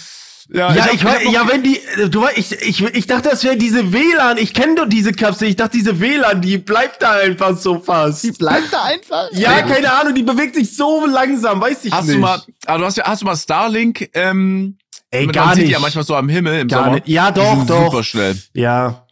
Ja, 0.53 0.73
Ja, 0.75 0.87
ich, 0.93 1.03
hab 1.03 1.13
weiß, 1.15 1.23
noch- 1.25 1.31
ja, 1.31 1.47
wenn 1.47 1.63
die, 1.63 1.77
äh, 1.97 2.09
du 2.09 2.21
weißt, 2.23 2.37
ich, 2.37 2.51
ich, 2.61 2.81
ich 2.81 3.07
dachte, 3.07 3.29
das 3.29 3.43
wäre 3.45 3.55
diese 3.55 3.93
WLAN. 3.93 4.37
Ich 4.37 4.53
kenne 4.53 4.75
doch 4.75 4.87
diese 4.89 5.13
Kapsel. 5.13 5.47
Ich 5.47 5.55
dachte, 5.55 5.77
diese 5.77 5.99
WLAN, 6.01 6.41
die 6.41 6.57
bleibt 6.57 7.01
da 7.01 7.13
einfach 7.13 7.57
so 7.57 7.79
fast. 7.79 8.23
Die 8.25 8.31
bleibt 8.31 8.71
da 8.73 8.83
einfach. 8.83 9.29
Ja, 9.31 9.61
keine 9.61 9.93
Ahnung, 9.93 10.13
die 10.13 10.23
bewegt 10.23 10.55
sich 10.55 10.75
so 10.75 11.05
langsam, 11.05 11.61
weiß 11.61 11.85
ich 11.85 11.93
Hast 11.93 12.05
nicht. 12.07 12.15
du 12.17 12.19
mal, 12.19 12.41
ah, 12.65 12.77
du 12.77 12.83
hast 12.85 12.97
ja, 12.97 13.05
hast 13.05 13.21
du 13.21 13.25
mal 13.25 13.35
Starlink, 13.37 14.09
ähm, 14.13 14.77
Ey, 15.09 15.25
man 15.25 15.33
gar 15.33 15.47
sieht 15.49 15.57
die 15.57 15.61
nicht. 15.63 15.71
ja 15.71 15.79
manchmal 15.79 16.03
so 16.05 16.15
am 16.15 16.27
Himmel 16.27 16.59
im 16.61 16.67
Gar 16.67 16.83
Sommer. 16.83 16.95
nicht. 16.95 17.07
Ja, 17.07 17.31
Die 17.31 17.39
doch, 17.39 17.55
sind 17.57 17.69
doch. 17.69 17.85
Super 17.91 18.03
schnell. 18.03 18.41
Ja. 18.53 19.05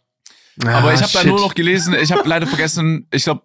Aber 0.66 0.88
Ah, 0.90 0.92
ich 0.94 1.00
habe 1.02 1.12
da 1.12 1.24
nur 1.24 1.40
noch 1.40 1.54
gelesen, 1.54 1.94
ich 1.94 2.12
habe 2.12 2.28
leider 2.28 2.46
vergessen, 2.46 3.06
ich 3.10 3.24
glaube 3.24 3.42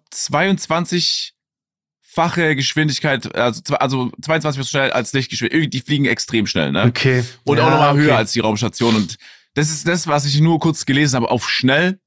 22-fache 2.16 2.54
Geschwindigkeit, 2.56 3.34
also, 3.36 3.62
also 3.76 4.10
22 4.22 4.62
so 4.62 4.68
schnell 4.68 4.90
als 4.92 5.12
Lichtgeschwindigkeit. 5.12 5.72
Die 5.72 5.80
fliegen 5.80 6.04
extrem 6.06 6.46
schnell, 6.46 6.72
ne? 6.72 6.84
Okay. 6.84 7.24
Und 7.44 7.58
Ja, 7.58 7.66
auch 7.66 7.70
nochmal 7.70 7.92
okay. 7.92 8.02
höher 8.02 8.16
als 8.16 8.32
die 8.32 8.40
Raumstation. 8.40 8.96
Und 8.96 9.16
das 9.54 9.70
ist 9.70 9.86
das, 9.86 10.06
was 10.06 10.24
ich 10.26 10.40
nur 10.40 10.58
kurz 10.58 10.86
gelesen 10.86 11.16
habe, 11.16 11.30
auf 11.30 11.48
schnell. 11.48 11.98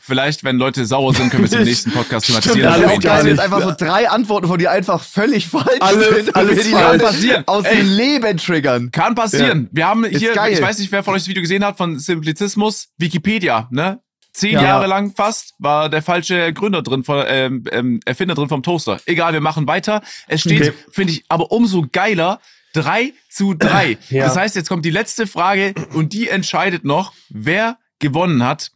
Vielleicht, 0.00 0.42
wenn 0.42 0.56
Leute 0.56 0.86
sauer 0.86 1.12
sind, 1.12 1.28
können 1.28 1.42
wir 1.42 1.48
es 1.48 1.52
im 1.58 1.64
nächsten 1.64 1.90
Podcast 1.92 2.24
Stimmt, 2.26 2.42
thematisieren. 2.44 2.72
Das 2.80 2.90
alles 2.90 3.00
geil, 3.04 3.26
jetzt 3.26 3.40
einfach 3.40 3.62
so 3.62 3.74
drei 3.76 4.08
Antworten 4.08 4.46
von 4.48 4.58
dir 4.58 4.70
einfach 4.70 5.02
völlig 5.02 5.48
falsch 5.48 5.66
Alles- 5.80 6.24
sind. 6.24 6.34
alles 6.36 6.64
die 6.64 6.70
falsch. 6.70 6.92
Leute 6.92 7.04
Passieren. 7.04 7.42
Aus 7.46 7.64
Ey. 7.66 7.76
dem 7.76 7.86
Leben 7.88 8.36
triggern. 8.38 8.90
Kann 8.90 9.14
passieren. 9.14 9.68
Wir 9.70 9.86
haben 9.86 10.06
hier, 10.06 10.30
ich 10.48 10.62
weiß 10.62 10.78
nicht, 10.78 10.90
wer 10.92 11.02
von 11.02 11.12
euch 11.14 11.22
das 11.22 11.28
Video 11.28 11.42
gesehen 11.42 11.62
hat, 11.62 11.76
von 11.76 11.98
Simplizismus, 11.98 12.88
Wikipedia, 12.96 13.68
ne? 13.70 14.00
Zehn 14.38 14.52
Ja. 14.54 14.62
Jahre 14.62 14.86
lang 14.86 15.14
fast 15.16 15.54
war 15.58 15.88
der 15.88 16.00
falsche 16.02 16.52
Gründer 16.52 16.82
drin, 16.82 17.02
von, 17.02 17.24
ähm, 17.26 17.64
ähm, 17.72 18.00
Erfinder 18.04 18.34
drin 18.36 18.48
vom 18.48 18.62
Toaster. 18.62 19.00
Egal, 19.06 19.32
wir 19.32 19.40
machen 19.40 19.66
weiter. 19.66 20.00
Es 20.28 20.42
steht, 20.42 20.62
Okay. 20.62 20.72
finde 20.90 21.12
ich, 21.14 21.24
aber 21.28 21.50
umso 21.50 21.86
geiler, 21.90 22.40
drei 22.72 23.12
zu 23.28 23.54
drei. 23.54 23.98
Ja. 24.10 24.26
Das 24.26 24.36
heißt, 24.36 24.54
jetzt 24.54 24.68
kommt 24.68 24.84
die 24.84 24.90
letzte 24.90 25.26
Frage 25.26 25.74
und 25.94 26.12
die 26.12 26.28
entscheidet 26.28 26.84
noch, 26.84 27.12
wer 27.30 27.78
gewonnen 27.98 28.44
hat. 28.44 28.70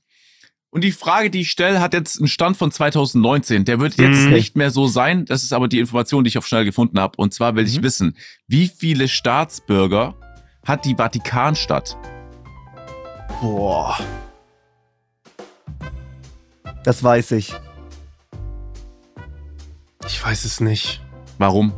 Und 0.70 0.82
die 0.82 0.90
Frage, 0.92 1.30
die 1.30 1.42
ich 1.42 1.50
stelle, 1.50 1.80
hat 1.80 1.92
jetzt 1.94 2.18
einen 2.18 2.28
Stand 2.28 2.56
von 2.56 2.72
2019. 2.72 3.64
Der 3.66 3.78
wird 3.78 3.98
jetzt 3.98 4.24
Mhm. 4.24 4.30
nicht 4.32 4.56
mehr 4.56 4.70
so 4.70 4.86
sein. 4.88 5.26
Das 5.26 5.42
ist 5.44 5.52
aber 5.52 5.68
die 5.68 5.78
Information, 5.78 6.24
die 6.24 6.28
ich 6.28 6.38
auf 6.38 6.46
schnell 6.46 6.64
gefunden 6.64 6.98
habe. 6.98 7.14
Und 7.18 7.34
zwar 7.34 7.54
will 7.54 7.66
ich 7.68 7.82
wissen, 7.82 8.16
wie 8.48 8.68
viele 8.68 9.06
Staatsbürger 9.06 10.14
hat 10.66 10.84
die 10.86 10.94
Vatikanstadt? 10.96 11.96
Boah. 13.40 13.98
Das 16.84 17.02
weiß 17.02 17.32
ich. 17.32 17.54
Ich 20.06 20.24
weiß 20.24 20.44
es 20.44 20.60
nicht. 20.60 21.00
Warum? 21.38 21.72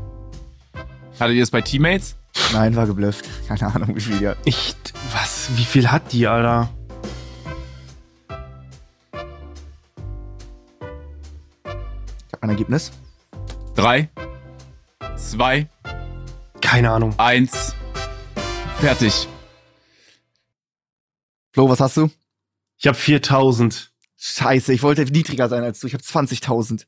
Hattet 1.20 1.36
ihr 1.36 1.42
es 1.42 1.50
bei 1.50 1.60
Teammates? 1.60 2.16
Nein, 2.52 2.74
war 2.74 2.86
geblufft. 2.86 3.26
Keine 3.46 3.72
Ahnung, 3.74 3.94
wie 3.94 4.00
viel 4.00 4.20
ja. 4.22 4.34
Ich, 4.44 4.74
was, 5.12 5.50
wie 5.56 5.64
viel 5.64 5.90
hat 5.90 6.12
die, 6.12 6.26
Alter? 6.26 6.68
Ich 12.26 12.32
hab 12.32 12.42
ein 12.42 12.50
Ergebnis. 12.50 12.92
Drei, 13.74 14.08
zwei, 15.16 15.68
Keine 16.60 16.90
Ahnung. 16.90 17.14
eins, 17.18 17.74
fertig. 18.78 19.28
Flo, 21.52 21.68
was 21.68 21.80
hast 21.80 21.96
du? 21.96 22.10
Ich 22.78 22.86
habe 22.86 22.96
4000. 22.96 23.92
Scheiße, 24.26 24.72
ich 24.72 24.82
wollte 24.82 25.04
niedriger 25.04 25.50
sein 25.50 25.62
als 25.64 25.80
du. 25.80 25.86
Ich 25.86 25.92
habe 25.92 26.02
20.000. 26.02 26.86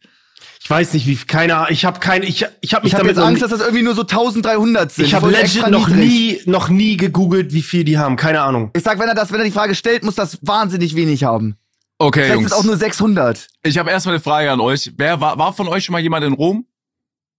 Ich 0.62 0.70
weiß 0.70 0.94
nicht, 0.94 1.06
wie, 1.06 1.16
keine 1.16 1.56
Ahnung. 1.56 1.68
Ich 1.70 1.84
habe 1.84 2.00
keine, 2.00 2.24
ich, 2.24 2.46
ich 2.62 2.72
habe 2.72 2.84
mich 2.84 2.92
Ich 2.92 2.94
habe 2.98 3.04
damit 3.04 3.16
jetzt 3.16 3.18
Angst, 3.24 3.42
dass 3.42 3.50
das 3.50 3.60
irgendwie 3.60 3.82
nur 3.82 3.94
so 3.94 4.02
1300 4.02 4.90
sind. 4.90 5.04
ich 5.04 5.14
habe 5.14 5.28
legit 5.28 5.42
extra 5.56 5.68
noch 5.70 5.88
niedrig. 5.88 6.44
nie, 6.46 6.50
noch 6.50 6.68
nie 6.70 6.96
gegoogelt, 6.96 7.52
wie 7.52 7.60
viel 7.62 7.84
die 7.84 7.98
haben. 7.98 8.16
Keine 8.16 8.40
Ahnung. 8.40 8.70
Ich 8.74 8.82
sag, 8.82 8.98
wenn 8.98 9.08
er 9.08 9.14
das, 9.14 9.32
wenn 9.32 9.38
er 9.40 9.44
die 9.44 9.50
Frage 9.52 9.74
stellt, 9.74 10.02
muss 10.02 10.14
das 10.14 10.38
wahnsinnig 10.42 10.96
wenig 10.96 11.24
haben. 11.24 11.56
Okay, 11.98 12.20
Vielleicht 12.24 12.34
Jungs. 12.40 12.52
es 12.52 12.58
auch 12.58 12.64
nur 12.64 12.76
600. 12.78 13.48
Ich 13.62 13.76
habe 13.78 13.90
erstmal 13.90 14.14
eine 14.14 14.22
Frage 14.22 14.50
an 14.50 14.60
euch. 14.60 14.92
Wer 14.96 15.20
war, 15.20 15.38
war 15.38 15.52
von 15.52 15.68
euch 15.68 15.84
schon 15.84 15.92
mal 15.92 16.00
jemand 16.02 16.24
in 16.24 16.32
Rom? 16.32 16.66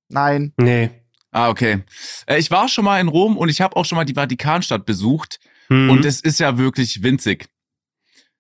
Nein. 0.10 0.54
Nee. 0.58 0.92
Ah, 1.32 1.50
okay. 1.50 1.84
Äh, 2.28 2.38
Ich 2.40 2.50
war 2.52 2.68
schon 2.70 2.86
mal 2.86 3.00
in 3.02 3.08
Rom 3.08 3.36
und 3.38 3.50
ich 3.50 3.62
habe 3.62 3.76
auch 3.76 3.86
schon 3.86 3.96
mal 3.96 4.06
die 4.06 4.14
Vatikanstadt 4.16 4.86
besucht. 4.86 5.40
Hm. 5.70 5.90
Und 5.90 6.06
es 6.06 6.22
ist 6.22 6.40
ja 6.40 6.58
wirklich 6.58 7.04
winzig. 7.04 7.48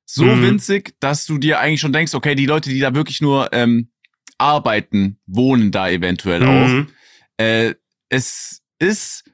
So 0.09 0.23
Mhm. 0.23 0.41
winzig, 0.41 0.95
dass 1.01 1.25
du 1.25 1.37
dir 1.37 1.59
eigentlich 1.59 1.81
schon 1.81 1.91
denkst, 1.91 2.13
okay, 2.13 2.33
die 2.33 2.45
Leute, 2.45 2.69
die 2.69 2.79
da 2.79 2.95
wirklich 2.95 3.19
nur 3.19 3.51
ähm, 3.51 3.89
arbeiten, 4.37 5.19
wohnen 5.25 5.69
da 5.71 5.89
eventuell 5.89 6.45
auch. 6.45 6.69
Mhm. 6.69 6.87
Äh, 7.35 7.73
es 8.07 8.61
ist 8.79 9.25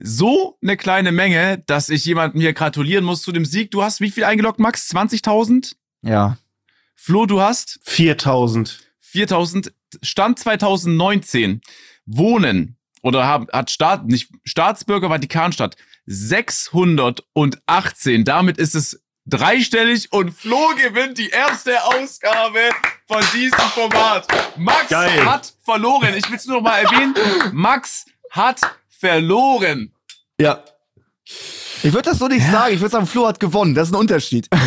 so 0.00 0.58
eine 0.60 0.76
kleine 0.76 1.12
Menge, 1.12 1.62
dass 1.66 1.88
ich 1.88 2.04
jemandem 2.04 2.40
hier 2.40 2.52
gratulieren 2.52 3.04
muss 3.04 3.22
zu 3.22 3.30
dem 3.32 3.44
Sieg. 3.44 3.70
Du 3.70 3.84
hast 3.84 4.00
wie 4.00 4.10
viel 4.10 4.24
eingeloggt, 4.24 4.58
Max? 4.58 4.90
20.000? 4.90 5.76
Ja. 6.02 6.36
Flo, 6.96 7.26
du 7.26 7.40
hast 7.40 7.78
4000. 7.84 8.80
4.000. 9.12 9.70
Stand 10.02 10.38
2019 10.40 11.60
wohnen 12.06 12.76
oder 13.02 13.24
haben, 13.26 13.46
hat 13.52 13.70
Staat, 13.70 14.06
nicht 14.06 14.30
Staatsbürger 14.44 15.08
Vatikanstadt 15.10 15.76
618. 16.06 18.24
Damit 18.24 18.58
ist 18.58 18.74
es 18.74 19.00
dreistellig 19.30 20.12
und 20.12 20.32
Flo 20.32 20.72
gewinnt 20.76 21.18
die 21.18 21.30
erste 21.30 21.82
Ausgabe 21.84 22.68
von 23.06 23.22
diesem 23.32 23.58
Format. 23.70 24.26
Max 24.56 24.88
Geil. 24.88 25.24
hat 25.24 25.52
verloren. 25.64 26.14
Ich 26.16 26.28
will 26.28 26.36
es 26.36 26.46
nur 26.46 26.56
noch 26.56 26.62
mal 26.64 26.78
erwähnen. 26.78 27.14
Max 27.52 28.04
hat 28.30 28.60
verloren. 28.88 29.92
Ja. 30.40 30.62
Ich 31.82 31.92
würde 31.92 32.10
das 32.10 32.18
so 32.18 32.28
nicht 32.28 32.44
sagen. 32.50 32.74
Ich 32.74 32.80
würde 32.80 32.92
sagen, 32.92 33.06
Flo 33.06 33.26
hat 33.26 33.40
gewonnen. 33.40 33.74
Das 33.74 33.88
ist 33.88 33.94
ein 33.94 34.00
Unterschied. 34.00 34.48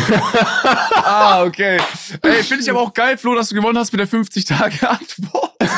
Ah, 1.06 1.42
okay. 1.44 1.78
Ey, 2.22 2.42
finde 2.42 2.62
ich 2.64 2.70
aber 2.70 2.80
auch 2.80 2.94
geil, 2.94 3.18
Flo, 3.18 3.34
dass 3.34 3.50
du 3.50 3.54
gewonnen 3.54 3.76
hast 3.76 3.92
mit 3.92 4.00
der 4.00 4.08
50-Tage-Antwort. 4.08 5.52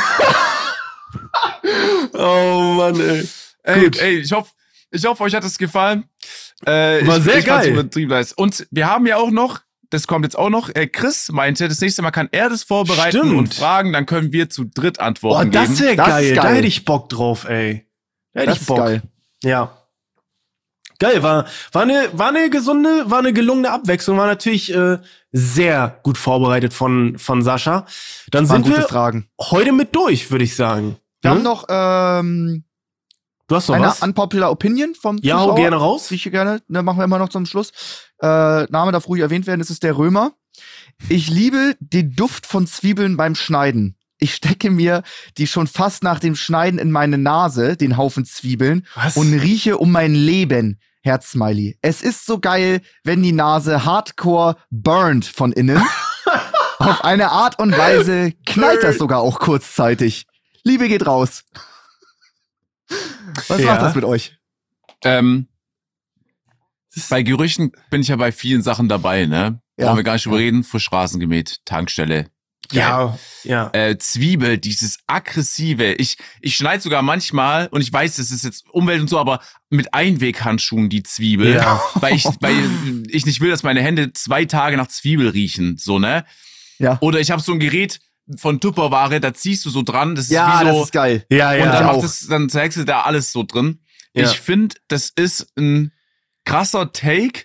Oh 2.12 2.74
Mann, 2.76 3.00
ey. 3.00 3.28
Ey, 3.64 3.84
Gut. 3.84 3.98
ey, 3.98 4.18
ich 4.18 4.32
hoffe, 4.32 4.52
ich 4.90 5.04
hoffe, 5.04 5.24
euch 5.24 5.34
hat 5.34 5.44
es 5.44 5.58
gefallen. 5.58 6.08
Äh, 6.64 7.06
War 7.06 7.18
ich, 7.18 7.24
sehr 7.24 7.38
ich 7.38 7.44
geil. 7.46 7.72
übertrieben 7.72 8.10
nice. 8.10 8.32
Und 8.32 8.66
wir 8.70 8.88
haben 8.90 9.06
ja 9.06 9.16
auch 9.18 9.30
noch, 9.30 9.60
das 9.90 10.06
kommt 10.06 10.24
jetzt 10.24 10.38
auch 10.38 10.48
noch, 10.50 10.70
äh, 10.74 10.86
Chris 10.86 11.30
meinte, 11.30 11.68
das 11.68 11.80
nächste 11.80 12.02
Mal 12.02 12.10
kann 12.12 12.28
er 12.32 12.48
das 12.48 12.62
vorbereiten 12.62 13.18
Stimmt. 13.18 13.36
und 13.36 13.54
fragen, 13.54 13.92
dann 13.92 14.06
können 14.06 14.32
wir 14.32 14.48
zu 14.48 14.64
dritt 14.64 14.96
Boah, 14.98 15.04
Antworten 15.04 15.50
das 15.50 15.68
geben. 15.68 15.80
wäre 15.80 15.96
Das 15.96 16.06
ist 16.06 16.12
geil. 16.12 16.34
Da 16.34 16.42
geil. 16.42 16.54
hätte 16.56 16.66
ich 16.68 16.84
Bock 16.84 17.08
drauf, 17.10 17.44
ey. 17.48 17.86
Da 18.32 18.40
hätte 18.40 18.46
Das 18.50 18.56
ich 18.56 18.62
ist 18.62 18.66
Bock. 18.68 18.78
geil. 18.78 19.02
Ja. 19.44 19.76
Geil, 20.98 21.22
war, 21.22 21.44
war 21.72 21.82
eine, 21.82 22.08
war 22.12 22.28
eine 22.28 22.48
gesunde, 22.48 23.10
war 23.10 23.18
eine 23.18 23.34
gelungene 23.34 23.70
Abwechslung, 23.70 24.16
war 24.16 24.26
natürlich 24.26 24.72
äh, 24.74 24.96
sehr 25.30 26.00
gut 26.02 26.16
vorbereitet 26.16 26.72
von, 26.72 27.18
von 27.18 27.42
Sascha. 27.42 27.84
Dann 28.30 28.48
Waren 28.48 28.64
sind 28.64 28.72
gute 28.72 28.82
wir 28.84 28.88
Fragen. 28.88 29.28
heute 29.38 29.72
mit 29.72 29.94
durch, 29.94 30.30
würde 30.30 30.44
ich 30.44 30.56
sagen. 30.56 30.96
Wir 31.20 31.32
Hm? 31.32 31.36
haben 31.36 31.42
noch 31.44 31.66
ähm, 31.68 32.64
Du 33.48 33.54
hast 33.54 33.68
noch 33.68 33.76
eine 33.76 33.86
was? 33.86 34.02
unpopular 34.02 34.50
Opinion 34.50 34.94
vom 34.94 35.18
Ja, 35.22 35.36
hau 35.38 35.42
Zuschauer. 35.44 35.56
gerne 35.56 35.76
raus. 35.76 36.10
Ich 36.10 36.24
gerne, 36.24 36.62
ne, 36.68 36.82
machen 36.82 36.98
wir 36.98 37.04
immer 37.04 37.18
noch 37.18 37.28
zum 37.28 37.46
Schluss. 37.46 37.70
Äh, 38.20 38.64
Name 38.64 38.92
darf 38.92 39.06
ruhig 39.08 39.22
erwähnt 39.22 39.46
werden, 39.46 39.60
das 39.60 39.70
ist 39.70 39.82
der 39.82 39.96
Römer. 39.96 40.32
Ich 41.08 41.28
liebe 41.28 41.76
den 41.80 42.14
Duft 42.16 42.46
von 42.46 42.66
Zwiebeln 42.66 43.16
beim 43.16 43.34
Schneiden. 43.34 43.96
Ich 44.18 44.34
stecke 44.34 44.70
mir 44.70 45.02
die 45.36 45.46
schon 45.46 45.66
fast 45.66 46.02
nach 46.02 46.18
dem 46.18 46.34
Schneiden 46.34 46.78
in 46.78 46.90
meine 46.90 47.18
Nase, 47.18 47.76
den 47.76 47.96
Haufen 47.98 48.24
Zwiebeln, 48.24 48.86
Was? 48.94 49.16
und 49.16 49.32
rieche 49.34 49.76
um 49.78 49.92
mein 49.92 50.14
Leben. 50.14 50.80
Herzsmiley. 51.02 51.78
Es 51.82 52.02
ist 52.02 52.26
so 52.26 52.40
geil, 52.40 52.80
wenn 53.04 53.22
die 53.22 53.30
Nase 53.32 53.84
hardcore 53.84 54.56
burnt 54.70 55.24
von 55.24 55.52
innen. 55.52 55.80
Auf 56.78 57.04
eine 57.04 57.30
Art 57.30 57.60
und 57.60 57.76
Weise 57.78 58.32
knallt 58.44 58.82
das 58.82 58.98
sogar 58.98 59.20
auch 59.20 59.38
kurzzeitig. 59.38 60.26
Liebe 60.64 60.88
geht 60.88 61.06
raus. 61.06 61.44
Was 63.48 63.60
Ja. 63.60 63.66
macht 63.66 63.82
das 63.82 63.94
mit 63.94 64.04
euch? 64.04 64.36
Ähm, 65.04 65.48
bei 67.10 67.22
Gerüchen 67.22 67.72
bin 67.90 68.00
ich 68.00 68.08
ja 68.08 68.16
bei 68.16 68.32
vielen 68.32 68.62
Sachen 68.62 68.88
dabei, 68.88 69.26
ne? 69.26 69.60
Ja. 69.76 69.86
Wollen 69.88 69.96
wir 69.98 70.04
gar 70.04 70.14
nicht 70.14 70.24
drüber 70.24 70.38
reden. 70.38 70.64
Frisch 70.64 70.90
Rasen 70.90 71.20
gemäht, 71.20 71.60
Tankstelle, 71.66 72.30
Ja, 72.72 73.18
ja. 73.44 73.70
Äh, 73.74 73.98
Zwiebel, 73.98 74.56
dieses 74.58 74.98
aggressive. 75.06 75.92
Ich, 75.94 76.16
ich 76.40 76.56
schneide 76.56 76.82
sogar 76.82 77.02
manchmal, 77.02 77.68
und 77.68 77.82
ich 77.82 77.92
weiß, 77.92 78.16
das 78.16 78.30
ist 78.30 78.42
jetzt 78.44 78.64
Umwelt 78.70 79.00
und 79.02 79.08
so, 79.10 79.18
aber 79.18 79.40
mit 79.68 79.92
Einweghandschuhen 79.92 80.88
die 80.88 81.02
Zwiebel. 81.02 81.54
Ja. 81.54 81.80
Weil 81.96 82.14
ich, 82.14 82.24
weil 82.40 83.04
ich 83.08 83.26
nicht 83.26 83.40
will, 83.40 83.50
dass 83.50 83.62
meine 83.62 83.82
Hände 83.82 84.12
zwei 84.14 84.46
Tage 84.46 84.76
nach 84.78 84.88
Zwiebel 84.88 85.28
riechen. 85.28 85.76
So, 85.76 85.98
ne? 85.98 86.24
Ja. 86.78 86.96
Oder 87.02 87.20
ich 87.20 87.30
habe 87.30 87.42
so 87.42 87.52
ein 87.52 87.60
Gerät 87.60 88.00
von 88.36 88.58
Tupperware, 88.60 89.20
da 89.20 89.32
ziehst 89.34 89.64
du 89.64 89.70
so 89.70 89.82
dran. 89.82 90.14
Das 90.16 90.28
Ja, 90.28 90.60
ist 90.60 90.60
wie 90.66 90.70
so. 90.70 90.78
das 90.78 90.84
ist 90.86 90.92
geil. 90.92 91.26
Ja, 91.30 91.52
und 91.52 91.58
ja. 91.58 91.72
dann, 91.72 91.86
auch. 91.86 92.02
das, 92.02 92.26
dann 92.26 92.48
zeigst 92.48 92.76
du 92.78 92.84
da 92.84 93.02
alles 93.02 93.30
so 93.32 93.42
drin. 93.44 93.78
Ja. 94.14 94.24
Ich 94.30 94.40
finde, 94.40 94.76
das 94.88 95.10
ist 95.14 95.52
ein 95.56 95.92
krasser 96.44 96.92
Take. 96.92 97.44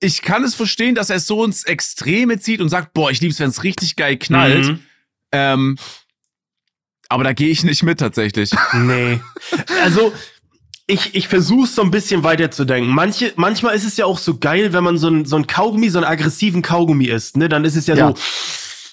Ich 0.00 0.22
kann 0.22 0.42
es 0.44 0.54
verstehen, 0.54 0.94
dass 0.94 1.10
er 1.10 1.16
es 1.16 1.26
so 1.26 1.44
ins 1.44 1.64
Extreme 1.64 2.40
zieht 2.40 2.60
und 2.60 2.68
sagt, 2.70 2.92
boah, 2.94 3.10
ich 3.10 3.20
lieb's, 3.20 3.38
wenn 3.40 3.50
es 3.50 3.62
richtig 3.62 3.96
geil 3.96 4.16
knallt. 4.16 4.66
Mhm. 4.66 4.80
Ähm, 5.32 5.78
aber 7.08 7.24
da 7.24 7.32
gehe 7.34 7.48
ich 7.50 7.62
nicht 7.62 7.82
mit 7.82 8.00
tatsächlich. 8.00 8.50
Nee. 8.74 9.20
Also, 9.82 10.12
ich, 10.86 11.14
ich 11.14 11.28
versuche 11.28 11.66
so 11.68 11.82
ein 11.82 11.90
bisschen 11.90 12.24
weiterzudenken. 12.24 12.92
Manche, 12.92 13.32
manchmal 13.36 13.74
ist 13.76 13.84
es 13.84 13.96
ja 13.96 14.06
auch 14.06 14.18
so 14.18 14.38
geil, 14.38 14.72
wenn 14.72 14.82
man 14.82 14.98
so 14.98 15.08
ein, 15.08 15.24
so 15.24 15.36
ein 15.36 15.46
Kaugummi, 15.46 15.88
so 15.90 15.98
einen 15.98 16.06
aggressiven 16.06 16.62
Kaugummi 16.62 17.06
isst, 17.06 17.36
ne? 17.36 17.48
Dann 17.48 17.64
ist 17.64 17.76
es 17.76 17.86
ja, 17.86 17.94
Ja. 17.94 18.08
so. 18.08 18.14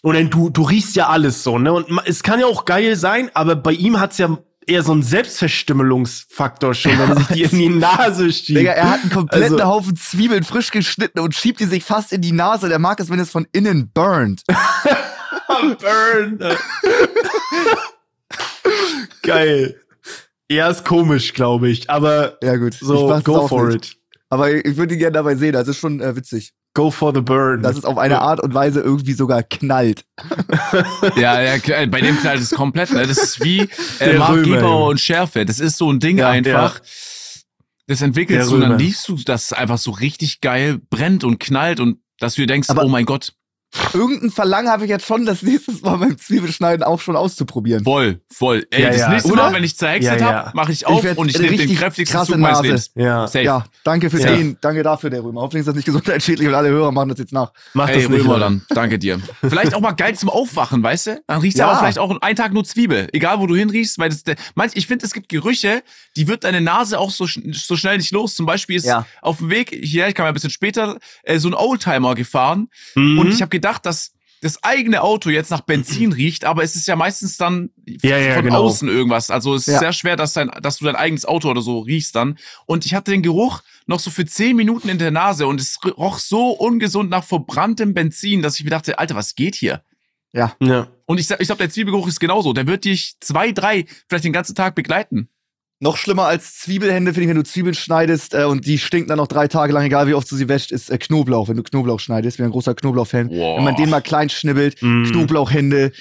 Und 0.01 0.15
dann 0.15 0.29
du, 0.29 0.49
du 0.49 0.61
riechst 0.63 0.95
ja 0.95 1.09
alles 1.09 1.43
so, 1.43 1.57
ne? 1.59 1.73
Und 1.73 1.87
es 2.05 2.23
kann 2.23 2.39
ja 2.39 2.45
auch 2.45 2.65
geil 2.65 2.95
sein, 2.95 3.29
aber 3.33 3.55
bei 3.55 3.73
ihm 3.73 3.99
hat's 3.99 4.17
ja 4.17 4.37
eher 4.65 4.83
so 4.83 4.91
einen 4.93 5.03
Selbstverstümmelungsfaktor 5.03 6.73
schon, 6.73 6.97
wenn 6.99 7.09
er 7.09 7.15
sich 7.17 7.27
die 7.27 7.41
in 7.43 7.57
die 7.57 7.69
Nase 7.69 8.31
schiebt. 8.31 8.59
Digga, 8.59 8.71
er 8.73 8.91
hat 8.91 9.01
einen 9.01 9.09
kompletten 9.11 9.53
Also- 9.55 9.65
Haufen 9.65 9.95
Zwiebeln 9.97 10.43
frisch 10.43 10.71
geschnitten 10.71 11.19
und 11.19 11.35
schiebt 11.35 11.59
die 11.59 11.65
sich 11.65 11.83
fast 11.83 12.13
in 12.13 12.21
die 12.21 12.31
Nase. 12.31 12.69
Der 12.69 12.79
mag 12.79 12.99
es, 12.99 13.09
wenn 13.09 13.19
es 13.19 13.31
von 13.31 13.47
innen 13.51 13.91
burnt. 13.91 14.43
Burn. 15.81 16.39
Geil. 19.23 19.79
Ja, 20.49 20.69
ist 20.69 20.85
komisch, 20.85 21.33
glaube 21.33 21.69
ich. 21.69 21.89
Aber 21.89 22.37
Ja, 22.41 22.55
gut. 22.55 22.73
so, 22.75 23.19
go 23.23 23.47
for 23.47 23.67
nicht. 23.67 23.93
it. 23.93 23.97
Aber 24.29 24.51
ich 24.53 24.77
würde 24.77 24.93
ihn 24.93 24.99
gerne 24.99 25.13
dabei 25.13 25.35
sehen. 25.35 25.53
Das 25.53 25.67
ist 25.67 25.77
schon 25.79 25.99
äh, 26.01 26.15
witzig. 26.15 26.53
Go 26.79 26.91
for 26.91 27.13
the 27.13 27.19
burn. 27.19 27.61
Dass 27.61 27.77
es 27.77 27.83
auf 27.83 27.97
eine 27.97 28.21
Art 28.21 28.39
und 28.39 28.53
Weise 28.53 28.79
irgendwie 28.79 29.11
sogar 29.11 29.43
knallt. 29.43 30.05
ja, 31.17 31.41
ja, 31.41 31.59
klar, 31.59 31.85
bei 31.87 31.99
dem 31.99 32.17
knallt 32.17 32.39
es 32.39 32.51
komplett. 32.51 32.91
Ne? 32.91 33.05
Das 33.05 33.17
ist 33.17 33.43
wie 33.43 33.59
äh, 33.59 33.67
Der 33.99 34.19
Mark 34.19 34.45
Gebauer 34.45 34.87
und 34.87 34.99
Schärfe. 34.99 35.45
Das 35.45 35.59
ist 35.59 35.77
so 35.77 35.91
ein 35.91 35.99
Ding 35.99 36.19
Ja, 36.19 36.29
einfach. 36.29 36.79
Das 37.87 38.01
entwickelst 38.01 38.49
Der 38.49 38.57
du 38.57 38.63
und 38.63 38.69
dann 38.69 38.79
liest 38.79 39.09
du, 39.09 39.15
dass 39.15 39.45
es 39.45 39.53
einfach 39.53 39.77
so 39.77 39.91
richtig 39.91 40.39
geil 40.39 40.79
brennt 40.89 41.25
und 41.25 41.39
knallt 41.39 41.81
und 41.81 41.99
dass 42.17 42.35
du 42.35 42.41
dir 42.41 42.47
denkst, 42.47 42.69
Aber- 42.69 42.83
oh 42.85 42.87
mein 42.87 43.05
Gott, 43.05 43.33
Irgendein 43.93 44.31
Verlangen 44.31 44.69
habe 44.69 44.83
ich 44.85 44.89
jetzt 44.89 45.05
schon, 45.05 45.25
das 45.27 45.43
nächstes 45.43 45.81
Mal 45.81 45.97
beim 45.97 46.17
Zwiebelschneiden 46.17 46.83
auch 46.83 46.99
schon 46.99 47.15
auszuprobieren. 47.15 47.83
voll, 47.83 48.19
voll. 48.31 48.65
Ey, 48.71 48.81
Ja, 48.81 48.87
das 48.89 48.97
ja. 48.99 49.09
nächste 49.09 49.31
Oder? 49.31 49.43
Mal, 49.43 49.53
wenn 49.53 49.63
ich 49.63 49.77
zerhäckselt 49.77 50.19
Ja, 50.19 50.25
hab, 50.25 50.31
ja. 50.33 50.45
habe, 50.45 50.51
mache 50.57 50.71
ich 50.71 50.79
Ich 50.81 50.87
auf 50.87 51.03
werd 51.03 51.17
und 51.19 51.29
ich 51.29 51.37
nehme 51.39 51.55
den 51.55 51.75
kräftigsten 51.75 52.17
krasse 52.17 52.31
Zug 52.31 52.41
meines 52.41 52.57
Nase. 52.57 52.67
Lebens. 52.67 52.91
ja. 52.95 53.27
Safe. 53.27 53.45
Ja, 53.45 53.65
danke 53.83 54.09
fürs 54.09 54.23
Ja. 54.23 54.35
Sehen. 54.35 54.57
Danke 54.61 54.81
dafür, 54.83 55.09
der 55.11 55.23
Römer. 55.23 55.41
Hoffentlich 55.41 55.59
ist 55.61 55.67
das 55.67 55.75
nicht 55.75 55.85
gesundheitsschädlich 55.85 56.47
und 56.47 56.55
alle 56.55 56.69
Hörer 56.69 56.91
machen 56.91 57.09
das 57.09 57.19
jetzt 57.19 57.31
nach. 57.31 57.51
Mach 57.73 57.89
Ey, 57.89 58.01
das 58.01 58.09
nicht. 58.09 58.21
Römer 58.25 58.39
dann. 58.39 58.63
Danke 58.69 58.97
dir. 58.97 59.19
Vielleicht 59.47 59.73
auch 59.75 59.81
mal 59.81 59.91
geil 59.91 60.15
zum 60.15 60.29
Aufwachen, 60.29 60.81
weißt 60.81 61.07
du? 61.07 61.21
Dann 61.27 61.41
riecht's 61.41 61.59
Ja. 61.59 61.67
aber 61.69 61.79
vielleicht 61.79 61.99
auch 61.99 62.19
einen 62.21 62.35
Tag 62.35 62.53
nur 62.53 62.63
Zwiebel. 62.63 63.07
Egal, 63.13 63.39
wo 63.39 63.45
du 63.47 63.55
hinriechst, 63.55 63.99
weil 63.99 64.09
das, 64.09 64.23
der, 64.23 64.35
manch, 64.55 64.71
ich 64.75 64.87
finde, 64.87 65.05
es 65.05 65.13
gibt 65.13 65.29
Gerüche, 65.29 65.83
die 66.15 66.27
wird 66.27 66.43
deine 66.43 66.61
Nase 66.61 66.97
auch 66.99 67.11
so, 67.11 67.25
sch- 67.25 67.53
so 67.65 67.75
schnell 67.75 67.97
nicht 67.97 68.11
los. 68.11 68.35
Zum 68.35 68.45
Beispiel 68.47 68.77
ist 68.77 68.85
Ja. 68.85 69.05
auf 69.21 69.37
dem 69.37 69.49
Weg 69.49 69.69
hierher, 69.69 70.09
ich 70.09 70.15
kam 70.15 70.25
ja 70.25 70.31
ein 70.31 70.33
bisschen 70.33 70.49
später, 70.49 70.97
äh, 71.23 71.37
so 71.39 71.47
ein 71.49 71.53
Oldtimer 71.53 72.15
gefahren 72.15 72.69
Mhm. 72.95 73.19
und 73.19 73.29
ich 73.29 73.41
habe 73.41 73.49
gedacht, 73.61 73.85
dass 73.85 74.13
das 74.41 74.63
eigene 74.63 75.01
Auto 75.01 75.29
jetzt 75.29 75.51
nach 75.51 75.59
Benzin 75.61 76.13
riecht, 76.13 76.45
aber 76.45 76.63
es 76.63 76.75
ist 76.77 76.87
ja 76.87 76.95
meistens 76.95 77.35
dann 77.35 77.71
Ja, 77.85 78.17
ja, 78.17 78.35
von 78.35 78.45
genau. 78.45 78.63
außen 78.63 78.87
irgendwas. 78.87 79.29
Also 79.31 79.53
es 79.55 79.67
ist 79.67 79.73
Ja. 79.73 79.79
sehr 79.79 79.91
schwer, 79.93 80.15
dass, 80.15 80.31
dein, 80.31 80.49
dass 80.61 80.77
du 80.77 80.85
dein 80.85 80.95
eigenes 80.95 81.25
Auto 81.25 81.49
oder 81.49 81.61
so 81.61 81.79
riechst 81.79 82.15
dann. 82.15 82.37
Und 82.65 82.85
ich 82.85 82.93
hatte 82.93 83.11
den 83.11 83.21
Geruch 83.21 83.61
noch 83.85 83.99
so 83.99 84.09
für 84.09 84.25
zehn 84.25 84.55
Minuten 84.55 84.87
in 84.87 84.97
der 84.97 85.11
Nase 85.11 85.45
und 85.45 85.59
es 85.59 85.77
roch 85.97 86.19
so 86.19 86.51
ungesund 86.51 87.09
nach 87.09 87.25
verbranntem 87.25 87.93
Benzin, 87.93 88.41
dass 88.41 88.57
ich 88.57 88.63
mir 88.63 88.69
dachte, 88.69 88.97
Alter, 88.97 89.15
was 89.15 89.35
geht 89.35 89.55
hier? 89.55 89.83
Ja. 90.31 90.55
Und 91.05 91.19
ich, 91.19 91.29
ich 91.29 91.37
glaube, 91.47 91.57
der 91.57 91.69
Zwiebelgeruch 91.69 92.07
ist 92.07 92.19
genauso. 92.19 92.53
Der 92.53 92.65
wird 92.67 92.85
dich 92.85 93.15
zwei, 93.19 93.51
drei, 93.51 93.85
vielleicht 94.07 94.23
den 94.25 94.31
ganzen 94.33 94.55
Tag 94.55 94.73
begleiten. 94.75 95.27
Noch 95.81 95.95
schlimmer 95.95 96.25
als 96.25 96.59
Zwiebelhände, 96.59 97.13
finde 97.13 97.23
ich, 97.23 97.29
wenn 97.29 97.37
du 97.37 97.43
Zwiebeln 97.43 97.73
schneidest 97.73 98.33
äh, 98.33 98.43
und 98.43 98.65
die 98.65 98.77
stinken 98.77 99.07
dann 99.07 99.17
noch 99.17 99.27
drei 99.27 99.47
Tage 99.47 99.71
lang, 99.71 99.83
egal 99.85 100.07
wie 100.07 100.13
oft 100.13 100.29
du 100.29 100.35
sie 100.35 100.49
wäscht, 100.49 100.71
ist 100.71 100.89
äh, 100.89 100.97
Knoblauch. 100.97 101.47
Wenn 101.47 101.55
du 101.57 101.63
Knoblauch 101.63 101.99
schneidest, 102.01 102.35
ich 102.35 102.37
bin 102.37 102.47
ein 102.47 102.51
großer 102.51 102.75
Knoblauch-Fan. 102.75 103.29
Wow. 103.29 103.57
Wenn 103.57 103.63
man 103.63 103.75
den 103.75 103.89
mal 103.89 104.01
klein 104.01 104.29
schnibbelt, 104.29 104.81
Mhm. 104.81 105.05
Knoblauchhände, 105.05 105.91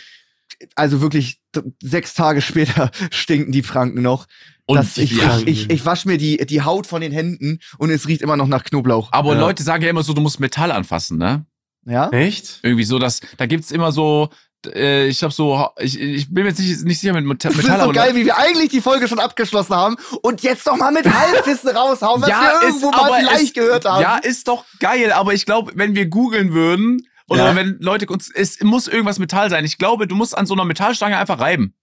also 0.75 1.01
wirklich 1.01 1.41
sechs 1.81 2.15
Tage 2.15 2.41
später 2.41 2.91
stinken 3.13 3.53
die 3.53 3.63
Franken 3.63 4.03
noch. 4.03 4.27
Und 4.67 4.85
ich, 4.99 5.13
ich, 5.13 5.47
ich, 5.47 5.71
ich 5.71 5.87
wasche 5.87 6.09
mir 6.09 6.19
die, 6.19 6.37
die 6.45 6.61
Haut 6.63 6.87
von 6.87 7.01
den 7.01 7.13
Händen 7.13 7.59
und 7.79 7.89
es 7.91 8.07
riecht 8.09 8.21
immer 8.21 8.37
noch 8.37 8.49
nach 8.49 8.65
Knoblauch. 8.65 9.13
aber 9.13 9.35
Ja. 9.35 9.41
Leute 9.41 9.63
sagen 9.63 9.83
ja 9.85 9.89
immer 9.91 10.03
so, 10.03 10.13
du 10.13 10.21
musst 10.21 10.41
Metall 10.41 10.73
anfassen, 10.73 11.17
ne? 11.19 11.47
Ja? 11.87 12.11
Echt? 12.11 12.61
Irgendwie 12.63 12.85
so, 12.85 12.99
dass, 12.99 13.21
da 13.39 13.47
gibt's 13.47 13.71
immer 13.71 13.93
so, 13.93 14.29
äh, 14.67 15.07
ich 15.07 15.23
habe 15.23 15.33
so, 15.33 15.69
ich, 15.79 15.99
ich 16.01 16.33
bin 16.33 16.45
mir 16.45 16.51
jetzt 16.51 16.59
nicht, 16.59 16.85
nicht 16.85 17.01
sicher 17.01 17.13
mit 17.13 17.25
Metall, 17.25 17.53
finde 17.53 17.71
Metall 17.71 17.87
so 17.87 17.93
geil, 17.93 18.15
wie 18.15 18.25
wir 18.25 18.37
eigentlich 18.39 18.71
die 18.71 18.81
Folge 18.81 19.09
schon 19.09 19.19
abgeschlossen 19.19 19.75
haben 19.75 19.97
und 20.23 20.43
jetzt 20.43 20.67
noch 20.67 20.77
mal 20.77 20.93
mit 20.93 21.07
Halbwissen 21.13 21.71
raushauen, 21.71 22.23
was 22.23 22.29
wir 22.29 22.63
irgendwo 22.63 22.91
mal 22.91 23.07
aber 23.07 23.17
vielleicht 23.17 23.45
es, 23.45 23.53
gehört 23.55 23.85
haben. 23.85 24.03
Ja, 24.03 24.17
ist 24.17 24.49
doch 24.49 24.65
geil, 24.81 25.13
aber 25.13 25.35
ich 25.35 25.47
glaube, 25.47 25.73
wenn 25.75 25.95
wir 25.95 26.07
googeln 26.07 26.53
würden 26.53 27.07
oder 27.29 27.47
Ja. 27.51 27.57
wenn 27.57 27.77
Leute 27.81 28.07
uns, 28.07 28.31
es 28.35 28.61
muss 28.63 28.89
irgendwas 28.89 29.19
Metall 29.19 29.51
sein. 29.51 29.65
Ich 29.65 29.79
glaube, 29.79 30.07
du 30.07 30.15
musst 30.15 30.37
an 30.37 30.47
so 30.47 30.55
einer 30.55 30.65
Metallstange 30.65 31.19
einfach 31.19 31.39
reiben. 31.41 31.75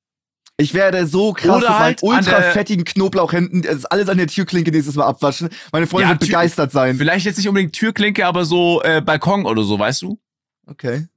Ich 0.58 0.74
werde 0.74 1.06
so 1.06 1.34
krass 1.34 1.58
Oder 1.58 1.78
halt 1.78 2.02
ultra 2.02 2.42
fettigen 2.42 2.86
Knoblauchhänden 2.86 3.62
das 3.62 3.76
ist 3.76 3.86
alles 3.86 4.08
an 4.08 4.18
der 4.18 4.28
Türklinke 4.28 4.72
nächstes 4.72 4.96
Mal 4.96 5.06
abwaschen. 5.06 5.50
Meine 5.74 5.86
Freunde 5.86 6.04
Ja, 6.06 6.10
wird 6.12 6.22
begeistert 6.22 6.72
sein. 6.72 6.96
Vielleicht 6.98 7.26
jetzt 7.26 7.38
nicht 7.38 7.50
unbedingt 7.50 7.74
Türklinke, 7.74 8.26
aber 8.26 8.46
so 8.46 8.82
äh, 8.84 9.02
Balkon 9.02 9.46
oder 9.46 9.64
so, 9.64 9.78
weißt 9.78 10.04
du? 10.04 10.18
Okay. 10.66 11.08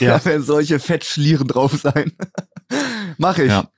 Ja. 0.00 0.18
Da 0.18 0.24
werden 0.24 0.42
solche 0.42 0.78
Fettschlieren 0.78 1.46
drauf 1.48 1.72
sein. 1.82 2.12
Mach 3.18 3.38
ich. 3.38 3.48
Ja. 3.48 3.68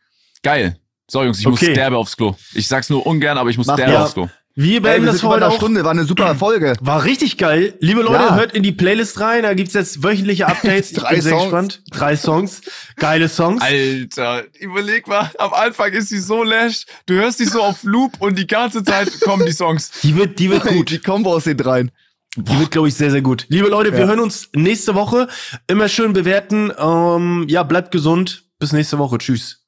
Geil. 0.42 0.76
So, 1.08 1.22
Jungs, 1.22 1.38
ich 1.40 1.46
Okay. 1.46 1.66
muss 1.66 1.74
derbe 1.74 1.96
aufs 1.96 2.16
Klo. 2.16 2.34
Ich 2.54 2.66
sag's 2.68 2.88
nur 2.90 3.06
ungern, 3.06 3.36
aber 3.38 3.50
ich 3.50 3.58
muss 3.58 3.66
Mach 3.66 3.76
derbe 3.76 3.92
ja. 3.92 4.04
aufs 4.04 4.14
Klo. 4.14 4.28
Wir 4.56 4.74
Ey, 4.74 4.80
beenden 4.80 5.06
wir 5.06 5.12
das 5.12 5.22
heute 5.24 5.44
eine 5.46 5.52
auch. 5.52 5.56
Stunde, 5.56 5.82
war 5.84 5.90
eine 5.90 6.04
super 6.04 6.34
Folge. 6.36 6.74
War 6.80 7.02
richtig 7.04 7.38
geil. 7.38 7.74
Liebe 7.80 8.02
Leute, 8.02 8.22
Ja. 8.22 8.36
hört 8.36 8.52
in 8.52 8.62
die 8.62 8.70
Playlist 8.72 9.18
rein. 9.20 9.42
Da 9.42 9.52
gibt's 9.54 9.74
jetzt 9.74 10.02
wöchentliche 10.04 10.46
Updates. 10.46 10.92
Ich 10.92 10.96
Drei 10.98 11.14
bin 11.14 11.20
sehr 11.22 11.32
Songs. 11.32 11.42
gespannt. 11.44 11.82
Drei 11.90 12.16
Songs. 12.16 12.60
Geile 12.96 13.28
Songs. 13.28 13.60
Alter, 13.62 14.44
überleg 14.60 15.08
mal, 15.08 15.30
am 15.38 15.52
Anfang 15.52 15.92
ist 15.92 16.08
sie 16.10 16.20
so 16.20 16.44
lash, 16.44 16.86
du 17.06 17.14
hörst 17.14 17.40
die 17.40 17.46
so 17.46 17.62
auf 17.62 17.82
Loop 17.82 18.12
und 18.20 18.38
die 18.38 18.46
ganze 18.46 18.84
Zeit 18.84 19.10
kommen 19.22 19.44
die 19.44 19.52
Songs. 19.52 19.90
Die 20.04 20.14
wird, 20.14 20.38
die 20.38 20.48
wird 20.50 20.64
gut. 20.64 20.90
Die 20.90 20.98
Kombo 21.00 21.34
aus 21.34 21.44
den 21.44 21.56
dreien. 21.56 21.90
Die 22.36 22.58
wird, 22.58 22.70
glaube 22.72 22.88
ich, 22.88 22.94
sehr, 22.94 23.10
sehr 23.10 23.22
gut. 23.22 23.46
Liebe 23.48 23.68
Leute, 23.68 23.92
wir 23.92 24.00
Ja. 24.00 24.06
hören 24.06 24.20
uns 24.20 24.48
nächste 24.54 24.94
Woche. 24.94 25.28
Immer 25.68 25.88
schön 25.88 26.12
bewerten. 26.12 26.72
Ähm, 26.76 27.46
ja, 27.48 27.62
bleibt 27.62 27.90
gesund. 27.92 28.44
Bis 28.58 28.72
nächste 28.72 28.98
Woche. 28.98 29.18
Tschüss. 29.18 29.64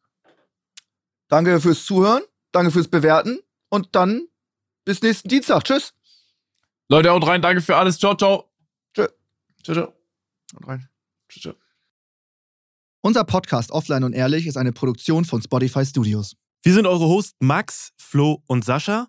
Danke 1.29 1.61
fürs 1.61 1.85
Zuhören, 1.85 2.23
danke 2.53 2.71
fürs 2.71 2.89
Bewerten 2.89 3.41
und 3.69 3.95
dann 3.97 4.27
bis 4.85 5.03
nächsten 5.03 5.29
Dienstag. 5.29 5.65
Tschüss. 5.65 5.93
Leute, 6.89 7.11
haut 7.11 7.27
rein, 7.27 7.43
danke 7.43 7.61
für 7.61 7.77
alles. 7.77 7.99
Ciao, 7.99 8.15
ciao. 8.15 8.51
Ciao, 8.95 9.09
ciao. 9.75 9.93
rein. 10.65 10.89
Ciao, 11.29 11.41
ciao. 11.43 11.55
Unser 13.01 13.25
Podcast 13.25 13.73
Offline 13.73 14.05
und 14.05 14.13
Ehrlich 14.13 14.47
ist 14.47 14.57
eine 14.57 14.73
Produktion 14.73 15.25
von 15.25 15.43
Spotify 15.43 15.85
Studios. 15.85 16.37
Wir 16.63 16.73
sind 16.73 16.87
eure 16.87 17.07
Hosts 17.07 17.35
Max, 17.41 17.93
Flo 17.97 18.43
und 18.47 18.65
Sascha. 18.65 19.09